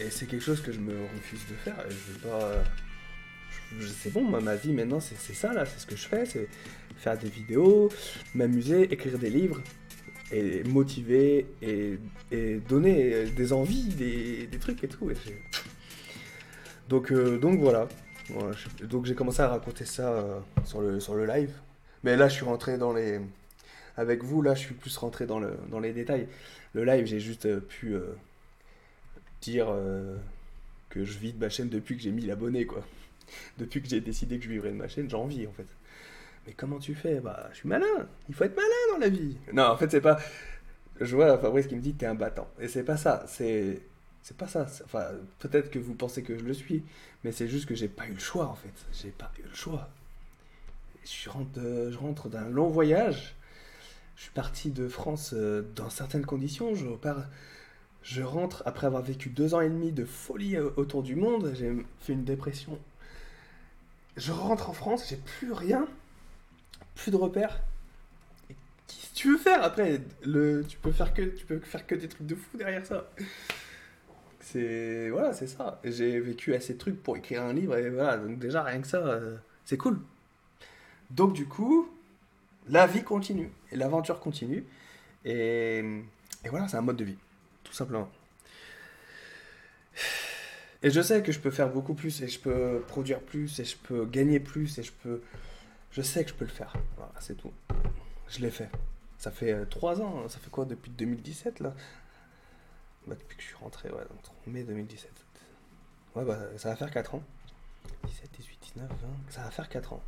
Et 0.00 0.10
c'est 0.10 0.26
quelque 0.26 0.44
chose 0.44 0.60
que 0.60 0.72
je 0.72 0.78
me 0.78 0.92
refuse 1.16 1.40
de 1.50 1.54
faire. 1.54 1.78
Et 1.86 1.90
je 1.90 2.12
veux 2.12 2.28
pas. 2.28 2.64
C'est 3.80 4.12
bon, 4.12 4.22
moi, 4.22 4.40
ma 4.40 4.54
vie 4.54 4.72
maintenant, 4.72 5.00
c'est 5.00 5.34
ça, 5.34 5.52
là, 5.52 5.66
c'est 5.66 5.80
ce 5.80 5.86
que 5.86 5.96
je 5.96 6.06
fais, 6.06 6.24
c'est 6.24 6.48
faire 6.96 7.18
des 7.18 7.28
vidéos, 7.28 7.90
m'amuser, 8.34 8.82
écrire 8.92 9.18
des 9.18 9.28
livres, 9.28 9.60
et 10.32 10.62
motiver, 10.64 11.46
et, 11.62 11.98
donner 12.68 13.26
des 13.26 13.52
envies, 13.52 13.88
des, 13.88 14.58
trucs 14.58 14.82
et 14.84 14.88
tout. 14.88 15.10
Donc, 16.88 17.10
euh, 17.12 17.38
donc 17.38 17.58
voilà. 17.58 17.88
donc 18.82 19.06
j'ai 19.06 19.14
commencé 19.14 19.40
à 19.40 19.48
raconter 19.48 19.84
ça 19.84 20.12
euh, 20.12 20.38
sur, 20.64 20.80
le, 20.80 21.00
sur 21.00 21.14
le 21.14 21.26
live. 21.26 21.50
Mais 22.04 22.16
là, 22.16 22.28
je 22.28 22.34
suis 22.34 22.44
rentré 22.44 22.78
dans 22.78 22.92
les. 22.92 23.20
Avec 23.96 24.22
vous, 24.22 24.42
là, 24.42 24.54
je 24.54 24.60
suis 24.60 24.74
plus 24.74 24.96
rentré 24.98 25.26
dans, 25.26 25.38
le, 25.38 25.56
dans 25.70 25.80
les 25.80 25.92
détails. 25.92 26.28
Le 26.74 26.84
live, 26.84 27.06
j'ai 27.06 27.18
juste 27.20 27.46
euh, 27.46 27.60
pu 27.60 27.96
dire 29.40 29.68
que 30.88 31.04
je 31.04 31.18
vis 31.18 31.32
de 31.32 31.38
ma 31.38 31.48
chaîne 31.48 31.68
depuis 31.68 31.96
que 31.96 32.02
j'ai 32.02 32.12
mis 32.12 32.22
l'abonné, 32.22 32.66
quoi. 32.66 32.84
Depuis 33.58 33.82
que 33.82 33.88
j'ai 33.88 34.00
décidé 34.00 34.38
que 34.38 34.44
je 34.44 34.50
vivrais 34.50 34.70
de 34.70 34.76
ma 34.76 34.86
chaîne, 34.86 35.10
j'en 35.10 35.26
vis, 35.26 35.48
en 35.48 35.52
fait. 35.52 35.66
Mais 36.46 36.52
comment 36.52 36.78
tu 36.78 36.94
fais? 36.94 37.20
Bah, 37.20 37.48
je 37.52 37.56
suis 37.58 37.68
malin. 37.68 38.06
Il 38.28 38.34
faut 38.34 38.44
être 38.44 38.54
malin 38.54 38.92
dans 38.92 38.98
la 38.98 39.08
vie. 39.08 39.36
Non, 39.52 39.64
en 39.64 39.76
fait, 39.76 39.90
c'est 39.90 40.00
pas. 40.00 40.18
Je 41.00 41.14
vois 41.14 41.36
Fabrice 41.38 41.66
qui 41.66 41.74
me 41.74 41.80
dit 41.80 41.94
t'es 41.94 42.06
un 42.06 42.14
battant. 42.14 42.48
Et 42.60 42.68
c'est 42.68 42.84
pas 42.84 42.96
ça. 42.96 43.24
C'est 43.26 43.82
c'est 44.22 44.36
pas 44.36 44.48
ça. 44.48 44.66
Enfin, 44.84 45.06
peut-être 45.38 45.70
que 45.70 45.78
vous 45.78 45.94
pensez 45.94 46.22
que 46.22 46.38
je 46.38 46.44
le 46.44 46.54
suis, 46.54 46.82
mais 47.24 47.32
c'est 47.32 47.48
juste 47.48 47.66
que 47.66 47.74
j'ai 47.74 47.88
pas 47.88 48.06
eu 48.06 48.12
le 48.12 48.18
choix 48.18 48.46
en 48.46 48.54
fait. 48.54 48.72
J'ai 48.92 49.10
pas 49.10 49.30
eu 49.38 49.42
le 49.42 49.54
choix. 49.54 49.88
Je 51.04 51.30
rentre, 51.30 51.60
je 51.90 51.96
rentre 51.96 52.28
d'un 52.28 52.48
long 52.48 52.68
voyage. 52.68 53.36
Je 54.16 54.22
suis 54.22 54.32
parti 54.32 54.70
de 54.70 54.88
France 54.88 55.32
euh, 55.34 55.62
dans 55.76 55.90
certaines 55.90 56.24
conditions. 56.24 56.74
Je 56.74 56.86
je 58.06 58.22
rentre 58.22 58.62
après 58.66 58.86
avoir 58.86 59.02
vécu 59.02 59.30
deux 59.30 59.54
ans 59.54 59.60
et 59.60 59.68
demi 59.68 59.90
de 59.90 60.04
folie 60.04 60.56
euh, 60.56 60.70
autour 60.76 61.02
du 61.02 61.16
monde. 61.16 61.52
J'ai 61.54 61.72
fait 62.00 62.12
une 62.12 62.22
dépression. 62.22 62.78
Je 64.16 64.30
rentre 64.30 64.70
en 64.70 64.72
France, 64.72 65.08
j'ai 65.10 65.16
plus 65.16 65.52
rien, 65.52 65.88
plus 66.94 67.10
de 67.10 67.16
repères. 67.16 67.60
Qu'est-ce 68.86 69.10
que 69.10 69.14
tu 69.14 69.32
veux 69.32 69.38
faire 69.38 69.62
après? 69.64 70.00
Tu 70.22 70.76
peux 70.78 70.92
faire 70.92 71.12
que 71.12 71.94
des 71.96 72.08
trucs 72.08 72.26
de 72.28 72.36
fou 72.36 72.56
derrière 72.56 72.86
ça. 72.86 73.10
C'est 74.40 75.10
voilà, 75.10 75.32
c'est 75.32 75.48
ça. 75.48 75.80
J'ai 75.82 76.20
vécu 76.20 76.54
assez 76.54 76.74
de 76.74 76.78
trucs 76.78 77.02
pour 77.02 77.16
écrire 77.16 77.42
un 77.42 77.52
livre 77.52 77.76
et 77.76 77.90
voilà, 77.90 78.18
donc 78.18 78.38
déjà 78.38 78.62
rien 78.62 78.80
que 78.80 78.86
ça, 78.86 78.98
euh, 78.98 79.36
c'est 79.64 79.76
cool. 79.76 79.98
Donc 81.10 81.32
du 81.32 81.46
coup, 81.46 81.90
la 82.68 82.86
vie 82.86 83.02
continue 83.02 83.50
et 83.72 83.76
l'aventure 83.76 84.20
continue 84.20 84.64
et 85.24 85.82
voilà, 86.48 86.68
c'est 86.68 86.76
un 86.76 86.82
mode 86.82 86.96
de 86.96 87.04
vie, 87.04 87.18
tout 87.66 87.72
simplement. 87.72 88.10
Et 90.82 90.90
je 90.90 91.00
sais 91.00 91.22
que 91.22 91.32
je 91.32 91.40
peux 91.40 91.50
faire 91.50 91.70
beaucoup 91.70 91.94
plus 91.94 92.22
et 92.22 92.28
je 92.28 92.38
peux 92.38 92.82
produire 92.86 93.20
plus 93.20 93.58
et 93.58 93.64
je 93.64 93.76
peux 93.76 94.04
gagner 94.04 94.38
plus 94.38 94.78
et 94.78 94.82
je 94.82 94.92
peux, 94.92 95.20
je 95.90 96.02
sais 96.02 96.22
que 96.24 96.30
je 96.30 96.34
peux 96.34 96.44
le 96.44 96.50
faire. 96.50 96.74
Voilà, 96.96 97.12
c'est 97.18 97.36
tout. 97.36 97.52
Je 98.28 98.40
l'ai 98.40 98.50
fait. 98.50 98.70
Ça 99.18 99.30
fait 99.30 99.52
euh, 99.52 99.64
trois 99.64 100.00
ans, 100.00 100.22
hein. 100.24 100.28
ça 100.28 100.38
fait 100.38 100.50
quoi 100.50 100.64
depuis 100.64 100.90
2017 100.90 101.60
là? 101.60 101.74
Bah, 103.06 103.14
depuis 103.18 103.36
que 103.36 103.42
je 103.42 103.48
suis 103.48 103.56
rentré, 103.56 103.88
ouais, 103.88 104.04
donc 104.10 104.20
mai 104.46 104.62
2017. 104.62 105.10
Ouais, 106.14 106.24
bah, 106.24 106.38
ça 106.56 106.70
va 106.70 106.76
faire 106.76 106.90
4 106.90 107.14
ans. 107.14 107.22
17, 108.06 108.30
18, 108.38 108.58
19, 108.74 108.88
20. 108.88 108.96
Ça 109.30 109.42
va 109.42 109.50
faire 109.50 109.68
4 109.68 109.92
ans. 109.92 110.02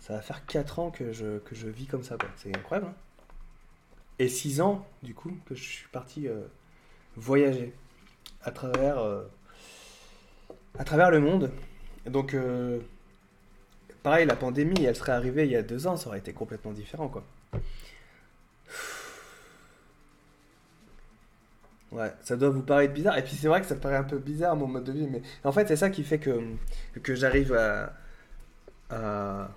Ça 0.00 0.14
va 0.14 0.22
faire 0.22 0.44
4 0.46 0.78
ans 0.78 0.90
que 0.90 1.12
je, 1.12 1.38
que 1.38 1.54
je 1.54 1.68
vis 1.68 1.86
comme 1.86 2.02
ça, 2.02 2.16
quoi. 2.16 2.28
C'est 2.36 2.56
incroyable, 2.56 2.88
hein 2.90 2.94
et 4.18 4.28
6 4.28 4.60
ans, 4.60 4.86
du 5.02 5.14
coup, 5.14 5.36
que 5.46 5.54
je 5.54 5.62
suis 5.62 5.88
parti 5.88 6.28
euh, 6.28 6.42
voyager 7.16 7.72
à 8.42 8.50
travers, 8.50 8.98
euh, 8.98 9.24
à 10.78 10.84
travers 10.84 11.10
le 11.10 11.20
monde. 11.20 11.50
Donc, 12.06 12.34
euh, 12.34 12.80
pareil, 14.02 14.26
la 14.26 14.36
pandémie, 14.36 14.84
elle 14.84 14.96
serait 14.96 15.12
arrivée 15.12 15.44
il 15.44 15.52
y 15.52 15.56
a 15.56 15.62
deux 15.62 15.86
ans, 15.86 15.96
ça 15.96 16.08
aurait 16.08 16.18
été 16.18 16.32
complètement 16.32 16.72
différent, 16.72 17.08
quoi. 17.08 17.24
Ouais, 21.92 22.12
ça 22.22 22.36
doit 22.36 22.50
vous 22.50 22.62
paraître 22.62 22.92
bizarre. 22.92 23.16
Et 23.16 23.22
puis 23.22 23.34
c'est 23.34 23.48
vrai 23.48 23.60
que 23.60 23.66
ça 23.66 23.76
paraît 23.76 23.96
un 23.96 24.04
peu 24.04 24.18
bizarre 24.18 24.56
mon 24.56 24.66
mode 24.66 24.84
de 24.84 24.92
vie, 24.92 25.06
mais 25.10 25.22
en 25.44 25.52
fait 25.52 25.66
c'est 25.68 25.76
ça 25.76 25.88
qui 25.88 26.02
fait 26.04 26.18
que, 26.18 26.40
que 27.02 27.14
j'arrive 27.14 27.54
à, 27.54 27.92
à, 28.90 29.50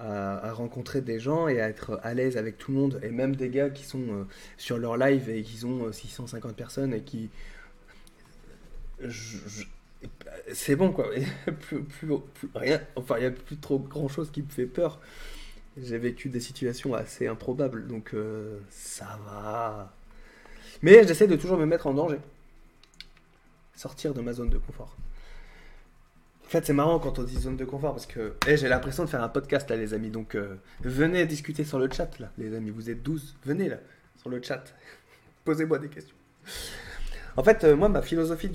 à, 0.00 0.52
rencontrer 0.52 1.00
des 1.00 1.20
gens 1.20 1.48
et 1.48 1.60
à 1.60 1.68
être 1.68 2.00
à 2.02 2.14
l'aise 2.14 2.36
avec 2.36 2.58
tout 2.58 2.72
le 2.72 2.78
monde. 2.78 3.00
Et 3.02 3.10
même 3.10 3.36
des 3.36 3.50
gars 3.50 3.70
qui 3.70 3.84
sont 3.84 4.02
euh, 4.08 4.26
sur 4.56 4.78
leur 4.78 4.96
live 4.96 5.28
et 5.28 5.42
qui 5.42 5.64
ont 5.64 5.86
euh, 5.86 5.92
650 5.92 6.56
personnes 6.56 6.94
et 6.94 7.02
qui... 7.02 7.30
c'est 10.52 10.76
bon 10.76 10.92
quoi. 10.92 11.10
plus- 11.68 11.84
rien, 12.54 12.80
enfin 12.96 13.16
il 13.18 13.20
n'y 13.20 13.26
a 13.26 13.30
plus 13.30 13.56
trop 13.56 13.78
grand 13.78 14.08
chose 14.08 14.30
qui 14.30 14.42
me 14.42 14.48
fait 14.48 14.66
peur. 14.66 15.00
J'ai 15.80 15.98
vécu 15.98 16.28
des 16.28 16.40
situations 16.40 16.94
assez 16.94 17.26
improbables, 17.26 17.86
donc 17.86 18.12
euh, 18.14 18.58
ça 18.70 19.18
va. 19.24 19.92
Mais 20.82 21.06
j'essaie 21.06 21.26
de 21.26 21.36
toujours 21.36 21.58
me 21.58 21.66
mettre 21.66 21.86
en 21.86 21.94
danger. 21.94 22.18
Sortir 23.76 24.12
de 24.12 24.20
ma 24.20 24.32
zone 24.32 24.50
de 24.50 24.58
confort. 24.58 24.96
En 26.50 26.52
fait, 26.52 26.66
c'est 26.66 26.72
marrant 26.72 26.98
quand 26.98 27.16
on 27.20 27.22
dit 27.22 27.38
zone 27.38 27.56
de 27.56 27.64
confort 27.64 27.92
parce 27.92 28.06
que 28.06 28.34
eh, 28.48 28.56
j'ai 28.56 28.68
l'impression 28.68 29.04
de 29.04 29.08
faire 29.08 29.22
un 29.22 29.28
podcast 29.28 29.70
là, 29.70 29.76
les 29.76 29.94
amis. 29.94 30.10
Donc 30.10 30.34
euh, 30.34 30.56
venez 30.80 31.24
discuter 31.24 31.62
sur 31.62 31.78
le 31.78 31.88
chat 31.88 32.18
là, 32.18 32.32
les 32.38 32.56
amis. 32.56 32.70
Vous 32.70 32.90
êtes 32.90 33.04
12. 33.04 33.36
Venez 33.44 33.68
là, 33.68 33.76
sur 34.16 34.30
le 34.30 34.42
chat. 34.42 34.64
Posez-moi 35.44 35.78
des 35.78 35.86
questions. 35.86 36.16
En 37.36 37.44
fait, 37.44 37.62
euh, 37.62 37.76
moi, 37.76 37.88
ma 37.88 38.02
philosophie 38.02 38.50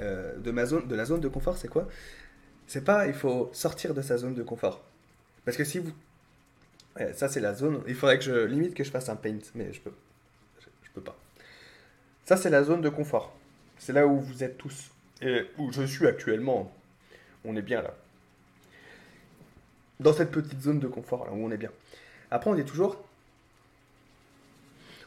euh, 0.00 0.36
de, 0.36 0.50
ma 0.50 0.66
zone, 0.66 0.86
de 0.86 0.94
la 0.94 1.06
zone 1.06 1.22
de 1.22 1.28
confort, 1.28 1.56
c'est 1.56 1.68
quoi? 1.68 1.88
C'est 2.66 2.84
pas 2.84 3.06
il 3.06 3.14
faut 3.14 3.48
sortir 3.54 3.94
de 3.94 4.02
sa 4.02 4.18
zone 4.18 4.34
de 4.34 4.42
confort. 4.42 4.84
Parce 5.46 5.56
que 5.56 5.64
si 5.64 5.78
vous. 5.78 5.92
Ouais, 6.98 7.14
ça, 7.14 7.30
c'est 7.30 7.40
la 7.40 7.54
zone. 7.54 7.80
Il 7.88 7.94
faudrait 7.94 8.18
que 8.18 8.24
je 8.26 8.44
limite 8.44 8.74
que 8.74 8.84
je 8.84 8.90
fasse 8.90 9.08
un 9.08 9.16
paint, 9.16 9.38
mais 9.54 9.72
je 9.72 9.80
peux. 9.80 9.94
Je 10.82 10.90
peux 10.92 11.00
pas. 11.00 11.16
Ça, 12.26 12.36
c'est 12.36 12.50
la 12.50 12.62
zone 12.62 12.82
de 12.82 12.90
confort. 12.90 13.34
C'est 13.78 13.94
là 13.94 14.06
où 14.06 14.20
vous 14.20 14.44
êtes 14.44 14.58
tous. 14.58 14.90
Et 15.22 15.46
où 15.58 15.72
je 15.72 15.82
suis 15.82 16.06
actuellement. 16.06 16.72
On 17.44 17.56
est 17.56 17.62
bien 17.62 17.82
là. 17.82 17.94
Dans 20.00 20.12
cette 20.12 20.30
petite 20.30 20.60
zone 20.60 20.80
de 20.80 20.88
confort, 20.88 21.24
là 21.26 21.32
où 21.32 21.44
on 21.44 21.50
est 21.50 21.56
bien. 21.56 21.70
Après, 22.30 22.50
on 22.50 22.54
dit 22.54 22.64
toujours. 22.64 23.02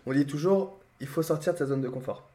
On 0.06 0.14
dit 0.14 0.26
toujours, 0.26 0.80
il 1.00 1.08
faut 1.08 1.24
sortir 1.24 1.54
de 1.54 1.58
sa 1.58 1.66
zone 1.66 1.82
de 1.82 1.90
confort. 1.90 2.30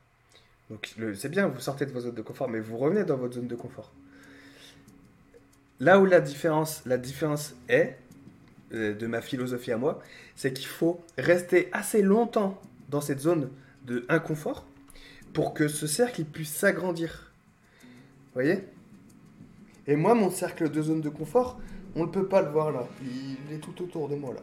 Donc, 0.69 0.95
c'est 1.15 1.29
bien, 1.29 1.49
vous 1.49 1.61
sortez 1.61 1.87
de 1.87 1.91
votre 1.91 2.07
zone 2.07 2.15
de 2.15 2.23
confort, 2.23 2.49
mais 2.49 2.61
vous 2.61 2.77
revenez 2.77 3.05
dans 3.05 3.17
votre 3.17 3.35
zone 3.35 3.49
de 3.49 3.57
confort. 3.57 3.91
Là 5.81 5.99
où 5.99 6.05
la 6.05 6.21
différence, 6.21 6.83
la 6.87 6.99
différence 6.99 7.55
est, 7.69 7.97
euh, 8.73 8.95
de 8.95 9.07
ma 9.07 9.21
philosophie 9.21 9.73
à 9.73 9.79
moi, 9.79 10.01
c'est 10.37 10.53
qu'il 10.53 10.67
faut 10.67 11.01
rester 11.19 11.69
assez 11.73 12.03
longtemps 12.03 12.61
dans 12.89 13.01
cette 13.01 13.21
zone 13.21 13.51
de 13.87 14.05
inconfort 14.09 14.65
pour 15.33 15.55
que 15.55 15.69
ce 15.69 15.87
cercle 15.87 16.25
puisse 16.25 16.55
s'agrandir. 16.55 17.30
Voyez? 18.43 18.65
Et 19.87 19.97
moi, 19.97 20.15
mon 20.15 20.31
cercle 20.31 20.71
de 20.71 20.81
zone 20.81 21.03
de 21.03 21.11
confort, 21.11 21.61
on 21.95 22.07
ne 22.07 22.11
peut 22.11 22.27
pas 22.27 22.41
le 22.41 22.49
voir 22.49 22.73
là. 22.73 22.89
Il 23.03 23.55
est 23.55 23.59
tout 23.59 23.83
autour 23.83 24.09
de 24.09 24.15
moi 24.15 24.33
là. 24.33 24.41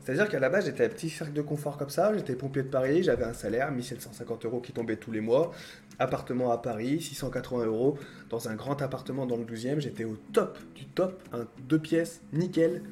C'est-à-dire 0.00 0.28
qu'à 0.28 0.38
la 0.38 0.48
base, 0.48 0.66
j'étais 0.66 0.84
un 0.84 0.88
petit 0.88 1.10
cercle 1.10 1.32
de 1.32 1.42
confort 1.42 1.76
comme 1.76 1.90
ça. 1.90 2.16
J'étais 2.16 2.36
pompier 2.36 2.62
de 2.62 2.68
Paris, 2.68 3.02
j'avais 3.02 3.24
un 3.24 3.32
salaire, 3.32 3.72
1750 3.72 4.44
euros 4.44 4.60
qui 4.60 4.70
tombait 4.70 4.94
tous 4.94 5.10
les 5.10 5.20
mois. 5.20 5.50
Appartement 5.98 6.52
à 6.52 6.58
Paris, 6.58 7.00
680 7.00 7.66
euros. 7.66 7.98
Dans 8.28 8.48
un 8.48 8.54
grand 8.54 8.80
appartement 8.80 9.26
dans 9.26 9.36
le 9.36 9.44
12e, 9.44 9.80
j'étais 9.80 10.04
au 10.04 10.16
top 10.32 10.56
du 10.76 10.86
top. 10.86 11.20
Deux 11.68 11.80
pièces, 11.80 12.22
nickel. 12.32 12.82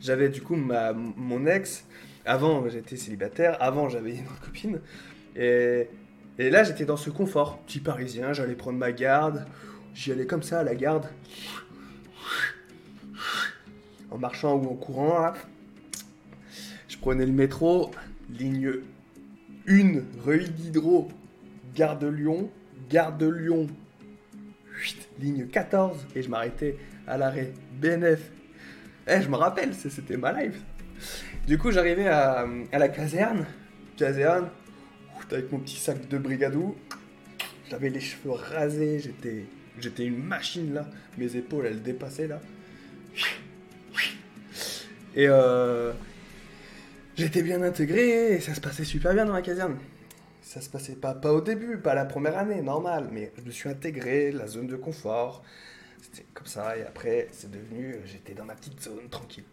J'avais 0.00 0.30
du 0.30 0.40
coup 0.40 0.56
mon 0.56 1.46
ex. 1.46 1.84
Avant, 2.24 2.66
j'étais 2.70 2.96
célibataire. 2.96 3.58
Avant, 3.60 3.90
j'avais 3.90 4.16
une 4.16 4.24
copine. 4.44 4.80
Et, 5.36 5.88
et 6.38 6.50
là, 6.50 6.62
j'étais 6.62 6.84
dans 6.84 6.96
ce 6.96 7.10
confort. 7.10 7.58
Petit 7.62 7.80
parisien, 7.80 8.32
j'allais 8.32 8.54
prendre 8.54 8.78
ma 8.78 8.92
garde. 8.92 9.44
J'y 9.94 10.12
allais 10.12 10.26
comme 10.26 10.42
ça 10.42 10.60
à 10.60 10.62
la 10.62 10.76
garde. 10.76 11.08
En 14.10 14.18
marchant 14.18 14.54
ou 14.54 14.70
en 14.70 14.74
courant. 14.74 15.32
Je 16.86 16.96
prenais 16.96 17.26
le 17.26 17.32
métro, 17.32 17.90
ligne 18.30 18.74
1, 19.68 20.00
Reuil 20.24 20.48
d'Hydro, 20.48 21.08
gare 21.74 21.98
de 21.98 22.06
Lyon, 22.06 22.50
gare 22.88 23.16
de 23.16 23.28
Lyon, 23.28 23.66
ligne 25.20 25.46
14, 25.46 26.06
et 26.14 26.22
je 26.22 26.28
m'arrêtais 26.28 26.76
à 27.06 27.18
l'arrêt 27.18 27.52
BNF. 27.80 28.30
Eh, 29.06 29.20
je 29.20 29.28
me 29.28 29.36
rappelle, 29.36 29.74
c'était 29.74 30.16
ma 30.16 30.32
life. 30.32 30.60
Du 31.46 31.58
coup, 31.58 31.70
j'arrivais 31.70 32.08
à, 32.08 32.46
à 32.72 32.78
la 32.78 32.88
caserne, 32.88 33.44
caserne, 33.96 34.48
avec 35.30 35.52
mon 35.52 35.58
petit 35.58 35.76
sac 35.76 36.08
de 36.08 36.18
brigadou. 36.18 36.76
J'avais 37.70 37.90
les 37.90 38.00
cheveux 38.00 38.32
rasés, 38.32 38.98
j'étais, 39.00 39.44
j'étais 39.78 40.04
une 40.04 40.22
machine 40.22 40.74
là. 40.74 40.86
Mes 41.16 41.36
épaules, 41.36 41.66
elles 41.66 41.82
dépassaient 41.82 42.28
là. 42.28 42.40
Et 45.14 45.26
euh, 45.28 45.92
j'étais 47.16 47.42
bien 47.42 47.62
intégré 47.62 48.34
et 48.34 48.40
ça 48.40 48.54
se 48.54 48.60
passait 48.60 48.84
super 48.84 49.14
bien 49.14 49.24
dans 49.24 49.32
la 49.32 49.42
caserne. 49.42 49.78
Ça 50.42 50.60
se 50.60 50.70
passait 50.70 50.94
pas, 50.94 51.14
pas 51.14 51.32
au 51.32 51.40
début, 51.40 51.76
pas 51.76 51.94
la 51.94 52.06
première 52.06 52.38
année, 52.38 52.62
normal, 52.62 53.08
mais 53.12 53.32
je 53.36 53.42
me 53.42 53.50
suis 53.50 53.68
intégré, 53.68 54.32
la 54.32 54.46
zone 54.46 54.66
de 54.66 54.76
confort. 54.76 55.42
C'était 56.00 56.24
comme 56.32 56.46
ça, 56.46 56.76
et 56.78 56.82
après, 56.82 57.28
c'est 57.32 57.50
devenu, 57.50 57.96
j'étais 58.06 58.32
dans 58.32 58.44
ma 58.44 58.54
petite 58.54 58.80
zone, 58.80 59.08
tranquille. 59.10 59.44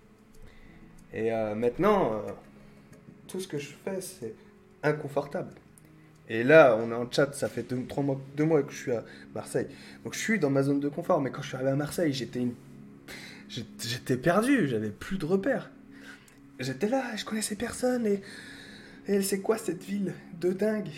Et 1.12 1.34
euh, 1.34 1.56
maintenant, 1.56 2.14
euh, 2.14 2.32
tout 3.28 3.40
ce 3.40 3.48
que 3.48 3.58
je 3.58 3.72
fais, 3.84 4.00
c'est 4.00 4.36
inconfortable. 4.84 5.54
Et 6.28 6.44
là, 6.44 6.78
on 6.80 6.92
est 6.92 6.96
en 6.96 7.10
chat, 7.10 7.34
ça 7.34 7.48
fait 7.48 7.64
deux, 7.64 7.86
trois 7.88 8.04
mois, 8.04 8.20
deux 8.36 8.46
mois 8.46 8.64
que 8.64 8.72
je 8.72 8.78
suis 8.78 8.92
à 8.92 9.04
Marseille. 9.34 9.68
Donc 10.04 10.14
je 10.14 10.20
suis 10.20 10.40
dans 10.40 10.50
ma 10.50 10.64
zone 10.64 10.80
de 10.80 10.90
confort, 10.90 11.22
mais 11.22 11.30
quand 11.30 11.42
je 11.42 11.48
suis 11.48 11.56
arrivé 11.56 11.72
à 11.72 11.76
Marseille, 11.76 12.14
j'étais 12.14 12.40
une... 12.40 12.54
j'étais 13.48 14.18
perdu, 14.18 14.68
j'avais 14.68 14.90
plus 14.90 15.18
de 15.18 15.26
repères. 15.26 15.70
J'étais 16.60 16.88
là, 16.88 17.04
je 17.16 17.26
connaissais 17.26 17.56
personne, 17.56 18.08
et, 18.08 18.22
et 19.08 19.22
c'est 19.22 19.40
quoi 19.40 19.58
cette 19.58 19.84
ville 19.84 20.14
de 20.40 20.52
dingue? 20.52 20.90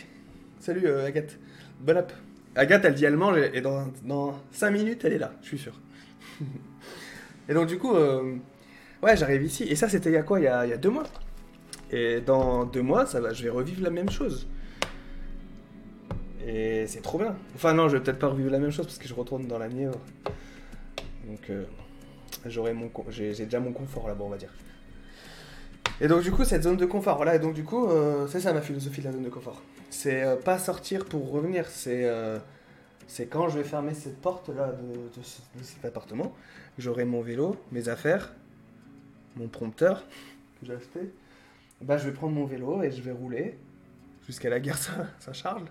Salut 0.59 0.85
euh, 0.85 1.05
Agathe, 1.05 1.37
bonne 1.81 1.97
app. 1.97 2.13
Agathe, 2.55 2.85
elle 2.85 2.93
dit 2.93 3.05
elle 3.05 3.17
mange, 3.17 3.37
et 3.53 3.61
dans, 3.61 3.91
dans 4.05 4.39
5 4.51 4.71
minutes, 4.71 5.03
elle 5.03 5.13
est 5.13 5.17
là, 5.19 5.33
je 5.41 5.47
suis 5.47 5.57
sûr. 5.57 5.73
et 7.49 7.53
donc 7.53 7.67
du 7.67 7.77
coup, 7.77 7.95
euh, 7.95 8.35
ouais, 9.03 9.17
j'arrive 9.17 9.43
ici, 9.43 9.63
et 9.63 9.75
ça 9.75 9.89
c'était 9.89 10.09
il 10.09 10.13
y 10.13 10.17
a 10.17 10.23
quoi? 10.23 10.39
Il 10.39 10.43
y 10.43 10.47
a, 10.47 10.65
il 10.65 10.69
y 10.69 10.73
a 10.73 10.77
deux 10.77 10.89
mois. 10.89 11.03
Et 11.91 12.21
dans 12.21 12.65
deux 12.65 12.81
mois, 12.81 13.05
ça 13.05 13.19
va, 13.19 13.33
je 13.33 13.43
vais 13.43 13.49
revivre 13.49 13.81
la 13.83 13.89
même 13.89 14.09
chose. 14.09 14.47
Et 16.47 16.87
c'est 16.87 17.01
trop 17.01 17.17
bien. 17.19 17.35
Enfin 17.55 17.73
non, 17.73 17.89
je 17.89 17.97
vais 17.97 18.03
peut-être 18.03 18.19
pas 18.19 18.27
revivre 18.29 18.49
la 18.51 18.59
même 18.59 18.71
chose 18.71 18.85
parce 18.85 18.97
que 18.97 19.07
je 19.07 19.13
retourne 19.13 19.47
dans 19.47 19.59
la 19.59 19.67
Nièvre. 19.67 19.99
Donc 21.27 21.49
euh, 21.49 21.65
j'ai 23.09 23.33
déjà 23.45 23.59
mon 23.59 23.73
confort 23.73 24.07
là-bas, 24.07 24.23
on 24.23 24.29
va 24.29 24.37
dire. 24.37 24.53
Et 25.99 26.07
donc 26.07 26.21
du 26.21 26.31
coup, 26.31 26.45
cette 26.45 26.63
zone 26.63 26.77
de 26.77 26.85
confort, 26.85 27.17
voilà. 27.17 27.35
Et 27.35 27.39
donc 27.39 27.53
du 27.53 27.63
coup, 27.63 27.87
euh, 27.89 28.27
c'est 28.27 28.39
ça 28.39 28.53
ma 28.53 28.61
philosophie 28.61 29.01
de 29.01 29.07
la 29.07 29.11
zone 29.11 29.23
de 29.23 29.29
confort. 29.29 29.61
C'est 29.89 30.23
euh, 30.23 30.35
pas 30.37 30.57
sortir 30.57 31.05
pour 31.05 31.29
revenir. 31.31 31.67
C'est 31.67 32.05
quand 33.29 33.49
je 33.49 33.57
vais 33.57 33.63
fermer 33.65 33.93
cette 33.93 34.19
porte 34.21 34.49
là 34.49 34.67
de, 34.71 34.93
de 35.19 35.23
ce- 35.25 35.41
de 35.57 35.63
cet 35.63 35.83
appartement, 35.85 36.33
j'aurai 36.77 37.03
mon 37.05 37.21
vélo, 37.21 37.55
mes 37.71 37.89
affaires, 37.89 38.33
mon 39.35 39.47
prompteur 39.47 40.03
que 40.59 40.65
j'ai 40.65 40.73
acheté. 40.73 40.99
Bah, 41.81 41.97
je 41.97 42.05
vais 42.05 42.11
prendre 42.13 42.33
mon 42.33 42.45
vélo 42.45 42.81
et 42.83 42.91
je 42.91 43.01
vais 43.01 43.11
rouler 43.11 43.57
jusqu'à 44.25 44.49
la 44.49 44.59
gare 44.59 44.77
Saint- 44.77 45.07
Saint-Charles. 45.19 45.67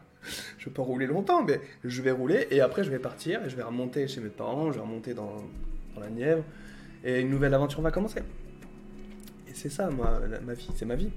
Je 0.59 0.67
vais 0.67 0.71
pas 0.71 0.83
rouler 0.83 1.07
longtemps, 1.07 1.45
mais 1.45 1.61
je 1.85 2.03
vais 2.03 2.11
rouler 2.11 2.47
et 2.51 2.61
après 2.61 2.85
je 2.85 2.91
vais 2.91 2.99
partir 2.99 3.45
et 3.45 3.51
je 3.51 3.57
vais 3.57 3.63
remonter 3.63 4.09
chez 4.09 4.21
mes 4.21 4.29
parents, 4.29 4.73
je 4.73 4.77
vais 4.77 4.83
remonter 4.83 5.15
dans, 5.15 5.37
la 5.99 6.11
Nièvre 6.11 6.45
et 7.05 7.21
une 7.21 7.31
nouvelle 7.31 7.55
aventure 7.55 7.81
va 7.81 7.91
commencer. 7.91 8.21
Et 9.49 9.55
c'est 9.55 9.71
ça, 9.71 9.89
ma 9.91 10.55
vie, 10.55 10.69
c'est 10.75 10.85
ma 10.85 10.97
vie. 10.97 11.11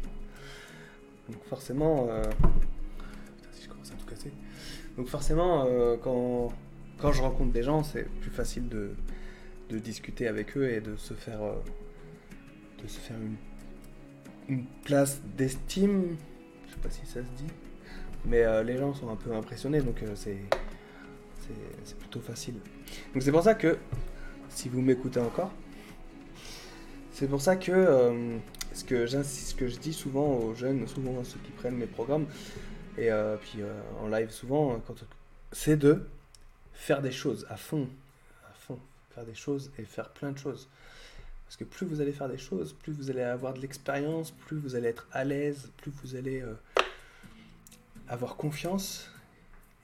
Donc 1.30 1.44
forcément, 1.46 2.08
euh, 2.10 2.24
putain, 2.24 3.50
si 3.52 3.64
je 3.64 3.70
commence 3.70 3.92
à 3.92 3.96
tout 3.96 4.06
casser. 4.06 4.32
Donc 4.98 5.08
forcément, 5.08 5.66
euh, 5.68 5.96
quand, 6.02 6.50
quand 6.98 7.12
je 7.12 7.22
rencontre 7.22 7.52
des 7.52 7.64
gens, 7.64 7.84
c'est 7.84 8.10
plus 8.22 8.32
facile 8.32 8.68
de, 8.68 8.92
de 9.70 9.78
discuter 9.78 10.28
avec 10.28 10.58
eux 10.58 10.70
et 10.70 10.82
de 10.82 10.96
se 10.96 11.14
faire, 11.14 11.42
euh, 11.44 11.56
de 12.82 12.88
se 12.88 13.00
faire 13.00 13.18
une, 13.18 13.36
une 14.56 14.66
place 14.84 15.22
d'estime. 15.38 16.18
Je 16.68 16.74
sais 16.74 16.80
pas 16.80 16.90
si 16.90 17.06
ça 17.06 17.22
se 17.22 17.44
dit. 17.44 17.52
Mais 18.30 18.44
euh, 18.44 18.64
les 18.64 18.78
gens 18.78 18.94
sont 18.94 19.10
un 19.10 19.16
peu 19.16 19.34
impressionnés, 19.34 19.82
donc 19.82 20.02
euh, 20.04 20.14
c'est 20.16 20.38
c'est- 21.84 21.98
plutôt 21.98 22.20
facile. 22.22 22.54
Donc 23.14 23.24
c'est 23.24 23.32
pour 23.32 23.42
ça 23.44 23.56
que, 23.56 23.78
si 24.50 24.70
vous 24.70 24.82
m'écoutez 24.82 25.20
encore, 25.20 25.52
C'est 27.12 27.28
pour 27.28 27.42
ça 27.42 27.56
que 27.58 27.72
euh, 27.72 28.38
ce 28.74 28.84
que 28.86 29.06
j'insiste, 29.06 29.50
ce 29.50 29.56
que 29.56 29.68
je 29.68 29.78
dis 29.78 29.94
souvent 29.94 30.38
aux 30.38 30.54
jeunes, 30.56 30.88
souvent 30.88 31.20
à 31.20 31.24
ceux 31.26 31.40
qui 31.40 31.52
prennent 31.52 31.76
mes 31.76 31.88
programmes, 31.88 32.28
et 32.98 33.10
puis 33.42 33.60
en 34.02 34.08
live 34.08 34.30
souvent, 34.30 34.82
c'est 35.52 35.76
de 35.78 36.06
faire 36.74 37.02
des 37.02 37.12
choses 37.12 37.46
à 37.50 37.58
fond, 37.58 37.88
à 38.50 38.54
fond, 38.54 38.80
faire 39.14 39.26
des 39.26 39.36
choses 39.36 39.70
et 39.80 39.84
faire 39.84 40.10
plein 40.10 40.32
de 40.32 40.38
choses. 40.38 40.70
Parce 41.46 41.58
que 41.58 41.64
plus 41.66 41.86
vous 41.88 42.00
allez 42.00 42.12
faire 42.14 42.30
des 42.30 42.38
choses, 42.38 42.74
plus 42.74 42.94
vous 42.94 43.10
allez 43.10 43.22
avoir 43.24 43.54
de 43.54 43.60
l'expérience, 43.60 44.32
plus 44.32 44.58
vous 44.58 44.76
allez 44.76 44.88
être 44.90 45.08
à 45.12 45.24
l'aise, 45.26 45.72
plus 45.78 45.92
vous 46.04 46.16
allez 46.16 46.42
avoir 48.10 48.36
confiance, 48.36 49.10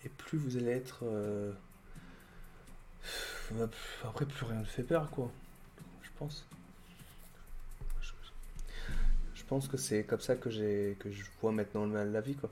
et 0.04 0.10
plus 0.10 0.38
vous 0.38 0.58
allez 0.58 0.72
être... 0.72 1.06
après, 4.04 4.26
plus 4.26 4.46
rien 4.46 4.60
ne 4.60 4.66
fait 4.66 4.84
peur, 4.84 5.10
quoi. 5.12 5.32
Je 6.04 6.10
pense. 6.18 6.46
Je 9.46 9.50
pense 9.50 9.68
que 9.68 9.78
c'est 9.78 10.04
comme 10.04 10.22
ça 10.22 10.36
que, 10.36 10.50
j'ai, 10.50 10.98
que 11.00 11.12
je 11.12 11.24
vois 11.40 11.52
maintenant 11.52 11.86
la 11.86 12.20
vie, 12.20 12.36
quoi. 12.36 12.50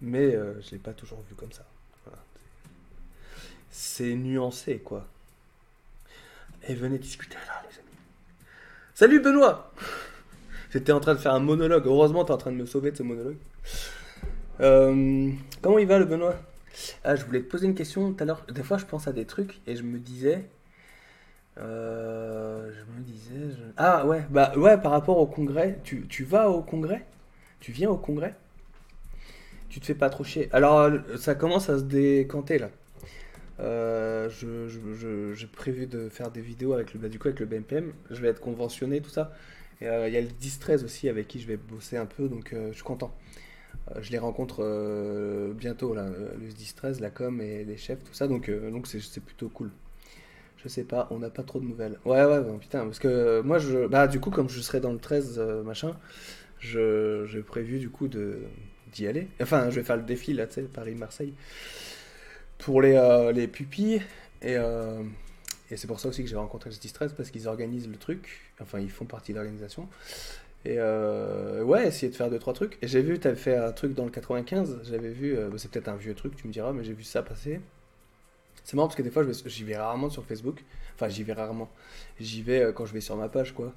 Mais 0.00 0.34
euh, 0.34 0.60
je 0.60 0.66
ne 0.66 0.70
l'ai 0.72 0.78
pas 0.78 0.92
toujours 0.92 1.20
vu 1.28 1.34
comme 1.34 1.50
ça. 1.50 1.66
C'est 3.70 4.14
nuancé, 4.14 4.78
quoi. 4.78 5.06
Et 6.68 6.74
venez 6.74 6.98
discuter 6.98 7.36
là, 7.46 7.62
les 7.68 7.78
amis. 7.78 7.88
Salut 8.94 9.20
Benoît 9.20 9.72
J'étais 10.72 10.92
en 10.92 11.00
train 11.00 11.14
de 11.14 11.20
faire 11.20 11.34
un 11.34 11.40
monologue. 11.40 11.86
Heureusement, 11.86 12.24
tu 12.24 12.30
es 12.30 12.34
en 12.34 12.38
train 12.38 12.52
de 12.52 12.56
me 12.56 12.66
sauver 12.66 12.92
de 12.92 12.96
ce 12.96 13.02
monologue. 13.02 13.38
Euh, 14.60 15.30
comment 15.62 15.78
il 15.78 15.86
va 15.86 15.98
le 15.98 16.04
Benoît? 16.04 16.36
Ah, 17.04 17.16
je 17.16 17.24
voulais 17.24 17.40
te 17.40 17.50
poser 17.50 17.66
une 17.66 17.74
question 17.74 18.12
tout 18.12 18.22
à 18.22 18.26
l'heure. 18.26 18.44
Des 18.52 18.62
fois, 18.62 18.78
je 18.78 18.84
pense 18.84 19.08
à 19.08 19.12
des 19.12 19.24
trucs 19.24 19.60
et 19.66 19.76
je 19.76 19.82
me 19.82 19.98
disais, 19.98 20.44
euh, 21.58 22.70
je 22.72 22.98
me 22.98 23.04
disais. 23.04 23.56
Ah 23.76 24.06
ouais, 24.06 24.24
bah 24.30 24.52
ouais, 24.56 24.78
par 24.78 24.92
rapport 24.92 25.18
au 25.18 25.26
congrès, 25.26 25.78
tu, 25.84 26.06
tu 26.08 26.24
vas 26.24 26.50
au 26.50 26.62
congrès? 26.62 27.04
Tu 27.60 27.72
viens 27.72 27.90
au 27.90 27.96
congrès? 27.96 28.34
Tu 29.68 29.80
te 29.80 29.86
fais 29.86 29.94
pas 29.94 30.10
trop 30.10 30.24
chier? 30.24 30.48
Alors, 30.52 30.90
ça 31.16 31.34
commence 31.34 31.68
à 31.70 31.78
se 31.78 31.84
décanter 31.84 32.58
là. 32.58 32.70
Euh, 33.60 34.28
je, 34.30 35.34
j'ai 35.34 35.46
prévu 35.46 35.86
de 35.86 36.08
faire 36.08 36.30
des 36.30 36.40
vidéos 36.40 36.72
avec 36.72 36.94
le, 36.94 37.00
bah, 37.00 37.08
du 37.08 37.18
coup, 37.18 37.28
avec 37.28 37.40
le 37.40 37.46
BMPM. 37.46 37.92
Je 38.10 38.20
vais 38.20 38.28
être 38.28 38.40
conventionné, 38.40 39.00
tout 39.00 39.10
ça. 39.10 39.32
Il 39.80 39.86
y 39.86 39.88
a 39.88 40.20
le 40.20 40.28
10-13 40.28 40.84
aussi 40.84 41.08
avec 41.08 41.26
qui 41.28 41.40
je 41.40 41.46
vais 41.46 41.56
bosser 41.56 41.96
un 41.96 42.04
peu, 42.04 42.28
donc 42.28 42.54
je 42.54 42.74
suis 42.74 42.82
content. 42.82 43.14
Je 44.00 44.10
les 44.10 44.18
rencontre 44.18 44.62
bientôt, 45.54 45.94
là, 45.94 46.06
le 46.08 46.48
10-13, 46.48 47.00
la 47.00 47.10
com 47.10 47.40
et 47.40 47.64
les 47.64 47.76
chefs, 47.76 48.02
tout 48.04 48.14
ça, 48.14 48.28
donc 48.28 48.50
c'est 48.84 49.24
plutôt 49.24 49.48
cool. 49.48 49.70
Je 50.62 50.68
sais 50.68 50.84
pas, 50.84 51.08
on 51.10 51.18
n'a 51.18 51.30
pas 51.30 51.42
trop 51.42 51.58
de 51.58 51.64
nouvelles. 51.64 51.98
Ouais, 52.04 52.22
ouais, 52.24 52.42
putain, 52.58 52.84
parce 52.84 52.98
que 52.98 53.40
moi, 53.40 53.58
je, 53.58 53.86
bah, 53.86 54.06
du 54.06 54.20
coup, 54.20 54.30
comme 54.30 54.50
je 54.50 54.60
serai 54.60 54.80
dans 54.80 54.92
le 54.92 54.98
13, 54.98 55.36
euh, 55.38 55.62
machin, 55.62 55.96
je, 56.58 57.24
j'ai 57.26 57.40
prévu, 57.40 57.78
du 57.78 57.88
coup, 57.88 58.08
de, 58.08 58.40
d'y 58.92 59.06
aller. 59.06 59.28
Enfin, 59.40 59.70
je 59.70 59.76
vais 59.76 59.82
faire 59.82 59.96
le 59.96 60.02
défi, 60.02 60.34
là, 60.34 60.46
tu 60.46 60.54
sais, 60.54 60.62
Paris-Marseille, 60.62 61.32
pour 62.58 62.82
les, 62.82 62.94
euh, 62.94 63.32
les 63.32 63.48
pupilles. 63.48 64.02
Et, 64.42 64.56
euh, 64.56 65.02
et 65.70 65.78
c'est 65.78 65.86
pour 65.86 65.98
ça 65.98 66.08
aussi 66.08 66.22
que 66.22 66.28
j'ai 66.28 66.36
rencontré 66.36 66.68
le 66.68 66.76
13 66.76 67.14
parce 67.14 67.30
qu'ils 67.30 67.48
organisent 67.48 67.88
le 67.88 67.96
truc. 67.96 68.52
Enfin, 68.60 68.80
ils 68.80 68.90
font 68.90 69.06
partie 69.06 69.32
de 69.32 69.38
l'organisation. 69.38 69.88
Et 70.64 70.78
ouais, 70.78 71.86
essayer 71.86 72.10
de 72.10 72.16
faire 72.16 72.30
deux, 72.30 72.38
trois 72.38 72.52
trucs. 72.52 72.78
Et 72.82 72.88
j'ai 72.88 73.02
vu, 73.02 73.18
tu 73.18 73.26
avais 73.26 73.36
fait 73.36 73.56
un 73.56 73.72
truc 73.72 73.94
dans 73.94 74.04
le 74.04 74.10
95. 74.10 74.80
J'avais 74.84 75.10
vu, 75.10 75.34
bah, 75.36 75.56
c'est 75.56 75.70
peut-être 75.70 75.88
un 75.88 75.96
vieux 75.96 76.14
truc, 76.14 76.36
tu 76.36 76.46
me 76.46 76.52
diras, 76.52 76.72
mais 76.72 76.84
j'ai 76.84 76.92
vu 76.92 77.04
ça 77.04 77.22
passer. 77.22 77.60
C'est 78.64 78.76
marrant 78.76 78.88
parce 78.88 78.96
que 78.96 79.02
des 79.02 79.10
fois, 79.10 79.24
j'y 79.46 79.64
vais 79.64 79.76
rarement 79.76 80.10
sur 80.10 80.24
Facebook. 80.24 80.62
Enfin, 80.94 81.08
j'y 81.08 81.22
vais 81.22 81.32
rarement. 81.32 81.70
J'y 82.20 82.42
vais 82.42 82.60
euh, 82.60 82.72
quand 82.72 82.86
je 82.86 82.92
vais 82.92 83.00
sur 83.00 83.16
ma 83.16 83.28
page, 83.28 83.52
quoi. 83.52 83.72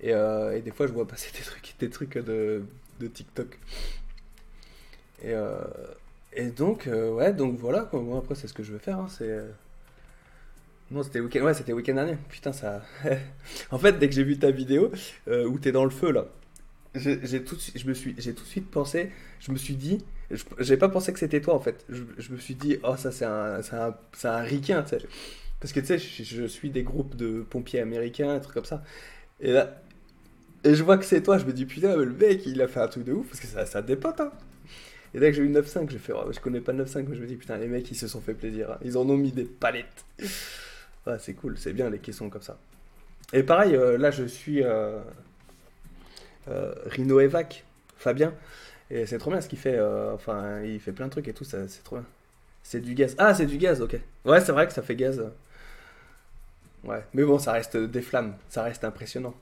Et, 0.00 0.12
euh, 0.12 0.56
et, 0.56 0.60
des 0.62 0.70
fois, 0.70 0.86
je 0.86 0.92
vois 0.92 1.06
passer 1.06 1.32
des 1.36 1.42
trucs, 1.42 1.74
des 1.78 1.90
trucs 1.90 2.18
de, 2.18 2.62
de 3.00 3.06
TikTok. 3.06 3.58
Et, 5.22 5.32
euh, 5.32 5.58
et 6.32 6.50
donc, 6.50 6.88
ouais, 6.88 7.32
donc 7.32 7.56
voilà, 7.58 7.80
quoi. 7.82 8.00
Après, 8.18 8.34
c'est 8.34 8.46
ce 8.46 8.54
que 8.54 8.62
je 8.62 8.72
veux 8.72 8.78
faire. 8.78 8.98
Hein, 8.98 9.08
c'est. 9.08 9.40
Non, 10.90 11.02
c'était 11.02 11.20
week-end. 11.20 11.42
Ouais, 11.42 11.54
c'était 11.54 11.72
week-end 11.72 11.94
dernier. 11.94 12.16
Putain, 12.28 12.52
ça. 12.52 12.82
en 13.70 13.78
fait, 13.78 13.98
dès 13.98 14.08
que 14.08 14.14
j'ai 14.14 14.24
vu 14.24 14.38
ta 14.38 14.50
vidéo 14.50 14.90
où 15.26 15.58
t'es 15.58 15.72
dans 15.72 15.84
le 15.84 15.90
feu, 15.90 16.12
là, 16.12 16.26
j'ai 16.96 17.44
tout, 17.44 17.56
je 17.74 17.86
me 17.86 17.94
suis, 17.94 18.14
tout 18.14 18.42
de 18.42 18.48
suite 18.48 18.70
pensé, 18.70 19.10
je 19.40 19.52
me 19.52 19.56
suis 19.56 19.74
dit, 19.74 20.04
j'ai 20.58 20.76
pas 20.76 20.88
pensé 20.88 21.12
que 21.12 21.18
c'était 21.18 21.40
toi 21.40 21.54
en 21.54 21.60
fait. 21.60 21.84
Je, 21.88 22.32
me 22.32 22.38
suis 22.38 22.54
dit, 22.54 22.78
oh 22.82 22.96
ça 22.96 23.12
c'est 23.12 23.24
un, 23.24 23.62
c'est 23.62 23.76
un, 23.76 23.94
un 24.24 24.42
ricain, 24.42 24.82
tu 24.82 24.90
sais. 24.90 24.98
Parce 25.60 25.72
que 25.72 25.80
tu 25.80 25.86
sais, 25.86 25.98
je, 25.98 26.44
suis 26.46 26.70
des 26.70 26.82
groupes 26.82 27.16
de 27.16 27.42
pompiers 27.42 27.80
américains, 27.80 28.30
un 28.30 28.40
truc 28.40 28.54
comme 28.54 28.64
ça. 28.64 28.82
Et 29.40 29.52
là, 29.52 29.80
et 30.64 30.74
je 30.74 30.82
vois 30.82 30.98
que 30.98 31.04
c'est 31.04 31.22
toi, 31.22 31.38
je 31.38 31.44
me 31.44 31.52
dis, 31.52 31.66
putain, 31.66 31.96
le 31.96 32.12
mec 32.12 32.46
il 32.46 32.60
a 32.60 32.68
fait 32.68 32.80
un 32.80 32.88
truc 32.88 33.04
de 33.04 33.12
ouf, 33.12 33.28
parce 33.28 33.40
que 33.40 33.46
ça, 33.46 33.66
ça 33.66 33.82
dépote, 33.82 34.20
hein. 34.20 34.32
Et 35.14 35.20
dès 35.20 35.30
que 35.30 35.36
j'ai 35.36 35.42
eu 35.42 35.50
9.5, 35.50 35.88
j'ai 35.88 35.98
fait, 35.98 36.12
oh, 36.12 36.30
je 36.30 36.40
connais 36.40 36.60
pas 36.60 36.72
le 36.72 36.84
9.5, 36.84 37.06
mais 37.08 37.16
je 37.16 37.22
me 37.22 37.26
dis, 37.26 37.36
putain, 37.36 37.56
les 37.56 37.68
mecs 37.68 37.90
ils 37.90 37.96
se 37.96 38.08
sont 38.08 38.20
fait 38.20 38.34
plaisir, 38.34 38.72
hein. 38.72 38.78
ils 38.84 38.98
en 38.98 39.08
ont 39.08 39.16
mis 39.16 39.32
des 39.32 39.44
palettes. 39.44 40.04
C'est 41.18 41.34
cool, 41.34 41.56
c'est 41.58 41.72
bien 41.72 41.90
les 41.90 41.98
caissons 41.98 42.30
comme 42.30 42.42
ça. 42.42 42.58
Et 43.32 43.42
pareil, 43.42 43.74
euh, 43.74 43.98
là 43.98 44.10
je 44.10 44.24
suis. 44.24 44.62
Euh, 44.62 44.98
euh, 46.48 46.74
Rino 46.86 47.20
Evac, 47.20 47.64
Fabien. 47.98 48.32
Et 48.90 49.06
c'est 49.06 49.18
trop 49.18 49.30
bien 49.30 49.40
ce 49.40 49.48
qu'il 49.48 49.58
fait. 49.58 49.76
Euh, 49.76 50.12
enfin, 50.14 50.60
il 50.62 50.80
fait 50.80 50.92
plein 50.92 51.06
de 51.06 51.10
trucs 51.10 51.28
et 51.28 51.32
tout, 51.32 51.44
c'est 51.44 51.66
trop 51.84 51.96
bien. 51.96 52.06
C'est 52.62 52.80
du 52.80 52.94
gaz. 52.94 53.14
Ah, 53.18 53.34
c'est 53.34 53.46
du 53.46 53.58
gaz, 53.58 53.80
ok. 53.82 53.96
Ouais, 54.24 54.40
c'est 54.40 54.52
vrai 54.52 54.66
que 54.66 54.72
ça 54.72 54.82
fait 54.82 54.96
gaz. 54.96 55.22
Ouais, 56.84 57.04
mais 57.14 57.24
bon, 57.24 57.38
ça 57.38 57.52
reste 57.52 57.76
des 57.76 58.02
flammes, 58.02 58.34
ça 58.48 58.62
reste 58.62 58.84
impressionnant. 58.84 59.34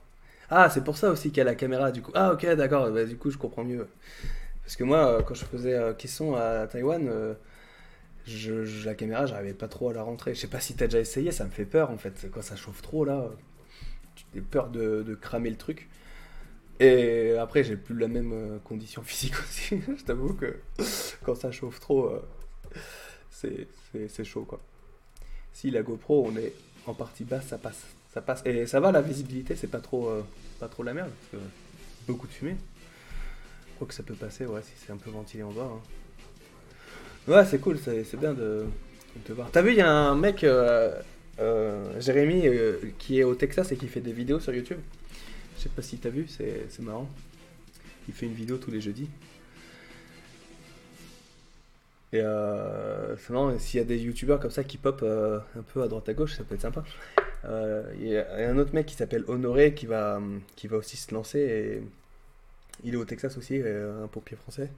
Ah, 0.49 0.69
c'est 0.69 0.83
pour 0.83 0.97
ça 0.97 1.09
aussi 1.11 1.29
qu'il 1.29 1.37
y 1.39 1.41
a 1.41 1.43
la 1.43 1.55
caméra, 1.55 1.91
du 1.91 2.01
coup. 2.01 2.11
Ah, 2.15 2.33
ok, 2.33 2.45
d'accord, 2.55 2.91
bah, 2.91 3.05
du 3.05 3.17
coup, 3.17 3.31
je 3.31 3.37
comprends 3.37 3.63
mieux. 3.63 3.87
Parce 4.63 4.75
que 4.75 4.83
moi, 4.83 5.19
euh, 5.19 5.21
quand 5.23 5.35
je 5.35 5.45
faisais 5.45 5.79
caisson 5.97 6.35
à 6.35 6.67
Taïwan, 6.67 7.09
je, 8.25 8.85
la 8.85 8.95
caméra, 8.95 9.25
j'arrivais 9.25 9.53
pas 9.53 9.67
trop 9.67 9.89
à 9.89 9.93
la 9.93 10.03
rentrer. 10.03 10.33
Je 10.33 10.39
sais 10.39 10.47
pas 10.47 10.59
si 10.59 10.75
t'as 10.75 10.85
déjà 10.87 10.99
essayé, 10.99 11.31
ça 11.31 11.45
me 11.45 11.51
fait 11.51 11.65
peur 11.65 11.91
en 11.91 11.97
fait. 11.97 12.27
Quand 12.31 12.41
ça 12.41 12.55
chauffe 12.55 12.81
trop 12.81 13.05
là, 13.05 13.29
as 14.35 14.41
peur 14.41 14.69
de, 14.69 15.03
de, 15.03 15.15
cramer 15.15 15.49
le 15.49 15.57
truc. 15.57 15.89
Et 16.79 17.31
après, 17.39 17.63
j'ai 17.63 17.77
plus 17.77 17.97
la 17.97 18.07
même 18.07 18.33
euh, 18.33 18.59
condition 18.59 19.01
physique 19.03 19.35
aussi. 19.39 19.79
je 19.97 20.03
t'avoue 20.03 20.33
que 20.33 20.59
quand 21.23 21.35
ça 21.35 21.51
chauffe 21.51 21.79
trop, 21.79 22.09
euh, 22.09 22.21
c'est 23.31 24.23
chaud 24.23 24.43
quoi. 24.43 24.59
Si 25.53 25.71
la 25.71 25.83
GoPro, 25.83 26.25
on 26.27 26.35
est 26.35 26.53
en 26.85 26.93
partie 26.93 27.23
basse, 27.23 27.47
ça 27.47 27.57
passe. 27.57 27.83
Ça 28.13 28.21
passe. 28.21 28.41
Et 28.45 28.65
ça 28.65 28.79
va, 28.79 28.91
la 28.91 29.01
visibilité, 29.01 29.55
c'est 29.55 29.67
pas 29.67 29.79
trop, 29.79 30.09
euh, 30.09 30.21
pas 30.59 30.67
trop 30.67 30.83
la 30.83 30.93
merde. 30.93 31.11
Beaucoup 32.07 32.27
de 32.27 32.33
fumée. 32.33 32.57
Je 33.67 33.75
crois 33.75 33.87
que 33.87 33.93
ça 33.93 34.03
peut 34.03 34.15
passer, 34.15 34.45
ouais, 34.45 34.61
si 34.63 34.71
c'est 34.77 34.91
un 34.91 34.97
peu 34.97 35.09
ventilé 35.09 35.43
en 35.43 35.51
bas. 35.51 35.69
Hein. 35.71 35.81
Ouais, 37.27 37.43
c'est 37.45 37.59
cool, 37.59 37.77
c'est 37.79 38.19
bien 38.19 38.33
de, 38.33 38.65
te 39.23 39.33
voir. 39.33 39.49
T'as 39.51 39.61
vu, 39.61 39.71
il 39.71 39.77
y 39.77 39.81
a 39.81 39.89
un 39.89 40.15
mec, 40.15 40.45
Jérémy, 41.99 42.43
qui 42.99 43.19
est 43.19 43.23
au 43.23 43.35
Texas 43.35 43.71
et 43.71 43.77
qui 43.77 43.87
fait 43.87 44.01
des 44.01 44.13
vidéos 44.13 44.39
sur 44.39 44.53
YouTube. 44.53 44.79
Je 45.57 45.63
sais 45.63 45.69
pas 45.69 45.81
si 45.81 45.97
t'as 45.97 46.09
vu, 46.09 46.27
c'est 46.27 46.79
marrant. 46.81 47.09
Il 48.07 48.13
fait 48.13 48.27
une 48.27 48.33
vidéo 48.33 48.57
tous 48.57 48.71
les 48.71 48.81
jeudis. 48.81 49.09
Et 52.13 52.21
euh, 52.21 53.17
s'il 53.57 53.79
y 53.79 53.81
a 53.81 53.85
des 53.85 53.97
youtubeurs 53.97 54.39
comme 54.39 54.51
ça 54.51 54.63
qui 54.63 54.77
pop 54.77 55.01
euh, 55.03 55.39
un 55.57 55.63
peu 55.63 55.83
à 55.83 55.87
droite 55.89 56.07
à 56.07 56.13
gauche, 56.13 56.35
ça 56.35 56.43
peut 56.45 56.55
être 56.55 56.61
sympa. 56.61 56.83
Euh, 57.43 57.83
il 57.99 58.07
y, 58.07 58.17
a 58.17 58.49
un 58.49 58.57
autre 58.57 58.73
mec 58.73 58.85
qui 58.85 58.95
s'appelle 58.95 59.25
Honoré 59.27 59.73
qui 59.73 59.85
va, 59.85 60.21
qui 60.55 60.67
va 60.67 60.77
aussi 60.77 60.95
se 60.97 61.13
lancer. 61.13 61.39
Et 61.39 61.83
il 62.85 62.93
est 62.93 62.97
au 62.97 63.05
Texas 63.05 63.37
aussi, 63.37 63.61
euh, 63.61 64.03
un 64.03 64.07
pompier 64.07 64.37
français. 64.37 64.69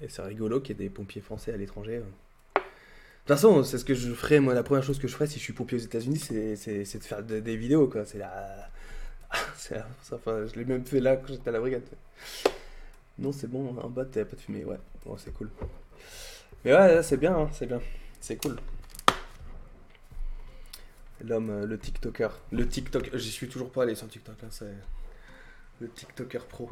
Et 0.00 0.08
c'est 0.08 0.22
rigolo 0.22 0.60
qu'il 0.60 0.76
y 0.76 0.82
ait 0.82 0.84
des 0.84 0.90
pompiers 0.90 1.22
français 1.22 1.52
à 1.52 1.56
l'étranger. 1.56 1.98
De 1.98 2.02
toute 2.02 3.28
façon, 3.28 3.64
c'est 3.64 3.78
ce 3.78 3.84
que 3.84 3.94
je 3.94 4.12
ferais. 4.12 4.40
Moi, 4.40 4.54
la 4.54 4.62
première 4.62 4.84
chose 4.84 4.98
que 4.98 5.08
je 5.08 5.14
ferais 5.14 5.26
si 5.26 5.38
je 5.38 5.44
suis 5.44 5.52
pompier 5.52 5.78
aux 5.78 5.80
États-Unis, 5.80 6.18
c'est 6.18 6.98
de 6.98 7.04
faire 7.04 7.22
des 7.22 7.56
vidéos. 7.56 7.90
C'est 8.04 8.18
la 8.18 8.70
enfin, 10.12 10.46
je 10.46 10.54
l'ai 10.58 10.64
même 10.64 10.84
fait 10.84 11.00
là 11.00 11.16
quand 11.16 11.28
j'étais 11.28 11.48
à 11.48 11.52
la 11.52 11.60
brigade. 11.60 11.82
Non, 13.18 13.32
c'est 13.32 13.48
bon, 13.48 13.76
en 13.78 13.88
bas, 13.88 14.04
t'avais 14.04 14.26
pas 14.26 14.36
de 14.36 14.40
fumée, 14.40 14.64
ouais. 14.64 14.78
Bon, 15.04 15.16
c'est 15.16 15.32
cool. 15.32 15.50
Mais 16.64 16.74
ouais, 16.74 17.02
c'est 17.02 17.16
bien, 17.16 17.36
hein, 17.36 17.50
c'est 17.52 17.66
bien. 17.66 17.80
C'est 18.20 18.36
cool. 18.36 18.56
L'homme, 21.24 21.50
euh, 21.50 21.66
le 21.66 21.78
TikToker. 21.78 22.28
Le 22.52 22.68
TikTok, 22.68 23.16
j'y 23.16 23.30
suis 23.30 23.48
toujours 23.48 23.70
pas 23.70 23.84
allé 23.84 23.94
sur 23.94 24.06
TikTok, 24.08 24.36
hein, 24.42 24.48
c'est 24.50 24.74
le 25.80 25.88
TikToker 25.88 26.44
pro. 26.44 26.70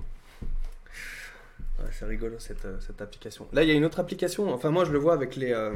Ouais, 1.79 1.91
c'est 1.91 2.05
rigolo 2.05 2.39
cette, 2.39 2.65
euh, 2.65 2.79
cette, 2.81 3.01
application. 3.03 3.49
Là, 3.53 3.63
il 3.63 3.69
y 3.69 3.73
a 3.73 3.75
une 3.75 3.85
autre 3.85 4.01
application, 4.01 4.53
enfin, 4.53 4.71
moi 4.71 4.85
je 4.85 4.93
le 4.93 4.99
vois 4.99 5.15
avec 5.15 5.37
les. 5.37 5.53
Euh, 5.53 5.75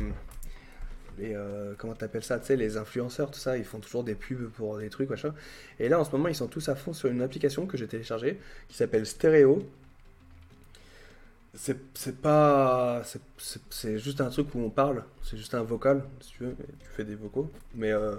les 1.19 1.35
euh, 1.35 1.75
comment 1.77 1.95
t'appelles 1.95 2.25
ça, 2.25 2.39
tu 2.39 2.47
sais, 2.47 2.57
les 2.57 2.77
influenceurs, 2.77 3.31
tout 3.31 3.41
ça, 3.41 3.59
ils 3.59 3.65
font 3.65 3.81
toujours 3.81 4.05
des 4.05 4.15
pubs 4.15 4.49
pour 4.51 4.79
des 4.79 4.89
trucs, 4.89 5.11
machin. 5.11 5.35
Et 5.79 5.89
là, 5.89 5.99
en 6.01 6.05
ce 6.05 6.13
moment, 6.13 6.29
ils 6.29 6.35
sont 6.35 6.47
tous 6.47 6.69
à 6.69 6.77
fond 6.77 6.93
sur 6.93 7.09
une 7.11 7.23
application 7.23 7.67
que 7.67 7.77
j'ai 7.77 7.89
téléchargée 7.89 8.39
qui 8.69 8.77
s'appelle 8.77 9.07
Stereo. 9.07 9.63
C'est 11.55 12.21
pas. 12.21 13.03
C'est 13.69 13.99
juste 13.99 14.21
un 14.21 14.31
truc 14.31 14.55
où 14.55 14.61
on 14.61 14.71
parle, 14.71 15.05
c'est 15.25 15.37
juste 15.37 15.55
un 15.55 15.63
vocal, 15.63 16.05
si 16.21 16.31
tu 16.31 16.45
veux, 16.45 16.55
tu 16.55 16.89
fais 16.91 17.05
des 17.05 17.17
vocaux. 17.17 17.51
Mais 17.75 17.91
euh, 17.91 18.15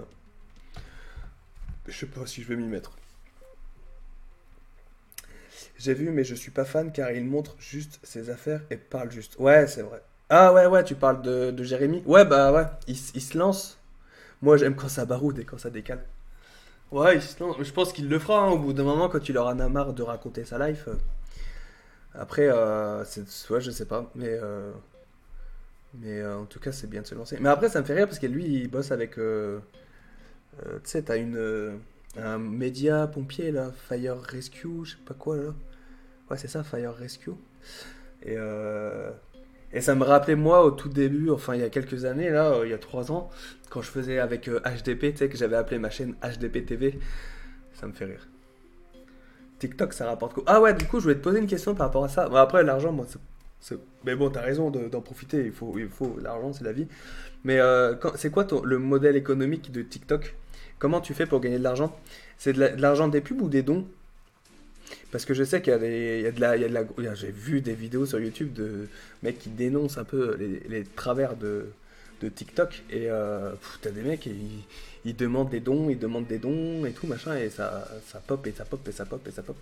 je 1.88 1.98
sais 1.98 2.06
pas 2.06 2.26
si 2.26 2.42
je 2.44 2.48
vais 2.50 2.58
m'y 2.58 2.68
mettre. 2.68 2.99
J'ai 5.78 5.94
vu, 5.94 6.10
mais 6.12 6.24
je 6.24 6.36
suis 6.36 6.52
pas 6.52 6.66
fan 6.66 6.92
car 6.92 7.12
il 7.12 7.26
montre 7.26 7.56
juste 7.60 8.00
ses 8.04 8.30
affaires 8.30 8.62
et 8.70 8.78
parle 8.78 9.12
juste. 9.12 9.38
Ouais, 9.40 9.68
c'est 9.68 9.82
vrai. 9.82 10.02
Ah 10.30 10.54
ouais, 10.54 10.66
ouais, 10.68 10.84
tu 10.84 10.96
parles 10.96 11.22
de, 11.22 11.52
de 11.52 11.64
Jérémy. 11.64 12.04
Ouais, 12.06 12.26
bah 12.26 12.52
ouais, 12.52 12.66
il, 12.88 12.96
il 13.16 13.22
se 13.22 13.38
lance. 13.38 13.80
Moi, 14.42 14.58
j'aime 14.58 14.76
quand 14.76 14.90
ça 14.90 15.06
baroude 15.06 15.40
et 15.40 15.46
quand 15.46 15.58
ça 15.58 15.70
décale. 15.70 16.04
Ouais, 16.92 17.16
il 17.18 17.22
se 17.22 17.42
lance. 17.44 17.58
Je 17.62 17.72
pense 17.72 17.94
qu'il 17.94 18.10
le 18.10 18.20
fera 18.20 18.42
hein, 18.42 18.50
au 18.52 18.60
bout 18.60 18.74
d'un 18.74 18.84
moment 18.84 19.10
quand 19.10 19.30
il 19.30 19.38
aura 19.38 19.56
marre 19.56 19.94
de 19.94 20.04
raconter 20.04 20.46
sa 20.46 20.68
life. 20.68 20.88
euh. 20.88 20.96
Après, 22.14 22.48
euh, 22.50 23.04
ouais, 23.50 23.62
je 23.62 23.72
sais 23.72 23.86
pas, 23.86 24.10
mais 24.16 24.28
euh, 24.30 24.72
mais 26.00 26.20
euh, 26.20 26.38
en 26.38 26.46
tout 26.46 26.60
cas, 26.60 26.72
c'est 26.72 26.88
bien 26.90 27.02
de 27.02 27.08
se 27.08 27.16
lancer. 27.16 27.38
Mais 27.40 27.50
après, 27.50 27.70
ça 27.70 27.82
me 27.82 27.86
fait 27.86 27.94
rire 27.96 28.08
parce 28.08 28.20
que 28.20 28.28
lui, 28.28 28.46
il 28.46 28.68
bosse 28.70 28.92
avec. 28.92 29.18
euh, 29.18 29.60
tu 30.84 30.90
sais, 30.90 31.04
t'as 31.04 31.18
une 31.18 31.80
un 32.20 32.38
média 32.38 33.08
pompier 33.08 33.52
là, 33.52 33.72
Fire 33.88 34.20
Rescue, 34.22 34.68
je 34.86 34.92
sais 34.92 34.98
pas 35.06 35.14
quoi 35.14 35.38
là. 35.38 35.54
Ouais, 36.30 36.38
c'est 36.38 36.48
ça, 36.48 36.64
Fire 36.64 36.94
Rescue. 36.96 37.32
Et 38.24 38.36
euh, 38.38 39.12
et 39.72 39.82
ça 39.82 39.96
me 39.96 40.04
rappelait 40.04 40.36
moi 40.36 40.64
au 40.66 40.72
tout 40.72 40.90
début, 40.90 41.30
enfin 41.30 41.56
il 41.56 41.62
y 41.62 41.64
a 41.64 41.70
quelques 41.70 42.06
années 42.06 42.30
là, 42.30 42.52
euh, 42.54 42.66
il 42.66 42.72
y 42.72 42.74
a 42.74 42.78
trois 42.80 43.12
ans, 43.12 43.30
quand 43.70 43.82
je 43.82 43.90
faisais 43.90 44.20
avec 44.20 44.48
euh, 44.48 44.60
HDP, 44.62 45.12
tu 45.12 45.18
sais 45.18 45.30
que 45.30 45.38
j'avais 45.38 45.56
appelé 45.56 45.78
ma 45.80 45.90
chaîne 45.90 46.16
HDP 46.24 46.66
TV. 46.66 47.00
Ça 47.74 47.88
me 47.88 47.94
fait 47.94 48.06
rire. 48.06 48.28
TikTok, 49.60 49.94
ça 49.94 50.06
rapporte 50.06 50.34
quoi? 50.34 50.44
Ah 50.48 50.62
ouais, 50.62 50.74
du 50.74 50.86
coup, 50.86 51.00
je 51.00 51.04
voulais 51.04 51.16
te 51.16 51.22
poser 51.22 51.40
une 51.40 51.48
question 51.48 51.76
par 51.76 51.88
rapport 51.88 52.04
à 52.04 52.10
ça. 52.10 52.30
Bon, 52.30 52.36
après, 52.38 52.64
l'argent, 52.64 52.92
moi, 52.92 53.06
c'est- 53.60 53.78
Mais 54.06 54.16
bon, 54.16 54.30
t'as 54.30 54.42
raison 54.42 54.70
de- 54.72 54.88
d'en 54.88 55.02
profiter. 55.02 55.46
Il 55.46 55.52
faut, 55.52 55.78
il 55.78 55.90
faut... 55.90 56.18
L'argent, 56.22 56.54
c'est 56.54 56.64
la 56.64 56.72
vie. 56.72 56.88
Mais 57.44 57.60
euh, 57.60 57.96
c'est 58.16 58.32
quoi 58.32 58.46
ton- 58.46 58.64
le 58.64 58.80
modèle 58.80 59.18
économique 59.18 59.72
de 59.72 59.82
TikTok? 59.82 60.36
Comment 60.80 61.02
tu 61.02 61.14
fais 61.14 61.26
pour 61.26 61.42
gagner 61.42 61.58
de 61.60 61.64
l'argent? 61.64 61.96
C'est 62.38 62.54
de 62.54 62.60
la- 62.60 62.70
de 62.70 62.82
l'argent 62.82 63.08
des 63.10 63.22
pubs 63.22 63.42
ou 63.42 63.50
des 63.50 63.62
dons? 63.64 63.86
Parce 65.12 65.26
que 65.26 65.34
je 65.34 65.44
sais 65.44 65.62
qu'il 65.62 65.72
y 65.72 65.76
a, 65.76 65.80
de 66.32 66.40
la... 66.40 67.16
J'ai 67.16 67.32
vu 67.32 67.62
des 67.62 67.74
vidéos 67.74 68.06
sur 68.06 68.20
YouTube 68.20 68.54
de 68.54 68.88
mecs 69.24 69.40
qui 69.40 69.50
dénoncent 69.50 69.98
un 69.98 70.04
peu 70.04 70.38
les, 70.70 70.84
travers 70.84 71.36
de, 71.36 71.66
TikTok. 72.36 72.84
Et 72.90 73.10
euh, 73.10 73.52
t'as 73.82 73.92
des 73.92 74.02
mecs, 74.02 74.26
ils, 74.26 74.64
ils 75.06 75.16
demandent 75.16 75.50
des 75.50 75.60
dons, 75.60 75.90
ils 75.90 76.00
demandent 76.00 76.28
des 76.28 76.38
dons 76.38 76.86
et 76.86 76.92
tout, 76.92 77.08
machin. 77.08 77.36
Et 77.38 77.50
ça, 77.50 77.88
pop 78.28 78.46
et 78.48 78.52
ça 78.52 78.66
pop 78.66 78.88
et 78.88 78.92
ça 78.92 79.06
pop 79.06 79.28
et 79.28 79.32
ça 79.32 79.44
pop. 79.44 79.58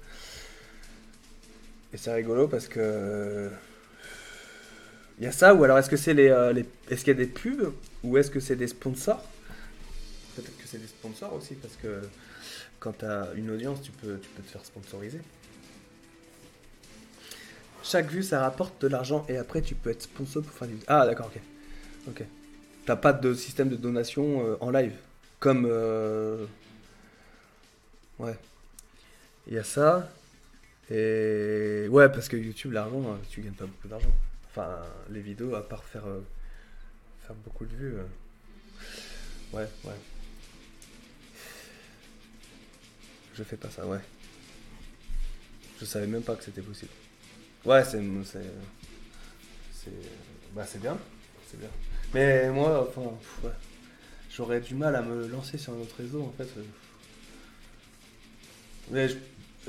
Et 1.93 1.97
c'est 1.97 2.13
rigolo 2.13 2.47
parce 2.47 2.67
que... 2.67 3.49
Il 5.19 5.23
y 5.23 5.27
a 5.27 5.31
ça, 5.31 5.55
ou 5.55 5.63
alors 5.63 5.79
est-ce 5.79 5.89
que 5.89 5.97
c'est 5.97 6.13
les, 6.13 6.29
euh, 6.29 6.53
est-ce 6.91 7.03
qu'il 7.03 7.17
y 7.17 7.17
a 7.21 7.25
des 7.25 7.25
pubs 7.25 7.73
ou 8.03 8.17
est-ce 8.17 8.29
que 8.29 8.39
c'est 8.39 8.55
des 8.55 8.67
sponsors? 8.67 9.23
C'est 10.67 10.77
des 10.77 10.87
sponsors 10.87 11.33
aussi 11.33 11.55
parce 11.55 11.75
que 11.75 12.01
quand 12.79 12.99
tu 12.99 13.05
as 13.05 13.29
une 13.35 13.49
audience, 13.49 13.81
tu 13.81 13.91
peux, 13.91 14.19
tu 14.19 14.29
peux 14.29 14.43
te 14.43 14.49
faire 14.49 14.65
sponsoriser. 14.65 15.19
Chaque 17.83 18.09
vue, 18.09 18.23
ça 18.23 18.41
rapporte 18.41 18.81
de 18.81 18.87
l'argent 18.87 19.25
et 19.29 19.37
après 19.37 19.61
tu 19.61 19.73
peux 19.75 19.89
être 19.89 20.01
sponsor 20.03 20.43
pour 20.43 20.53
faire 20.53 20.67
des. 20.67 20.75
Ah 20.87 21.05
d'accord, 21.05 21.27
ok. 21.33 21.41
Ok. 22.09 22.23
T'as 22.85 22.95
pas 22.95 23.13
de 23.13 23.33
système 23.33 23.69
de 23.69 23.75
donation 23.75 24.45
euh, 24.45 24.57
en 24.61 24.69
live 24.71 24.93
comme 25.39 25.67
euh, 25.69 26.45
ouais. 28.19 28.35
Il 29.47 29.53
y 29.53 29.57
a 29.57 29.63
ça 29.63 30.09
et 30.89 31.87
ouais 31.89 32.09
parce 32.09 32.27
que 32.27 32.37
YouTube 32.37 32.73
l'argent, 32.73 33.01
euh, 33.01 33.15
tu 33.29 33.41
gagnes 33.41 33.53
pas 33.53 33.65
beaucoup 33.65 33.87
d'argent. 33.87 34.13
Enfin 34.49 34.69
les 35.09 35.21
vidéos 35.21 35.55
à 35.55 35.67
part 35.67 35.83
faire 35.83 36.05
faire 37.25 37.35
beaucoup 37.45 37.65
de 37.65 37.75
vues. 37.75 37.95
Ouais, 39.53 39.67
ouais. 39.85 39.93
Je 43.37 43.43
fais 43.43 43.57
pas 43.57 43.69
ça, 43.69 43.85
ouais. 43.85 43.99
Je 45.79 45.85
savais 45.85 46.07
même 46.07 46.23
pas 46.23 46.35
que 46.35 46.43
c'était 46.43 46.61
possible. 46.61 46.91
Ouais, 47.65 47.83
c'est. 47.83 48.01
C'est. 49.73 49.91
Bah, 50.53 50.65
c'est 50.65 50.81
bien. 50.81 50.97
C'est 51.49 51.59
bien. 51.59 51.69
Mais 52.13 52.49
moi, 52.49 52.87
enfin. 52.89 53.11
ouais. 53.43 53.51
J'aurais 54.31 54.59
du 54.61 54.75
mal 54.75 54.95
à 54.95 55.01
me 55.01 55.27
lancer 55.27 55.57
sur 55.57 55.73
un 55.73 55.77
autre 55.77 55.95
réseau, 55.97 56.23
en 56.23 56.31
fait. 56.37 56.47
euh. 56.57 56.63
Mais 58.91 59.09
je, 59.09 59.15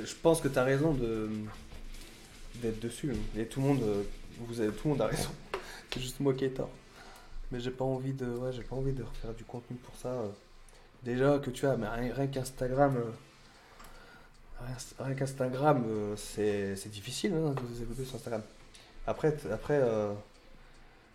je 0.02 0.14
pense 0.22 0.40
que 0.40 0.48
t'as 0.48 0.64
raison 0.64 0.92
de. 0.94 1.28
d'être 2.56 2.80
dessus. 2.80 3.12
hein. 3.12 3.38
Et 3.40 3.46
tout 3.46 3.60
le 3.60 3.66
monde. 3.66 3.82
euh, 3.82 4.02
Vous 4.40 4.60
avez, 4.60 4.70
tout 4.72 4.88
le 4.88 4.90
monde 4.90 5.02
a 5.02 5.06
raison. 5.06 5.30
C'est 5.92 6.00
juste 6.00 6.20
moi 6.20 6.32
qui 6.34 6.44
ai 6.46 6.50
tort. 6.50 6.70
Mais 7.50 7.60
j'ai 7.60 7.70
pas 7.70 7.84
envie 7.84 8.12
de. 8.12 8.26
Ouais, 8.26 8.52
j'ai 8.52 8.62
pas 8.62 8.76
envie 8.76 8.92
de 8.92 9.02
refaire 9.02 9.34
du 9.34 9.44
contenu 9.44 9.76
pour 9.76 9.96
ça. 9.96 10.08
euh. 10.08 10.28
Déjà 11.02 11.38
que 11.38 11.50
tu 11.50 11.66
as, 11.66 11.76
mais 11.76 11.86
rien 11.88 12.26
qu'Instagram. 12.26 12.96
Rien 14.98 15.14
qu'Instagram, 15.14 15.84
euh, 15.88 16.16
c'est 16.16 16.88
difficile 16.90 17.32
hein, 17.34 17.52
de 17.54 17.60
vous 17.60 17.82
évoluer 17.82 18.04
sur 18.04 18.16
Instagram. 18.16 18.42
Après, 19.06 19.34
après 19.52 19.78
euh, 19.80 20.12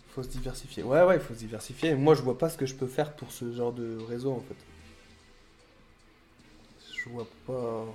faut 0.09 0.24
se 0.24 0.30
diversifier. 0.30 0.84
Ouais, 0.84 1.03
ouais, 1.03 1.16
il 1.16 1.22
faut 1.22 1.34
se 1.34 1.39
diversifier. 1.39 1.95
Moi, 1.95 2.16
je 2.16 2.22
vois 2.22 2.38
pas 2.38 2.49
ce 2.49 2.57
que 2.57 2.66
je 2.66 2.76
peux 2.76 2.88
faire 2.88 3.14
pour 3.16 3.32
ce 3.32 3.51
genre 3.53 3.72
de 3.74 3.97
réseau 4.07 4.32
en 4.34 4.39
fait. 4.41 4.55
Je 7.03 7.09
vois 7.09 7.28
pas. 7.45 7.86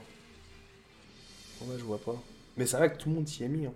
Ouais, 1.62 1.76
je 1.78 1.84
vois 1.84 1.98
pas. 1.98 2.14
Mais 2.56 2.66
c'est 2.66 2.76
vrai 2.76 2.92
que 2.92 2.98
tout 2.98 3.08
le 3.08 3.14
monde 3.16 3.28
s'y 3.28 3.44
est 3.44 3.48
mis. 3.48 3.66
hein. 3.66 3.72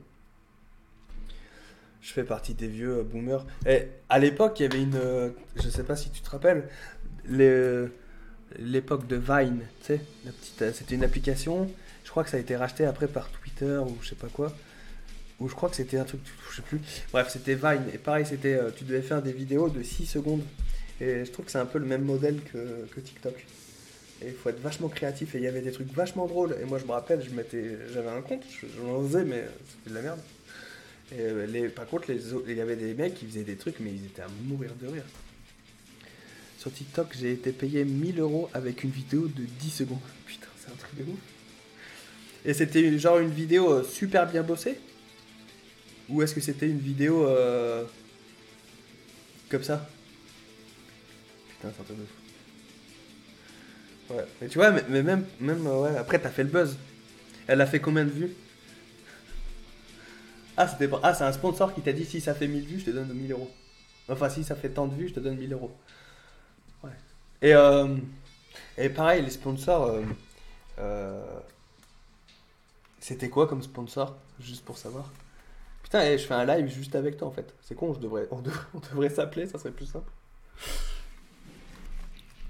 Je 2.00 2.12
fais 2.12 2.24
partie 2.24 2.54
des 2.54 2.66
vieux 2.68 3.02
boomers. 3.02 3.44
Et 3.66 3.88
à 4.08 4.18
l'époque, 4.18 4.58
il 4.60 4.64
y 4.64 4.66
avait 4.66 4.82
une. 4.82 4.96
euh, 4.96 5.30
je 5.56 5.68
sais 5.68 5.84
pas 5.84 5.96
si 5.96 6.10
tu 6.10 6.20
te 6.20 6.30
rappelles. 6.30 6.68
les- 7.24 7.86
L'époque 8.58 9.06
de 9.06 9.16
Vine, 9.16 9.60
tu 9.80 9.86
sais, 9.86 10.00
euh, 10.26 10.72
c'était 10.72 10.94
une 10.94 11.04
application. 11.04 11.70
Je 12.04 12.10
crois 12.10 12.24
que 12.24 12.30
ça 12.30 12.36
a 12.36 12.40
été 12.40 12.56
racheté 12.56 12.84
après 12.84 13.08
par 13.08 13.30
Twitter 13.30 13.78
ou 13.78 13.96
je 14.02 14.10
sais 14.10 14.14
pas 14.14 14.28
quoi. 14.28 14.52
Ou 15.40 15.48
je 15.48 15.54
crois 15.54 15.68
que 15.68 15.76
c'était 15.76 15.98
un 15.98 16.04
truc, 16.04 16.20
je 16.50 16.56
sais 16.56 16.62
plus. 16.62 16.80
Bref, 17.12 17.28
c'était 17.30 17.54
Vine. 17.54 17.84
Et 17.92 17.98
pareil, 17.98 18.26
c'était, 18.26 18.54
euh, 18.54 18.70
tu 18.74 18.84
devais 18.84 19.02
faire 19.02 19.22
des 19.22 19.32
vidéos 19.32 19.68
de 19.68 19.82
6 19.82 20.06
secondes. 20.06 20.42
Et 21.00 21.24
je 21.24 21.30
trouve 21.30 21.46
que 21.46 21.50
c'est 21.50 21.58
un 21.58 21.66
peu 21.66 21.78
le 21.78 21.86
même 21.86 22.04
modèle 22.04 22.40
que, 22.52 23.00
TikTok. 23.00 23.34
Et 24.22 24.28
il 24.28 24.34
faut 24.34 24.50
être 24.50 24.60
vachement 24.60 24.88
créatif. 24.88 25.34
Et 25.34 25.38
il 25.38 25.44
y 25.44 25.48
avait 25.48 25.62
des 25.62 25.72
trucs 25.72 25.92
vachement 25.92 26.26
drôles. 26.26 26.56
Et 26.62 26.64
moi, 26.64 26.78
je 26.78 26.84
me 26.84 26.92
rappelle, 26.92 27.22
je 27.22 27.30
m'étais, 27.34 27.76
j'avais 27.92 28.10
un 28.10 28.22
compte, 28.22 28.44
je, 28.50 28.66
je 28.66 29.06
faisais, 29.08 29.24
mais 29.24 29.44
c'était 29.68 29.90
de 29.90 29.94
la 29.94 30.02
merde. 30.02 30.20
Et 31.12 31.20
euh, 31.20 31.46
les, 31.46 31.68
par 31.68 31.86
contre, 31.86 32.10
les 32.10 32.20
il 32.48 32.56
y 32.56 32.60
avait 32.60 32.76
des 32.76 32.94
mecs 32.94 33.14
qui 33.14 33.26
faisaient 33.26 33.42
des 33.42 33.56
trucs, 33.56 33.80
mais 33.80 33.90
ils 33.90 34.06
étaient 34.06 34.22
à 34.22 34.28
mourir 34.44 34.70
de 34.80 34.86
rire. 34.86 35.04
Sur 36.62 36.72
TikTok, 36.72 37.08
j'ai 37.18 37.32
été 37.32 37.50
payé 37.50 37.84
1000 37.84 38.20
euros 38.20 38.48
avec 38.54 38.84
une 38.84 38.90
vidéo 38.90 39.26
de 39.26 39.42
10 39.42 39.68
secondes. 39.68 39.98
Putain, 40.24 40.46
c'est 40.56 40.70
un 40.70 40.76
truc 40.76 40.94
de 40.96 41.02
ouf. 41.10 41.18
Et 42.44 42.54
c'était 42.54 42.96
genre 43.00 43.18
une 43.18 43.32
vidéo 43.32 43.72
euh, 43.72 43.82
super 43.82 44.30
bien 44.30 44.44
bossée? 44.44 44.78
Ou 46.08 46.22
est-ce 46.22 46.32
que 46.32 46.40
c'était 46.40 46.68
une 46.68 46.78
vidéo 46.78 47.26
euh, 47.26 47.84
comme 49.48 49.64
ça? 49.64 49.90
Putain, 51.48 51.72
c'est 51.74 51.80
un 51.80 51.84
truc 51.84 51.96
de 51.96 52.02
ouf. 52.04 52.10
Ouais, 54.16 54.24
mais 54.40 54.46
tu 54.46 54.58
vois, 54.58 54.70
mais, 54.70 55.02
même, 55.02 55.26
même 55.40 55.66
euh, 55.66 55.82
ouais, 55.82 55.96
après, 55.96 56.20
t'as 56.20 56.30
fait 56.30 56.44
le 56.44 56.50
buzz. 56.50 56.76
Elle 57.48 57.60
a 57.60 57.66
fait 57.66 57.80
combien 57.80 58.04
de 58.04 58.10
vues? 58.10 58.30
Ah, 60.56 60.68
c'était 60.68 60.88
ah, 61.02 61.12
c'est 61.12 61.24
un 61.24 61.32
sponsor 61.32 61.74
qui 61.74 61.80
t'a 61.80 61.92
dit 61.92 62.04
si 62.04 62.20
ça 62.20 62.36
fait 62.36 62.46
1000 62.46 62.64
vues, 62.64 62.78
je 62.78 62.84
te 62.84 62.90
donne 62.90 63.12
1000 63.12 63.32
euros. 63.32 63.50
Enfin, 64.08 64.28
si 64.28 64.44
ça 64.44 64.54
fait 64.54 64.68
tant 64.68 64.86
de 64.86 64.94
vues, 64.94 65.08
je 65.08 65.14
te 65.14 65.18
donne 65.18 65.38
1000 65.38 65.54
euros. 65.54 65.72
Et, 67.42 67.54
euh, 67.54 67.96
et 68.78 68.88
pareil, 68.88 69.22
les 69.22 69.30
sponsors. 69.30 69.86
euh, 69.86 70.02
euh, 70.78 71.40
c'était 73.00 73.28
quoi 73.28 73.46
comme 73.48 73.62
sponsor 73.62 74.16
Juste 74.40 74.64
pour 74.64 74.78
savoir? 74.78 75.10
Putain, 75.82 76.02
eh, 76.04 76.18
je 76.18 76.26
fais 76.26 76.34
un 76.34 76.44
live 76.44 76.68
juste 76.68 76.94
avec 76.94 77.16
toi 77.16 77.28
en 77.28 77.32
fait. 77.32 77.52
C'est 77.62 77.74
con, 77.74 77.92
je 77.94 78.00
devrais, 78.00 78.28
on 78.30 78.40
devrait, 78.40 79.10
s'appeler, 79.10 79.46
ça 79.46 79.58
serait 79.58 79.72
plus 79.72 79.86
simple. 79.86 80.10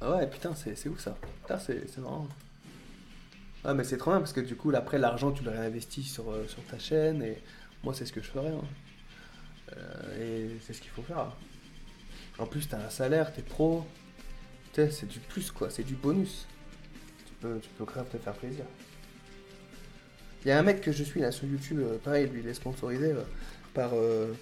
Ah 0.00 0.16
ouais, 0.16 0.26
putain, 0.28 0.54
c'est 0.54 0.74
c'est 0.76 0.88
ouf 0.88 1.00
ça. 1.00 1.16
Putain, 1.42 1.58
c'est 1.58 1.98
marrant. 1.98 2.26
Ouais, 3.64 3.74
mais 3.74 3.84
c'est 3.84 3.96
trop 3.96 4.10
bien 4.10 4.20
parce 4.20 4.32
que 4.32 4.40
du 4.40 4.56
coup, 4.56 4.72
après, 4.74 4.98
l'argent, 4.98 5.30
tu 5.32 5.44
le 5.44 5.50
réinvestis 5.50 6.02
sur, 6.04 6.30
euh, 6.30 6.46
sur 6.48 6.62
ta 6.64 6.78
chaîne 6.78 7.22
et 7.22 7.38
moi, 7.84 7.94
c'est 7.94 8.04
ce 8.06 8.12
que 8.12 8.20
je 8.22 8.28
ferais. 8.28 8.48
hein. 8.48 8.64
Et 10.20 10.48
c'est 10.60 10.72
ce 10.72 10.80
qu'il 10.80 10.90
faut 10.90 11.02
faire. 11.02 11.32
En 12.38 12.46
plus, 12.46 12.68
t'as 12.68 12.78
un 12.84 12.90
salaire, 12.90 13.32
t'es 13.32 13.42
pro. 13.42 13.84
C'est 14.72 15.06
du 15.06 15.18
plus 15.18 15.50
quoi, 15.50 15.68
c'est 15.68 15.82
du 15.82 15.94
bonus. 15.94 16.46
Tu 17.26 17.34
peux, 17.40 17.58
tu 17.60 17.68
peux 17.76 17.84
grave 17.84 18.06
te 18.10 18.16
faire 18.16 18.32
plaisir. 18.32 18.64
Il 20.44 20.48
y 20.48 20.50
a 20.50 20.58
un 20.58 20.62
mec 20.62 20.80
que 20.80 20.92
je 20.92 21.04
suis 21.04 21.20
là 21.20 21.30
sur 21.30 21.46
YouTube, 21.46 21.78
euh, 21.80 21.98
pareil, 21.98 22.28
lui 22.28 22.40
il 22.40 22.48
est 22.48 22.54
sponsorisé 22.54 23.12
euh, 23.12 23.22
par 23.74 23.90
euh, 23.94 24.32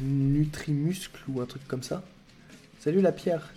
Nutrimuscle 0.00 1.20
ou 1.28 1.40
un 1.40 1.46
truc 1.46 1.66
comme 1.68 1.82
ça. 1.82 2.02
Salut 2.80 3.00
la 3.00 3.12
pierre. 3.12 3.52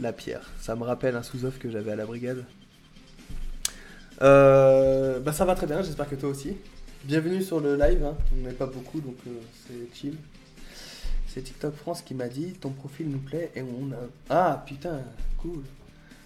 La 0.00 0.12
pierre, 0.12 0.50
ça 0.60 0.74
me 0.74 0.82
rappelle 0.82 1.14
un 1.14 1.22
sous-off 1.22 1.58
que 1.58 1.70
j'avais 1.70 1.92
à 1.92 1.96
la 1.96 2.04
brigade. 2.04 2.44
Bah 4.20 5.32
ça 5.32 5.44
va 5.44 5.54
très 5.54 5.66
bien, 5.66 5.82
j'espère 5.82 6.08
que 6.08 6.16
toi 6.16 6.28
aussi. 6.28 6.56
Bienvenue 7.04 7.42
sur 7.42 7.60
le 7.60 7.76
live, 7.76 8.02
hein. 8.04 8.16
on 8.32 8.46
n'est 8.46 8.52
pas 8.52 8.66
beaucoup 8.66 9.00
donc 9.00 9.16
c'est 9.66 9.94
chill. 9.94 10.16
C'est 11.34 11.42
TikTok 11.42 11.74
France 11.74 12.02
qui 12.02 12.14
m'a 12.14 12.28
dit 12.28 12.52
ton 12.52 12.70
profil 12.70 13.08
nous 13.10 13.18
plaît 13.18 13.50
et 13.56 13.62
on 13.62 13.90
a. 13.90 13.96
Ah 14.30 14.62
putain, 14.64 15.02
cool. 15.38 15.64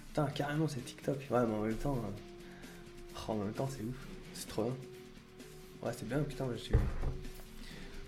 Putain, 0.09 0.27
carrément 0.27 0.67
c'est 0.67 0.85
TikTok. 0.85 1.17
Ouais, 1.31 1.39
mais 1.47 1.55
en 1.55 1.61
même 1.63 1.73
temps. 1.77 1.97
euh, 1.97 3.17
oh, 3.27 3.31
en 3.31 3.35
même 3.37 3.53
temps, 3.53 3.67
c'est 3.75 3.83
ouf. 3.83 3.95
C'est 4.35 4.47
trop 4.47 4.65
bien. 4.65 4.73
Ouais, 5.81 5.91
c'est 5.97 6.07
bien, 6.07 6.19
putain, 6.19 6.45
je 6.53 6.57
suis. 6.57 6.75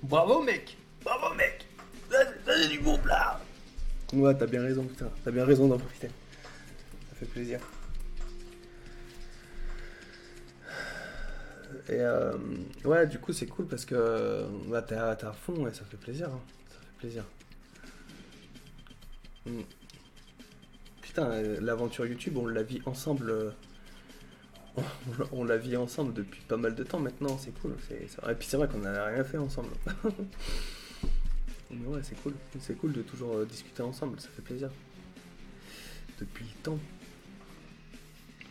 Bravo, 0.03 0.43
mec 0.43 0.77
Bravo, 1.03 1.33
mec 1.33 1.65
Ça, 2.11 2.19
c'est 2.45 2.69
du 2.69 2.79
bon 2.81 2.99
plat 2.99 3.41
Ouais, 4.13 4.37
t'as 4.37 4.45
bien 4.45 4.61
raison, 4.61 4.83
putain. 4.83 5.09
T'as 5.25 5.31
bien 5.31 5.45
raison 5.45 5.67
d'en 5.67 5.79
profiter. 5.79 6.09
Ça 7.09 7.15
fait 7.15 7.25
plaisir. 7.25 7.59
Et 11.89 11.99
euh, 11.99 12.37
ouais, 12.85 13.07
du 13.07 13.17
coup, 13.17 13.33
c'est 13.33 13.47
cool 13.47 13.65
parce 13.65 13.85
que 13.85 14.45
bah, 14.67 14.83
t'es 14.83 14.93
à, 14.93 15.33
fond 15.33 15.65
et 15.65 15.73
ça 15.73 15.83
fait 15.83 15.97
plaisir. 15.97 16.29
hein. 16.29 16.39
Plaisir. 17.01 17.23
Mm. 19.47 19.61
Putain, 21.01 21.31
euh, 21.31 21.59
l'aventure 21.59 22.05
YouTube, 22.05 22.37
on 22.37 22.45
la 22.45 22.61
vit 22.61 22.79
ensemble. 22.85 23.31
euh, 23.31 23.51
on, 25.31 25.43
la 25.43 25.57
vit 25.57 25.75
ensemble 25.77 26.13
depuis 26.13 26.41
pas 26.41 26.57
mal 26.57 26.75
de 26.75 26.83
temps 26.83 26.99
maintenant, 26.99 27.39
c'est 27.39 27.59
cool. 27.59 27.75
Et 27.89 28.35
puis 28.35 28.47
c'est 28.47 28.57
vrai 28.57 28.67
qu'on 28.67 28.77
n'a 28.77 29.05
rien 29.05 29.23
fait 29.23 29.39
ensemble. 29.39 29.69
Mais 31.71 31.87
ouais, 31.87 32.01
c'est 32.03 32.21
cool. 32.21 32.35
C'est 32.59 32.77
cool 32.77 32.93
de 32.93 33.01
toujours 33.01 33.35
euh, 33.35 33.45
discuter 33.45 33.81
ensemble, 33.81 34.19
ça 34.19 34.29
fait 34.29 34.43
plaisir. 34.43 34.69
Depuis 36.19 36.45
le 36.45 36.61
temps. 36.61 36.79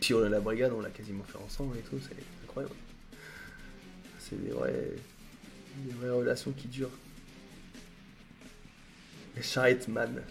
Puis 0.01 0.13
on 0.13 0.23
a 0.23 0.27
la 0.27 0.41
brigade, 0.41 0.73
on 0.73 0.81
l'a 0.81 0.89
quasiment 0.89 1.23
fait 1.23 1.37
ensemble 1.37 1.77
et 1.77 1.81
tout, 1.83 1.99
c'est 2.01 2.17
incroyable. 2.43 2.75
C'est 4.19 4.43
des 4.43 4.51
vraies, 4.51 4.91
des 5.85 5.93
vraies 5.93 6.09
relations 6.09 6.51
qui 6.51 6.67
durent. 6.67 6.91
Les 9.35 9.87
man. 9.87 10.21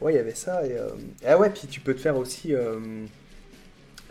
Ouais, 0.00 0.12
il 0.14 0.16
y 0.16 0.18
avait 0.18 0.34
ça. 0.34 0.66
Et, 0.66 0.72
euh, 0.76 0.90
Ah 1.24 1.38
ouais, 1.38 1.50
puis 1.50 1.68
tu 1.68 1.80
peux 1.80 1.94
te 1.94 2.00
faire 2.00 2.16
aussi. 2.16 2.54
euh, 2.54 3.04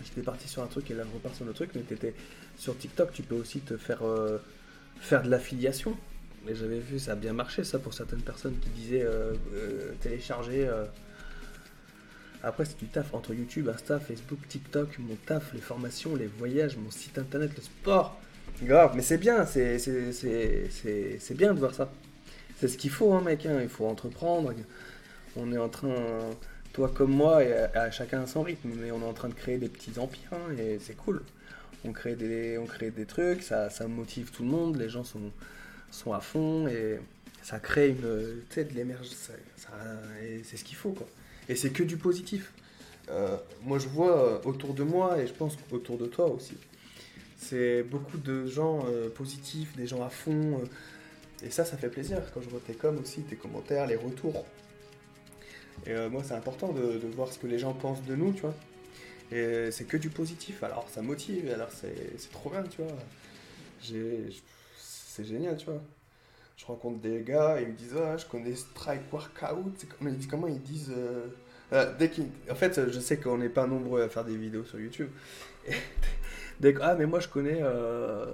J'étais 0.03 0.21
parti 0.21 0.47
sur 0.47 0.63
un 0.63 0.67
truc 0.67 0.89
et 0.89 0.95
là 0.95 1.03
je 1.07 1.13
repars 1.13 1.35
sur 1.35 1.45
le 1.45 1.53
truc, 1.53 1.69
mais 1.75 1.81
t'étais 1.81 2.15
sur 2.57 2.75
TikTok, 2.75 3.13
tu 3.13 3.21
peux 3.21 3.35
aussi 3.35 3.59
te 3.59 3.77
faire 3.77 4.03
euh, 4.03 4.39
faire 4.99 5.21
de 5.23 5.29
l'affiliation. 5.29 5.95
Et 6.47 6.55
j'avais 6.55 6.79
vu, 6.79 6.97
ça 6.97 7.11
a 7.11 7.15
bien 7.15 7.33
marché 7.33 7.63
ça 7.63 7.77
pour 7.77 7.93
certaines 7.93 8.21
personnes 8.21 8.57
qui 8.59 8.69
disaient 8.69 9.03
euh, 9.03 9.33
télécharger. 10.01 10.67
Après, 12.41 12.65
c'est 12.65 12.79
du 12.79 12.87
taf 12.87 13.13
entre 13.13 13.35
YouTube, 13.35 13.69
Insta, 13.69 13.99
Facebook, 13.99 14.39
TikTok, 14.47 14.97
mon 14.97 15.15
taf, 15.27 15.53
les 15.53 15.61
formations, 15.61 16.15
les 16.15 16.25
voyages, 16.25 16.75
mon 16.77 16.89
site 16.89 17.19
internet, 17.19 17.51
le 17.55 17.61
sport. 17.61 18.19
Grave, 18.63 18.93
mais 18.95 19.01
c'est 19.01 19.17
bien, 19.17 19.45
c'est 19.45 19.77
bien 21.31 21.53
de 21.53 21.59
voir 21.59 21.73
ça. 21.73 21.91
C'est 22.59 22.67
ce 22.67 22.77
qu'il 22.77 22.91
faut, 22.91 23.13
hein, 23.13 23.21
mec. 23.21 23.45
hein, 23.45 23.59
Il 23.61 23.69
faut 23.69 23.87
entreprendre. 23.87 24.53
On 25.35 25.51
est 25.51 25.57
en 25.57 25.69
train, 25.69 25.95
toi 26.73 26.91
comme 26.93 27.11
moi, 27.11 27.43
et 27.43 27.53
à, 27.53 27.89
chacun 27.89 28.21
à 28.21 28.27
son 28.27 28.43
rythme, 28.43 28.69
mais 28.75 28.91
on 28.91 29.01
est 29.01 29.05
en 29.05 29.13
train 29.13 29.29
de 29.29 29.33
créer 29.33 29.57
des 29.57 29.69
petits 29.69 29.97
empires 29.97 30.29
hein, 30.33 30.55
et 30.59 30.77
c'est 30.79 30.95
cool. 30.95 31.23
On 31.85 31.93
crée 31.93 32.15
des, 32.15 32.57
on 32.57 32.65
crée 32.65 32.91
des 32.91 33.05
trucs, 33.05 33.41
ça, 33.41 33.69
ça 33.69 33.87
motive 33.87 34.29
tout 34.31 34.43
le 34.43 34.49
monde, 34.49 34.77
les 34.77 34.89
gens 34.89 35.03
sont, 35.03 35.31
sont 35.89 36.13
à 36.13 36.19
fond 36.19 36.67
et 36.67 36.99
ça 37.41 37.59
crée 37.59 37.89
une, 37.89 38.01
de 38.01 38.75
l'émergence. 38.75 39.31
c'est 40.43 40.57
ce 40.57 40.63
qu'il 40.63 40.75
faut, 40.77 40.91
quoi. 40.91 41.07
Et 41.49 41.55
c'est 41.55 41.71
que 41.71 41.83
du 41.83 41.97
positif. 41.97 42.51
Euh, 43.09 43.37
moi, 43.63 43.79
je 43.79 43.87
vois 43.87 44.45
autour 44.45 44.73
de 44.73 44.83
moi 44.83 45.19
et 45.19 45.27
je 45.27 45.33
pense 45.33 45.57
autour 45.71 45.97
de 45.97 46.05
toi 46.05 46.27
aussi. 46.27 46.55
C'est 47.41 47.81
beaucoup 47.81 48.17
de 48.17 48.45
gens 48.45 48.85
euh, 48.85 49.09
positifs, 49.09 49.75
des 49.75 49.87
gens 49.87 50.03
à 50.03 50.09
fond. 50.09 50.59
euh, 50.59 50.65
et 51.43 51.49
ça, 51.49 51.65
ça 51.65 51.75
fait 51.75 51.89
plaisir 51.89 52.19
quand 52.33 52.41
je 52.41 52.49
vois 52.49 52.59
tes 52.65 52.73
coms 52.73 52.99
aussi, 52.99 53.23
tes 53.23 53.35
commentaires, 53.35 53.87
les 53.87 53.95
retours. 53.95 54.45
Et 55.87 55.91
euh, 55.91 56.07
moi, 56.09 56.21
c'est 56.23 56.35
important 56.35 56.71
de, 56.71 57.01
voir 57.15 57.33
ce 57.33 57.39
que 57.39 57.47
les 57.47 57.57
gens 57.57 57.73
pensent 57.73 58.03
de 58.03 58.15
nous, 58.15 58.31
tu 58.31 58.41
vois. 58.41 58.53
Et 59.31 59.71
c'est 59.71 59.85
que 59.85 59.97
du 59.97 60.09
positif, 60.09 60.61
alors 60.61 60.87
ça 60.89 61.01
motive, 61.01 61.49
alors 61.51 61.69
c'est 61.71 62.31
trop 62.31 62.49
bien, 62.51 62.63
tu 62.63 62.81
vois. 62.81 62.91
C'est 64.77 65.23
génial, 65.25 65.57
tu 65.57 65.65
vois. 65.65 65.81
Je 66.57 66.65
rencontre 66.65 66.99
des 66.99 67.23
gars, 67.23 67.59
ils 67.59 67.69
me 67.69 67.73
disent 67.73 67.95
Ah, 67.97 68.17
je 68.17 68.25
connais 68.25 68.55
Strike 68.55 69.11
Workout. 69.11 69.85
Comment 69.97 70.11
ils 70.11 70.17
disent, 70.17 70.27
comment 70.27 70.47
ils 70.47 70.61
disent 70.61 70.93
euh, 71.71 71.93
En 72.51 72.55
fait, 72.55 72.91
je 72.91 72.99
sais 72.99 73.17
qu'on 73.17 73.39
n'est 73.39 73.49
pas 73.49 73.65
nombreux 73.65 74.03
à 74.03 74.09
faire 74.09 74.25
des 74.25 74.37
vidéos 74.37 74.65
sur 74.65 74.79
YouTube. 74.79 75.09
Ah, 76.81 76.95
mais 76.97 77.05
moi 77.05 77.19
je 77.19 77.27
connais. 77.27 77.59
euh, 77.61 78.25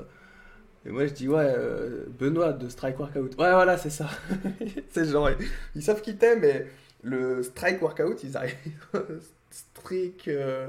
Et 0.86 0.90
moi 0.90 1.06
je 1.08 1.14
dis 1.14 1.28
Ouais, 1.28 1.54
euh, 1.58 2.06
Benoît 2.20 2.54
de 2.54 2.70
Strike 2.70 3.00
Workout. 3.00 3.32
Ouais, 3.38 3.52
voilà, 3.52 3.78
c'est 3.78 3.90
ça. 3.90 4.10
c'est 4.92 5.06
genre, 5.06 5.30
ils, 5.76 5.84
savent 5.84 6.02
qui 6.02 6.16
t'es, 6.18 6.36
mais 6.38 6.68
le 7.04 7.44
Strike 7.44 7.82
Workout, 7.82 8.24
ils 8.24 8.36
arrivent. 8.38 8.56
Strike. 9.52 10.28
euh, 10.28 10.68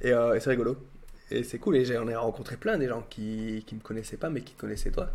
Et, 0.00 0.12
euh, 0.12 0.34
et 0.34 0.40
c'est 0.40 0.50
rigolo. 0.50 0.76
Et 1.30 1.42
c'est 1.42 1.58
cool. 1.58 1.76
Et 1.76 1.84
j'en 1.84 2.06
ai 2.08 2.14
rencontré 2.16 2.56
plein 2.56 2.78
des 2.78 2.88
gens 2.88 3.02
qui, 3.08 3.64
qui 3.66 3.74
me 3.74 3.80
connaissaient 3.80 4.16
pas, 4.16 4.30
mais 4.30 4.42
qui 4.42 4.54
connaissaient 4.54 4.90
toi. 4.92 5.10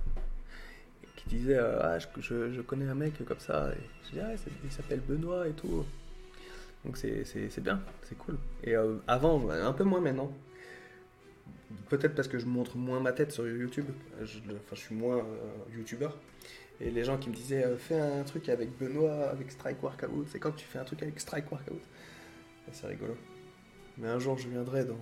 Qui 1.15 1.29
disaient 1.29 1.57
Ah, 1.59 1.97
je, 1.99 2.07
je, 2.51 2.61
connais 2.61 2.87
un 2.89 2.95
mec 2.95 3.13
comme 3.25 3.39
ça. 3.39 3.71
Je 4.05 4.11
dis 4.11 4.19
Ah, 4.21 4.31
il 4.63 4.71
s'appelle 4.71 5.01
Benoît 5.07 5.47
et 5.47 5.51
tout. 5.53 5.85
Donc 6.83 6.97
c'est 6.97 7.23
bien, 7.61 7.79
c'est 8.09 8.17
cool. 8.17 8.37
Et 8.63 8.73
avant, 9.07 9.49
un 9.49 9.71
peu 9.73 9.83
moins 9.83 10.01
maintenant. 10.01 10.31
Peut-être 11.89 12.15
parce 12.15 12.27
que 12.27 12.39
je 12.39 12.45
montre 12.45 12.77
moins 12.77 12.99
ma 12.99 13.11
tête 13.11 13.31
sur 13.31 13.47
YouTube. 13.47 13.87
Je, 14.21 14.39
enfin, 14.39 14.73
je 14.73 14.79
suis 14.79 14.95
moins 14.95 15.17
euh, 15.17 15.75
youtubeur. 15.75 16.17
Et 16.79 16.89
les 16.89 17.03
gens 17.03 17.17
qui 17.17 17.29
me 17.29 17.35
disaient 17.35 17.63
euh, 17.63 17.77
Fais 17.77 17.99
un 17.99 18.23
truc 18.23 18.49
avec 18.49 18.77
Benoît, 18.77 19.29
avec 19.29 19.51
Strike 19.51 19.81
Workout. 19.83 20.27
C'est 20.31 20.39
quand 20.39 20.51
tu 20.51 20.65
fais 20.65 20.79
un 20.79 20.83
truc 20.83 21.03
avec 21.03 21.19
Strike 21.19 21.51
Workout 21.51 21.81
Et 22.67 22.71
C'est 22.71 22.87
rigolo. 22.87 23.15
Mais 23.97 24.07
un 24.07 24.19
jour, 24.19 24.37
je 24.37 24.47
viendrai 24.47 24.83
dans, 24.85 24.97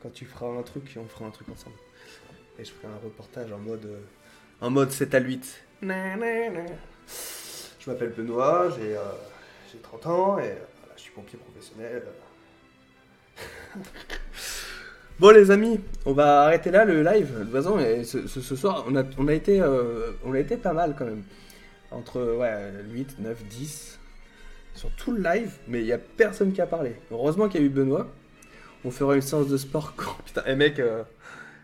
quand 0.00 0.10
tu 0.10 0.24
feras 0.24 0.46
un 0.46 0.62
truc 0.62 0.96
et 0.96 0.98
on 0.98 1.06
fera 1.06 1.24
un 1.26 1.30
truc 1.30 1.48
ensemble. 1.48 1.76
Et 2.58 2.64
je 2.64 2.70
ferai 2.72 2.92
un 2.92 2.98
reportage 2.98 3.52
en 3.52 3.58
mode, 3.58 3.86
euh, 3.86 4.00
en 4.60 4.70
mode 4.70 4.90
7 4.90 5.14
à 5.14 5.20
8. 5.20 5.64
Na, 5.82 6.16
na, 6.16 6.50
na. 6.50 6.66
Je 7.78 7.90
m'appelle 7.90 8.10
Benoît, 8.10 8.68
j'ai 8.70 8.96
euh, 8.96 9.02
j'ai 9.72 9.78
30 9.78 10.06
ans 10.06 10.38
et 10.38 10.54
voilà, 10.80 10.94
je 10.96 11.02
suis 11.02 11.12
pompier 11.12 11.38
professionnel. 11.38 12.02
Bon 15.20 15.30
les 15.30 15.50
amis, 15.50 15.80
on 16.06 16.12
va 16.12 16.42
arrêter 16.42 16.70
là 16.70 16.84
le 16.84 17.02
live. 17.02 17.38
De 17.40 17.44
toute 17.44 17.52
façon, 17.52 17.78
ce, 18.04 18.56
soir, 18.56 18.84
on 18.86 19.26
a, 19.28 19.32
été, 19.34 19.60
euh, 19.60 20.12
on 20.24 20.32
a 20.32 20.38
été 20.38 20.56
pas 20.56 20.72
mal 20.72 20.94
quand 20.96 21.06
même. 21.06 21.24
Entre 21.90 22.36
ouais, 22.36 22.72
8, 22.92 23.16
9, 23.18 23.44
10. 23.44 23.98
Sur 24.76 24.90
tout 24.90 25.10
le 25.12 25.20
live, 25.20 25.50
mais 25.66 25.80
il 25.80 25.86
n'y 25.86 25.92
a 25.92 25.98
personne 25.98 26.52
qui 26.52 26.60
a 26.60 26.66
parlé. 26.66 26.94
Heureusement 27.10 27.48
qu'il 27.48 27.60
y 27.60 27.64
a 27.64 27.66
eu 27.66 27.70
Benoît. 27.70 28.06
On 28.84 28.92
fera 28.92 29.16
une 29.16 29.22
séance 29.22 29.48
de 29.48 29.56
sport. 29.56 29.94
quand- 29.96 30.16
Putain, 30.24 30.44
et 30.46 30.54
mec, 30.54 30.78
euh, 30.78 31.02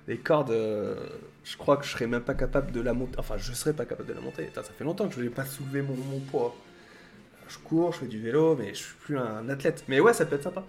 les 0.09 0.17
cordes, 0.17 0.51
euh, 0.51 0.97
je 1.45 1.57
crois 1.57 1.77
que 1.77 1.85
je 1.85 1.91
serais 1.93 2.09
même 2.09 2.23
pas 2.23 2.35
capable 2.35 2.73
de 2.73 2.81
la 2.81 2.93
monter. 2.93 3.15
Enfin, 3.19 3.37
je 3.39 3.53
serais 3.53 3.73
pas 3.73 3.85
capable 3.85 4.09
de 4.09 4.15
la 4.15 4.21
monter. 4.21 4.49
Ça 4.53 4.65
fait 4.65 4.83
longtemps 4.83 5.07
que 5.09 5.15
je 5.15 5.21
n'ai 5.21 5.29
pas 5.31 5.45
soulevé 5.45 5.81
mon, 5.83 5.95
mon 5.95 6.19
poids. 6.19 6.57
Je 7.47 7.59
cours, 7.59 7.93
je 7.93 7.99
fais 7.99 8.07
du 8.07 8.21
vélo, 8.21 8.57
mais 8.59 8.71
je 8.71 8.83
suis 8.83 8.95
plus 9.05 9.17
un 9.17 9.49
athlète. 9.49 9.85
Mais 9.87 10.01
ouais, 10.01 10.13
ça 10.13 10.27
peut 10.27 10.35
être 10.35 10.43
sympa. 10.43 10.65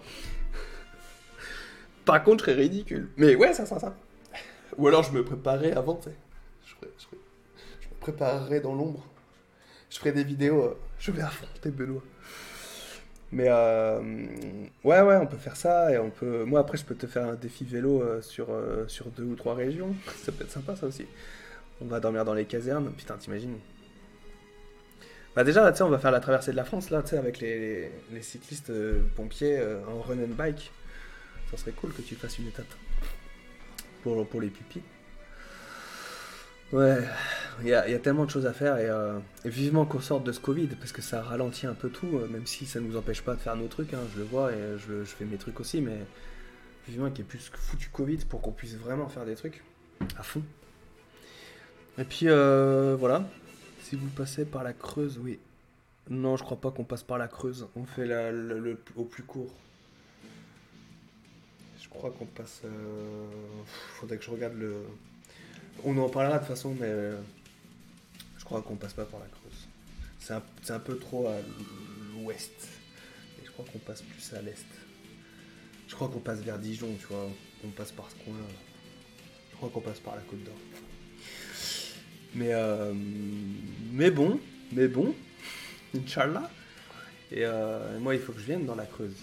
Par 2.06 2.22
contre, 2.24 2.44
je 2.46 2.50
serais 2.50 2.62
ridicule. 2.62 3.10
Mais 3.18 3.34
ouais, 3.34 3.52
ça 3.52 3.66
sera 3.66 3.78
ça. 3.80 3.94
Ou 4.78 4.88
alors 4.88 5.02
je 5.02 5.12
me 5.12 5.22
préparerais 5.24 5.72
avant, 5.72 5.96
tu 5.96 6.04
sais. 6.04 6.16
Je, 6.64 6.74
ferais- 6.74 6.90
ferais- 6.98 7.16
me 7.92 8.00
préparerais 8.00 8.60
dans 8.60 8.74
l'ombre. 8.74 9.04
Je 9.90 9.98
ferai 9.98 10.12
des 10.12 10.24
vidéos. 10.24 10.62
euh, 10.62 10.76
je 10.98 11.10
vais 11.10 11.22
affronter 11.22 11.70
Benoît. 11.70 12.02
Mais 13.32 13.46
euh, 13.48 14.00
ouais, 14.84 15.00
ouais, 15.02 15.16
on 15.16 15.26
peut 15.26 15.36
faire 15.36 15.56
ça. 15.56 15.92
Et 15.92 15.98
on 15.98 16.10
peut. 16.10 16.44
Moi, 16.44 16.60
après, 16.60 16.78
je 16.78 16.84
peux 16.84 16.94
te 16.94 17.06
faire 17.06 17.26
un 17.26 17.34
défi 17.34 17.64
vélo 17.64 18.00
euh, 18.02 18.22
sur, 18.22 18.46
euh, 18.50 18.86
sur 18.88 19.06
deux 19.06 19.24
ou 19.24 19.34
trois 19.34 19.54
régions. 19.54 19.94
Ça 20.24 20.32
peut 20.32 20.44
être 20.44 20.50
sympa, 20.50 20.76
ça 20.76 20.86
aussi. 20.86 21.06
On 21.80 21.86
va 21.86 22.00
dormir 22.00 22.24
dans 22.24 22.34
les 22.34 22.44
casernes. 22.44 22.90
Putain, 22.96 23.16
t'imagines 23.16 23.58
Bah, 25.34 25.44
déjà, 25.44 25.70
tu 25.72 25.78
sais, 25.78 25.82
on 25.84 25.88
va 25.90 25.98
faire 25.98 26.12
la 26.12 26.20
traversée 26.20 26.52
de 26.52 26.56
la 26.56 26.64
France, 26.64 26.90
là, 26.90 27.02
tu 27.02 27.10
sais, 27.10 27.18
avec 27.18 27.40
les, 27.40 27.90
les 28.12 28.22
cyclistes 28.22 28.70
euh, 28.70 29.00
pompiers 29.16 29.60
en 29.88 30.00
run 30.00 30.18
and 30.18 30.34
bike. 30.36 30.70
Ça 31.50 31.56
serait 31.56 31.72
cool 31.72 31.92
que 31.92 32.02
tu 32.02 32.14
fasses 32.14 32.38
une 32.38 32.48
étape. 32.48 32.66
Pour, 34.02 34.26
pour 34.28 34.40
les 34.40 34.48
pupilles. 34.50 34.82
Ouais, 36.72 36.98
il 37.60 37.66
y 37.66 37.70
y 37.70 37.74
a 37.74 37.98
tellement 38.00 38.24
de 38.24 38.30
choses 38.30 38.46
à 38.46 38.52
faire 38.52 38.76
et, 38.78 38.88
euh, 38.88 39.18
vivement 39.44 39.84
qu'on 39.86 40.00
sorte 40.00 40.24
de 40.24 40.32
ce 40.32 40.40
Covid 40.40 40.66
parce 40.66 40.90
que 40.90 41.00
ça 41.00 41.22
ralentit 41.22 41.66
un 41.66 41.74
peu 41.74 41.90
tout, 41.90 42.18
euh, 42.18 42.26
même 42.26 42.44
si 42.46 42.66
ça 42.66 42.80
nous 42.80 42.96
empêche 42.96 43.22
pas 43.22 43.34
de 43.34 43.40
faire 43.40 43.54
nos 43.54 43.68
trucs, 43.68 43.94
hein, 43.94 44.00
je 44.14 44.18
le 44.18 44.24
vois 44.24 44.52
et 44.52 44.76
je, 44.76 45.04
je 45.04 45.10
fais 45.14 45.24
mes 45.24 45.36
trucs 45.36 45.60
aussi, 45.60 45.80
mais 45.80 45.96
vivement 46.88 47.08
qu'il 47.10 47.20
y 47.20 47.22
ait 47.22 47.24
plus 47.24 47.50
que 47.50 47.56
foutu 47.58 47.88
Covid 47.90 48.16
pour 48.28 48.40
qu'on 48.40 48.50
puisse 48.50 48.74
vraiment 48.74 49.08
faire 49.08 49.24
des 49.24 49.36
trucs 49.36 49.62
à 50.18 50.24
fond. 50.24 50.42
Et 51.98 52.04
puis 52.04 52.26
euh, 52.28 52.96
voilà, 52.98 53.28
si 53.82 53.94
vous 53.94 54.08
passez 54.08 54.44
par 54.44 54.64
la 54.64 54.72
Creuse, 54.72 55.18
oui. 55.22 55.38
Non, 56.10 56.36
je 56.36 56.42
crois 56.42 56.60
pas 56.60 56.72
qu'on 56.72 56.84
passe 56.84 57.04
par 57.04 57.16
la 57.18 57.28
Creuse, 57.28 57.68
on 57.76 57.84
fait 57.84 58.06
la, 58.06 58.32
le, 58.32 58.58
le- 58.58 58.78
au 58.96 59.04
plus 59.04 59.22
court. 59.22 59.52
Je 61.86 61.90
crois 61.90 62.10
qu'on 62.10 62.26
passe. 62.26 62.60
euh, 62.64 63.26
Faudrait 63.98 64.18
que 64.18 64.24
je 64.24 64.30
regarde 64.30 64.54
le. 64.54 64.76
On 65.84 65.96
en 65.98 66.08
parlera 66.08 66.34
de 66.38 66.40
toute 66.40 66.48
façon, 66.48 66.76
mais 66.78 66.92
je 68.38 68.44
crois 68.44 68.62
qu'on 68.62 68.76
passe 68.76 68.94
pas 68.94 69.04
par 69.04 69.20
la 69.20 69.26
Creuse. 69.26 69.68
C'est 70.18 70.34
un, 70.34 70.42
un 70.70 70.78
peu 70.78 70.98
trop 70.98 71.26
à 71.28 71.36
l'ouest. 72.14 72.68
Et 73.40 73.46
je 73.46 73.50
crois 73.50 73.64
qu'on 73.72 73.78
passe 73.78 74.02
plus 74.02 74.34
à 74.34 74.42
l'est. 74.42 74.66
Je 75.88 75.94
crois 75.94 76.08
qu'on 76.08 76.18
passe 76.20 76.40
vers 76.40 76.58
Dijon, 76.58 76.88
tu 76.98 77.06
vois. 77.06 77.28
On 77.64 77.68
passe 77.68 77.92
par 77.92 78.10
ce 78.10 78.16
coin-là. 78.24 78.44
Je 79.52 79.56
crois 79.56 79.68
qu'on 79.70 79.80
passe 79.80 80.00
par 80.00 80.16
la 80.16 80.22
Côte 80.22 80.42
d'Or. 80.44 80.54
Mais, 82.34 82.52
euh, 82.52 82.92
mais 83.92 84.10
bon, 84.10 84.38
mais 84.72 84.88
bon, 84.88 85.14
Inch'Allah. 85.96 86.50
Et 87.30 87.44
euh, 87.44 87.98
moi, 87.98 88.14
il 88.14 88.20
faut 88.20 88.32
que 88.32 88.40
je 88.40 88.46
vienne 88.46 88.66
dans 88.66 88.74
la 88.74 88.86
Creuse. 88.86 89.16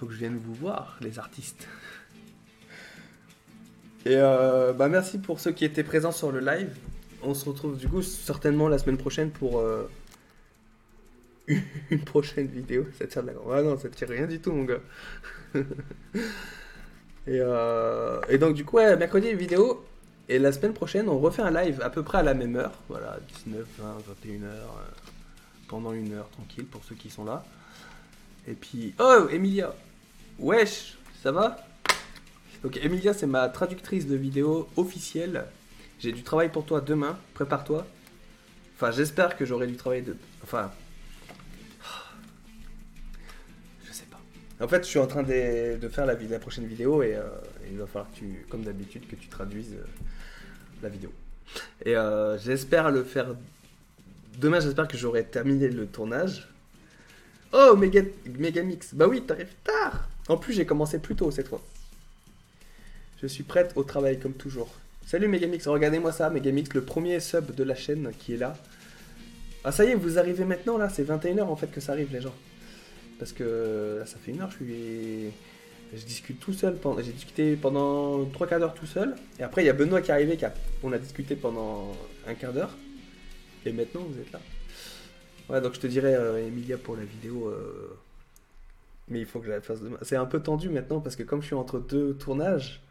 Faut 0.00 0.06
que 0.06 0.14
je 0.14 0.18
vienne 0.18 0.40
vous 0.42 0.54
voir, 0.54 0.96
les 1.02 1.18
artistes. 1.18 1.68
Et 4.06 4.16
euh, 4.16 4.72
bah 4.72 4.88
merci 4.88 5.18
pour 5.18 5.40
ceux 5.40 5.52
qui 5.52 5.66
étaient 5.66 5.84
présents 5.84 6.10
sur 6.10 6.32
le 6.32 6.40
live. 6.40 6.74
On 7.22 7.34
se 7.34 7.46
retrouve 7.46 7.76
du 7.76 7.86
coup 7.86 8.00
certainement 8.00 8.66
la 8.68 8.78
semaine 8.78 8.96
prochaine 8.96 9.30
pour 9.30 9.58
euh, 9.58 9.90
une 11.90 12.00
prochaine 12.02 12.46
vidéo. 12.46 12.86
Ça 12.98 13.06
tire 13.08 13.22
de 13.24 13.26
la 13.26 13.34
Ah 13.52 13.60
non, 13.60 13.76
ça 13.76 13.90
tire 13.90 14.08
rien 14.08 14.26
du 14.26 14.40
tout, 14.40 14.52
mon 14.52 14.64
gars. 14.64 14.80
et, 15.54 15.60
euh, 17.28 18.22
et 18.30 18.38
donc, 18.38 18.54
du 18.54 18.64
coup, 18.64 18.76
ouais, 18.76 18.96
mercredi, 18.96 19.34
vidéo. 19.34 19.84
Et 20.30 20.38
la 20.38 20.50
semaine 20.50 20.72
prochaine, 20.72 21.10
on 21.10 21.18
refait 21.18 21.42
un 21.42 21.50
live 21.50 21.82
à 21.82 21.90
peu 21.90 22.02
près 22.02 22.16
à 22.16 22.22
la 22.22 22.32
même 22.32 22.56
heure. 22.56 22.72
Voilà, 22.88 23.18
19, 23.44 23.66
20, 23.78 23.98
21 24.24 24.44
heures. 24.44 24.82
pendant 25.68 25.92
une 25.92 26.14
heure, 26.14 26.30
tranquille, 26.30 26.64
pour 26.64 26.82
ceux 26.84 26.94
qui 26.94 27.10
sont 27.10 27.26
là. 27.26 27.44
Et 28.48 28.54
puis. 28.54 28.94
Oh, 28.98 29.28
Emilia 29.30 29.74
Wesh, 30.40 30.96
ça 31.22 31.32
va? 31.32 31.58
Donc, 32.62 32.78
Emilia, 32.78 33.12
c'est 33.12 33.26
ma 33.26 33.50
traductrice 33.50 34.06
de 34.06 34.16
vidéo 34.16 34.68
officielle. 34.76 35.44
J'ai 35.98 36.12
du 36.12 36.22
travail 36.22 36.50
pour 36.50 36.64
toi 36.64 36.80
demain, 36.80 37.18
prépare-toi. 37.34 37.86
Enfin, 38.74 38.90
j'espère 38.90 39.36
que 39.36 39.44
j'aurai 39.44 39.66
du 39.66 39.76
travail 39.76 40.00
de. 40.00 40.16
Enfin. 40.42 40.72
Je 43.84 43.92
sais 43.92 44.06
pas. 44.10 44.18
En 44.64 44.68
fait, 44.68 44.84
je 44.84 44.88
suis 44.88 44.98
en 44.98 45.06
train 45.06 45.22
de, 45.22 45.88
faire 45.90 46.06
la 46.06 46.16
prochaine 46.38 46.66
vidéo 46.66 47.02
et, 47.02 47.16
euh, 47.16 47.22
il 47.70 47.76
va 47.76 47.86
falloir 47.86 48.10
que 48.10 48.16
tu, 48.16 48.46
comme 48.48 48.62
d'habitude, 48.62 49.06
que 49.06 49.16
tu 49.16 49.28
traduises 49.28 49.74
euh, 49.74 49.84
la 50.82 50.88
vidéo. 50.88 51.12
Et 51.84 51.96
euh, 51.96 52.38
j'espère 52.38 52.90
le 52.90 53.04
faire. 53.04 53.34
Demain, 54.38 54.60
j'espère 54.60 54.88
que 54.88 54.96
j'aurai 54.96 55.24
terminé 55.24 55.68
le 55.68 55.86
tournage. 55.86 56.48
Oh, 57.52 57.76
Mega, 57.76 58.00
Megamix. 58.38 58.94
Bah 58.94 59.06
oui, 59.06 59.22
t'arrives 59.22 59.54
tard. 59.64 60.09
En 60.28 60.36
plus, 60.36 60.52
j'ai 60.52 60.66
commencé 60.66 60.98
plus 60.98 61.16
tôt 61.16 61.30
cette 61.30 61.48
fois. 61.48 61.60
Je 63.20 63.26
suis 63.26 63.42
prête 63.42 63.72
au 63.76 63.84
travail 63.84 64.18
comme 64.18 64.32
toujours. 64.32 64.70
Salut 65.06 65.28
Megamix, 65.28 65.66
regardez-moi 65.66 66.12
ça, 66.12 66.30
Megamix, 66.30 66.72
le 66.72 66.82
premier 66.82 67.20
sub 67.20 67.54
de 67.54 67.64
la 67.64 67.74
chaîne 67.74 68.12
qui 68.18 68.34
est 68.34 68.36
là. 68.36 68.56
Ah 69.64 69.72
ça 69.72 69.84
y 69.84 69.88
est, 69.88 69.94
vous 69.94 70.18
arrivez 70.18 70.44
maintenant 70.44 70.78
là, 70.78 70.88
c'est 70.88 71.02
21h 71.02 71.42
en 71.42 71.56
fait 71.56 71.66
que 71.66 71.80
ça 71.80 71.92
arrive 71.92 72.12
les 72.12 72.20
gens. 72.20 72.34
Parce 73.18 73.32
que 73.32 73.96
là 73.98 74.06
ça 74.06 74.16
fait 74.24 74.30
une 74.30 74.40
heure, 74.40 74.50
je 74.50 74.56
suis... 74.56 75.32
Je 75.92 76.04
discute 76.04 76.38
tout 76.38 76.52
seul, 76.52 76.76
pendant... 76.76 77.02
j'ai 77.02 77.12
discuté 77.12 77.56
pendant 77.56 78.24
3 78.26 78.46
quarts 78.46 78.60
d'heure 78.60 78.74
tout 78.74 78.86
seul. 78.86 79.16
Et 79.38 79.42
après 79.42 79.64
il 79.64 79.66
y 79.66 79.68
a 79.68 79.72
Benoît 79.72 80.00
qui 80.00 80.12
est 80.12 80.14
arrivé, 80.14 80.38
on 80.82 80.92
a 80.92 80.98
discuté 80.98 81.34
pendant 81.34 81.92
un 82.26 82.34
quart 82.34 82.52
d'heure. 82.52 82.74
Et 83.66 83.72
maintenant 83.72 84.02
vous 84.08 84.18
êtes 84.18 84.32
là. 84.32 84.40
Ouais 85.48 85.60
donc 85.60 85.74
je 85.74 85.80
te 85.80 85.88
dirais 85.88 86.14
euh, 86.14 86.46
Emilia 86.46 86.78
pour 86.78 86.96
la 86.96 87.04
vidéo... 87.04 87.48
euh, 87.48 87.98
Mais 89.10 89.20
il 89.20 89.26
faut 89.26 89.40
que 89.40 89.46
je 89.46 89.50
la 89.50 89.60
fasse 89.60 89.80
demain. 89.80 89.98
C'est 90.02 90.16
un 90.16 90.26
peu 90.26 90.40
tendu 90.40 90.68
maintenant 90.68 91.00
parce 91.00 91.16
que 91.16 91.22
comme 91.22 91.42
je 91.42 91.46
suis 91.46 91.54
entre 91.54 91.78
deux 91.78 92.14
tournages... 92.14 92.82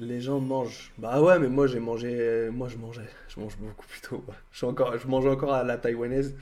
Les 0.00 0.20
gens 0.20 0.38
mangent. 0.38 0.92
Bah 0.96 1.20
ouais, 1.20 1.40
mais 1.40 1.48
moi 1.48 1.66
j'ai 1.66 1.80
mangé. 1.80 2.48
Moi 2.52 2.68
je 2.68 2.76
mangeais. 2.76 3.08
Je 3.26 3.40
mange 3.40 3.56
beaucoup 3.58 3.84
plus 3.84 4.00
tôt. 4.00 4.24
Je, 4.52 4.58
suis 4.58 4.66
encore... 4.66 4.96
je 4.96 5.08
mange 5.08 5.26
encore 5.26 5.52
à 5.52 5.64
la 5.64 5.76
taïwanaise. 5.76 6.36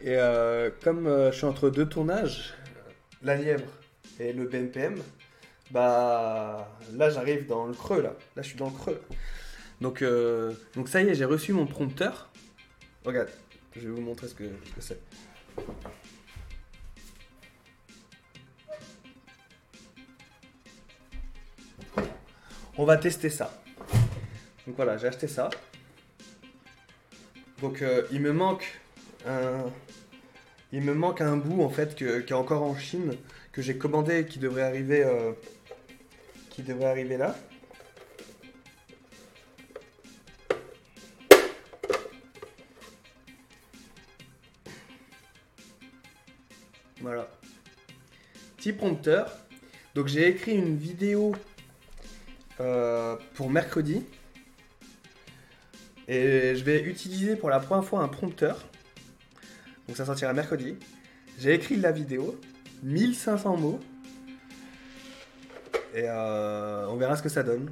Et 0.00 0.16
euh, 0.16 0.70
comme 0.82 1.06
euh, 1.06 1.30
je 1.32 1.36
suis 1.36 1.46
entre 1.46 1.70
deux 1.70 1.86
tournages, 1.86 2.54
la 3.22 3.36
lièvre 3.36 3.70
et 4.20 4.32
le 4.32 4.46
BNPM, 4.46 4.96
bah 5.70 6.76
là 6.92 7.08
j'arrive 7.08 7.46
dans 7.46 7.66
le 7.66 7.72
creux 7.72 8.02
là. 8.02 8.14
Là 8.36 8.42
je 8.42 8.48
suis 8.48 8.58
dans 8.58 8.66
le 8.66 8.72
creux. 8.72 9.00
Donc, 9.80 10.02
euh, 10.02 10.52
donc 10.74 10.88
ça 10.88 11.02
y 11.02 11.08
est, 11.08 11.14
j'ai 11.14 11.24
reçu 11.24 11.52
mon 11.52 11.66
prompteur. 11.66 12.30
Regarde, 13.04 13.28
je 13.74 13.80
vais 13.80 13.88
vous 13.88 14.00
montrer 14.00 14.28
ce 14.28 14.34
que 14.34 14.44
c'est. 14.80 15.00
On 22.78 22.84
va 22.84 22.96
tester 22.96 23.30
ça. 23.30 23.62
Donc 24.66 24.76
voilà, 24.76 24.96
j'ai 24.98 25.06
acheté 25.06 25.28
ça. 25.28 25.48
Donc 27.60 27.80
euh, 27.82 28.06
il 28.12 28.20
me 28.20 28.32
manque 28.32 28.78
un, 29.26 29.64
il 30.72 30.82
me 30.82 30.92
manque 30.94 31.20
un 31.20 31.36
bout 31.36 31.62
en 31.62 31.70
fait 31.70 31.94
que- 31.96 32.20
qui 32.20 32.32
est 32.32 32.36
encore 32.36 32.62
en 32.62 32.76
Chine 32.76 33.16
que 33.52 33.62
j'ai 33.62 33.78
commandé 33.78 34.20
et 34.20 34.26
qui 34.26 34.38
devrait 34.38 34.62
arriver, 34.62 35.02
euh, 35.04 35.32
qui 36.50 36.62
devrait 36.62 36.86
arriver 36.90 37.16
là. 37.16 37.34
Voilà. 47.00 47.28
Petit 48.56 48.72
prompteur. 48.72 49.30
Donc 49.94 50.08
j'ai 50.08 50.28
écrit 50.28 50.54
une 50.54 50.76
vidéo 50.76 51.34
euh, 52.60 53.16
pour 53.34 53.50
mercredi. 53.50 54.04
Et 56.08 56.54
je 56.54 56.64
vais 56.64 56.80
utiliser 56.82 57.36
pour 57.36 57.50
la 57.50 57.60
première 57.60 57.84
fois 57.84 58.00
un 58.00 58.08
prompteur. 58.08 58.64
Donc 59.86 59.96
ça 59.96 60.04
sortira 60.04 60.32
mercredi. 60.32 60.76
J'ai 61.38 61.52
écrit 61.52 61.76
la 61.76 61.92
vidéo, 61.92 62.40
1500 62.82 63.56
mots. 63.56 63.80
Et 65.94 66.04
euh, 66.04 66.86
on 66.88 66.96
verra 66.96 67.16
ce 67.16 67.22
que 67.22 67.28
ça 67.28 67.42
donne. 67.42 67.70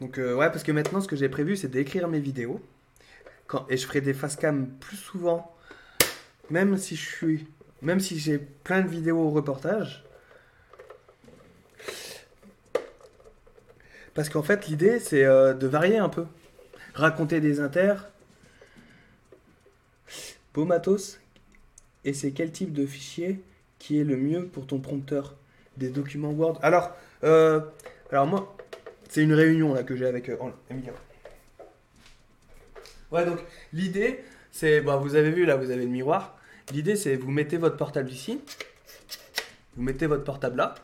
Donc 0.00 0.18
euh, 0.18 0.34
ouais, 0.34 0.50
parce 0.50 0.62
que 0.62 0.72
maintenant 0.72 1.00
ce 1.00 1.08
que 1.08 1.16
j'ai 1.16 1.28
prévu 1.28 1.56
c'est 1.56 1.68
d'écrire 1.68 2.08
mes 2.08 2.20
vidéos. 2.20 2.60
Et 3.68 3.76
je 3.76 3.86
ferai 3.86 4.00
des 4.00 4.14
facecam 4.14 4.68
plus 4.80 4.96
souvent. 4.96 5.54
Même 6.48 6.78
si 6.78 6.96
je 6.96 7.06
suis... 7.06 7.46
Même 7.82 8.00
si 8.00 8.18
j'ai 8.18 8.38
plein 8.38 8.80
de 8.80 8.88
vidéos 8.88 9.18
au 9.18 9.30
reportage. 9.30 10.04
Parce 14.14 14.28
qu'en 14.28 14.42
fait, 14.42 14.68
l'idée, 14.68 14.98
c'est 14.98 15.24
euh, 15.24 15.54
de 15.54 15.66
varier 15.66 15.98
un 15.98 16.08
peu. 16.08 16.26
Raconter 16.94 17.40
des 17.40 17.60
inters. 17.60 18.10
Beau 20.52 20.64
matos. 20.64 21.18
Et 22.04 22.12
c'est 22.12 22.32
quel 22.32 22.50
type 22.50 22.72
de 22.72 22.84
fichier 22.86 23.40
qui 23.78 23.98
est 23.98 24.04
le 24.04 24.16
mieux 24.16 24.46
pour 24.46 24.66
ton 24.66 24.78
prompteur? 24.78 25.34
Des 25.78 25.88
documents 25.88 26.32
Word 26.32 26.58
Alors, 26.62 26.94
euh, 27.24 27.60
alors 28.10 28.26
moi, 28.26 28.54
c'est 29.08 29.22
une 29.22 29.32
réunion 29.32 29.72
là 29.72 29.82
que 29.82 29.96
j'ai 29.96 30.04
avec 30.04 30.28
euh, 30.28 30.36
Emilia. 30.68 30.92
Ouais, 33.10 33.24
donc 33.24 33.38
l'idée, 33.72 34.22
c'est, 34.50 34.82
bah, 34.82 34.96
vous 34.96 35.14
avez 35.14 35.30
vu 35.30 35.46
là, 35.46 35.56
vous 35.56 35.70
avez 35.70 35.84
le 35.84 35.90
miroir. 35.90 36.38
L'idée, 36.72 36.96
c'est 36.96 37.16
vous 37.16 37.30
mettez 37.30 37.56
votre 37.56 37.78
portable 37.78 38.10
ici, 38.10 38.40
vous 39.76 39.82
mettez 39.82 40.06
votre 40.06 40.24
portable 40.24 40.58
là, 40.58 40.74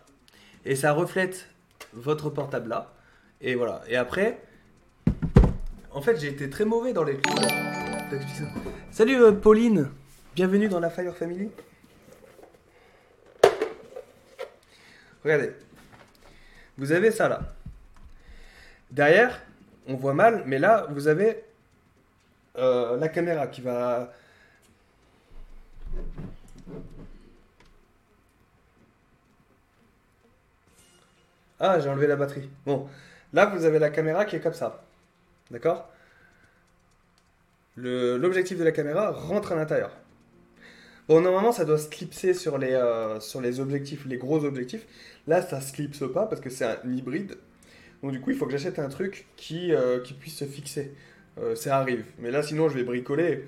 et 0.65 0.75
ça 0.75 0.93
reflète 0.93 1.49
votre 1.93 2.31
portable 2.31 2.71
là. 2.71 2.95
Et 3.41 3.55
voilà. 3.55 3.83
Et 3.89 3.97
après, 3.97 4.41
en 5.93 6.03
fait, 6.03 6.19
j'ai 6.19 6.29
été 6.29 6.51
très 6.51 6.65
mauvais 6.65 6.93
dans 6.93 7.05
les. 7.05 7.21
Salut 8.91 9.23
euh, 9.23 9.33
Pauline, 9.33 9.91
bienvenue 10.35 10.69
dans 10.69 10.81
la 10.81 10.91
Fire 10.91 11.15
Family. 11.15 11.51
Regardez, 15.23 15.53
vous 16.77 16.91
avez 16.91 17.11
ça 17.11 17.29
là. 17.29 17.55
Derrière, 18.91 19.41
on 19.87 19.95
voit 19.95 20.15
mal, 20.15 20.43
mais 20.47 20.59
là, 20.59 20.87
vous 20.91 21.07
avez 21.07 21.45
euh, 22.57 22.97
la 22.97 23.09
caméra 23.09 23.47
qui 23.47 23.61
va. 23.61 24.13
Ah, 31.61 31.79
j'ai 31.79 31.89
enlevé 31.89 32.07
la 32.07 32.17
batterie. 32.17 32.49
Bon, 32.65 32.89
là, 33.33 33.47
vous 33.47 33.65
avez 33.65 33.79
la 33.79 33.91
caméra 33.91 34.25
qui 34.25 34.37
est 34.37 34.41
comme 34.41 34.55
ça. 34.55 34.85
D'accord? 35.51 35.91
L'objectif 37.77 38.59
de 38.59 38.65
la 38.65 38.73
caméra 38.73 39.13
rentre 39.13 39.53
à 39.53 39.55
l'intérieur. 39.55 39.91
Bon, 41.09 41.23
normalement, 41.23 41.53
ça 41.53 41.65
doit 41.65 41.79
se 41.79 41.89
clipser 41.89 42.35
sur 42.35 42.59
les, 42.59 42.73
euh, 42.73 43.19
sur 43.21 43.41
les 43.41 43.61
objectifs, 43.61 44.05
les 44.05 44.19
gros 44.19 44.45
objectifs. 44.45 44.87
Là, 45.27 45.41
ça 45.41 45.61
se 45.61 45.73
clipse 45.73 46.05
pas 46.13 46.27
parce 46.27 46.41
que 46.43 46.51
c'est 46.51 46.67
un 46.67 46.79
hybride. 46.85 47.37
Donc, 48.03 48.13
du 48.13 48.21
coup, 48.21 48.31
il 48.31 48.37
faut 48.37 48.45
que 48.45 48.53
j'achète 48.53 48.79
un 48.79 48.89
truc 48.89 49.27
qui, 49.37 49.73
euh, 49.73 50.01
qui 50.01 50.13
puisse 50.13 50.37
se 50.37 50.45
fixer. 50.45 50.93
Euh, 51.39 51.55
ça 51.55 51.79
arrive. 51.79 52.05
Mais 52.19 52.31
là, 52.31 52.43
sinon, 52.43 52.69
je 52.69 52.75
vais 52.75 52.85
bricoler. 52.85 53.47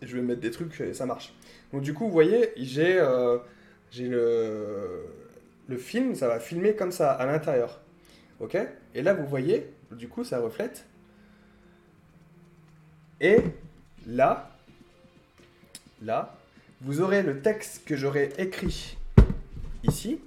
Je 0.00 0.16
vais 0.16 0.22
mettre 0.22 0.40
des 0.40 0.50
trucs 0.50 0.80
et 0.80 0.94
ça 0.94 1.04
marche. 1.04 1.34
Donc, 1.72 1.82
du 1.82 1.92
coup, 1.92 2.06
vous 2.06 2.12
voyez, 2.12 2.52
j'ai 2.56 3.00
j'ai 3.90 4.08
le, 4.08 5.04
le 5.68 5.76
film, 5.76 6.14
ça 6.14 6.26
va 6.26 6.40
filmer 6.40 6.74
comme 6.74 6.92
ça, 6.92 7.12
à 7.12 7.26
l'intérieur. 7.26 7.81
Ok? 8.42 8.58
Et 8.94 9.02
là, 9.02 9.14
vous 9.14 9.24
voyez, 9.24 9.72
du 9.92 10.08
coup, 10.08 10.24
ça 10.24 10.40
reflète. 10.40 10.84
Et 13.20 13.38
là, 14.04 14.50
là, 16.02 16.36
vous 16.80 17.00
aurez 17.00 17.22
le 17.22 17.40
texte 17.40 17.84
que 17.86 17.94
j'aurai 17.96 18.32
écrit 18.38 18.98
ici. 19.84 20.20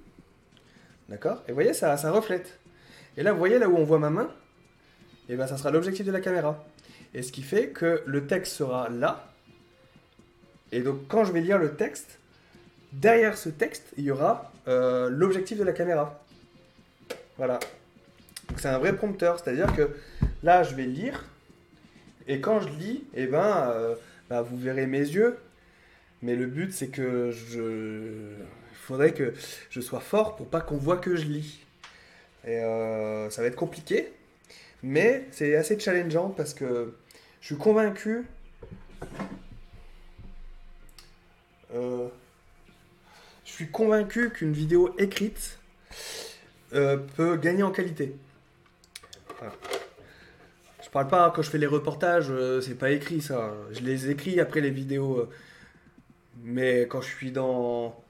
D'accord? 1.09 1.43
Et 1.45 1.51
vous 1.51 1.55
voyez, 1.55 1.73
ça, 1.73 1.97
ça 1.97 2.09
reflète. 2.09 2.57
Et 3.17 3.23
là, 3.23 3.33
vous 3.33 3.37
voyez 3.37 3.59
là 3.59 3.67
où 3.67 3.75
on 3.75 3.83
voit 3.83 3.99
ma 3.99 4.09
main? 4.09 4.31
Et 5.27 5.35
bien, 5.35 5.45
ça 5.45 5.57
sera 5.57 5.69
l'objectif 5.69 6.05
de 6.05 6.11
la 6.13 6.21
caméra. 6.21 6.63
Et 7.13 7.21
ce 7.21 7.33
qui 7.33 7.41
fait 7.41 7.67
que 7.67 8.01
le 8.05 8.27
texte 8.27 8.53
sera 8.53 8.87
là. 8.87 9.29
Et 10.71 10.81
donc, 10.81 11.05
quand 11.09 11.25
je 11.25 11.33
vais 11.33 11.41
lire 11.41 11.57
le 11.57 11.75
texte, 11.75 12.19
derrière 12.93 13.37
ce 13.37 13.49
texte, 13.49 13.91
il 13.97 14.05
y 14.05 14.11
aura 14.11 14.53
euh, 14.69 15.09
l'objectif 15.09 15.57
de 15.57 15.65
la 15.65 15.73
caméra. 15.73 16.23
Voilà. 17.35 17.59
Donc, 18.49 18.59
c'est 18.59 18.67
un 18.67 18.77
vrai 18.77 18.95
prompteur. 18.95 19.39
C'est-à-dire 19.39 19.75
que 19.75 19.95
là, 20.43 20.63
je 20.63 20.75
vais 20.75 20.85
lire. 20.85 21.25
Et 22.27 22.41
quand 22.41 22.59
je 22.59 22.69
lis, 22.69 23.03
eh 23.13 23.27
ben, 23.27 23.69
euh, 23.69 23.95
bah, 24.29 24.41
vous 24.41 24.57
verrez 24.57 24.87
mes 24.87 24.99
yeux. 24.99 25.37
Mais 26.21 26.35
le 26.35 26.47
but, 26.47 26.73
c'est 26.73 26.87
que 26.87 27.31
je. 27.31 28.33
Il 28.71 28.87
faudrait 28.87 29.13
que 29.13 29.33
je 29.69 29.81
sois 29.81 29.99
fort 29.99 30.35
pour 30.35 30.47
pas 30.47 30.61
qu'on 30.61 30.77
voit 30.77 30.97
que 30.97 31.15
je 31.15 31.25
lis. 31.25 31.59
Et 32.45 32.59
euh, 32.59 33.29
ça 33.29 33.41
va 33.41 33.47
être 33.47 33.55
compliqué. 33.55 34.11
Mais 34.83 35.25
c'est 35.31 35.55
assez 35.55 35.79
challengeant 35.79 36.29
parce 36.29 36.53
que 36.53 36.93
je 37.41 37.47
suis 37.47 37.57
convaincu. 37.57 38.25
Euh, 41.73 42.07
je 43.43 43.51
suis 43.51 43.67
convaincu 43.67 44.29
qu'une 44.29 44.53
vidéo 44.53 44.93
écrite 44.99 45.59
peut 46.71 47.37
gagner 47.37 47.63
en 47.63 47.71
qualité. 47.71 48.15
Je 50.83 50.89
parle 50.89 51.07
pas 51.07 51.31
quand 51.35 51.41
je 51.41 51.49
fais 51.49 51.57
les 51.57 51.67
reportages, 51.67 52.27
euh, 52.29 52.61
c'est 52.61 52.75
pas 52.75 52.91
écrit 52.91 53.21
ça. 53.21 53.53
Je 53.71 53.81
les 53.81 54.09
écris 54.09 54.39
après 54.39 54.61
les 54.61 54.69
vidéos. 54.69 55.19
euh, 55.19 55.29
mais 56.43 56.81
quand 56.89 57.01
je 57.01 57.07
suis 57.07 57.31
dans. 57.31 58.01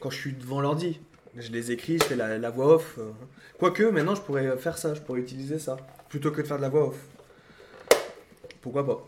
Quand 0.00 0.10
je 0.10 0.16
suis 0.16 0.32
devant 0.32 0.60
l'ordi, 0.60 1.00
je 1.36 1.50
les 1.52 1.70
écris, 1.72 1.98
je 1.98 2.04
fais 2.04 2.16
la, 2.16 2.50
voix 2.50 2.74
off. 2.74 2.96
euh. 2.98 3.10
Quoique 3.58 3.84
maintenant 3.84 4.14
je 4.14 4.20
pourrais 4.22 4.56
faire 4.58 4.78
ça, 4.78 4.94
je 4.94 5.00
pourrais 5.00 5.20
utiliser 5.20 5.58
ça. 5.58 5.76
Plutôt 6.08 6.30
que 6.30 6.42
de 6.42 6.46
faire 6.46 6.56
de 6.56 6.62
la 6.62 6.68
voix 6.68 6.88
off. 6.88 7.00
Pourquoi 8.62 8.86
pas 8.86 9.06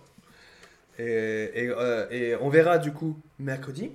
et 0.99 2.35
on 2.41 2.49
verra 2.49 2.79
du 2.79 2.91
coup 2.91 3.19
mercredi. 3.39 3.91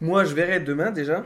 Moi, 0.00 0.24
je 0.24 0.34
verrai 0.34 0.60
demain 0.60 0.90
déjà 0.90 1.24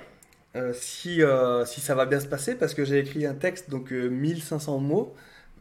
euh, 0.57 0.73
si, 0.75 1.23
euh, 1.23 1.65
si 1.65 1.81
ça 1.81 1.95
va 1.95 2.07
bien 2.07 2.21
se 2.21 2.27
passer 2.27 2.55
parce 2.55 2.75
que 2.75 2.85
j'ai 2.85 2.99
écrit 2.99 3.27
un 3.27 3.35
texte, 3.35 3.71
donc 3.71 3.93
euh, 3.93 4.09
1500 4.09 4.79
mots. 4.79 5.15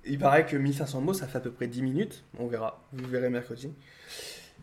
Il 0.06 0.18
paraît 0.18 0.46
que 0.46 0.56
1500 0.56 1.02
mots, 1.02 1.14
ça 1.14 1.28
fait 1.28 1.38
à 1.38 1.42
peu 1.42 1.52
près 1.52 1.68
10 1.68 1.82
minutes. 1.82 2.24
On 2.38 2.48
verra. 2.48 2.84
Vous 2.94 3.08
verrez 3.08 3.30
mercredi. 3.30 3.74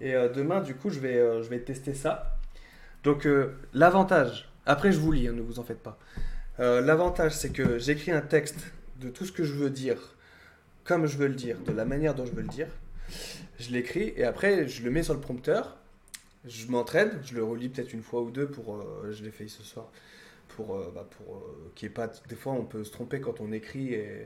Et 0.00 0.14
euh, 0.14 0.28
demain, 0.28 0.60
du 0.60 0.74
coup, 0.74 0.90
je 0.90 1.00
vais, 1.00 1.16
euh, 1.16 1.42
je 1.42 1.48
vais 1.48 1.60
tester 1.60 1.94
ça. 1.94 2.38
Donc, 3.02 3.26
euh, 3.26 3.54
l'avantage, 3.72 4.48
après 4.64 4.92
je 4.92 4.98
vous 4.98 5.12
lis, 5.12 5.28
hein, 5.28 5.32
ne 5.32 5.40
vous 5.42 5.58
en 5.58 5.62
faites 5.62 5.82
pas. 5.82 5.98
Euh, 6.58 6.80
l'avantage, 6.80 7.32
c'est 7.32 7.50
que 7.50 7.78
j'écris 7.78 8.10
un 8.10 8.20
texte 8.20 8.72
de 9.00 9.08
tout 9.08 9.24
ce 9.24 9.32
que 9.32 9.44
je 9.44 9.52
veux 9.52 9.70
dire, 9.70 10.16
comme 10.84 11.06
je 11.06 11.16
veux 11.16 11.28
le 11.28 11.34
dire, 11.34 11.58
de 11.60 11.72
la 11.72 11.84
manière 11.84 12.14
dont 12.14 12.26
je 12.26 12.32
veux 12.32 12.42
le 12.42 12.48
dire. 12.48 12.68
Je 13.58 13.70
l'écris 13.70 14.12
et 14.16 14.24
après, 14.24 14.66
je 14.68 14.82
le 14.82 14.90
mets 14.90 15.02
sur 15.02 15.14
le 15.14 15.20
prompteur. 15.20 15.76
Je 16.46 16.66
m'entraîne, 16.68 17.20
je 17.24 17.34
le 17.34 17.44
relis 17.44 17.68
peut-être 17.68 17.92
une 17.92 18.02
fois 18.02 18.20
ou 18.22 18.30
deux 18.30 18.46
pour. 18.48 18.76
euh, 18.76 19.10
je 19.12 19.24
l'ai 19.24 19.30
fait 19.30 19.48
ce 19.48 19.62
soir. 19.62 19.90
Pour, 20.48 20.76
euh, 20.76 20.92
bah, 20.94 21.06
pour 21.18 21.36
euh, 21.36 21.72
qu'il 21.74 21.88
y 21.88 21.90
ait 21.90 21.94
pas. 21.94 22.08
Des 22.28 22.36
fois, 22.36 22.52
on 22.54 22.64
peut 22.64 22.84
se 22.84 22.92
tromper 22.92 23.20
quand 23.20 23.40
on 23.40 23.52
écrit 23.52 23.94
et, 23.94 24.22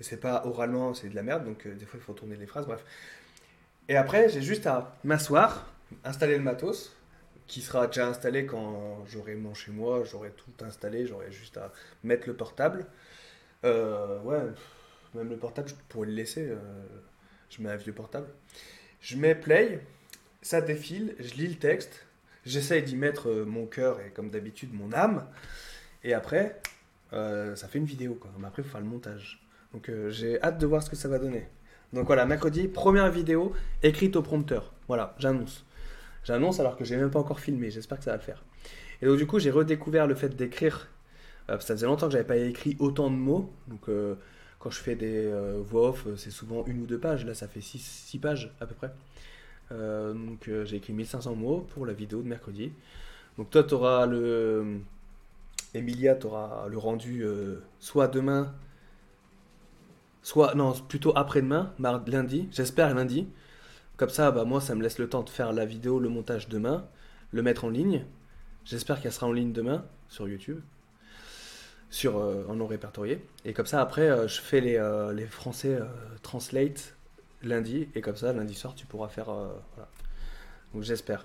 et 0.00 0.02
c'est 0.02 0.20
pas 0.20 0.44
oralement, 0.46 0.94
c'est 0.94 1.08
de 1.08 1.14
la 1.14 1.22
merde. 1.22 1.44
Donc, 1.44 1.66
euh, 1.66 1.74
des 1.74 1.84
fois, 1.86 1.98
il 2.00 2.02
faut 2.04 2.12
tourner 2.14 2.36
les 2.36 2.46
phrases. 2.46 2.66
Bref. 2.66 2.84
Et 3.88 3.96
après, 3.96 4.28
j'ai 4.28 4.42
juste 4.42 4.66
à 4.66 4.96
m'asseoir, 5.04 5.68
installer 6.04 6.36
le 6.38 6.42
matos, 6.44 6.94
qui 7.46 7.60
sera 7.60 7.86
déjà 7.86 8.08
installé 8.08 8.46
quand 8.46 9.04
j'aurai 9.06 9.34
mon 9.34 9.54
chez 9.54 9.72
moi, 9.72 10.04
j'aurai 10.04 10.30
tout 10.30 10.64
installé, 10.64 11.06
j'aurai 11.06 11.30
juste 11.32 11.56
à 11.58 11.72
mettre 12.02 12.26
le 12.28 12.34
portable. 12.34 12.86
Ouais, 13.64 14.40
même 15.14 15.28
le 15.30 15.36
portable, 15.36 15.68
je 15.68 15.74
pourrais 15.88 16.06
le 16.08 16.14
laisser. 16.14 16.50
je 17.50 17.62
mets 17.62 17.70
un 17.70 17.76
vieux 17.76 17.92
portable. 17.92 18.26
Je 19.00 19.16
mets 19.16 19.34
play, 19.34 19.80
ça 20.44 20.60
défile, 20.60 21.16
je 21.18 21.34
lis 21.34 21.48
le 21.48 21.54
texte, 21.54 22.06
j'essaye 22.44 22.82
d'y 22.82 22.96
mettre 22.96 23.30
euh, 23.30 23.44
mon 23.46 23.64
cœur 23.64 23.98
et 24.00 24.10
comme 24.10 24.30
d'habitude 24.30 24.74
mon 24.74 24.92
âme. 24.92 25.26
Et 26.04 26.12
après, 26.12 26.60
euh, 27.14 27.56
ça 27.56 27.66
fait 27.66 27.78
une 27.78 27.86
vidéo 27.86 28.14
quoi. 28.14 28.30
Mais 28.38 28.46
après, 28.46 28.60
il 28.60 28.66
faut 28.66 28.72
faire 28.72 28.82
le 28.82 28.86
montage. 28.86 29.42
Donc 29.72 29.88
euh, 29.88 30.10
j'ai 30.10 30.40
hâte 30.42 30.58
de 30.58 30.66
voir 30.66 30.82
ce 30.82 30.90
que 30.90 30.96
ça 30.96 31.08
va 31.08 31.18
donner. 31.18 31.48
Donc 31.94 32.06
voilà, 32.06 32.26
mercredi, 32.26 32.68
première 32.68 33.10
vidéo 33.10 33.54
écrite 33.82 34.16
au 34.16 34.22
prompteur. 34.22 34.74
Voilà, 34.86 35.16
j'annonce. 35.18 35.64
J'annonce 36.24 36.60
alors 36.60 36.76
que 36.76 36.84
j'ai 36.84 36.98
même 36.98 37.10
pas 37.10 37.20
encore 37.20 37.40
filmé, 37.40 37.70
j'espère 37.70 37.96
que 37.96 38.04
ça 38.04 38.10
va 38.10 38.18
le 38.18 38.22
faire. 38.22 38.44
Et 39.00 39.06
donc 39.06 39.16
du 39.16 39.26
coup, 39.26 39.38
j'ai 39.38 39.50
redécouvert 39.50 40.06
le 40.06 40.14
fait 40.14 40.36
d'écrire. 40.36 40.90
Ça 41.48 41.58
faisait 41.58 41.86
longtemps 41.86 42.06
que 42.06 42.12
j'avais 42.12 42.24
pas 42.24 42.36
écrit 42.36 42.76
autant 42.80 43.10
de 43.10 43.16
mots. 43.16 43.52
Donc 43.68 43.88
quand 44.58 44.70
je 44.70 44.78
fais 44.78 44.94
des 44.94 45.30
voix 45.62 45.90
off, 45.90 46.06
c'est 46.16 46.30
souvent 46.30 46.64
une 46.66 46.80
ou 46.82 46.86
deux 46.86 46.98
pages. 46.98 47.26
Là, 47.26 47.34
ça 47.34 47.46
fait 47.46 47.60
six, 47.60 47.80
six 47.80 48.18
pages 48.18 48.54
à 48.60 48.66
peu 48.66 48.74
près. 48.74 48.90
Euh, 49.72 50.12
donc 50.12 50.48
euh, 50.48 50.64
j'ai 50.64 50.76
écrit 50.76 50.92
1500 50.92 51.34
mots 51.34 51.66
pour 51.74 51.86
la 51.86 51.92
vidéo 51.92 52.22
de 52.22 52.28
mercredi. 52.28 52.72
Donc 53.38 53.50
toi, 53.50 53.64
tu 53.64 53.74
auras 53.74 54.06
le... 54.06 54.80
Emilia, 55.74 56.14
tu 56.14 56.26
auras 56.26 56.68
le 56.68 56.78
rendu 56.78 57.22
euh, 57.24 57.60
soit 57.80 58.06
demain, 58.06 58.54
soit... 60.22 60.54
Non, 60.54 60.72
plutôt 60.72 61.12
après-demain, 61.16 61.72
lundi. 62.06 62.48
J'espère 62.52 62.94
lundi. 62.94 63.28
Comme 63.96 64.10
ça, 64.10 64.30
bah, 64.30 64.44
moi, 64.44 64.60
ça 64.60 64.74
me 64.74 64.82
laisse 64.82 64.98
le 64.98 65.08
temps 65.08 65.22
de 65.22 65.30
faire 65.30 65.52
la 65.52 65.64
vidéo, 65.64 65.98
le 65.98 66.08
montage 66.08 66.48
demain, 66.48 66.86
le 67.32 67.42
mettre 67.42 67.64
en 67.64 67.70
ligne. 67.70 68.04
J'espère 68.64 69.00
qu'elle 69.00 69.12
sera 69.12 69.26
en 69.26 69.32
ligne 69.32 69.52
demain 69.52 69.84
sur 70.08 70.28
YouTube, 70.28 70.60
sur, 71.90 72.16
en 72.16 72.54
non 72.54 72.66
répertorié. 72.66 73.24
Et 73.44 73.52
comme 73.52 73.66
ça, 73.66 73.80
après, 73.80 74.28
je 74.28 74.40
fais 74.40 74.60
les, 74.60 75.10
les 75.14 75.26
français 75.26 75.78
translate 76.22 76.93
lundi. 77.48 77.88
Et 77.94 78.00
comme 78.00 78.16
ça, 78.16 78.32
lundi 78.32 78.54
soir, 78.54 78.74
tu 78.74 78.86
pourras 78.86 79.08
faire. 79.08 79.28
euh, 79.30 79.54
voilà. 79.74 79.88
Donc 80.72 80.82
j'espère. 80.82 81.24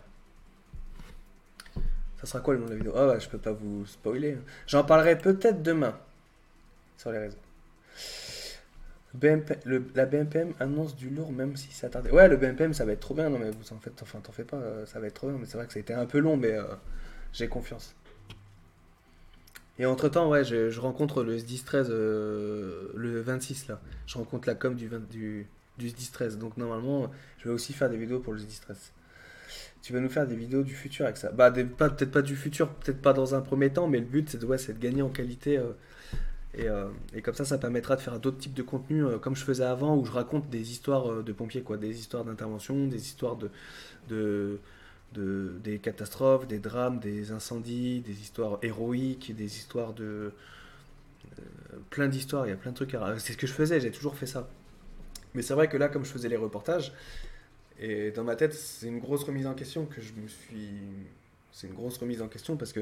Ça 2.20 2.26
sera 2.28 2.42
quoi 2.42 2.54
le 2.54 2.60
nom 2.60 2.66
de 2.66 2.72
la 2.72 2.78
vidéo? 2.78 2.94
Ah 2.96 3.08
ouais, 3.08 3.20
je 3.20 3.30
peux 3.30 3.38
pas 3.38 3.54
vous 3.54 3.86
spoiler. 3.86 4.38
J'en 4.68 4.84
parlerai 4.84 5.18
peut-être 5.18 5.64
demain 5.64 5.98
sur 6.98 7.12
les 7.12 7.20
réseaux. 7.20 7.38
Le- 9.66 9.86
la 9.96 10.06
BMPM 10.06 10.54
annonce 10.60 10.96
du 10.96 11.10
lourd 11.10 11.32
même 11.32 11.56
si 11.56 11.72
ça 11.72 11.90
tardait. 11.90 12.12
Ouais, 12.12 12.28
le 12.28 12.38
BMPM 12.38 12.74
ça 12.74 12.86
va 12.86 12.92
être 12.92 13.00
trop 13.00 13.16
bien. 13.16 13.30
Non 13.30 13.40
mais 13.40 13.50
vous 13.52 13.74
en 13.74 13.80
faites, 13.80 14.02
enfin 14.04 14.20
t'en 14.20 14.32
fais 14.32 14.44
pas, 14.44 14.58
euh, 14.58 14.86
ça 14.86 15.00
va 15.00 15.08
être 15.08 15.16
trop 15.16 15.30
bien. 15.30 15.38
Mais 15.40 15.46
c'est 15.46 15.58
vrai 15.58 15.66
que 15.66 15.74
ça 15.74 15.80
a 15.80 15.82
été 15.82 15.94
un 15.94 16.06
peu 16.06 16.20
long, 16.20 16.38
mais 16.38 16.52
euh, 16.52 16.64
j'ai 17.34 17.48
confiance. 17.48 17.96
Et 19.80 19.86
entre 19.86 20.10
temps, 20.10 20.30
ouais, 20.30 20.44
je, 20.44 20.78
rencontre 20.80 21.24
le 21.24 21.38
S10-13 21.38 21.88
euh, 21.90 22.92
le 22.96 23.22
26 23.22 23.68
là. 23.70 23.80
Je 24.06 24.18
rencontre 24.18 24.48
la 24.48 24.56
com 24.56 24.76
du, 24.76 24.88
20 24.90 25.10
du, 25.10 25.48
du 25.80 25.88
S10-13. 25.90 26.38
Donc 26.40 26.58
normalement, 26.58 27.12
je 27.40 27.50
vais 27.50 27.56
aussi 27.56 27.74
faire 27.74 27.90
des 27.90 27.98
vidéos 27.98 28.20
pour 28.22 28.34
le 28.34 28.40
S10-13. 28.40 28.94
Tu 29.82 29.94
vas 29.94 30.02
nous 30.02 30.10
faire 30.10 30.28
des 30.28 30.36
vidéos 30.38 30.64
du 30.64 30.76
futur 30.76 31.06
avec 31.06 31.18
ça. 31.18 31.32
Bah, 31.32 31.52
peut-être 31.52 32.12
pas 32.12 32.22
du 32.24 32.36
futur, 32.36 32.70
peut-être 32.70 33.02
pas 33.02 33.14
dans 33.14 33.36
un 33.36 33.42
premier 33.42 33.72
temps, 33.72 33.88
mais 33.88 34.00
le 34.00 34.06
but 34.06 34.30
c'est 34.30 34.40
de, 34.40 34.46
ouais, 34.46 34.58
de 34.58 34.74
gagner 34.80 35.02
en 35.04 35.10
qualité. 35.10 35.58
euh, 35.58 35.74
et, 36.56 36.68
euh, 36.68 36.88
et 37.14 37.22
comme 37.22 37.36
ça, 37.36 37.46
ça 37.46 37.58
permettra 37.60 37.96
de 37.96 38.02
faire 38.02 38.20
d'autres 38.20 38.40
types 38.40 38.54
de 38.56 38.64
contenus 38.64 39.06
euh, 39.06 39.20
comme 39.20 39.36
je 39.36 39.44
faisais 39.44 39.64
avant, 39.66 39.96
où 39.98 40.06
je 40.06 40.12
raconte 40.12 40.50
des 40.50 40.72
histoires 40.72 41.24
de 41.24 41.32
pompiers, 41.34 41.62
quoi, 41.62 41.78
des 41.78 42.00
histoires 42.00 42.26
d'intervention, 42.26 42.88
des 42.88 43.02
histoires 43.02 43.36
de, 43.38 43.52
de, 44.10 44.60
de- 45.14 45.54
des 45.64 45.80
catastrophes, 45.80 46.48
des 46.48 46.60
drames, 46.60 47.00
des 47.00 47.32
incendies, 47.32 48.02
des 48.02 48.22
histoires 48.22 48.60
héroïques, 48.64 49.36
des 49.36 49.58
histoires 49.58 49.94
de 49.94 50.34
plein 51.90 52.08
d'histoires. 52.08 52.46
Il 52.48 52.50
y 52.50 52.54
a 52.54 52.58
plein 52.58 52.72
de 52.72 52.76
trucs. 52.76 52.94
à- 52.94 53.18
C'est 53.20 53.34
ce 53.34 53.38
que 53.38 53.48
je 53.48 53.54
faisais. 53.54 53.80
J'ai 53.80 53.92
toujours 53.92 54.16
fait 54.16 54.26
ça. 54.26 54.48
Mais 55.34 55.42
c'est 55.42 55.54
vrai 55.54 55.68
que 55.68 55.78
là, 55.78 55.90
comme 55.90 56.06
je 56.06 56.12
faisais 56.12 56.30
les 56.30 56.38
reportages, 56.38 56.94
et 57.80 58.12
dans 58.12 58.24
ma 58.24 58.36
tête, 58.36 58.54
c'est 58.54 58.88
une 58.88 59.00
grosse 59.00 59.24
remise 59.24 59.48
en 59.48 59.54
question 59.54 59.86
que 59.86 60.02
je 60.02 60.14
me 60.14 60.28
suis. 60.28 60.70
C'est 61.52 61.68
une 61.68 61.74
grosse 61.74 61.98
remise 61.98 62.22
en 62.22 62.28
question 62.28 62.58
parce 62.58 62.74
que 62.74 62.82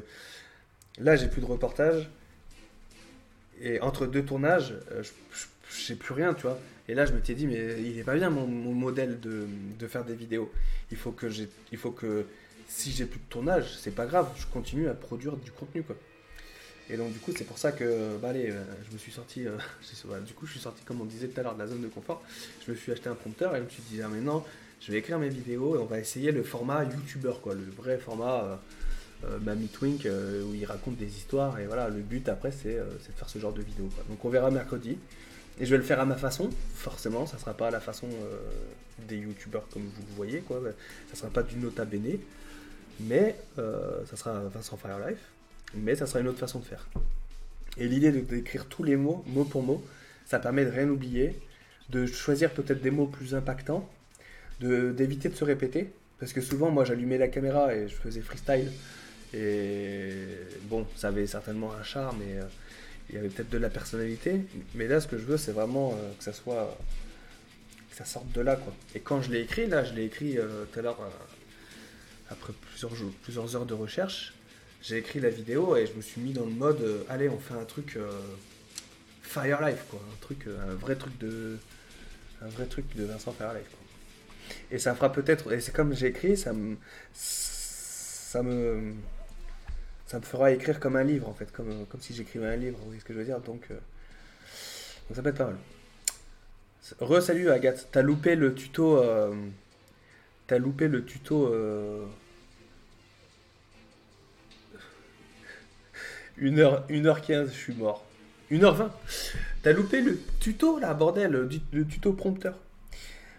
là, 0.98 1.15
j'ai 1.15 1.28
plus 1.28 1.41
de 1.41 1.45
reportages. 1.45 2.10
Et 3.60 3.80
entre 3.82 4.06
deux 4.06 4.24
tournages, 4.24 4.76
euh, 4.91 5.02
je, 5.02 5.11
je, 5.69 5.82
sais 5.82 5.95
plus 5.95 6.14
rien, 6.14 6.34
tu 6.36 6.44
vois. 6.44 6.60
Et 6.88 6.94
là, 6.94 7.06
je 7.06 7.14
me 7.14 7.24
suis 7.24 7.34
dit, 7.34 7.48
mais 7.48 7.82
il 7.82 7.98
est 7.98 8.03
pas 8.03 8.15
bien 8.15 8.30
mon, 8.30 8.45
mon 8.45 8.74
modèle 8.74 9.19
de, 9.19 9.48
de 9.80 9.88
faire 9.88 10.06
des 10.06 10.14
vidéos. 10.14 10.52
Il 10.91 10.98
faut 10.98 11.11
que 11.11 11.28
il 11.72 11.78
faut 11.78 11.91
que 11.91 12.26
si 12.68 12.91
j'ai 12.91 13.06
plus 13.06 13.19
de 13.19 13.26
tournage, 13.30 13.76
c'est 13.78 13.95
pas 13.95 14.06
grave, 14.06 14.30
je 14.38 14.45
continue 14.48 14.88
à 14.90 14.94
produire 14.94 15.38
du 15.38 15.52
contenu, 15.52 15.84
quoi. 15.84 15.95
Et 16.89 16.97
donc, 16.97 17.11
du 17.11 17.19
coup, 17.19 17.31
c'est 17.38 17.43
pour 17.43 17.57
ça 17.57 17.72
que, 17.72 18.18
bah 18.18 18.30
allez, 18.30 18.49
euh, 18.49 18.64
je 18.88 18.93
me 18.93 18.97
suis 18.97 19.11
sorti, 19.11 19.45
euh, 19.45 19.57
du 20.26 20.34
coup, 20.34 20.45
je 20.45 20.51
suis 20.51 20.59
sorti, 20.59 20.84
comme 20.84 21.01
on 21.01 21.05
disait 21.05 21.27
tout 21.27 21.39
à 21.39 21.43
l'heure, 21.43 21.55
de 21.55 21.59
la 21.59 21.68
zone 21.68 21.81
de 21.81 21.88
confort. 21.88 22.23
Je 22.65 22.72
me 22.72 22.77
suis 22.77 22.91
acheté 22.91 23.09
un 23.09 23.15
prompteur 23.15 23.55
et 23.55 23.59
je 23.59 23.64
me 23.64 23.69
suis 23.69 23.84
dit, 23.89 24.01
ah, 24.01 24.07
non, 24.07 24.43
je 24.80 24.91
vais 24.91 24.99
écrire 24.99 25.19
mes 25.19 25.30
vidéos 25.30 25.76
et 25.76 25.80
on 25.80 25.85
va 25.85 25.99
essayer 25.99 26.31
le 26.31 26.43
format 26.43 26.84
YouTuber, 26.85 27.34
quoi, 27.41 27.55
le 27.55 27.64
vrai 27.77 27.97
format. 27.97 28.43
euh, 28.43 28.55
euh, 29.26 29.39
Mamie 29.39 29.68
Twink 29.68 30.05
où 30.05 30.53
il 30.53 30.64
raconte 30.65 30.95
des 30.97 31.07
histoires 31.07 31.59
et 31.59 31.65
voilà 31.65 31.89
le 31.89 32.01
but 32.01 32.30
après 32.30 32.51
c'est 32.51 32.76
de 32.76 33.14
faire 33.15 33.27
ce 33.27 33.39
genre 33.39 33.51
de 33.51 33.64
vidéo 33.64 33.89
quoi. 33.95 34.03
donc 34.07 34.23
on 34.23 34.30
verra 34.30 34.51
mercredi 34.51 34.95
Et 35.59 35.65
je 35.65 35.72
vais 35.72 35.77
le 35.77 35.84
faire 35.84 35.99
à 35.99 36.05
ma 36.05 36.15
façon, 36.15 36.51
forcément, 36.76 37.26
ça 37.26 37.39
sera 37.39 37.55
pas 37.55 37.69
à 37.69 37.72
la 37.72 37.80
façon 37.80 38.07
des 39.09 39.18
youtubeurs 39.18 39.68
comme 39.73 39.81
vous 39.81 40.03
le 40.07 40.15
voyez, 40.15 40.41
quoi. 40.41 40.61
Ça 41.09 41.15
sera 41.15 41.30
pas 41.31 41.41
du 41.41 41.55
nota 41.55 41.84
bene, 41.84 42.19
mais 42.99 43.35
ça 43.55 44.15
sera 44.15 44.34
Vincent 44.53 44.77
Firelife, 44.77 45.26
mais 45.73 45.95
ça 45.95 46.07
sera 46.07 46.19
une 46.19 46.27
autre 46.27 46.39
façon 46.39 46.60
de 46.60 46.65
faire. 46.65 46.88
Et 47.77 47.88
l'idée 47.88 48.11
d'écrire 48.11 48.65
tous 48.65 48.84
les 48.84 48.95
mots, 48.95 49.23
mot 49.27 49.44
pour 49.44 49.64
mot, 49.64 49.84
ça 50.26 50.39
permet 50.39 50.65
de 50.65 50.72
rien 50.72 50.89
oublier, 50.89 51.39
de 51.89 52.06
choisir 52.06 52.52
peut-être 52.52 52.81
des 52.81 52.91
mots 52.91 53.07
plus 53.07 53.35
impactants, 53.35 53.88
d'éviter 54.60 55.30
de 55.30 55.35
se 55.35 55.44
répéter, 55.44 55.91
parce 56.19 56.34
que 56.34 56.41
souvent, 56.41 56.72
moi, 56.72 56.84
j'allumais 56.84 57.18
la 57.18 57.27
caméra 57.27 57.76
et 57.76 57.88
je 57.88 57.95
faisais 57.95 58.22
freestyle, 58.22 58.72
et 59.34 60.10
bon, 60.64 60.88
ça 60.95 61.10
avait 61.10 61.27
certainement 61.27 61.73
un 61.73 61.84
charme 61.84 62.22
et 62.22 62.39
euh, 62.39 62.45
il 63.10 63.15
y 63.15 63.18
avait 63.18 63.30
peut-être 63.30 63.49
de 63.49 63.57
la 63.57 63.69
personnalité, 63.69 64.41
mais 64.73 64.88
là, 64.88 64.99
ce 64.99 65.07
que 65.07 65.18
je 65.18 65.23
veux, 65.23 65.38
c'est 65.38 65.52
vraiment 65.52 65.94
euh, 65.94 66.11
que 66.18 66.23
ça 66.23 66.34
soit. 66.34 66.77
que 67.89 67.95
ça 67.95 68.06
sorte 68.06 68.31
de 68.31 68.41
là, 68.41 68.56
quoi. 68.56 68.73
Et 68.95 68.99
quand 68.99 69.22
je 69.22 69.31
l'ai 69.31 69.41
écrit, 69.41 69.68
là, 69.68 69.84
je 69.84 69.94
l'ai 69.94 70.06
écrit 70.06 70.38
euh, 70.38 70.65
tout 70.72 70.80
à 70.80 70.81
l'heure, 70.81 70.99
après 72.30 72.53
plusieurs, 72.69 72.95
jours, 72.95 73.11
plusieurs 73.23 73.56
heures 73.56 73.65
de 73.65 73.73
recherche, 73.73 74.34
j'ai 74.82 74.98
écrit 74.98 75.20
la 75.20 75.30
vidéo 75.30 75.76
et 75.76 75.86
je 75.86 75.94
me 75.94 76.02
suis 76.02 76.22
mis 76.22 76.34
dans 76.34 76.45
le 76.45 76.52
mode 76.52 77.06
allez, 77.10 77.30
on 77.30 77.40
fait 77.40 77.56
un 77.56 77.66
truc 77.66 77.98
Fire 79.22 79.62
Life, 79.62 79.84
quoi. 79.90 79.99
Un 79.99 80.18
truc, 80.22 80.48
un 80.48 80.76
vrai 80.76 80.95
truc 80.95 81.18
de. 81.18 81.58
Un 82.41 82.48
vrai 82.49 82.66
truc 82.66 82.86
de 82.95 83.04
Vincent 83.04 83.32
Fire 83.34 83.54
Life, 83.54 83.70
quoi. 83.70 84.56
Et 84.72 84.80
ça 84.80 84.95
fera 84.95 85.12
peut-être. 85.12 85.52
Et 85.52 85.60
c'est 85.60 85.74
comme 85.74 85.94
j'ai 85.94 86.08
écrit, 86.08 86.38
ça 86.38 86.54
me. 86.54 86.78
Ça 87.14 88.44
me 88.44 88.94
ça 90.08 90.20
me 90.20 90.24
fera 90.24 90.52
écrire 90.52 90.80
comme 90.80 90.95
un 90.95 91.04
livre 91.04 91.28
en 91.28 91.34
fait, 91.34 91.52
comme, 91.52 91.86
comme 91.86 91.99
si 91.99 92.14
j'écrivais 92.14 92.48
un 92.48 92.56
livre, 92.56 92.78
vous 92.80 92.86
voyez 92.86 92.99
ce 93.02 93.06
que 93.06 93.14
je 93.14 93.20
veux 93.20 93.26
dire, 93.26 93.41
donc, 93.41 93.68
euh, 93.70 93.74
donc 93.74 95.16
ça 95.16 95.22
peut 95.22 95.30
être 95.30 95.38
pas 95.38 95.48
mal. 95.48 95.58
Re 97.02 97.22
salut 97.22 97.49
Agathe, 97.49 97.90
t'as 97.91 98.02
loupé 98.02 98.36
le 98.36 98.54
tuto, 98.56 98.98
euh, 98.98 99.36
t'as 100.48 100.58
loupé 100.58 100.88
le 100.88 101.04
tuto. 101.04 101.54
Euh, 106.41 106.49
1h, 106.49 106.88
1h15, 106.89 107.47
je 107.47 107.57
suis 107.57 107.73
mort. 107.73 108.03
1h20. 108.51 108.89
T'as 109.64 109.73
loupé 109.73 110.01
le 110.01 110.19
tuto 110.39 110.80
là, 110.80 110.93
bordel, 110.93 111.31
le, 111.72 111.85
tuto 111.85 112.14
prompteur. 112.14 112.55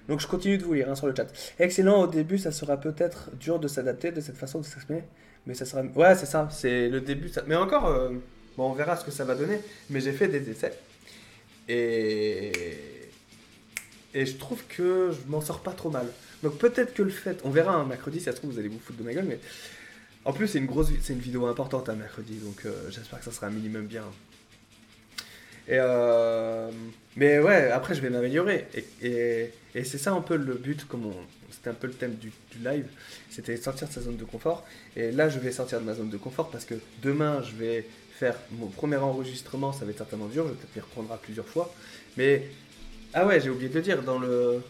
Donc 0.08 0.20
je 0.20 0.26
continue 0.26 0.58
de 0.58 0.64
vous 0.64 0.74
lire 0.74 0.90
hein, 0.90 0.94
sur 0.94 1.06
le 1.06 1.14
chat. 1.14 1.26
Excellent, 1.58 2.02
au 2.02 2.06
début 2.06 2.38
ça 2.38 2.52
sera 2.52 2.78
peut-être 2.78 3.30
dur 3.36 3.58
de 3.58 3.68
s'adapter 3.68 4.10
de 4.10 4.20
cette 4.20 4.36
façon 4.36 4.60
de 4.60 4.64
s'exprimer. 4.64 5.04
Mais 5.46 5.54
ça 5.54 5.64
sera. 5.64 5.82
Ouais, 5.82 6.14
c'est 6.14 6.26
ça, 6.26 6.48
c'est 6.50 6.88
le 6.88 7.00
début. 7.00 7.30
Mais 7.46 7.56
encore, 7.56 7.86
euh, 7.86 8.10
bon, 8.56 8.70
on 8.70 8.74
verra 8.74 8.96
ce 8.96 9.04
que 9.04 9.10
ça 9.10 9.24
va 9.24 9.34
donner. 9.34 9.60
Mais 9.90 10.00
j'ai 10.00 10.12
fait 10.12 10.28
des 10.28 10.50
essais. 10.50 10.72
Et. 11.68 12.52
Et 14.14 14.24
je 14.24 14.36
trouve 14.36 14.62
que 14.68 15.12
je 15.12 15.30
m'en 15.30 15.42
sors 15.42 15.60
pas 15.60 15.72
trop 15.72 15.90
mal. 15.90 16.06
Donc 16.42 16.58
peut-être 16.58 16.94
que 16.94 17.02
le 17.02 17.10
fait. 17.10 17.40
On 17.44 17.50
verra 17.50 17.74
un 17.74 17.82
hein, 17.82 17.86
mercredi, 17.86 18.20
ça 18.20 18.32
se 18.32 18.38
trouve, 18.38 18.52
vous 18.52 18.58
allez 18.58 18.68
vous 18.68 18.78
foutre 18.78 18.98
de 18.98 19.04
ma 19.04 19.12
gueule. 19.12 19.26
Mais. 19.26 19.38
En 20.24 20.32
plus, 20.32 20.48
c'est 20.48 20.58
une 20.58 20.66
grosse. 20.66 20.88
C'est 21.02 21.12
une 21.12 21.20
vidéo 21.20 21.46
importante 21.46 21.88
un 21.88 21.94
mercredi. 21.94 22.36
Donc 22.36 22.64
euh, 22.64 22.90
j'espère 22.90 23.18
que 23.18 23.24
ça 23.24 23.32
sera 23.32 23.46
un 23.46 23.50
minimum 23.50 23.86
bien. 23.86 24.04
Et. 25.68 25.78
Euh... 25.78 26.70
Mais 27.16 27.40
ouais, 27.40 27.70
après, 27.72 27.96
je 27.96 28.00
vais 28.00 28.10
m'améliorer. 28.10 28.66
Et, 29.02 29.50
et, 29.74 29.84
c'est 29.84 29.98
ça 29.98 30.12
un 30.12 30.20
peu 30.20 30.36
le 30.36 30.54
but, 30.54 30.86
c'était 31.50 31.70
un 31.70 31.74
peu 31.74 31.88
le 31.88 31.92
thème 31.92 32.14
du, 32.14 32.30
live, 32.62 32.86
c'était 33.28 33.56
sortir 33.56 33.88
de 33.88 33.92
sa 33.92 34.00
zone 34.00 34.16
de 34.16 34.24
confort. 34.24 34.64
Et 34.94 35.10
là, 35.10 35.28
je 35.28 35.40
vais 35.40 35.50
sortir 35.50 35.80
de 35.80 35.84
ma 35.84 35.94
zone 35.94 36.10
de 36.10 36.16
confort 36.16 36.48
parce 36.48 36.64
que 36.64 36.74
demain, 37.02 37.42
je 37.42 37.56
vais 37.56 37.86
faire 38.12 38.36
mon 38.52 38.68
premier 38.68 38.96
enregistrement, 38.96 39.72
ça 39.72 39.84
va 39.84 39.90
être 39.90 39.98
certainement 39.98 40.26
dur, 40.26 40.44
je 40.44 40.50
vais 40.50 40.56
peut-être 40.56 40.84
reprendre 40.84 41.16
plusieurs 41.18 41.46
fois. 41.46 41.74
Mais, 42.16 42.48
ah 43.14 43.26
ouais, 43.26 43.40
j'ai 43.40 43.50
oublié 43.50 43.68
de 43.68 43.74
le 43.74 43.82
dire, 43.82 44.02
dans 44.02 44.18
le... 44.18 44.62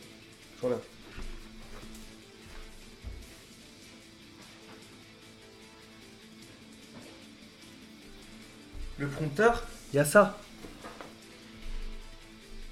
Le 8.98 9.06
prompteur, 9.06 9.64
il 9.92 9.96
y 9.96 9.98
a 9.98 10.04
ça. 10.04 10.38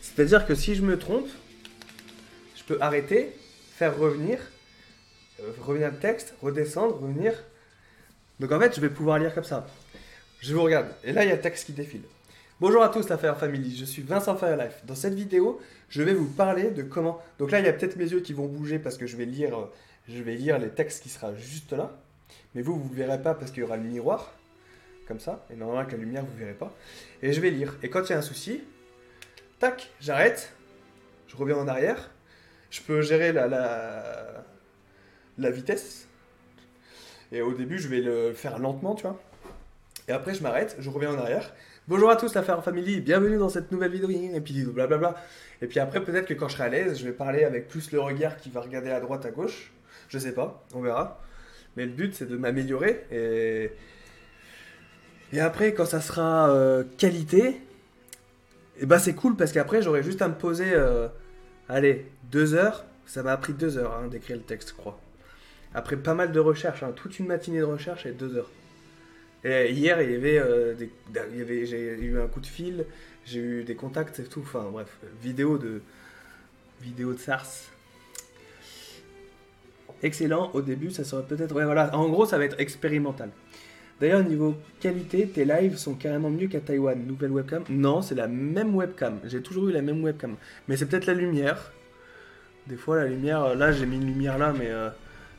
C'est-à-dire 0.01 0.47
que 0.47 0.55
si 0.55 0.75
je 0.75 0.83
me 0.83 0.99
trompe, 0.99 1.29
je 2.57 2.65
peux 2.65 2.79
arrêter 2.81 3.37
faire 3.77 3.99
revenir, 3.99 4.39
euh, 5.41 5.53
revenir 5.61 5.91
le 5.91 5.99
texte, 5.99 6.35
redescendre, 6.41 6.99
revenir. 6.99 7.33
Donc 8.41 8.51
en 8.53 8.59
fait, 8.59 8.75
je 8.75 8.81
vais 8.81 8.89
pouvoir 8.89 9.19
lire 9.19 9.35
comme 9.35 9.45
ça. 9.45 9.67
Je 10.41 10.55
vous 10.55 10.63
regarde. 10.63 10.89
Et 11.05 11.13
là, 11.13 11.25
il 11.25 11.29
y 11.29 11.33
a 11.33 11.37
le 11.37 11.43
texte 11.43 11.67
qui 11.67 11.73
défile. 11.73 12.03
Bonjour 12.59 12.83
à 12.83 12.89
tous 12.89 13.07
la 13.11 13.19
Fire 13.19 13.37
Family, 13.37 13.77
je 13.77 13.85
suis 13.85 14.01
Vincent 14.01 14.35
Firelife. 14.35 14.83
Dans 14.85 14.95
cette 14.95 15.13
vidéo, 15.13 15.61
je 15.91 16.03
vais 16.03 16.15
vous 16.15 16.29
parler 16.29 16.71
de 16.71 16.83
comment... 16.83 17.23
Donc 17.39 17.51
là, 17.51 17.61
il 17.61 17.67
y 17.67 17.69
a 17.69 17.73
peut-être 17.75 17.97
mes 17.97 18.11
yeux 18.11 18.21
qui 18.21 18.33
vont 18.33 18.47
bouger 18.47 18.79
parce 18.79 18.97
que 18.97 19.07
je 19.07 19.19
vais 19.19 19.27
lire, 19.27 19.59
euh, 19.59 19.71
je 20.09 20.23
vais 20.23 20.37
lire 20.37 20.59
les 20.59 20.71
textes 20.71 21.03
qui 21.03 21.11
sera 21.11 21.35
juste 21.35 21.75
là. 21.75 21.93
Mais 22.55 22.63
vous, 22.63 22.75
vous 22.81 22.89
ne 22.89 22.95
verrez 22.95 23.21
pas 23.21 23.35
parce 23.35 23.51
qu'il 23.51 23.61
y 23.61 23.63
aura 23.65 23.77
le 23.77 23.83
miroir, 23.83 24.33
comme 25.07 25.21
ça. 25.21 25.47
Et 25.51 25.57
normalement, 25.57 25.81
avec 25.81 25.93
la 25.93 25.99
lumière, 25.99 26.25
vous 26.25 26.33
ne 26.33 26.39
verrez 26.39 26.55
pas. 26.55 26.73
Et 27.23 27.33
je 27.33 27.41
vais 27.41 27.51
lire. 27.51 27.77
Et 27.83 27.91
quand 27.91 28.03
il 28.09 28.11
y 28.11 28.15
a 28.15 28.19
un 28.19 28.23
souci, 28.23 28.63
tac, 29.59 29.91
j'arrête, 30.01 30.53
je 31.29 31.37
reviens 31.37 31.57
en 31.57 31.69
arrière, 31.69 32.11
je 32.71 32.81
peux 32.83 33.01
gérer 33.03 33.33
la, 33.33 33.47
la, 35.39 35.51
vitesse. 35.51 36.09
Et 37.33 37.41
au 37.41 37.53
début, 37.53 37.79
je 37.79 37.89
vais 37.89 38.01
le 38.01 38.33
faire 38.33 38.59
lentement, 38.59 38.95
tu 38.95 39.03
vois. 39.03 39.21
Et 40.09 40.13
après, 40.13 40.35
je 40.35 40.43
m'arrête, 40.43 40.77
je 40.79 40.91
reviens 40.91 41.13
en 41.13 41.19
arrière. 41.19 41.53
Bonjour 41.89 42.11
à 42.11 42.17
tous, 42.17 42.35
la 42.35 42.43
Faire 42.43 42.63
Family, 42.63 43.01
bienvenue 43.01 43.39
dans 43.39 43.49
cette 43.49 43.71
nouvelle 43.71 43.93
vidéo. 43.93 44.11
Et 44.11 44.41
puis 44.41 44.65
blablabla. 44.65 45.15
Et 45.63 45.67
puis 45.67 45.79
après, 45.81 46.03
peut-être 46.03 46.27
que 46.27 46.35
quand 46.35 46.49
je 46.49 46.55
serai 46.55 46.65
à 46.65 46.69
l'aise, 46.69 46.99
je 46.99 47.05
vais 47.05 47.13
parler 47.13 47.45
avec 47.45 47.69
plus 47.69 47.93
le 47.93 48.01
regard 48.01 48.37
qui 48.37 48.51
va 48.51 48.61
regarder 48.61 48.91
à 48.91 49.01
droite, 49.01 49.25
à 49.25 49.31
gauche. 49.31 49.73
Je 50.09 50.19
sais 50.19 50.33
pas, 50.33 50.65
on 50.75 50.81
verra. 50.81 51.21
Mais 51.77 51.87
le 51.87 51.93
but, 51.93 52.15
c'est 52.15 52.29
de 52.29 52.37
m'améliorer. 52.37 53.05
Et... 53.11 53.73
et 55.33 55.41
après, 55.41 55.75
quand 55.75 55.87
ça 55.87 56.01
sera 56.01 56.51
euh, 56.51 56.85
qualité, 56.99 57.61
et 58.79 58.87
bah 58.87 58.99
c'est 58.99 59.15
cool 59.15 59.37
parce 59.37 59.53
qu'après, 59.53 59.83
j'aurai 59.83 60.03
juste 60.03 60.23
à 60.23 60.29
me 60.29 60.35
poser. 60.35 60.73
Euh, 60.73 61.09
allez, 61.69 62.07
deux 62.31 62.55
heures, 62.55 62.85
ça 63.07 63.23
m'a 63.23 63.37
pris 63.37 63.53
deux 63.53 63.79
heures 63.79 63.95
hein, 63.95 64.09
d'écrire 64.09 64.37
le 64.37 64.43
texte, 64.43 64.71
je 64.71 64.75
crois. 64.75 64.99
Après 65.75 65.97
pas 65.97 66.15
mal 66.15 66.33
de 66.33 66.41
recherches, 66.41 66.83
hein, 66.83 66.93
toute 66.95 67.19
une 67.19 67.27
matinée 67.27 67.59
de 67.59 67.65
recherche 67.65 68.07
et 68.07 68.13
deux 68.13 68.37
heures. 68.37 68.51
Hier, 69.45 70.03
il 70.03 70.25
euh, 70.25 70.75
j'ai 70.75 71.99
eu 72.01 72.19
un 72.21 72.27
coup 72.27 72.41
de 72.41 72.47
fil, 72.47 72.85
j'ai 73.25 73.39
eu 73.39 73.65
des 73.65 73.77
contacts 73.77 74.19
et 74.19 74.25
tout. 74.25 74.41
Enfin 74.41 74.69
bref, 74.73 74.89
vidéo 75.23 75.57
de 75.59 75.83
vidéo 76.81 77.13
de 77.13 77.19
SARS. 77.19 77.47
Excellent. 80.03 80.51
Au 80.53 80.63
début, 80.63 80.91
ça 80.91 81.05
serait 81.05 81.25
peut-être. 81.25 81.55
Ouais, 81.55 81.65
voilà. 81.65 81.95
En 81.97 82.09
gros, 82.09 82.27
ça 82.27 82.39
va 82.39 82.45
être 82.45 82.59
expérimental. 82.61 83.31
D'ailleurs, 84.01 84.23
niveau 84.25 84.55
qualité, 84.81 85.27
tes 85.27 85.45
lives 85.45 85.77
sont 85.77 85.95
carrément 85.95 86.29
mieux 86.31 86.49
qu'à 86.49 86.61
Taïwan. 86.61 87.03
Nouvelle 87.07 87.31
webcam 87.31 87.65
Non, 87.71 88.03
c'est 88.03 88.15
la 88.15 88.29
même 88.29 88.75
webcam. 88.75 89.21
J'ai 89.25 89.41
toujours 89.41 89.69
eu 89.69 89.73
la 89.73 89.81
même 89.81 90.03
webcam. 90.03 90.37
Mais 90.69 90.77
c'est 90.77 90.87
peut-être 90.87 91.07
la 91.07 91.15
lumière. 91.15 91.73
Des 92.67 92.77
fois, 92.77 92.97
la 92.97 93.07
lumière, 93.07 93.43
euh, 93.43 93.55
là, 93.55 93.73
j'ai 93.73 93.87
mis 93.87 93.97
une 93.97 94.07
lumière 94.07 94.37
là, 94.39 94.53
mais 94.53 94.71
euh, 94.71 94.91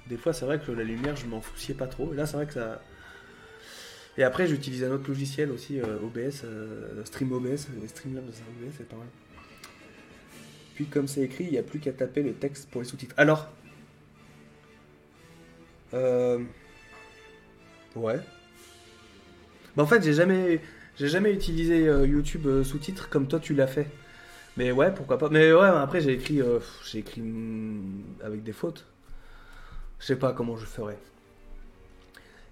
des 0.07 0.17
fois, 0.17 0.33
c'est 0.33 0.45
vrai 0.45 0.59
que 0.59 0.71
la 0.71 0.83
lumière, 0.83 1.15
je 1.15 1.27
m'en 1.27 1.41
souciais 1.41 1.75
pas 1.75 1.87
trop. 1.87 2.13
Et 2.13 2.15
là, 2.15 2.25
c'est 2.25 2.37
vrai 2.37 2.47
que 2.47 2.53
ça. 2.53 2.81
Et 4.17 4.23
après, 4.23 4.47
j'utilise 4.47 4.83
un 4.83 4.91
autre 4.91 5.07
logiciel 5.07 5.51
aussi, 5.51 5.79
euh, 5.79 5.99
OBS, 6.01 6.45
Stream 7.05 7.31
OBS, 7.33 7.67
Streamlabs 7.87 8.23
OBS, 8.25 8.73
c'est 8.75 8.89
pas 8.89 8.95
mal. 8.95 9.07
Puis, 10.73 10.85
comme 10.85 11.07
c'est 11.07 11.21
écrit, 11.21 11.43
il 11.43 11.51
n'y 11.51 11.57
a 11.59 11.63
plus 11.63 11.79
qu'à 11.79 11.91
taper 11.91 12.23
le 12.23 12.33
texte 12.33 12.69
pour 12.69 12.81
les 12.81 12.87
sous-titres. 12.87 13.13
Alors. 13.17 13.47
Euh. 15.93 16.43
Ouais. 17.95 18.19
Bah, 19.77 19.83
en 19.83 19.87
fait, 19.87 20.03
j'ai 20.03 20.13
jamais, 20.13 20.59
j'ai 20.97 21.07
jamais 21.07 21.31
utilisé 21.31 21.83
YouTube 21.83 22.63
sous-titres 22.63 23.07
comme 23.09 23.27
toi 23.27 23.39
tu 23.39 23.53
l'as 23.53 23.67
fait. 23.67 23.87
Mais 24.57 24.71
ouais, 24.71 24.91
pourquoi 24.91 25.19
pas. 25.19 25.29
Mais 25.29 25.53
ouais, 25.53 25.67
après 25.67 26.01
j'ai 26.01 26.13
écrit, 26.13 26.41
euh, 26.41 26.59
j'ai 26.83 26.99
écrit 26.99 27.21
mm, 27.21 28.03
avec 28.23 28.43
des 28.43 28.51
fautes. 28.51 28.85
Je 29.99 30.05
sais 30.07 30.15
pas 30.15 30.33
comment 30.33 30.57
je 30.57 30.65
ferais. 30.65 30.97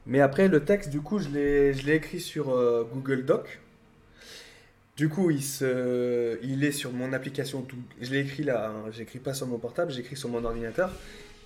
Mais 0.06 0.22
après 0.22 0.47
le 0.47 0.64
texte, 0.64 0.91
du 0.91 1.02
coup, 1.02 1.18
je 1.18 1.30
l'ai, 1.30 1.73
je 1.73 1.85
l'ai 1.85 1.95
écrit 1.95 2.19
sur 2.19 2.52
euh, 2.52 2.88
Google 2.93 3.26
Doc. 3.26 3.60
Du 4.97 5.10
coup, 5.10 5.31
il, 5.31 5.43
se, 5.43 6.38
il 6.43 6.64
est 6.64 6.72
sur 6.72 6.93
mon 6.93 7.11
application. 7.11 7.65
Je 7.99 8.11
l'ai 8.11 8.19
écrit 8.19 8.43
là, 8.43 8.69
hein. 8.69 8.91
j'écris 8.91 9.19
pas 9.19 9.34
sur 9.34 9.47
mon 9.47 9.57
portable, 9.57 9.91
j'écris 9.91 10.15
sur 10.15 10.30
mon 10.30 10.45
ordinateur. 10.45 10.91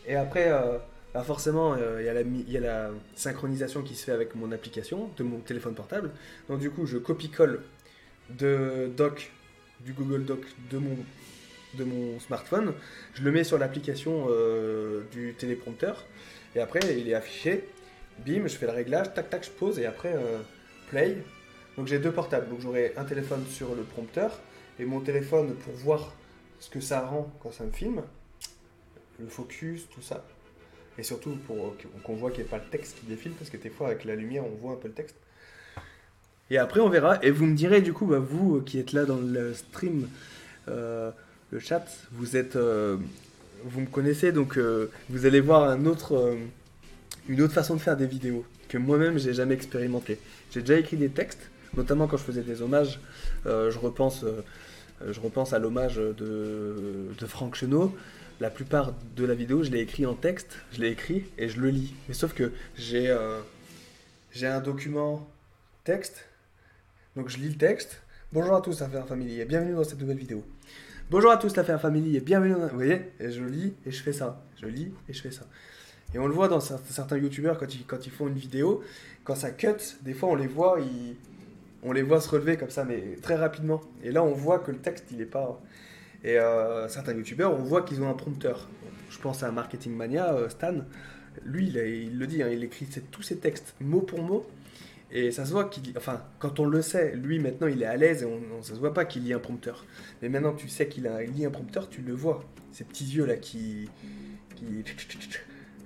Et 0.05 0.15
après, 0.15 0.51
euh, 0.51 0.77
bah, 1.13 1.23
forcément, 1.23 1.75
il 1.75 2.05
y, 2.05 2.57
a 2.57 2.59
la, 2.59 2.89
synchronisation 3.15 3.81
qui 3.81 3.95
se 3.95 4.03
fait 4.05 4.11
avec 4.11 4.35
mon 4.35 4.51
application 4.51 5.09
de 5.17 5.23
mon 5.23 5.39
téléphone 5.39 5.73
portable. 5.73 6.11
Donc 6.47 6.59
du 6.59 6.69
coup, 6.69 6.85
je 6.85 6.97
copie-colle 6.97 7.61
de 8.29 8.89
Doc 8.95 9.31
du 9.85 9.93
Google 9.93 10.25
Doc 10.25 10.45
de 10.71 10.77
mon, 10.77 10.97
de 11.75 11.83
mon 11.83 12.19
smartphone, 12.19 12.73
je 13.13 13.23
le 13.23 13.31
mets 13.31 13.43
sur 13.43 13.57
l'application 13.57 14.27
euh, 14.29 15.03
du 15.11 15.35
téléprompteur, 15.37 16.05
et 16.55 16.59
après 16.59 16.79
il 16.97 17.07
est 17.09 17.13
affiché, 17.13 17.67
bim, 18.25 18.47
je 18.47 18.55
fais 18.55 18.65
le 18.65 18.73
réglage, 18.73 19.13
tac 19.13 19.29
tac, 19.29 19.45
je 19.45 19.51
pose, 19.51 19.79
et 19.79 19.85
après 19.85 20.13
euh, 20.13 20.39
play. 20.89 21.17
Donc 21.77 21.87
j'ai 21.87 21.99
deux 21.99 22.11
portables, 22.11 22.49
donc 22.49 22.59
j'aurai 22.61 22.93
un 22.97 23.05
téléphone 23.05 23.45
sur 23.47 23.75
le 23.75 23.83
prompteur, 23.83 24.39
et 24.79 24.85
mon 24.85 24.99
téléphone 24.99 25.55
pour 25.55 25.73
voir 25.73 26.13
ce 26.59 26.69
que 26.69 26.81
ça 26.81 27.01
rend 27.01 27.31
quand 27.41 27.51
ça 27.51 27.63
me 27.63 27.71
filme, 27.71 28.01
le 29.19 29.27
focus, 29.27 29.87
tout 29.89 30.01
ça. 30.01 30.25
Et 30.99 31.03
surtout 31.03 31.37
pour 31.47 31.77
qu'on 32.03 32.15
voit 32.15 32.29
qu'il 32.29 32.41
n'y 32.41 32.47
ait 32.47 32.49
pas 32.49 32.57
le 32.57 32.69
texte 32.69 32.99
qui 32.99 33.05
défile, 33.05 33.31
parce 33.31 33.49
que 33.49 33.55
des 33.55 33.69
fois 33.69 33.87
avec 33.87 34.03
la 34.03 34.15
lumière 34.15 34.43
on 34.45 34.53
voit 34.61 34.73
un 34.73 34.75
peu 34.75 34.89
le 34.89 34.93
texte. 34.93 35.15
Et 36.51 36.57
après 36.57 36.81
on 36.81 36.89
verra, 36.89 37.23
et 37.23 37.31
vous 37.31 37.45
me 37.45 37.55
direz 37.55 37.79
du 37.79 37.93
coup, 37.93 38.05
bah, 38.05 38.19
vous 38.19 38.59
qui 38.61 38.79
êtes 38.79 38.91
là 38.91 39.05
dans 39.05 39.15
le 39.15 39.53
stream, 39.53 40.09
euh, 40.67 41.09
le 41.51 41.59
chat, 41.59 41.85
vous 42.11 42.35
êtes, 42.35 42.57
euh, 42.57 42.97
vous 43.63 43.79
me 43.79 43.85
connaissez, 43.85 44.33
donc 44.33 44.57
euh, 44.57 44.91
vous 45.09 45.25
allez 45.25 45.39
voir 45.39 45.71
une 45.71 45.87
autre 45.87 46.33
façon 47.53 47.75
de 47.75 47.79
faire 47.79 47.95
des 47.95 48.07
vidéos 48.07 48.43
que 48.67 48.77
moi-même 48.77 49.17
j'ai 49.17 49.33
jamais 49.33 49.53
expérimenté. 49.53 50.19
J'ai 50.51 50.59
déjà 50.59 50.77
écrit 50.77 50.97
des 50.97 51.09
textes, 51.09 51.49
notamment 51.77 52.07
quand 52.07 52.17
je 52.17 52.23
faisais 52.23 52.41
des 52.41 52.61
hommages. 52.61 52.99
je 53.45 53.77
repense, 53.77 54.25
je 55.07 55.19
repense 55.21 55.53
à 55.53 55.59
l'hommage 55.59 55.95
de, 55.95 57.07
de 57.17 57.25
Franck 57.25 57.55
Chenot 57.55 57.95
la 58.39 58.49
plupart 58.49 58.93
de 59.15 59.25
la 59.25 59.33
vidéo, 59.33 59.63
je 59.63 59.71
l'ai 59.71 59.81
écrit 59.81 60.05
en 60.05 60.13
texte, 60.13 60.57
je 60.71 60.81
l'ai 60.81 60.89
écrit 60.89 61.25
et 61.37 61.49
je 61.49 61.59
le 61.59 61.69
lis. 61.69 61.93
Mais 62.07 62.13
sauf 62.13 62.33
que 62.33 62.51
j'ai 62.75 63.15
j'ai 64.31 64.47
un 64.47 64.61
document 64.61 65.27
texte, 65.83 66.25
donc 67.15 67.29
je 67.29 67.37
lis 67.37 67.49
le 67.49 67.55
texte. 67.55 68.01
Bonjour 68.31 68.55
à 68.55 68.61
tous, 68.61 68.79
l'affaire 68.79 69.07
famille 69.07 69.41
et 69.41 69.45
bienvenue 69.45 69.73
dans 69.73 69.83
cette 69.83 69.99
nouvelle 69.99 70.17
vidéo. 70.17 70.43
Bonjour 71.09 71.31
à 71.31 71.37
tous, 71.37 71.55
l'affaire 71.55 71.81
famille 71.81 72.15
et 72.15 72.21
bienvenue 72.21 72.53
dans... 72.53 72.67
Vous 72.67 72.75
voyez 72.75 73.11
Et 73.19 73.31
je 73.31 73.43
lis 73.43 73.73
et 73.87 73.91
je 73.91 74.03
fais 74.03 74.13
ça. 74.13 74.39
Je 74.61 74.67
lis 74.67 74.93
et 75.09 75.13
je 75.13 75.21
fais 75.21 75.31
ça. 75.31 75.47
Et 76.13 76.19
on 76.19 76.27
le 76.27 76.33
voit 76.33 76.47
dans 76.47 76.59
certains 76.59 77.17
youtubeurs 77.17 77.57
quand 77.57 77.73
ils, 77.73 77.85
quand 77.85 78.05
ils 78.05 78.11
font 78.11 78.27
une 78.27 78.37
vidéo, 78.37 78.83
quand 79.23 79.33
ça 79.35 79.49
cut, 79.49 79.97
des 80.01 80.13
fois 80.13 80.29
on 80.29 80.35
les 80.35 80.47
voit, 80.47 80.79
ils, 80.79 81.15
on 81.81 81.91
les 81.91 82.03
voit 82.03 82.21
se 82.21 82.29
relever 82.29 82.55
comme 82.55 82.69
ça, 82.69 82.85
mais 82.85 83.17
très 83.21 83.35
rapidement. 83.35 83.81
Et 84.03 84.11
là 84.11 84.23
on 84.23 84.33
voit 84.33 84.59
que 84.59 84.69
le 84.69 84.77
texte 84.77 85.05
il 85.11 85.19
est 85.19 85.25
pas 85.25 85.59
et 86.23 86.37
euh, 86.37 86.87
certains 86.87 87.13
youtubeurs, 87.13 87.53
on 87.53 87.63
voit 87.63 87.81
qu'ils 87.81 88.01
ont 88.01 88.09
un 88.09 88.13
prompteur. 88.13 88.67
Je 89.09 89.17
pense 89.19 89.43
à 89.43 89.51
Marketing 89.51 89.95
Mania, 89.95 90.33
euh, 90.33 90.49
Stan. 90.49 90.75
Lui, 91.45 91.67
il, 91.67 92.17
le 92.17 92.27
dit, 92.27 92.43
hein, 92.43 92.49
il 92.51 92.63
écrit 92.63 92.87
tous 93.11 93.21
ses 93.21 93.37
textes 93.37 93.75
mot 93.79 94.01
pour 94.01 94.21
mot. 94.21 94.45
Et 95.11 95.31
ça 95.31 95.45
se 95.45 95.51
voit 95.51 95.65
qu'il. 95.65 95.97
Enfin, 95.97 96.21
quand 96.37 96.59
on 96.59 96.65
le 96.65 96.81
sait, 96.83 97.15
lui 97.15 97.39
maintenant 97.39 97.65
il 97.65 97.81
est 97.81 97.87
à 97.87 97.97
l'aise 97.97 98.21
et 98.21 98.25
on, 98.25 98.61
ça 98.61 98.75
se 98.75 98.79
voit 98.79 98.93
pas 98.93 99.05
qu'il 99.05 99.23
lit 99.23 99.33
un 99.33 99.39
prompteur. 99.39 99.85
Mais 100.21 100.29
maintenant 100.29 100.53
tu 100.53 100.69
sais 100.69 100.87
qu'il 100.87 101.09
lit 101.33 101.45
un 101.45 101.49
prompteur, 101.49 101.89
tu 101.89 102.01
le 102.01 102.13
vois. 102.13 102.43
Ces 102.71 102.83
petits 102.83 103.05
yeux 103.05 103.25
là 103.25 103.35
qui. 103.35 103.89
qui... 104.55 104.83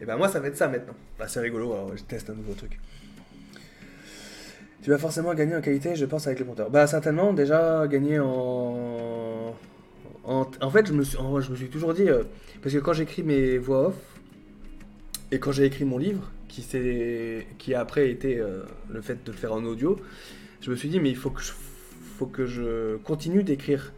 Et 0.02 0.06
ben 0.06 0.18
moi 0.18 0.28
ça 0.28 0.42
va 0.42 0.50
être 0.50 0.58
ça 0.58 0.68
maintenant. 0.68 0.96
Bah, 1.18 1.30
c'est 1.30 1.40
rigolo, 1.40 1.72
alors 1.72 1.96
je 1.96 2.04
teste 2.04 2.30
un 2.30 2.34
nouveau 2.34 2.54
truc. 2.54 2.82
Tu 4.82 4.90
vas 4.90 4.98
forcément 4.98 5.34
gagner 5.34 5.56
en 5.56 5.62
qualité, 5.62 5.96
je 5.96 6.04
pense, 6.04 6.28
avec 6.28 6.40
le 6.40 6.46
prompteur. 6.46 6.70
Bah 6.70 6.86
certainement, 6.88 7.32
déjà 7.32 7.88
gagner 7.88 8.20
en 8.20 9.56
en, 10.24 10.70
fait, 10.70 10.88
je 10.88 10.94
me, 10.94 11.04
suis, 11.04 11.18
je 11.18 11.52
me 11.52 11.56
suis 11.56 11.70
toujours 11.70 11.94
dit, 11.94 12.10
euh, 12.10 12.24
parce 12.62 12.74
que 12.74 12.80
quand 12.80 12.94
j'écris 12.94 13.24
mes 13.24 13.58
voix 13.58 13.90
off, 13.90 13.96
et 15.32 15.40
quand 15.40 15.52
j'ai 15.52 15.66
écrit 15.66 15.86
mon 15.86 15.98
livre, 15.98 16.32
qui, 16.48 16.66
qui 17.58 17.74
a 17.74 17.80
après 17.80 18.10
été 18.10 18.40
euh, 18.40 18.64
le 18.90 19.02
fait 19.02 19.24
de 19.26 19.32
le 19.32 19.38
faire 19.38 19.54
en 19.54 19.64
audio, 19.66 20.00
je 20.62 20.72
me 20.72 20.76
suis 20.76 20.90
dit, 20.90 21.00
mais 21.00 21.10
il 21.10 21.16
faut 21.16 21.30
que 21.30 21.42
je, 21.42 21.52
faut 22.18 22.26
que 22.26 22.46
je 22.46 22.98
continue 22.98 23.44
d'écrire. 23.44 23.92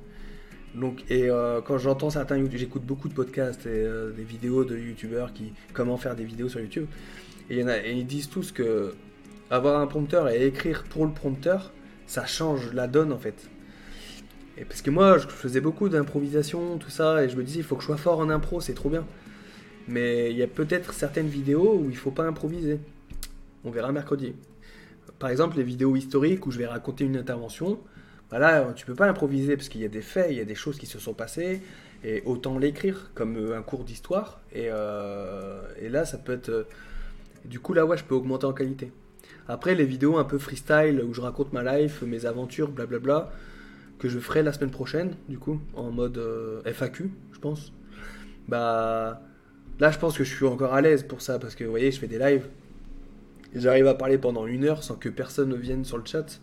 Donc, 0.73 1.03
et 1.09 1.29
euh, 1.29 1.61
quand 1.61 1.77
j'entends 1.77 2.09
certains 2.09 2.43
j'écoute 2.51 2.83
beaucoup 2.83 3.07
de 3.07 3.13
podcasts 3.13 3.65
et 3.65 3.87
des 4.15 4.23
vidéos 4.23 4.65
de 4.65 4.77
youtubeurs 4.77 5.31
qui 5.31 5.53
comment 5.73 5.95
faire 5.97 6.15
des 6.15 6.25
vidéos 6.25 6.49
sur 6.49 6.59
YouTube, 6.59 6.87
et, 7.49 7.57
y 7.59 7.63
en 7.63 7.67
a, 7.67 7.77
et 7.77 7.93
ils 7.93 8.07
disent 8.07 8.29
tous 8.29 8.51
que 8.51 8.93
avoir 9.51 9.79
un 9.79 9.87
prompteur 9.87 10.27
et 10.29 10.45
écrire 10.47 10.83
pour 10.89 11.05
le 11.05 11.11
prompteur, 11.11 11.71
ça 12.07 12.25
change 12.25 12.73
la 12.73 12.87
donne 12.87 13.13
en 13.13 13.19
fait. 13.19 13.49
Et 14.57 14.65
parce 14.65 14.81
que 14.81 14.89
moi, 14.89 15.17
je 15.17 15.27
faisais 15.27 15.59
beaucoup 15.59 15.89
d'improvisation, 15.89 16.77
tout 16.77 16.89
ça, 16.89 17.23
et 17.23 17.29
je 17.29 17.35
me 17.35 17.43
disais, 17.43 17.59
il 17.59 17.63
faut 17.63 17.75
que 17.75 17.81
je 17.81 17.87
sois 17.87 17.97
fort 17.97 18.19
en 18.19 18.29
impro, 18.29 18.61
c'est 18.61 18.73
trop 18.73 18.89
bien. 18.89 19.05
Mais 19.87 20.31
il 20.31 20.37
y 20.37 20.43
a 20.43 20.47
peut-être 20.47 20.93
certaines 20.93 21.27
vidéos 21.27 21.79
où 21.79 21.89
il 21.89 21.97
faut 21.97 22.11
pas 22.11 22.25
improviser. 22.25 22.79
On 23.63 23.71
verra 23.71 23.91
mercredi. 23.91 24.33
Par 25.19 25.29
exemple, 25.29 25.57
les 25.57 25.63
vidéos 25.63 25.95
historiques 25.95 26.45
où 26.47 26.51
je 26.51 26.57
vais 26.57 26.67
raconter 26.67 27.03
une 27.03 27.17
intervention, 27.17 27.79
bah 28.31 28.39
là, 28.39 28.73
tu 28.75 28.85
peux 28.85 28.95
pas 28.95 29.07
improviser 29.07 29.55
parce 29.55 29.69
qu'il 29.69 29.81
y 29.81 29.85
a 29.85 29.89
des 29.89 30.01
faits, 30.01 30.27
il 30.29 30.37
y 30.37 30.41
a 30.41 30.45
des 30.45 30.55
choses 30.55 30.77
qui 30.77 30.85
se 30.85 30.99
sont 30.99 31.13
passées, 31.13 31.61
et 32.03 32.21
autant 32.25 32.57
l'écrire 32.57 33.11
comme 33.13 33.37
euh, 33.37 33.57
un 33.57 33.61
cours 33.61 33.83
d'histoire. 33.83 34.41
Et, 34.53 34.67
euh, 34.71 35.61
et, 35.79 35.89
là, 35.89 36.05
ça 36.05 36.17
peut 36.17 36.33
être. 36.33 36.49
Euh, 36.49 36.63
du 37.45 37.59
coup, 37.59 37.73
là, 37.73 37.85
ouais, 37.85 37.97
je 37.97 38.03
peux 38.03 38.15
augmenter 38.15 38.45
en 38.45 38.53
qualité. 38.53 38.91
Après, 39.47 39.75
les 39.75 39.85
vidéos 39.85 40.17
un 40.17 40.23
peu 40.23 40.37
freestyle 40.37 41.03
où 41.07 41.13
je 41.13 41.21
raconte 41.21 41.53
ma 41.53 41.77
life, 41.77 42.01
mes 42.01 42.25
aventures, 42.25 42.69
blablabla 42.69 43.31
que 44.05 44.11
je 44.11 44.19
ferai 44.19 44.43
la 44.43 44.53
semaine 44.53 44.69
prochaine, 44.69 45.15
du 45.27 45.39
coup, 45.39 45.59
en 45.73 45.89
mode 45.89 46.19
euh, 46.19 46.61
FAQ, 46.63 47.09
je 47.31 47.39
pense. 47.39 47.73
Bah 48.47 49.19
là, 49.79 49.89
je 49.89 49.97
pense 49.97 50.15
que 50.15 50.23
je 50.23 50.31
suis 50.31 50.45
encore 50.45 50.75
à 50.75 50.81
l'aise 50.81 51.01
pour 51.01 51.23
ça 51.23 51.39
parce 51.39 51.55
que 51.55 51.63
vous 51.63 51.71
voyez, 51.71 51.91
je 51.91 51.99
fais 51.99 52.05
des 52.05 52.19
lives. 52.19 52.47
J'arrive 53.55 53.87
à 53.87 53.95
parler 53.95 54.19
pendant 54.19 54.45
une 54.45 54.63
heure 54.63 54.83
sans 54.83 54.93
que 54.95 55.09
personne 55.09 55.49
ne 55.49 55.55
vienne 55.55 55.85
sur 55.85 55.97
le 55.97 56.05
chat. 56.05 56.39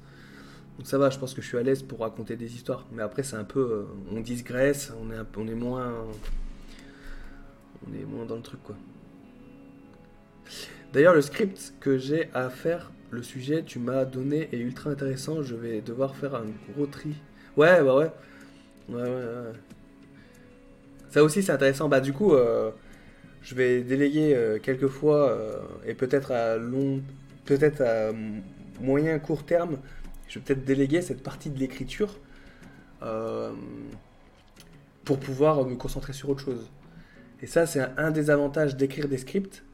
Donc 0.77 0.89
ça 0.89 0.99
va, 0.99 1.09
je 1.11 1.21
pense 1.21 1.35
que 1.35 1.41
je 1.41 1.47
suis 1.47 1.57
à 1.57 1.63
l'aise 1.63 1.85
pour 1.85 2.01
raconter 2.01 2.35
des 2.35 2.53
histoires. 2.53 2.85
Mais 2.91 3.03
après, 3.03 3.23
c'est 3.23 3.37
un 3.37 3.45
peu. 3.45 3.61
Euh, 3.61 3.85
on 4.11 4.19
digresse, 4.19 4.93
on 5.01 5.13
est, 5.13 5.19
on 5.37 5.47
est 5.47 5.55
moins. 5.55 5.93
On 7.87 7.95
est 7.95 8.05
moins 8.05 8.27
dans 8.27 8.37
le 8.37 8.43
truc, 8.43 8.61
quoi. 8.65 8.75
D'ailleurs, 10.93 11.15
le 11.15 11.23
script 11.23 11.75
que 11.79 11.97
j'ai 11.97 12.29
à 12.35 12.51
faire, 12.51 12.91
le 13.13 13.23
sujet, 13.23 13.63
tu 13.63 13.79
m'as 13.79 14.05
donné 14.05 14.49
est 14.51 14.59
ultra 14.59 14.91
intéressant. 14.91 15.45
Je 15.45 15.55
vais 15.55 15.81
devoir 15.81 16.17
faire 16.17 16.35
un 16.35 16.47
gros 16.75 16.87
tri 16.87 17.15
Ouais, 17.57 17.83
bah 17.83 17.97
ouais. 17.97 18.11
Ouais, 18.89 19.03
ouais, 19.03 19.09
ouais. 19.09 19.53
Ça 21.11 21.23
aussi, 21.23 21.43
c'est 21.43 21.53
intéressant. 21.53 21.91
Bah, 21.91 22.01
du 22.01 22.15
coup, 22.15 22.33
euh, 22.33 22.71
je 23.43 23.55
vais 23.55 23.83
déléguer 23.83 24.35
euh, 24.35 24.59
quelques 24.59 24.89
fois 24.89 25.31
euh, 25.31 25.59
et 25.87 25.93
peut-être 25.93 26.33
à 26.33 26.57
long, 26.57 27.03
peut-être 27.45 27.83
à 27.83 28.13
moyen 28.81 29.19
court 29.19 29.45
terme, 29.45 29.77
je 30.29 30.39
vais 30.39 30.45
peut-être 30.45 30.65
déléguer 30.65 31.03
cette 31.03 31.23
partie 31.23 31.51
de 31.51 31.59
l'écriture 31.59 32.19
pour 35.05 35.19
pouvoir 35.19 35.65
me 35.67 35.75
concentrer 35.75 36.13
sur 36.13 36.31
autre 36.31 36.41
chose. 36.45 36.71
Et 37.43 37.47
ça, 37.47 37.67
c'est 37.67 37.81
un, 37.99 38.11
des 38.13 38.31
avantages 38.31 38.77
d'écrire 38.77 39.09
des 39.09 39.19
scripts, 39.19 39.65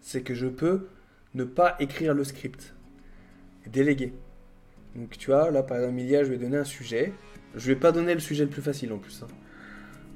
c'est 0.00 0.22
que 0.22 0.34
je 0.34 0.46
peux 0.46 0.88
ne 1.34 1.44
pas 1.44 1.76
écrire 1.78 2.14
le 2.14 2.24
script, 2.24 2.74
déléguer. 3.66 4.14
Donc 4.96 5.16
tu 5.18 5.30
vois, 5.30 5.50
là 5.50 5.62
par 5.62 5.76
exemple, 5.76 5.94
Milia, 5.94 6.24
je 6.24 6.30
vais 6.30 6.38
donner 6.38 6.56
un 6.56 6.64
sujet, 6.64 7.12
je 7.54 7.66
vais 7.66 7.76
pas 7.76 7.92
donner 7.92 8.14
le 8.14 8.20
sujet 8.20 8.44
le 8.44 8.50
plus 8.50 8.62
facile 8.62 8.92
en 8.92 8.98
plus. 8.98 9.22
Hein. 9.22 9.28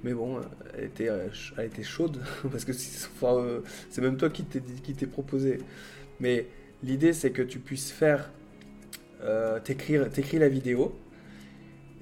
Mais 0.04 0.14
bon, 0.14 0.40
elle 0.76 0.84
était, 0.84 1.08
euh, 1.08 1.28
elle 1.56 1.84
chaude, 1.84 2.18
parce 2.50 2.64
que 2.64 2.72
euh, 2.72 3.60
c'est 3.90 4.00
même 4.00 4.16
toi 4.16 4.30
qui 4.30 4.44
t'es 4.44 5.06
proposé. 5.06 5.58
Mais 6.20 6.46
l'idée, 6.82 7.12
c'est 7.12 7.30
que 7.30 7.42
tu 7.42 7.58
puisses 7.58 7.90
faire, 7.90 8.30
euh, 9.22 9.60
t'écrire 9.60 10.08
la 10.40 10.48
vidéo. 10.48 10.98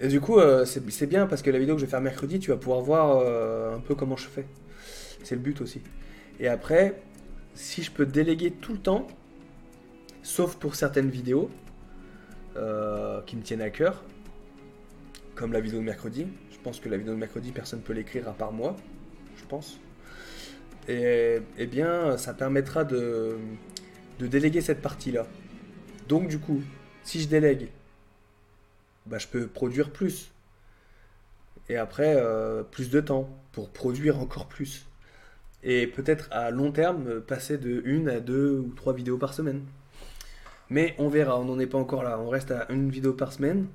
Et 0.01 0.09
du 0.09 0.21
coup, 0.21 0.39
euh, 0.39 0.65
c'est 0.65 1.07
bien 1.07 1.27
parce 1.27 1.43
que 1.43 1.51
la 1.51 1.59
vidéo 1.59 1.75
que 1.75 1.81
je 1.81 1.87
vais 1.87 1.91
faire 1.91 2.01
mercredi, 2.01 2.39
tu 2.39 2.51
vas 2.51 2.57
pouvoir 2.57 2.81
voir 2.81 3.75
un 3.75 3.81
peu 3.81 3.95
comment 3.95 4.17
je 4.17 4.29
fais. 4.29 4.47
C'est 5.23 5.35
le 5.35 5.43
but 5.43 5.61
aussi. 5.61 5.83
Et 6.39 6.49
après, 6.49 7.03
si 7.55 7.83
je 7.83 7.91
peux 7.91 8.07
déléguer 8.07 8.51
tout 8.51 8.73
le 8.73 8.79
temps, 8.79 9.07
sauf 10.23 10.57
pour 10.57 10.75
certaines 10.75 11.11
vidéos 11.11 11.51
qui 13.27 13.37
me 13.37 13.43
tiennent 13.43 13.61
à 13.61 13.69
cœur, 13.69 14.03
comme 15.41 15.55
la 15.55 15.61
vidéo 15.61 15.81
de 15.81 15.85
mercredi. 15.85 16.27
Je 16.53 16.59
pense 16.63 16.81
que 16.81 16.91
la 16.91 16.99
vidéo 16.99 17.15
de 17.15 17.19
mercredi, 17.19 17.51
personne 17.51 17.79
ne 17.79 17.85
peut 17.85 17.95
l'écrire 17.95 18.29
à 18.29 18.35
part 18.35 18.53
moi, 18.53 18.77
je 19.37 19.45
pense. 19.47 19.81
Et 20.87 21.39
eh 21.57 21.67
bien, 21.67 22.19
ça 22.19 22.35
permettra 22.35 22.85
de, 22.85 23.39
de 24.19 24.27
déléguer 24.27 24.61
cette 24.61 24.83
partie-là. 24.83 25.27
Donc, 26.09 26.29
du 26.29 26.39
coup, 26.39 26.61
si 27.05 27.23
je 27.23 27.29
délègue, 27.29 27.69
bah, 29.07 29.17
je 29.17 29.29
peux 29.29 29.47
produire 29.47 29.91
plus. 29.91 30.31
Et 31.71 31.77
après, 31.77 32.17
euh, 32.17 32.63
plus 32.63 32.91
de 32.91 33.01
temps 33.01 33.31
pour 33.53 33.71
produire 33.71 34.19
encore 34.19 34.47
plus. 34.47 34.87
Et 35.63 35.87
peut-être 35.87 36.29
à 36.33 36.51
long 36.51 36.71
terme, 36.71 37.23
passer 37.23 37.57
de 37.57 37.81
une 37.87 38.11
à 38.11 38.21
deux 38.21 38.59
ou 38.59 38.75
trois 38.77 38.93
vidéos 38.93 39.17
par 39.17 39.33
semaine. 39.33 39.63
Mais 40.69 40.95
on 40.99 41.09
verra, 41.09 41.41
on 41.41 41.47
n'en 41.47 41.59
est 41.59 41.67
pas 41.67 41.79
encore 41.79 42.03
là. 42.03 42.19
On 42.21 42.29
reste 42.29 42.51
à 42.51 42.71
une 42.71 42.91
vidéo 42.91 43.15
par 43.15 43.33
semaine. 43.33 43.69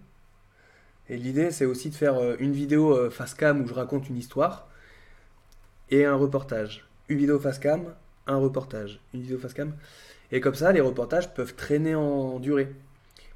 Et 1.09 1.17
l'idée, 1.17 1.51
c'est 1.51 1.65
aussi 1.65 1.89
de 1.89 1.95
faire 1.95 2.15
euh, 2.17 2.35
une 2.39 2.53
vidéo 2.53 2.91
euh, 2.91 3.09
face 3.09 3.33
cam 3.33 3.61
où 3.61 3.67
je 3.67 3.73
raconte 3.73 4.09
une 4.09 4.17
histoire 4.17 4.67
et 5.91 6.05
un 6.05 6.15
reportage. 6.15 6.85
Une 7.09 7.19
vidéo 7.19 7.39
face 7.39 7.59
cam, 7.59 7.93
un 8.27 8.37
reportage. 8.37 8.99
Une 9.13 9.21
vidéo 9.21 9.37
face 9.37 9.53
cam. 9.53 9.73
Et 10.31 10.41
comme 10.41 10.55
ça, 10.55 10.71
les 10.71 10.81
reportages 10.81 11.33
peuvent 11.33 11.53
traîner 11.55 11.93
en 11.93 12.39
durée. 12.39 12.71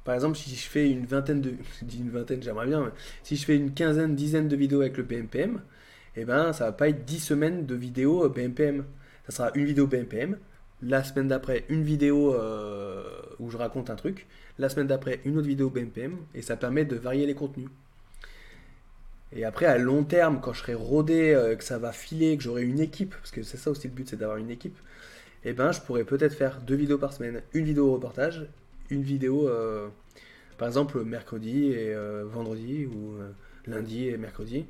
Par 0.04 0.14
exemple, 0.14 0.36
si 0.36 0.54
je 0.56 0.68
fais 0.68 0.90
une 0.90 1.06
vingtaine 1.06 1.40
de. 1.40 1.54
Je 1.80 1.84
dis 1.84 1.98
une 1.98 2.10
vingtaine, 2.10 2.42
j'aimerais 2.42 2.66
bien, 2.66 2.90
si 3.22 3.36
je 3.36 3.44
fais 3.44 3.56
une 3.56 3.72
quinzaine, 3.72 4.16
dizaine 4.16 4.48
de 4.48 4.56
vidéos 4.56 4.80
avec 4.80 4.96
le 4.96 5.04
BMPM, 5.04 5.60
eh 6.16 6.24
ben, 6.24 6.52
ça 6.52 6.64
va 6.66 6.72
pas 6.72 6.88
être 6.88 7.04
10 7.04 7.20
semaines 7.20 7.66
de 7.66 7.74
vidéos 7.74 8.28
BMPM. 8.28 8.84
Ça 9.28 9.32
sera 9.32 9.50
une 9.54 9.66
vidéo 9.66 9.86
BMPM, 9.86 10.36
la 10.82 11.04
semaine 11.04 11.28
d'après, 11.28 11.64
une 11.68 11.82
vidéo 11.82 12.34
euh, 12.34 13.02
où 13.38 13.50
je 13.50 13.56
raconte 13.56 13.90
un 13.90 13.96
truc. 13.96 14.26
La 14.58 14.68
semaine 14.68 14.86
d'après, 14.86 15.20
une 15.24 15.36
autre 15.36 15.46
vidéo 15.46 15.70
BMPM. 15.70 16.16
Et 16.34 16.42
ça 16.42 16.56
permet 16.56 16.84
de 16.84 16.96
varier 16.96 17.26
les 17.26 17.34
contenus. 17.34 17.68
Et 19.32 19.44
après, 19.44 19.66
à 19.66 19.78
long 19.78 20.02
terme, 20.02 20.40
quand 20.40 20.52
je 20.52 20.60
serai 20.60 20.74
rodé, 20.74 21.32
euh, 21.32 21.54
que 21.54 21.62
ça 21.62 21.78
va 21.78 21.92
filer, 21.92 22.36
que 22.36 22.42
j'aurai 22.42 22.64
une 22.64 22.80
équipe, 22.80 23.14
parce 23.14 23.30
que 23.30 23.42
c'est 23.42 23.58
ça 23.58 23.70
aussi 23.70 23.86
le 23.86 23.94
but, 23.94 24.08
c'est 24.08 24.16
d'avoir 24.16 24.38
une 24.38 24.50
équipe, 24.50 24.76
et 25.44 25.52
ben 25.52 25.70
je 25.70 25.80
pourrais 25.80 26.02
peut-être 26.02 26.34
faire 26.34 26.60
deux 26.60 26.74
vidéos 26.74 26.98
par 26.98 27.12
semaine. 27.12 27.40
Une 27.52 27.64
vidéo 27.64 27.92
reportage, 27.92 28.48
une 28.90 29.02
vidéo, 29.02 29.48
euh, 29.48 29.88
par 30.58 30.66
exemple, 30.66 31.04
mercredi 31.04 31.66
et 31.66 31.94
vendredi, 32.24 32.86
ou 32.86 33.14
lundi 33.68 34.08
et 34.08 34.16
mercredi. 34.16 34.66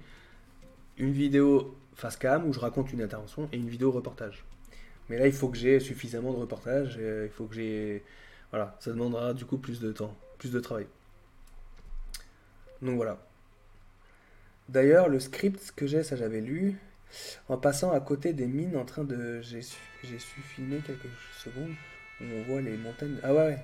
Une 0.99 1.12
vidéo 1.12 1.74
face 1.95 2.16
cam 2.16 2.47
où 2.47 2.53
je 2.53 2.61
raconte 2.61 2.93
une 2.93 3.03
intervention 3.03 3.49
et 3.53 3.57
une 3.57 3.69
vidéo 3.69 3.91
reportage. 3.91 4.45
Mais 5.11 5.19
là, 5.19 5.27
il 5.27 5.32
faut 5.32 5.49
que 5.49 5.59
j'ai 5.59 5.81
suffisamment 5.81 6.32
de 6.32 6.39
reportages, 6.39 6.97
il 7.01 7.31
faut 7.31 7.47
que 7.47 7.57
j'ai... 7.57 8.05
Voilà, 8.51 8.77
ça 8.78 8.93
demandera 8.93 9.35
du 9.35 9.45
coup 9.45 9.59
plus 9.59 9.81
de 9.81 9.91
temps, 9.91 10.16
plus 10.39 10.53
de 10.53 10.61
travail. 10.61 10.87
Donc 12.81 12.95
voilà. 12.95 13.19
D'ailleurs, 14.69 15.09
le 15.09 15.19
script 15.19 15.73
que 15.74 15.89
j'ai, 15.89 16.05
ça 16.05 16.15
j'avais 16.15 16.41
lu, 16.41 16.77
en 17.49 17.59
passant 17.59 17.91
à 17.91 17.99
côté 17.99 18.32
des 18.32 18.47
mines 18.47 18.77
en 18.77 18.85
train 18.85 19.03
de... 19.03 19.41
J'ai 19.43 19.62
su, 19.62 19.77
su 20.05 20.41
filmer 20.43 20.78
quelques 20.87 21.11
secondes 21.43 21.74
où 22.20 22.24
on 22.24 22.43
voit 22.45 22.61
les 22.61 22.77
montagnes... 22.77 23.16
Ah 23.24 23.35
ouais, 23.35 23.59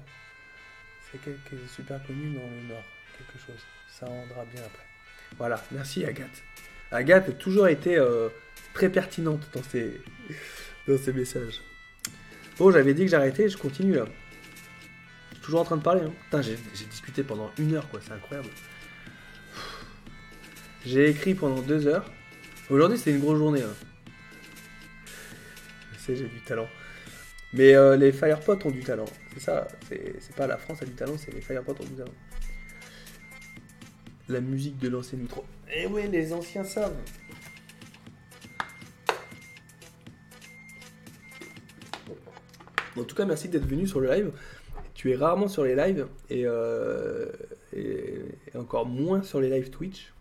c'est 1.12 1.20
quelque 1.20 1.64
super 1.68 2.04
connu 2.08 2.34
dans 2.34 2.40
le 2.42 2.68
nord, 2.68 2.84
quelque 3.18 3.38
chose. 3.46 3.62
Ça 3.88 4.06
rendra 4.06 4.44
bien 4.46 4.62
après. 4.66 4.84
Voilà, 5.38 5.62
merci 5.70 6.04
Agathe. 6.04 6.42
Agathe 6.90 7.28
a 7.28 7.32
toujours 7.32 7.68
été 7.68 7.96
euh, 7.96 8.30
très 8.74 8.88
pertinente 8.88 9.48
dans 9.54 9.62
ses, 9.62 10.00
dans 10.88 10.98
ses 10.98 11.12
messages. 11.12 11.60
Bon, 12.58 12.70
j'avais 12.70 12.94
dit 12.94 13.02
que 13.02 13.10
j'arrêtais, 13.10 13.48
je 13.48 13.56
continue 13.56 13.94
là. 13.94 14.06
Je 15.30 15.34
suis 15.36 15.44
toujours 15.44 15.60
en 15.60 15.64
train 15.64 15.76
de 15.76 15.82
parler. 15.82 16.02
Hein. 16.02 16.12
Putain, 16.24 16.42
j'ai 16.42 16.56
discuté 16.86 17.22
pendant 17.22 17.50
une 17.58 17.74
heure, 17.74 17.88
quoi, 17.88 18.00
c'est 18.02 18.12
incroyable. 18.12 18.48
J'ai 20.84 21.10
écrit 21.10 21.34
pendant 21.34 21.60
deux 21.62 21.86
heures. 21.86 22.10
Aujourd'hui, 22.70 22.98
c'est 22.98 23.10
une 23.10 23.20
grosse 23.20 23.38
journée. 23.38 23.62
Hein. 23.62 23.74
Je 25.92 25.98
sais, 25.98 26.16
j'ai 26.16 26.28
du 26.28 26.40
talent. 26.40 26.68
Mais 27.52 27.74
euh, 27.74 27.96
les 27.96 28.12
Firepots 28.12 28.58
ont 28.64 28.70
du 28.70 28.80
talent. 28.80 29.04
C'est 29.34 29.40
ça. 29.40 29.68
C'est 29.88 30.34
pas 30.36 30.46
la 30.46 30.56
France 30.56 30.82
a 30.82 30.84
du 30.84 30.92
talent, 30.92 31.16
c'est 31.18 31.32
les 31.32 31.40
Firepots 31.40 31.76
ont 31.80 31.84
du 31.84 31.94
talent. 31.94 32.14
La 34.28 34.40
musique 34.40 34.78
de 34.78 34.88
l'ancien 34.88 35.18
outro. 35.18 35.44
Eh 35.74 35.86
ouais, 35.86 36.06
les 36.08 36.32
anciens 36.32 36.64
savent. 36.64 36.96
En 42.98 43.04
tout 43.04 43.14
cas, 43.14 43.24
merci 43.24 43.48
d'être 43.48 43.66
venu 43.66 43.86
sur 43.86 44.00
le 44.00 44.08
live. 44.08 44.32
Tu 44.94 45.12
es 45.12 45.16
rarement 45.16 45.48
sur 45.48 45.64
les 45.64 45.74
lives 45.74 46.06
et, 46.30 46.42
euh, 46.46 47.26
encore 48.54 48.86
moins 48.86 49.22
sur 49.22 49.40
les 49.40 49.50
lives 49.50 49.70
Twitch. 49.70 50.12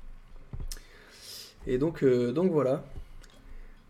Et 1.68 1.78
donc, 1.78 2.04
euh, 2.04 2.32
donc 2.32 2.52
voilà. 2.52 2.84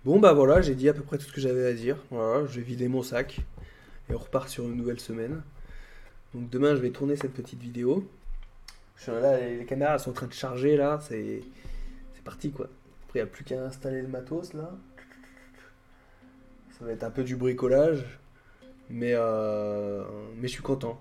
Bon 0.06 0.20
bah 0.20 0.34
voilà, 0.34 0.62
j'ai 0.62 0.76
dit 0.76 0.88
à 0.88 0.94
peu 0.94 1.02
près 1.02 1.18
tout 1.18 1.26
ce 1.26 1.34
que 1.34 1.42
j'avais 1.42 1.66
à 1.66 1.74
dire. 1.74 1.98
Voilà, 2.12 2.46
je 2.46 2.60
vais 2.60 2.62
vider 2.62 2.88
mon 2.88 3.02
sac 3.02 3.40
et 4.08 4.14
on 4.14 4.20
repart 4.20 4.48
sur 4.48 4.66
une 4.66 4.76
nouvelle 4.76 5.00
semaine. 5.00 5.42
Donc 6.36 6.50
demain 6.52 6.76
je 6.76 6.82
vais 6.82 6.92
tourner 6.92 7.16
cette 7.16 7.34
petite 7.34 7.60
vidéo. 7.60 8.08
Là, 9.08 9.40
les, 9.40 9.66
caméras 9.66 9.98
sont 9.98 10.12
en 10.12 10.14
train 10.14 10.28
de 10.28 10.34
charger 10.34 10.78
là, 10.78 11.00
c'est 11.02 11.42
c'est 12.14 12.24
parti 12.24 12.52
quoi. 12.52 12.68
Après 13.08 13.20
il 13.20 13.24
n'y 13.24 13.28
a 13.28 13.32
plus 13.32 13.44
qu'à 13.44 13.64
installer 13.64 14.04
le 14.04 14.08
matos 14.08 14.54
là. 14.54 14.72
Ça 16.78 16.86
va 16.86 16.92
être 16.92 17.04
un 17.04 17.10
peu 17.10 17.24
du 17.24 17.36
bricolage, 17.36 18.06
mais 18.90 19.14
euh, 19.14 20.04
mais 20.38 20.48
je 20.48 20.54
suis 20.54 20.64
content. 20.64 21.00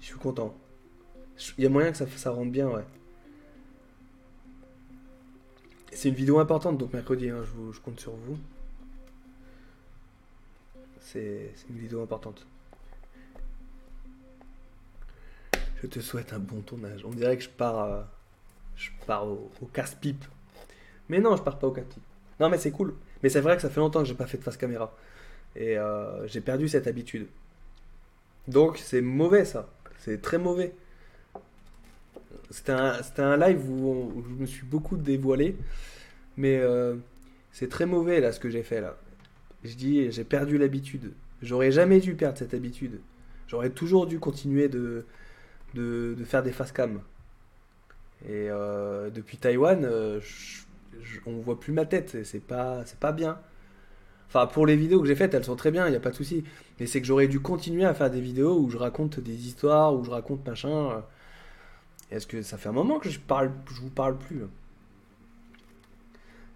Je 0.00 0.06
suis 0.06 0.18
content. 0.18 0.54
Il 1.56 1.64
y 1.64 1.66
a 1.66 1.70
moyen 1.70 1.92
que 1.92 1.96
ça, 1.98 2.06
ça 2.16 2.30
rentre 2.30 2.50
bien 2.50 2.68
ouais. 2.68 2.84
C'est 5.92 6.10
une 6.10 6.14
vidéo 6.14 6.38
importante, 6.38 6.78
donc 6.78 6.92
mercredi, 6.92 7.28
hein, 7.28 7.42
je, 7.72 7.80
compte 7.80 7.98
sur 7.98 8.12
vous. 8.12 8.38
C'est 11.00 11.52
une 11.70 11.78
vidéo 11.78 12.02
importante. 12.02 12.46
Je 15.82 15.86
te 15.88 16.00
souhaite 16.00 16.32
un 16.32 16.38
bon 16.38 16.60
tournage. 16.60 17.04
On 17.04 17.10
dirait 17.10 17.36
que 17.36 17.42
je 17.42 17.48
pars, 17.48 17.82
euh, 17.82 18.02
je 18.76 18.90
pars 19.06 19.26
au, 19.26 19.50
casse-pipe. 19.72 20.24
Mais 21.08 21.18
non, 21.18 21.36
je 21.36 21.42
pars 21.42 21.58
pas 21.58 21.66
au 21.66 21.72
casse-pipe. 21.72 22.02
Non, 22.38 22.48
mais 22.48 22.58
c'est 22.58 22.70
cool. 22.70 22.94
Mais 23.22 23.28
c'est 23.28 23.40
vrai 23.40 23.56
que 23.56 23.62
ça 23.62 23.70
fait 23.70 23.80
longtemps 23.80 24.00
que 24.00 24.06
j'ai 24.06 24.14
pas 24.14 24.26
fait 24.26 24.38
de 24.38 24.44
face 24.44 24.56
caméra. 24.56 24.94
Et 25.56 25.78
euh, 25.78 26.26
j'ai 26.26 26.40
perdu 26.40 26.68
cette 26.68 26.86
habitude. 26.86 27.26
Donc 28.46 28.78
c'est 28.78 29.00
mauvais 29.00 29.44
ça. 29.44 29.68
C'est 29.98 30.20
très 30.22 30.38
mauvais. 30.38 30.74
C'était 32.50 32.72
un, 32.72 33.36
live 33.36 33.68
où, 33.70 34.24
je 34.26 34.34
me 34.34 34.46
suis 34.46 34.64
beaucoup 34.64 34.96
dévoilé. 34.96 35.56
Mais 36.36 36.56
euh, 36.58 36.96
c'est 37.52 37.68
très 37.68 37.86
mauvais 37.86 38.20
là 38.20 38.32
ce 38.32 38.40
que 38.40 38.48
j'ai 38.48 38.62
fait 38.62 38.80
là. 38.80 38.96
Je 39.64 39.74
dis, 39.74 40.10
j'ai 40.12 40.24
perdu 40.24 40.56
l'habitude. 40.56 41.12
J'aurais 41.42 41.72
jamais 41.72 42.00
dû 42.00 42.14
perdre 42.14 42.38
cette 42.38 42.54
habitude. 42.54 43.00
J'aurais 43.48 43.70
toujours 43.70 44.06
dû 44.06 44.18
continuer 44.18 44.68
de, 44.68 45.04
de, 45.74 46.16
faire 46.24 46.42
des 46.42 46.52
face 46.52 46.72
cam. 46.72 47.00
Et 48.24 48.48
euh, 48.50 49.10
depuis 49.10 49.36
Taïwan, 49.36 49.84
euh, 49.84 50.20
on 51.26 51.38
voit 51.38 51.58
plus 51.58 51.72
ma 51.72 51.86
tête. 51.86 52.24
C'est 52.24 52.42
pas, 52.42 52.84
c'est 52.86 52.98
pas 52.98 53.12
bien. 53.12 53.38
Enfin, 54.28 54.46
pour 54.46 54.66
les 54.66 54.76
vidéos 54.76 55.00
que 55.00 55.06
j'ai 55.06 55.14
faites, 55.14 55.32
elles 55.32 55.44
sont 55.44 55.56
très 55.56 55.70
bien, 55.70 55.86
il 55.86 55.90
n'y 55.90 55.96
a 55.96 56.00
pas 56.00 56.10
de 56.10 56.14
souci. 56.14 56.44
Mais 56.78 56.86
c'est 56.86 57.00
que 57.00 57.06
j'aurais 57.06 57.28
dû 57.28 57.40
continuer 57.40 57.84
à 57.84 57.94
faire 57.94 58.10
des 58.10 58.20
vidéos 58.20 58.58
où 58.58 58.70
je 58.70 58.76
raconte 58.76 59.20
des 59.20 59.46
histoires, 59.46 59.94
où 59.94 60.04
je 60.04 60.10
raconte 60.10 60.46
machin. 60.46 61.02
Est-ce 62.10 62.26
que 62.26 62.42
ça 62.42 62.58
fait 62.58 62.68
un 62.68 62.72
moment 62.72 62.98
que 62.98 63.08
je 63.08 63.20
parle, 63.20 63.50
je 63.74 63.80
vous 63.80 63.90
parle 63.90 64.16
plus 64.16 64.42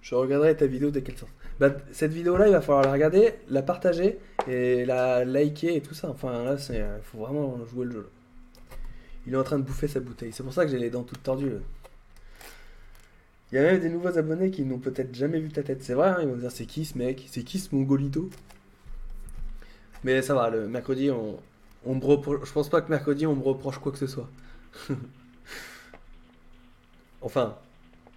Je 0.02 0.14
regarderai 0.14 0.56
ta 0.56 0.66
vidéo 0.66 0.90
dès 0.90 1.02
qu'elle 1.02 1.16
sort. 1.16 1.28
Bah, 1.60 1.70
cette 1.92 2.12
vidéo-là, 2.12 2.48
il 2.48 2.52
va 2.52 2.60
falloir 2.60 2.84
la 2.84 2.92
regarder, 2.92 3.34
la 3.48 3.62
partager 3.62 4.18
et 4.48 4.84
la 4.84 5.24
liker 5.24 5.76
et 5.76 5.80
tout 5.80 5.94
ça. 5.94 6.10
Enfin, 6.10 6.44
là, 6.44 6.56
il 6.70 7.02
faut 7.02 7.18
vraiment 7.18 7.58
jouer 7.66 7.86
le 7.86 7.92
jeu. 7.92 8.10
Il 9.26 9.34
est 9.34 9.36
en 9.36 9.44
train 9.44 9.58
de 9.58 9.64
bouffer 9.64 9.88
sa 9.88 10.00
bouteille. 10.00 10.32
C'est 10.32 10.42
pour 10.42 10.52
ça 10.52 10.64
que 10.64 10.70
j'ai 10.70 10.78
les 10.78 10.90
dents 10.90 11.04
toutes 11.04 11.22
tordues. 11.22 11.52
Il 13.52 13.56
y 13.56 13.58
a 13.58 13.62
même 13.62 13.80
des 13.80 13.90
nouveaux 13.90 14.16
abonnés 14.16 14.50
qui 14.50 14.62
n'ont 14.64 14.78
peut-être 14.78 15.14
jamais 15.14 15.38
vu 15.38 15.50
ta 15.50 15.62
tête. 15.62 15.82
C'est 15.82 15.94
vrai, 15.94 16.08
hein, 16.08 16.18
ils 16.22 16.28
vont 16.28 16.36
dire 16.36 16.50
c'est 16.50 16.66
qui 16.66 16.84
ce 16.86 16.96
mec? 16.96 17.26
C'est 17.30 17.42
qui 17.42 17.58
ce 17.58 17.74
mongolito? 17.74 18.30
Mais 20.04 20.22
ça 20.22 20.34
va, 20.34 20.50
le 20.50 20.68
mercredi, 20.68 21.10
on, 21.10 21.38
on 21.86 22.00
je 22.00 22.52
pense 22.52 22.68
pas 22.68 22.80
que 22.80 22.90
mercredi 22.90 23.26
on 23.26 23.36
me 23.36 23.42
reproche 23.42 23.78
quoi 23.78 23.92
que 23.92 23.98
ce 23.98 24.06
soit. 24.06 24.28
Enfin, 27.24 27.56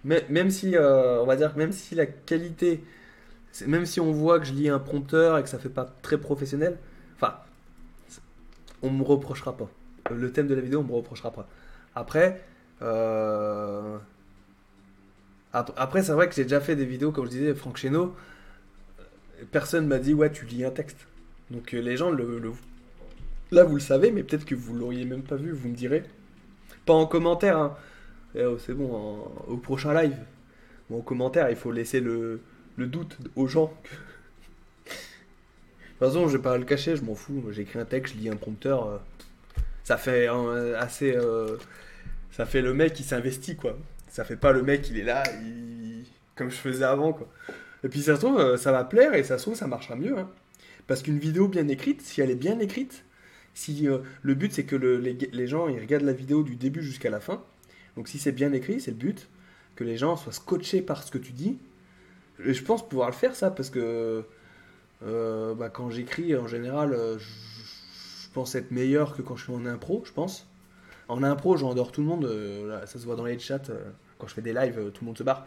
même 0.04 0.50
si, 0.50 0.76
euh, 0.76 1.22
on 1.22 1.26
va 1.26 1.36
dire, 1.36 1.56
même 1.56 1.72
si 1.72 1.94
la 1.94 2.06
qualité, 2.06 2.82
même 3.66 3.86
si 3.86 4.00
on 4.00 4.12
voit 4.12 4.40
que 4.40 4.46
je 4.46 4.52
lis 4.52 4.68
un 4.68 4.78
prompteur 4.80 5.38
et 5.38 5.42
que 5.42 5.48
ça 5.48 5.58
fait 5.58 5.68
pas 5.68 5.84
très 6.02 6.18
professionnel, 6.18 6.78
enfin, 7.16 7.36
on 8.82 8.90
me 8.90 9.02
reprochera 9.04 9.56
pas. 9.56 9.68
Le 10.10 10.32
thème 10.32 10.46
de 10.48 10.54
la 10.54 10.60
vidéo, 10.60 10.80
on 10.80 10.84
me 10.84 10.92
reprochera 10.92 11.32
pas. 11.32 11.48
Après, 11.94 12.42
euh, 12.82 13.98
après, 15.52 16.02
c'est 16.02 16.12
vrai 16.12 16.28
que 16.28 16.34
j'ai 16.34 16.42
déjà 16.42 16.60
fait 16.60 16.76
des 16.76 16.84
vidéos, 16.84 17.12
comme 17.12 17.24
je 17.26 17.30
disais, 17.30 17.54
Franck 17.54 17.78
Cheno. 17.78 18.14
Personne 19.52 19.86
m'a 19.86 19.98
dit, 19.98 20.14
ouais, 20.14 20.30
tu 20.30 20.44
lis 20.44 20.64
un 20.64 20.70
texte. 20.70 21.06
Donc 21.50 21.74
euh, 21.74 21.80
les 21.80 21.96
gens, 21.96 22.10
le, 22.10 22.52
là, 23.52 23.64
vous 23.64 23.74
le 23.74 23.80
savez, 23.80 24.10
mais 24.10 24.22
peut-être 24.22 24.44
que 24.44 24.54
vous 24.54 24.74
l'auriez 24.74 25.04
même 25.04 25.22
pas 25.22 25.36
vu, 25.36 25.52
vous 25.52 25.68
me 25.68 25.74
direz. 25.74 26.02
Pas 26.84 26.94
en 26.94 27.06
commentaire, 27.06 27.58
hein. 27.58 27.76
Eh 28.34 28.44
oh, 28.44 28.58
c'est 28.58 28.74
bon, 28.74 29.18
au 29.46 29.56
prochain 29.56 29.94
live. 29.94 30.16
Bon, 30.90 30.98
en 30.98 31.02
commentaire, 31.02 31.48
il 31.50 31.56
faut 31.56 31.72
laisser 31.72 32.00
le, 32.00 32.40
doute 32.76 33.16
aux 33.34 33.46
gens. 33.46 33.72
de 34.86 34.90
toute 34.90 35.98
façon, 35.98 36.28
je 36.28 36.36
vais 36.36 36.42
pas 36.42 36.58
le 36.58 36.64
cacher, 36.64 36.96
je 36.96 37.02
m'en 37.02 37.14
fous. 37.14 37.42
J'écris 37.50 37.78
un 37.78 37.84
texte, 37.84 38.14
je 38.14 38.20
lis 38.20 38.28
un 38.28 38.36
prompteur. 38.36 38.86
Euh, 38.86 38.98
ça 39.84 39.96
fait 39.96 40.28
assez. 40.78 41.16
Euh, 41.16 41.56
ça 42.32 42.44
fait 42.44 42.60
le 42.60 42.74
mec 42.74 42.92
qui 42.92 43.02
s'investit, 43.02 43.56
quoi. 43.56 43.78
Ça 44.16 44.24
fait 44.24 44.36
pas 44.36 44.52
le 44.52 44.62
mec, 44.62 44.88
il 44.88 44.98
est 44.98 45.02
là, 45.02 45.22
comme 46.36 46.48
je 46.48 46.56
faisais 46.56 46.86
avant, 46.86 47.12
quoi. 47.12 47.28
Et 47.84 47.90
puis 47.90 48.00
ça 48.00 48.16
se 48.16 48.22
trouve, 48.22 48.40
euh, 48.40 48.56
ça 48.56 48.72
va 48.72 48.82
plaire 48.82 49.12
et 49.12 49.22
ça 49.22 49.36
se 49.36 49.42
trouve, 49.42 49.56
ça 49.56 49.66
marchera 49.66 49.94
mieux. 49.94 50.18
Hein. 50.18 50.30
Parce 50.86 51.02
qu'une 51.02 51.18
vidéo 51.18 51.48
bien 51.48 51.68
écrite, 51.68 52.00
si 52.00 52.22
elle 52.22 52.30
est 52.30 52.34
bien 52.34 52.58
écrite, 52.58 53.04
si 53.52 53.86
le 54.22 54.34
but 54.34 54.54
c'est 54.54 54.64
que 54.64 54.74
les, 54.74 55.46
gens 55.46 55.68
ils 55.68 55.78
regardent 55.78 56.06
la 56.06 56.14
vidéo 56.14 56.42
du 56.44 56.56
début 56.56 56.80
jusqu'à 56.80 57.10
la 57.10 57.20
fin, 57.20 57.44
donc 57.94 58.08
si 58.08 58.18
c'est 58.18 58.32
bien 58.32 58.54
écrit, 58.54 58.80
c'est 58.80 58.92
le 58.92 58.96
but, 58.96 59.28
que 59.74 59.84
les 59.84 59.98
gens 59.98 60.16
soient 60.16 60.32
scotchés 60.32 60.80
par 60.80 61.02
ce 61.02 61.10
que 61.10 61.18
tu 61.18 61.32
dis. 61.32 61.58
Et 62.42 62.54
je 62.54 62.64
pense 62.64 62.88
pouvoir 62.88 63.10
le 63.10 63.14
faire 63.14 63.36
ça, 63.36 63.50
parce 63.50 63.68
que 63.68 64.24
euh, 65.02 65.54
bah, 65.54 65.68
quand 65.68 65.90
j'écris, 65.90 66.34
en 66.36 66.46
général, 66.46 66.94
euh, 66.94 67.18
je 67.18 68.30
pense 68.32 68.54
être 68.54 68.70
meilleur 68.70 69.14
que 69.14 69.20
quand 69.20 69.36
je 69.36 69.44
suis 69.44 69.52
en 69.52 69.66
impro, 69.66 70.02
je 70.06 70.12
pense. 70.12 70.48
En 71.08 71.22
impro, 71.22 71.58
j'endors 71.58 71.92
tout 71.92 72.00
le 72.00 72.06
monde, 72.06 72.24
euh, 72.24 72.80
ça 72.86 72.98
se 72.98 73.04
voit 73.04 73.16
dans 73.16 73.26
les 73.26 73.38
chats, 73.38 73.60
quand 74.18 74.26
je 74.26 74.34
fais 74.34 74.42
des 74.42 74.52
lives, 74.52 74.90
tout 74.92 75.02
le 75.02 75.06
monde 75.06 75.18
se 75.18 75.22
barre. 75.22 75.46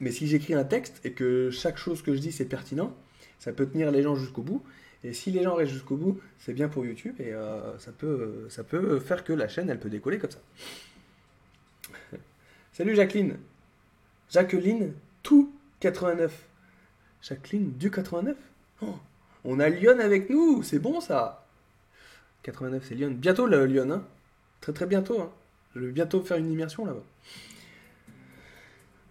Mais 0.00 0.10
si 0.10 0.26
j'écris 0.26 0.54
un 0.54 0.64
texte 0.64 1.00
et 1.04 1.12
que 1.12 1.50
chaque 1.50 1.78
chose 1.78 2.02
que 2.02 2.14
je 2.14 2.20
dis 2.20 2.32
c'est 2.32 2.44
pertinent, 2.44 2.94
ça 3.38 3.52
peut 3.52 3.66
tenir 3.66 3.90
les 3.90 4.02
gens 4.02 4.14
jusqu'au 4.14 4.42
bout. 4.42 4.62
Et 5.04 5.12
si 5.12 5.30
les 5.30 5.42
gens 5.42 5.54
restent 5.54 5.72
jusqu'au 5.72 5.96
bout, 5.96 6.20
c'est 6.38 6.52
bien 6.52 6.68
pour 6.68 6.84
YouTube 6.84 7.14
et 7.20 7.32
ça, 7.78 7.92
peut, 7.92 8.46
ça 8.50 8.64
peut 8.64 8.98
faire 8.98 9.24
que 9.24 9.32
la 9.32 9.48
chaîne 9.48 9.70
elle 9.70 9.78
peut 9.78 9.88
décoller 9.88 10.18
comme 10.18 10.30
ça. 10.30 10.40
Salut 12.72 12.94
Jacqueline. 12.94 13.38
Jacqueline, 14.30 14.92
tout 15.22 15.52
89. 15.80 16.32
Jacqueline, 17.22 17.72
du 17.72 17.90
89 17.90 18.36
Oh, 18.82 18.94
On 19.44 19.60
a 19.60 19.68
Lyon 19.68 19.98
avec 20.00 20.28
nous, 20.28 20.62
c'est 20.62 20.78
bon 20.78 21.00
ça. 21.00 21.46
89, 22.42 22.84
c'est 22.86 22.94
Lyon. 22.94 23.14
Bientôt 23.16 23.46
le 23.46 23.64
Lyon, 23.66 23.90
hein. 23.90 24.04
Très 24.60 24.72
très 24.72 24.86
bientôt. 24.86 25.20
Hein. 25.20 25.32
Je 25.76 25.80
vais 25.86 25.92
bientôt 25.92 26.20
faire 26.22 26.38
une 26.38 26.50
immersion 26.50 26.84
là-bas. 26.86 27.02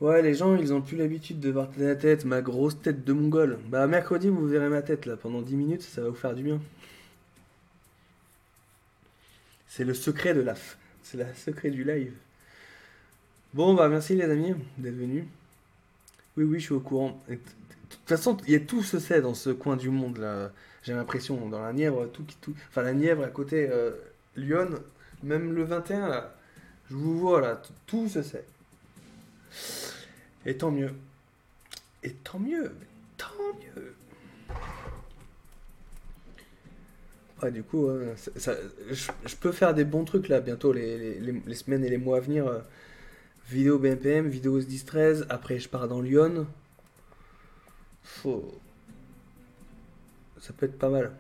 Ouais, 0.02 0.22
les 0.22 0.34
gens, 0.34 0.56
ils 0.58 0.74
ont 0.74 0.82
plus 0.82 0.98
l'habitude 0.98 1.40
de 1.40 1.50
voir 1.52 1.70
ta 1.72 1.96
tête, 1.96 2.26
ma 2.26 2.42
grosse 2.42 2.82
tête 2.82 3.06
de 3.06 3.14
mongol. 3.14 3.60
Bah, 3.70 3.88
mercredi, 3.88 4.28
vous 4.28 4.46
verrez 4.46 4.68
ma 4.70 4.82
tête 4.82 5.06
là 5.06 5.16
pendant 5.16 5.42
10 5.42 5.56
minutes, 5.56 5.84
ça 5.84 6.02
va 6.02 6.10
vous 6.10 6.16
faire 6.16 6.34
du 6.36 6.44
bien. 6.44 6.60
C'est 9.68 9.84
le 9.84 9.94
secret 9.94 10.34
de 10.34 10.42
la. 10.42 10.54
f- 10.54 10.76
C'est 11.04 11.18
le 11.18 11.26
secret 11.36 11.70
du 11.70 11.84
live. 11.84 12.14
Bon, 13.54 13.74
bah, 13.74 13.88
merci 13.88 14.16
les 14.16 14.24
amis 14.26 14.54
d'être 14.78 14.96
venus. 14.96 15.26
Oui, 16.38 16.44
oui, 16.44 16.60
je 16.60 16.66
suis 16.66 16.74
au 16.74 16.80
courant. 16.80 17.22
De 17.30 17.36
toute 17.36 18.08
façon, 18.08 18.38
il 18.48 18.54
y 18.54 18.56
a 18.56 18.60
tout 18.60 18.84
se 18.84 19.00
sait 19.00 19.22
dans 19.22 19.34
ce 19.34 19.50
coin 19.52 19.78
du 19.78 19.90
monde 19.90 20.18
là. 20.18 20.52
J'ai 20.84 20.94
l'impression, 20.94 21.48
dans 21.50 21.62
la 21.62 21.74
Nièvre, 21.74 22.08
tout 22.12 22.24
qui 22.24 22.36
tout. 22.42 22.54
Enfin, 22.70 22.84
la 22.84 22.94
Nièvre 22.94 23.24
à 23.24 23.30
côté 23.30 23.68
euh, 23.72 23.92
Lyon, 24.36 24.70
même 25.24 25.54
le 25.54 25.64
21 25.64 26.10
là. 26.10 26.36
Je 26.90 26.96
vous 26.96 27.20
vois 27.20 27.42
là, 27.42 27.62
tout 27.88 28.08
se 28.08 28.22
sait. 28.22 28.46
Et 30.46 30.56
tant 30.58 30.72
mieux. 30.72 30.94
Et 32.04 32.12
tant 32.12 32.40
mieux. 32.40 32.72
Tant 33.18 33.26
mieux. 33.76 33.96
Ouais, 37.42 37.52
du 37.52 37.64
coup, 37.64 37.90
ça- 38.36 38.56
je, 38.92 39.36
peux 39.36 39.52
faire 39.52 39.74
des 39.74 39.84
bons 39.86 40.06
trucs 40.06 40.30
là 40.30 40.40
bientôt, 40.40 40.72
les 40.74 41.56
semaines 41.56 41.84
et 41.84 41.90
les 41.90 41.98
mois 41.98 42.18
à 42.18 42.20
venir. 42.22 42.48
euh, 42.48 42.60
vidéo 43.50 43.80
BMPM, 43.80 44.28
vidéo 44.28 44.60
10-13. 44.60 45.26
Après, 45.30 45.60
je 45.60 45.70
pars 45.70 45.88
dans 45.88 46.02
Lyon. 46.02 46.48
Faut... 48.04 48.54
Ça 50.40 50.54
peut 50.54 50.66
être 50.68 50.78
pas 50.78 50.90
mal. 50.90 51.12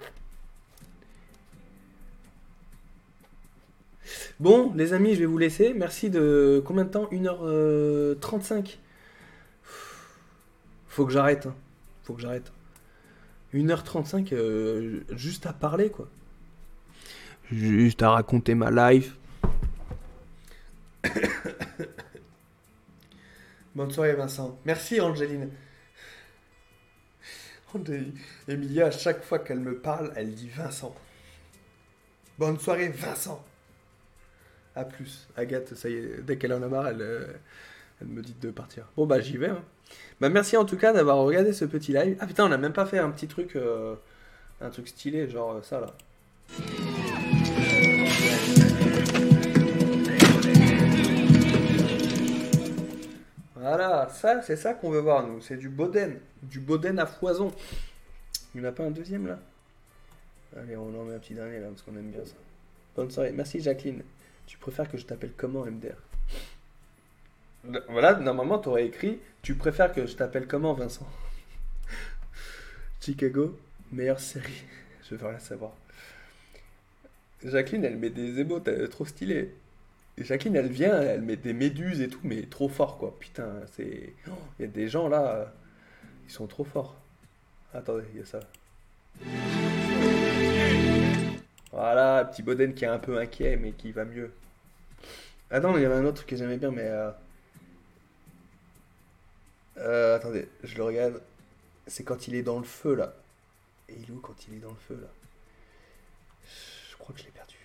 Bon, 4.40 4.72
les 4.76 4.94
amis, 4.94 5.14
je 5.15 5.19
vais 5.19 5.26
vous 5.26 5.38
laisser. 5.38 5.73
Merci 5.73 6.10
de 6.10 6.61
combien 6.65 6.84
de 6.86 6.90
temps? 6.90 7.06
1h35. 7.11 8.77
Faut 10.88 11.06
que 11.06 11.11
j'arrête. 11.11 11.45
hein. 11.48 11.56
Faut 12.03 12.14
que 12.14 12.22
j'arrête. 12.22 12.52
1h35 13.53 14.34
euh, 14.34 15.02
juste 15.11 15.45
à 15.45 15.53
parler, 15.53 15.90
quoi. 15.90 16.07
Juste 17.52 18.02
à 18.03 18.11
raconter 18.11 18.56
ma 18.56 18.72
life. 18.91 19.15
Bonne 23.76 23.91
soirée, 23.91 24.14
Vincent. 24.15 24.57
Merci, 24.65 25.02
Angéline. 25.02 25.49
Angéline- 27.73 28.14
Emilia, 28.48 28.88
à 28.88 28.91
chaque 28.91 29.23
fois 29.23 29.40
qu'elle 29.40 29.60
me 29.60 29.77
parle, 29.77 30.14
elle 30.15 30.34
dit 30.34 30.49
Vincent. 30.49 30.95
Bonne 32.40 32.57
soirée, 32.60 32.90
Vincent. 32.90 33.44
A 34.76 34.84
plus. 34.84 35.27
Agathe, 35.38 35.73
ça 35.76 35.89
y 35.89 35.93
est, 35.93 36.22
dès 36.22 36.38
qu'elle 36.38 36.53
en 36.53 36.61
a 36.61 36.68
marre, 36.68 36.88
elle, 36.89 37.02
euh, 37.02 37.27
elle 38.02 38.07
me 38.07 38.22
dit 38.22 38.35
de 38.41 38.52
partir. 38.52 38.85
Bon, 38.97 39.06
bah, 39.06 39.22
j'y 39.22 39.38
vais. 39.38 39.49
hein. 39.49 39.64
Bah, 40.19 40.30
merci 40.30 40.57
en 40.57 40.65
tout 40.65 40.77
cas 40.77 40.91
d'avoir 40.93 41.18
regardé 41.18 41.53
ce 41.53 41.65
petit 41.65 41.93
live. 41.93 42.18
Ah 42.19 42.27
putain, 42.27 42.45
on 42.45 42.52
a 42.52 42.57
même 42.57 42.73
pas 42.73 42.85
fait 42.85 42.99
un 42.99 43.10
petit 43.11 43.27
truc, 43.27 43.56
euh, 43.56 43.95
un 44.61 44.69
truc 44.69 44.88
stylé, 44.88 45.30
genre 45.30 45.53
euh, 45.53 45.61
ça 45.61 45.80
là. 45.80 45.88
Voilà, 53.56 54.10
ça, 54.10 54.41
c'est 54.41 54.56
ça 54.56 54.73
qu'on 54.73 54.89
veut 54.89 54.99
voir, 54.99 55.26
nous. 55.26 55.41
C'est 55.41 55.57
du 55.57 55.69
Boden. 55.69 56.19
Du 56.43 56.60
Boden 56.60 56.99
à 56.99 57.06
foison. 57.06 57.52
Il 58.53 58.61
n'y 58.61 58.68
en 58.68 58.69
a 58.69 58.73
pas 58.73 58.84
un 58.84 58.91
deuxième, 58.91 59.27
là? 59.27 59.39
Allez, 60.57 60.77
on 60.77 60.88
en 60.99 61.03
met 61.06 61.15
un 61.15 61.19
petit 61.19 61.34
dernier, 61.34 61.60
là, 61.60 61.68
parce 61.68 61.81
qu'on 61.81 61.95
aime 61.95 62.11
bien 62.11 62.23
ça. 62.23 62.35
Bonne 62.95 63.10
soirée. 63.10 63.31
Merci, 63.31 63.60
Jacqueline. 63.60 64.03
Tu 64.48 64.58
préfères 64.58 64.90
que 64.90 64.98
je 64.98 65.06
t'appelle 65.06 65.32
comment, 65.36 65.66
MDR 65.66 65.96
Voilà, 67.90 68.16
normalement, 68.16 68.60
tu 68.60 68.70
aurais 68.70 68.86
écrit 68.86 69.20
Tu 69.42 69.56
préfères 69.56 69.94
que 69.94 70.06
je 70.06 70.16
t'appelle 70.16 70.48
comment, 70.48 70.74
Vincent? 70.74 71.08
Chicago, 73.02 73.58
meilleure 73.92 74.20
série. 74.20 74.64
Je 75.10 75.16
veux 75.16 75.28
rien 75.28 75.40
savoir. 75.40 75.72
Jacqueline, 77.44 77.86
elle 77.86 77.98
met 77.98 78.10
des 78.10 78.40
émotes 78.40 78.68
euh, 78.68 78.88
trop 78.88 79.06
stylées. 79.06 79.54
Et 80.18 80.24
Jacqueline, 80.24 80.56
elle 80.56 80.70
vient, 80.70 81.00
elle 81.00 81.22
met 81.22 81.36
des 81.36 81.54
méduses 81.54 82.02
et 82.02 82.08
tout, 82.08 82.22
mais 82.24 82.44
trop 82.44 82.70
fort, 82.70 82.98
quoi. 82.98 83.16
Putain, 83.20 83.52
c'est. 83.76 84.14
Oh, 84.28 84.32
Il 84.58 84.64
y 84.64 84.66
a 84.66 84.72
des 84.72 84.88
gens 84.88 85.08
là, 85.08 85.54
ils 86.26 86.32
sont 86.32 86.48
trop 86.48 86.64
forts. 86.64 86.96
Attendez, 87.74 88.06
il 88.14 88.20
y 88.22 88.24
a 88.24 88.26
ça. 88.26 88.40
Voilà, 91.76 92.23
petit 92.23 92.41
Boden 92.41 92.73
qui 92.73 92.85
est 92.85 92.88
un 92.88 92.99
peu 92.99 93.18
inquiet, 93.18 93.57
mais 93.57 93.73
qui 93.73 93.91
va 93.91 94.06
mieux. 94.06 94.31
Non, 95.52 95.76
il 95.76 95.81
y 95.84 95.85
avait 95.85 95.95
un 95.95 96.06
autre 96.06 96.26
que 96.26 96.38
j'aimais 96.38 96.56
bien, 96.56 96.72
mais. 96.72 96.85
euh, 96.85 97.11
euh, 99.77 100.15
attendez, 100.15 100.47
je 100.64 100.77
le 100.77 100.84
regarde. 100.84 101.22
C'est 101.85 102.06
quand 102.06 102.30
il 102.30 102.35
est 102.35 102.43
dans 102.43 102.60
le 102.60 102.64
feu, 102.64 102.95
là. 102.95 103.14
Et 103.89 103.93
il 103.93 104.10
est 104.10 104.11
où 104.11 104.19
quand 104.22 104.47
il 104.47 104.56
est 104.56 104.60
dans 104.60 104.69
le 104.69 104.77
feu, 104.88 104.97
là? 105.02 105.10
Je 106.91 106.95
crois 106.97 107.14
que 107.14 107.19
je 107.19 107.26
l'ai 107.26 107.31
perdu. 107.31 107.57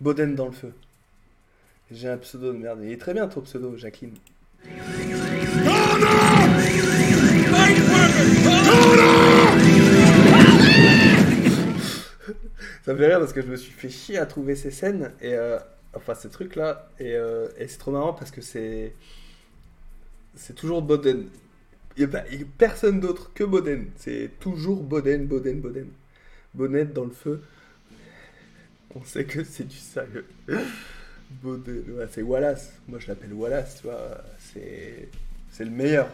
Boden 0.00 0.34
dans 0.34 0.46
le 0.46 0.52
feu. 0.52 0.74
J'ai 1.92 2.08
un 2.08 2.18
pseudo 2.18 2.52
de 2.52 2.58
merde. 2.58 2.80
Il 2.82 2.90
est 2.90 3.00
très 3.00 3.14
bien 3.14 3.28
ton 3.28 3.42
pseudo, 3.42 3.76
Jacqueline. 3.76 4.16
Ça 12.84 12.92
me 12.92 12.98
fait 12.98 13.06
rire 13.06 13.18
parce 13.18 13.32
que 13.32 13.42
je 13.42 13.46
me 13.46 13.56
suis 13.56 13.72
fait 13.72 13.90
chier 13.90 14.18
à 14.18 14.26
trouver 14.26 14.56
ces 14.56 14.70
scènes 14.70 15.12
et 15.20 15.34
euh, 15.34 15.58
enfin 15.94 16.14
ces 16.14 16.30
trucs 16.30 16.56
là 16.56 16.88
et, 16.98 17.14
euh, 17.14 17.48
et 17.58 17.68
c'est 17.68 17.78
trop 17.78 17.90
marrant 17.90 18.14
parce 18.14 18.30
que 18.30 18.40
c'est 18.40 18.94
c'est 20.34 20.54
toujours 20.54 20.82
Boden. 20.82 21.26
Il 21.96 22.06
n'y 22.06 22.16
a, 22.16 22.24
personne 22.56 23.00
d'autre 23.00 23.32
que 23.34 23.44
Boden. 23.44 23.90
C'est 23.96 24.30
toujours 24.38 24.82
Boden, 24.82 25.26
Boden, 25.26 25.60
Boden. 25.60 25.88
Bonnette 26.54 26.92
dans 26.92 27.04
le 27.04 27.10
feu. 27.10 27.42
On 28.94 29.04
sait 29.04 29.24
que 29.24 29.44
c'est 29.44 29.66
du 29.66 29.76
sérieux. 29.76 30.24
Boden, 31.42 31.84
c'est 32.10 32.22
Wallace. 32.22 32.72
Moi 32.88 32.98
je 32.98 33.08
l'appelle 33.08 33.32
Wallace, 33.32 33.78
tu 33.80 33.88
vois. 33.88 34.22
C'est 34.38 35.08
c'est 35.50 35.64
le 35.64 35.70
meilleur. 35.70 36.08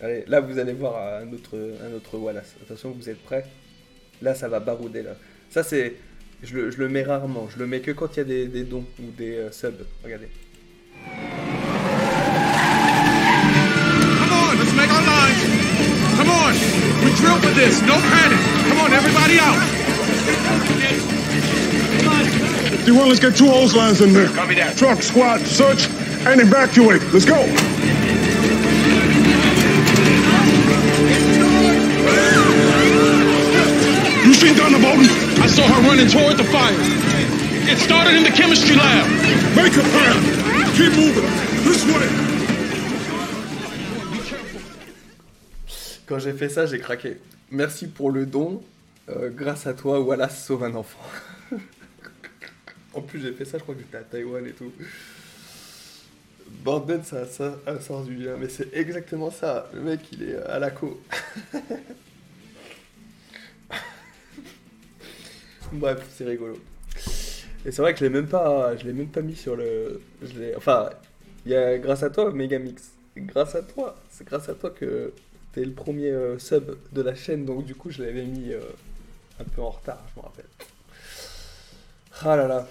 Allez, 0.00 0.24
là 0.26 0.40
vous 0.40 0.58
allez 0.58 0.72
voir 0.72 1.20
un 1.20 1.30
autre, 1.32 1.56
un 1.84 1.92
autre 1.92 2.16
Wallace. 2.16 2.54
Attention, 2.62 2.92
vous 2.92 3.08
êtes 3.08 3.22
prêts? 3.22 3.46
Là 4.22 4.34
ça 4.34 4.48
va 4.48 4.60
barouder 4.60 5.02
là. 5.02 5.14
Ça 5.50 5.62
c'est. 5.64 5.96
Je 6.42 6.54
le, 6.54 6.70
je 6.70 6.78
le 6.78 6.88
mets 6.88 7.02
rarement. 7.02 7.48
Je 7.52 7.58
le 7.58 7.66
mets 7.66 7.80
que 7.80 7.90
quand 7.90 8.14
il 8.14 8.18
y 8.18 8.20
a 8.20 8.24
des, 8.24 8.46
des 8.46 8.62
dons 8.62 8.84
ou 9.00 9.10
des 9.10 9.36
euh, 9.36 9.50
subs. 9.50 9.84
Regardez. 10.04 10.28
Come 11.04 11.12
on, 14.32 14.56
let's 14.58 14.72
make 14.74 14.90
our 14.90 15.02
lines. 15.02 15.42
Come 16.16 16.30
on, 16.30 16.52
we 17.04 17.10
drilled 17.16 17.42
for 17.42 17.50
this. 17.54 17.82
No 17.82 17.94
panic. 17.94 18.38
Come 18.68 18.78
on, 18.78 18.92
everybody 18.92 19.38
out. 19.40 19.58
D1, 22.86 23.08
let's 23.08 23.18
get 23.20 23.36
two 23.36 23.48
hose 23.48 23.74
lines 23.74 24.00
in 24.00 24.12
there? 24.12 24.28
Copy 24.28 24.54
that. 24.54 24.76
Truck, 24.76 25.02
squad, 25.02 25.40
search, 25.40 25.88
and 26.26 26.40
evacuate. 26.40 27.02
Let's 27.12 27.24
go. 27.24 27.44
Bolton? 34.40 35.42
I 35.42 35.46
saw 35.46 35.66
her 35.66 35.82
running 35.86 36.08
toward 36.08 36.38
the 36.38 36.44
fire. 36.44 36.72
It 37.68 37.78
started 37.78 38.14
in 38.16 38.22
the 38.22 38.30
chemistry 38.30 38.74
lab. 38.74 39.06
Make 39.54 39.76
a 39.76 39.82
plan. 39.92 40.16
Keep 40.76 40.96
moving. 40.96 41.28
This 41.62 41.84
way. 41.84 42.08
Quand 46.06 46.18
j'ai 46.18 46.32
fait 46.32 46.48
ça, 46.48 46.66
j'ai 46.66 46.78
craqué. 46.78 47.18
Merci 47.50 47.86
pour 47.86 48.10
le 48.10 48.24
don. 48.24 48.62
Euh, 49.10 49.28
grâce 49.28 49.66
à 49.66 49.74
toi, 49.74 50.00
Wallace 50.00 50.42
sauve 50.42 50.64
un 50.64 50.74
enfant. 50.74 50.98
en 52.94 53.02
plus, 53.02 53.20
j'ai 53.20 53.32
fait 53.32 53.44
ça, 53.44 53.58
je 53.58 53.62
crois 53.62 53.74
que 53.74 53.80
j'étais 53.82 53.98
à 53.98 54.02
Taïwan 54.02 54.46
et 54.46 54.52
tout. 54.52 54.72
Borden, 56.64 57.02
ça, 57.04 57.26
ça 57.26 57.58
a 57.66 57.72
un 57.72 57.80
sens 57.80 58.06
du 58.06 58.14
bien, 58.14 58.36
mais 58.38 58.48
c'est 58.48 58.74
exactement 58.74 59.30
ça. 59.30 59.68
Le 59.74 59.82
mec, 59.82 60.00
il 60.12 60.30
est 60.30 60.36
à 60.36 60.58
la 60.58 60.70
co. 60.70 61.00
Bref, 65.72 66.04
c'est 66.16 66.24
rigolo. 66.24 66.58
Et 67.64 67.72
c'est 67.72 67.82
vrai 67.82 67.92
que 67.92 68.00
je 68.00 68.04
l'ai 68.04 68.10
même 68.10 68.26
pas, 68.26 68.76
je 68.76 68.84
l'ai 68.84 68.92
même 68.92 69.08
pas 69.08 69.20
mis 69.20 69.36
sur 69.36 69.54
le, 69.54 70.00
je 70.22 70.56
enfin, 70.56 70.90
il 71.44 71.52
y 71.52 71.54
a 71.54 71.78
grâce 71.78 72.02
à 72.02 72.10
toi, 72.10 72.32
Megamix. 72.32 72.92
Grâce 73.16 73.54
à 73.54 73.62
toi, 73.62 73.96
c'est 74.10 74.26
grâce 74.26 74.48
à 74.48 74.54
toi 74.54 74.70
que 74.70 75.12
t'es 75.52 75.64
le 75.64 75.72
premier 75.72 76.10
euh, 76.10 76.38
sub 76.38 76.76
de 76.92 77.02
la 77.02 77.14
chaîne, 77.14 77.44
donc 77.44 77.64
du 77.64 77.74
coup 77.74 77.90
je 77.90 78.02
l'avais 78.02 78.24
mis 78.24 78.52
euh, 78.52 78.60
un 79.38 79.44
peu 79.44 79.62
en 79.62 79.70
retard, 79.70 80.02
je 80.14 80.20
me 80.20 80.24
rappelle. 80.24 80.46
Ah 82.22 82.36
là 82.36 82.46
là. 82.46 82.68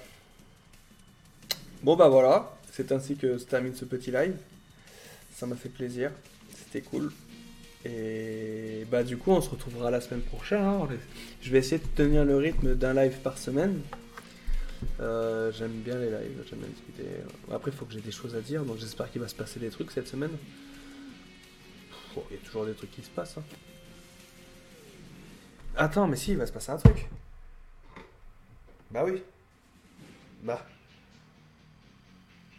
Bon 1.84 1.96
bah 1.96 2.08
voilà, 2.08 2.58
c'est 2.72 2.92
ainsi 2.92 3.16
que 3.16 3.38
se 3.38 3.46
termine 3.46 3.76
ce 3.76 3.86
petit 3.86 4.12
live. 4.12 4.36
Ça 5.36 5.46
m'a 5.46 5.56
fait 5.56 5.70
plaisir, 5.70 6.12
c'était 6.58 6.82
cool. 6.82 7.12
Et 7.86 8.86
bah 8.92 9.04
du 9.04 9.18
coup 9.18 9.32
on 9.32 9.42
se 9.42 9.50
retrouvera 9.50 9.90
la 9.90 10.02
semaine 10.02 10.22
prochaine. 10.22 10.62
hein. 10.64 10.88
Je 11.42 11.50
vais 11.52 11.60
essayer 11.60 11.80
de 11.80 11.88
tenir 11.96 12.26
le 12.26 12.36
rythme 12.38 12.76
d'un 12.76 12.94
live 12.94 13.18
par 13.20 13.38
semaine. 13.38 13.82
Euh, 15.00 15.52
j'aime 15.54 15.72
bien 15.82 15.98
les 15.98 16.10
lives, 16.10 16.44
j'aime 16.50 16.60
bien 16.60 16.68
discuter. 16.70 17.06
Après 17.54 17.72
il 17.72 17.78
faut 17.78 17.86
que 17.86 17.94
j'ai 17.94 18.02
des 18.02 18.12
choses 18.12 18.36
à 18.36 18.42
dire, 18.42 18.64
donc 18.66 18.78
j'espère 18.80 19.10
qu'il 19.12 19.22
va 19.22 19.28
se 19.28 19.36
passer 19.36 19.60
des 19.60 19.70
trucs 19.70 19.92
cette 19.92 20.08
semaine. 20.08 20.32
Bon, 22.16 22.24
Il 22.30 22.36
y 22.38 22.40
a 22.40 22.44
toujours 22.46 22.66
des 22.66 22.74
trucs 22.74 22.92
qui 22.92 23.02
se 23.02 23.10
passent. 23.10 23.38
hein. 23.38 23.44
Attends, 25.78 26.08
mais 26.08 26.18
si, 26.18 26.32
il 26.32 26.38
va 26.38 26.46
se 26.46 26.52
passer 26.52 26.72
un 26.72 26.78
truc. 26.78 27.08
Bah 28.92 29.04
oui. 29.06 29.22
Bah. 30.44 30.66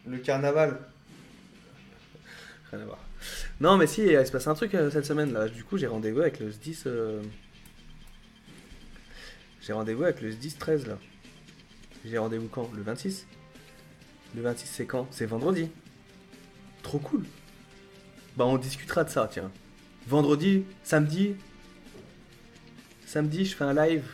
Le 0.06 0.16
carnaval. 0.18 0.80
Rien 2.72 2.80
à 2.80 2.84
voir. 2.86 2.98
Non, 3.60 3.76
mais 3.76 3.86
si, 3.86 4.02
il 4.02 4.26
se 4.26 4.32
passer 4.32 4.48
un 4.48 4.54
truc 4.54 4.74
euh, 4.74 4.90
cette 4.90 5.04
semaine 5.04 5.32
là. 5.32 5.48
Du 5.48 5.64
coup, 5.64 5.76
j'ai 5.76 5.86
rendez-vous 5.86 6.20
avec 6.20 6.40
le 6.40 6.50
SDIS. 6.50 6.84
euh, 6.86 7.22
J'ai 9.60 9.72
rendez-vous 9.72 10.04
avec 10.04 10.20
le 10.22 10.30
SDIS 10.30 10.54
13 10.58 10.86
là. 10.86 10.98
J'ai 12.04 12.16
rendez-vous 12.18 12.48
quand? 12.48 12.70
Le 12.74 12.82
26 12.82 13.26
Le 14.34 14.42
26, 14.42 14.66
c'est 14.66 14.86
quand? 14.86 15.06
C'est 15.10 15.26
vendredi. 15.26 15.68
Trop 16.82 16.98
cool. 16.98 17.24
Bah, 18.36 18.46
on 18.46 18.56
discutera 18.56 19.04
de 19.04 19.10
ça, 19.10 19.28
tiens. 19.30 19.50
Vendredi, 20.06 20.64
samedi. 20.82 21.34
Samedi, 23.04 23.44
je 23.44 23.54
fais 23.54 23.64
un 23.64 23.74
live. 23.74 24.04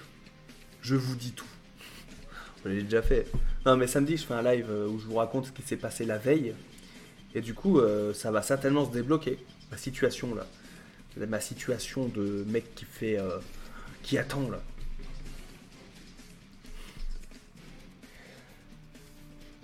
Je 0.83 0.97
vous 0.97 1.15
dis 1.15 1.31
tout. 1.33 1.47
Je 2.65 2.71
l'ai 2.71 2.83
déjà 2.83 3.03
fait. 3.03 3.29
Non, 3.65 3.77
mais 3.77 3.87
samedi, 3.87 4.17
je 4.17 4.25
fais 4.25 4.35
un 4.35 4.43
live 4.43 4.67
euh, 4.69 4.89
où 4.89 4.99
je 4.99 5.07
vous 5.07 5.15
raconte 5.15 5.47
ce 5.47 5.53
qui 5.53 5.63
s'est 5.63 5.77
passé 5.77 6.05
la 6.05 6.19
veille. 6.19 6.53
Et 7.37 7.43
du 7.43 7.53
coup, 7.53 7.81
euh, 7.81 8.15
ça 8.15 8.31
va 8.31 8.41
certainement 8.41 8.87
se 8.87 8.91
débloquer. 8.93 9.39
Ma 9.71 9.77
situation 9.77 10.35
là. 10.35 10.47
Ma 11.29 11.39
situation 11.39 12.09
de 12.09 12.45
mec 12.49 12.75
qui 12.75 12.87
fait. 12.87 13.19
euh, 13.19 13.39
qui 14.03 14.17
attend 14.17 14.49
là. 14.49 14.63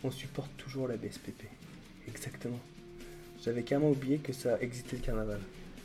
On 0.04 0.10
supporte 0.10 0.50
toujours 0.58 0.86
la 0.86 0.96
BSPP. 0.96 1.44
Exactement. 2.08 2.60
J'avais 3.42 3.62
carrément 3.62 3.90
oublié 3.90 4.18
que 4.18 4.34
ça 4.34 4.60
existait 4.60 4.96
le 4.96 5.02
carnaval. 5.02 5.40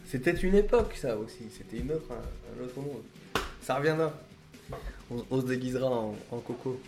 C'était 0.08 0.34
une 0.34 0.56
époque 0.56 0.94
ça 1.00 1.16
aussi. 1.18 1.46
C'était 1.58 1.78
une 1.78 1.94
autre, 1.94 2.12
un, 2.12 2.64
autre 2.66 2.80
monde. 2.82 3.04
Ça 3.62 3.76
reviendra. 3.76 4.12
On, 5.10 5.40
se 5.40 5.46
déguisera 5.46 5.88
en 5.90 6.40
coco. 6.40 6.82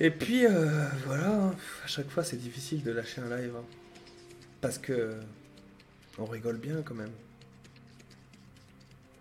Et 0.00 0.10
puis 0.10 0.46
euh, 0.46 0.86
voilà, 1.06 1.30
hein. 1.32 1.56
à 1.84 1.86
chaque 1.88 2.08
fois 2.08 2.22
c'est 2.22 2.36
difficile 2.36 2.82
de 2.82 2.92
lâcher 2.92 3.20
un 3.20 3.36
live. 3.36 3.54
hein. 3.56 3.64
Parce 4.60 4.78
que 4.78 5.18
on 6.18 6.24
rigole 6.24 6.58
bien 6.58 6.82
quand 6.82 6.94
même. 6.94 7.12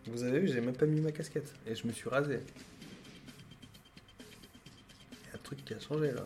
Vous 0.07 0.23
avez 0.23 0.39
vu, 0.39 0.47
j'ai 0.47 0.61
même 0.61 0.75
pas 0.75 0.85
mis 0.85 1.01
ma 1.01 1.11
casquette 1.11 1.53
et 1.65 1.75
je 1.75 1.85
me 1.87 1.91
suis 1.91 2.09
rasé. 2.09 2.39
Il 4.19 5.27
y 5.27 5.31
a 5.31 5.35
un 5.35 5.39
truc 5.43 5.65
qui 5.65 5.73
a 5.73 5.79
changé 5.79 6.11
là. 6.11 6.25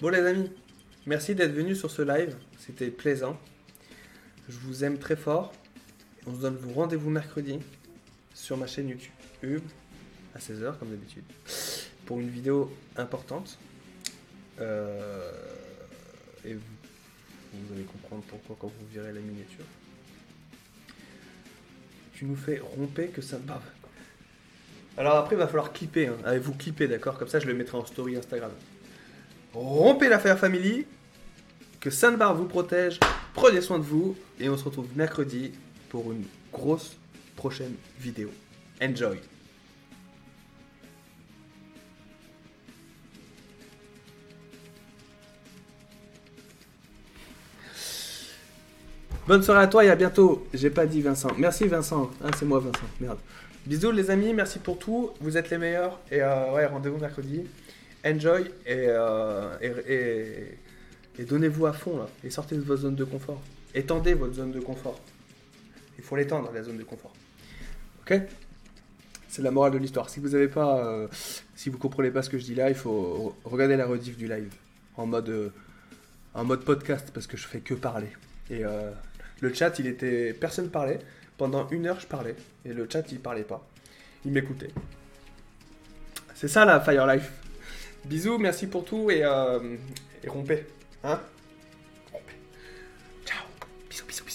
Bon 0.00 0.08
les 0.08 0.20
amis, 0.20 0.50
merci 1.06 1.34
d'être 1.34 1.52
venus 1.52 1.78
sur 1.78 1.90
ce 1.90 2.02
live, 2.02 2.36
c'était 2.58 2.90
plaisant. 2.90 3.38
Je 4.48 4.56
vous 4.58 4.84
aime 4.84 4.98
très 4.98 5.16
fort. 5.16 5.52
On 6.26 6.34
se 6.34 6.40
donne 6.40 6.58
rendez-vous 6.74 7.10
mercredi 7.10 7.58
sur 8.34 8.56
ma 8.56 8.66
chaîne 8.66 8.88
YouTube 8.88 9.62
à 10.34 10.38
16h 10.38 10.78
comme 10.78 10.90
d'habitude 10.90 11.24
pour 12.10 12.18
une 12.18 12.28
vidéo 12.28 12.68
importante. 12.96 13.56
Euh, 14.60 15.30
et 16.44 16.54
vous, 16.54 17.72
allez 17.72 17.84
comprendre 17.84 18.24
pourquoi 18.26 18.56
quand 18.58 18.66
vous 18.66 18.86
verrez 18.92 19.12
la 19.12 19.20
miniature. 19.20 19.64
Tu 22.14 22.24
nous 22.24 22.34
fais 22.34 22.58
romper 22.58 23.10
que 23.10 23.22
ça 23.22 23.38
barbe. 23.38 23.62
Alors 24.98 25.18
après, 25.18 25.36
il 25.36 25.38
va 25.38 25.46
falloir 25.46 25.72
clipper. 25.72 26.08
Hein. 26.08 26.16
Allez, 26.24 26.40
vous 26.40 26.52
clipper, 26.52 26.88
d'accord? 26.88 27.16
Comme 27.16 27.28
ça, 27.28 27.38
je 27.38 27.46
le 27.46 27.54
mettrai 27.54 27.78
en 27.78 27.86
story 27.86 28.16
Instagram. 28.16 28.50
Rompez 29.54 30.08
l'affaire 30.08 30.36
family. 30.36 30.86
Que 31.78 31.90
Sainte-Barbe 31.90 32.38
vous 32.38 32.48
protège. 32.48 32.98
Prenez 33.34 33.60
soin 33.60 33.78
de 33.78 33.84
vous. 33.84 34.16
Et 34.40 34.48
on 34.48 34.56
se 34.56 34.64
retrouve 34.64 34.88
mercredi 34.96 35.52
pour 35.90 36.10
une 36.10 36.24
grosse 36.52 36.96
prochaine 37.36 37.76
vidéo. 38.00 38.30
Enjoy. 38.82 39.20
Bonne 49.30 49.44
soirée 49.44 49.62
à 49.62 49.68
toi 49.68 49.84
et 49.84 49.88
à 49.90 49.94
bientôt. 49.94 50.44
J'ai 50.52 50.70
pas 50.70 50.86
dit 50.86 51.02
Vincent. 51.02 51.28
Merci 51.38 51.68
Vincent. 51.68 52.10
Ah, 52.20 52.30
c'est 52.36 52.44
moi 52.44 52.58
Vincent. 52.58 52.84
Merde. 53.00 53.20
Bisous 53.64 53.92
les 53.92 54.10
amis, 54.10 54.34
merci 54.34 54.58
pour 54.58 54.76
tout. 54.76 55.12
Vous 55.20 55.36
êtes 55.36 55.50
les 55.50 55.58
meilleurs. 55.58 56.00
Et 56.10 56.20
euh, 56.20 56.52
ouais, 56.52 56.66
rendez-vous 56.66 56.98
mercredi. 56.98 57.44
Enjoy 58.04 58.42
et, 58.66 58.86
euh, 58.88 59.56
et, 59.62 60.58
et- 61.20 61.24
donnez-vous 61.24 61.64
à 61.66 61.72
fond 61.72 61.98
là. 61.98 62.08
Et 62.24 62.30
sortez 62.30 62.56
de 62.56 62.62
votre 62.62 62.82
zone 62.82 62.96
de 62.96 63.04
confort. 63.04 63.40
Étendez 63.72 64.14
votre 64.14 64.34
zone 64.34 64.50
de 64.50 64.58
confort. 64.58 64.98
Il 65.96 66.02
faut 66.02 66.16
l'étendre 66.16 66.50
la 66.52 66.64
zone 66.64 66.78
de 66.78 66.82
confort. 66.82 67.12
Ok? 68.00 68.20
C'est 69.28 69.42
la 69.42 69.52
morale 69.52 69.70
de 69.74 69.78
l'histoire. 69.78 70.10
Si 70.10 70.18
vous 70.18 70.34
avez 70.34 70.48
pas, 70.48 70.84
euh, 70.84 71.06
si 71.54 71.70
vous 71.70 71.78
comprenez 71.78 72.10
pas 72.10 72.22
ce 72.22 72.30
que 72.30 72.38
je 72.38 72.42
dis 72.46 72.56
là, 72.56 72.68
il 72.68 72.74
faut 72.74 73.36
re- 73.44 73.48
regarder 73.52 73.76
la 73.76 73.86
rediff 73.86 74.16
du 74.16 74.26
live 74.26 74.52
en 74.96 75.06
mode, 75.06 75.52
en 76.34 76.42
mode 76.42 76.64
podcast 76.64 77.12
parce 77.14 77.28
que 77.28 77.36
je 77.36 77.46
fais 77.46 77.60
que 77.60 77.74
parler. 77.74 78.08
Et 78.50 78.64
le 79.40 79.54
chat, 79.54 79.78
il 79.78 79.86
était, 79.86 80.32
personne 80.32 80.70
parlait. 80.70 80.98
Pendant 81.36 81.68
une 81.70 81.86
heure, 81.86 81.98
je 81.98 82.06
parlais 82.06 82.36
et 82.64 82.72
le 82.72 82.86
chat, 82.90 83.10
il 83.10 83.20
parlait 83.20 83.44
pas. 83.44 83.66
Il 84.24 84.32
m'écoutait. 84.32 84.70
C'est 86.34 86.48
ça 86.48 86.64
la 86.64 86.80
Fire 86.80 87.06
Life. 87.06 87.30
Bisous, 88.04 88.38
merci 88.38 88.66
pour 88.66 88.84
tout 88.84 89.10
et, 89.10 89.24
euh, 89.24 89.76
et 90.22 90.28
rompez. 90.28 90.66
Hein 91.02 91.20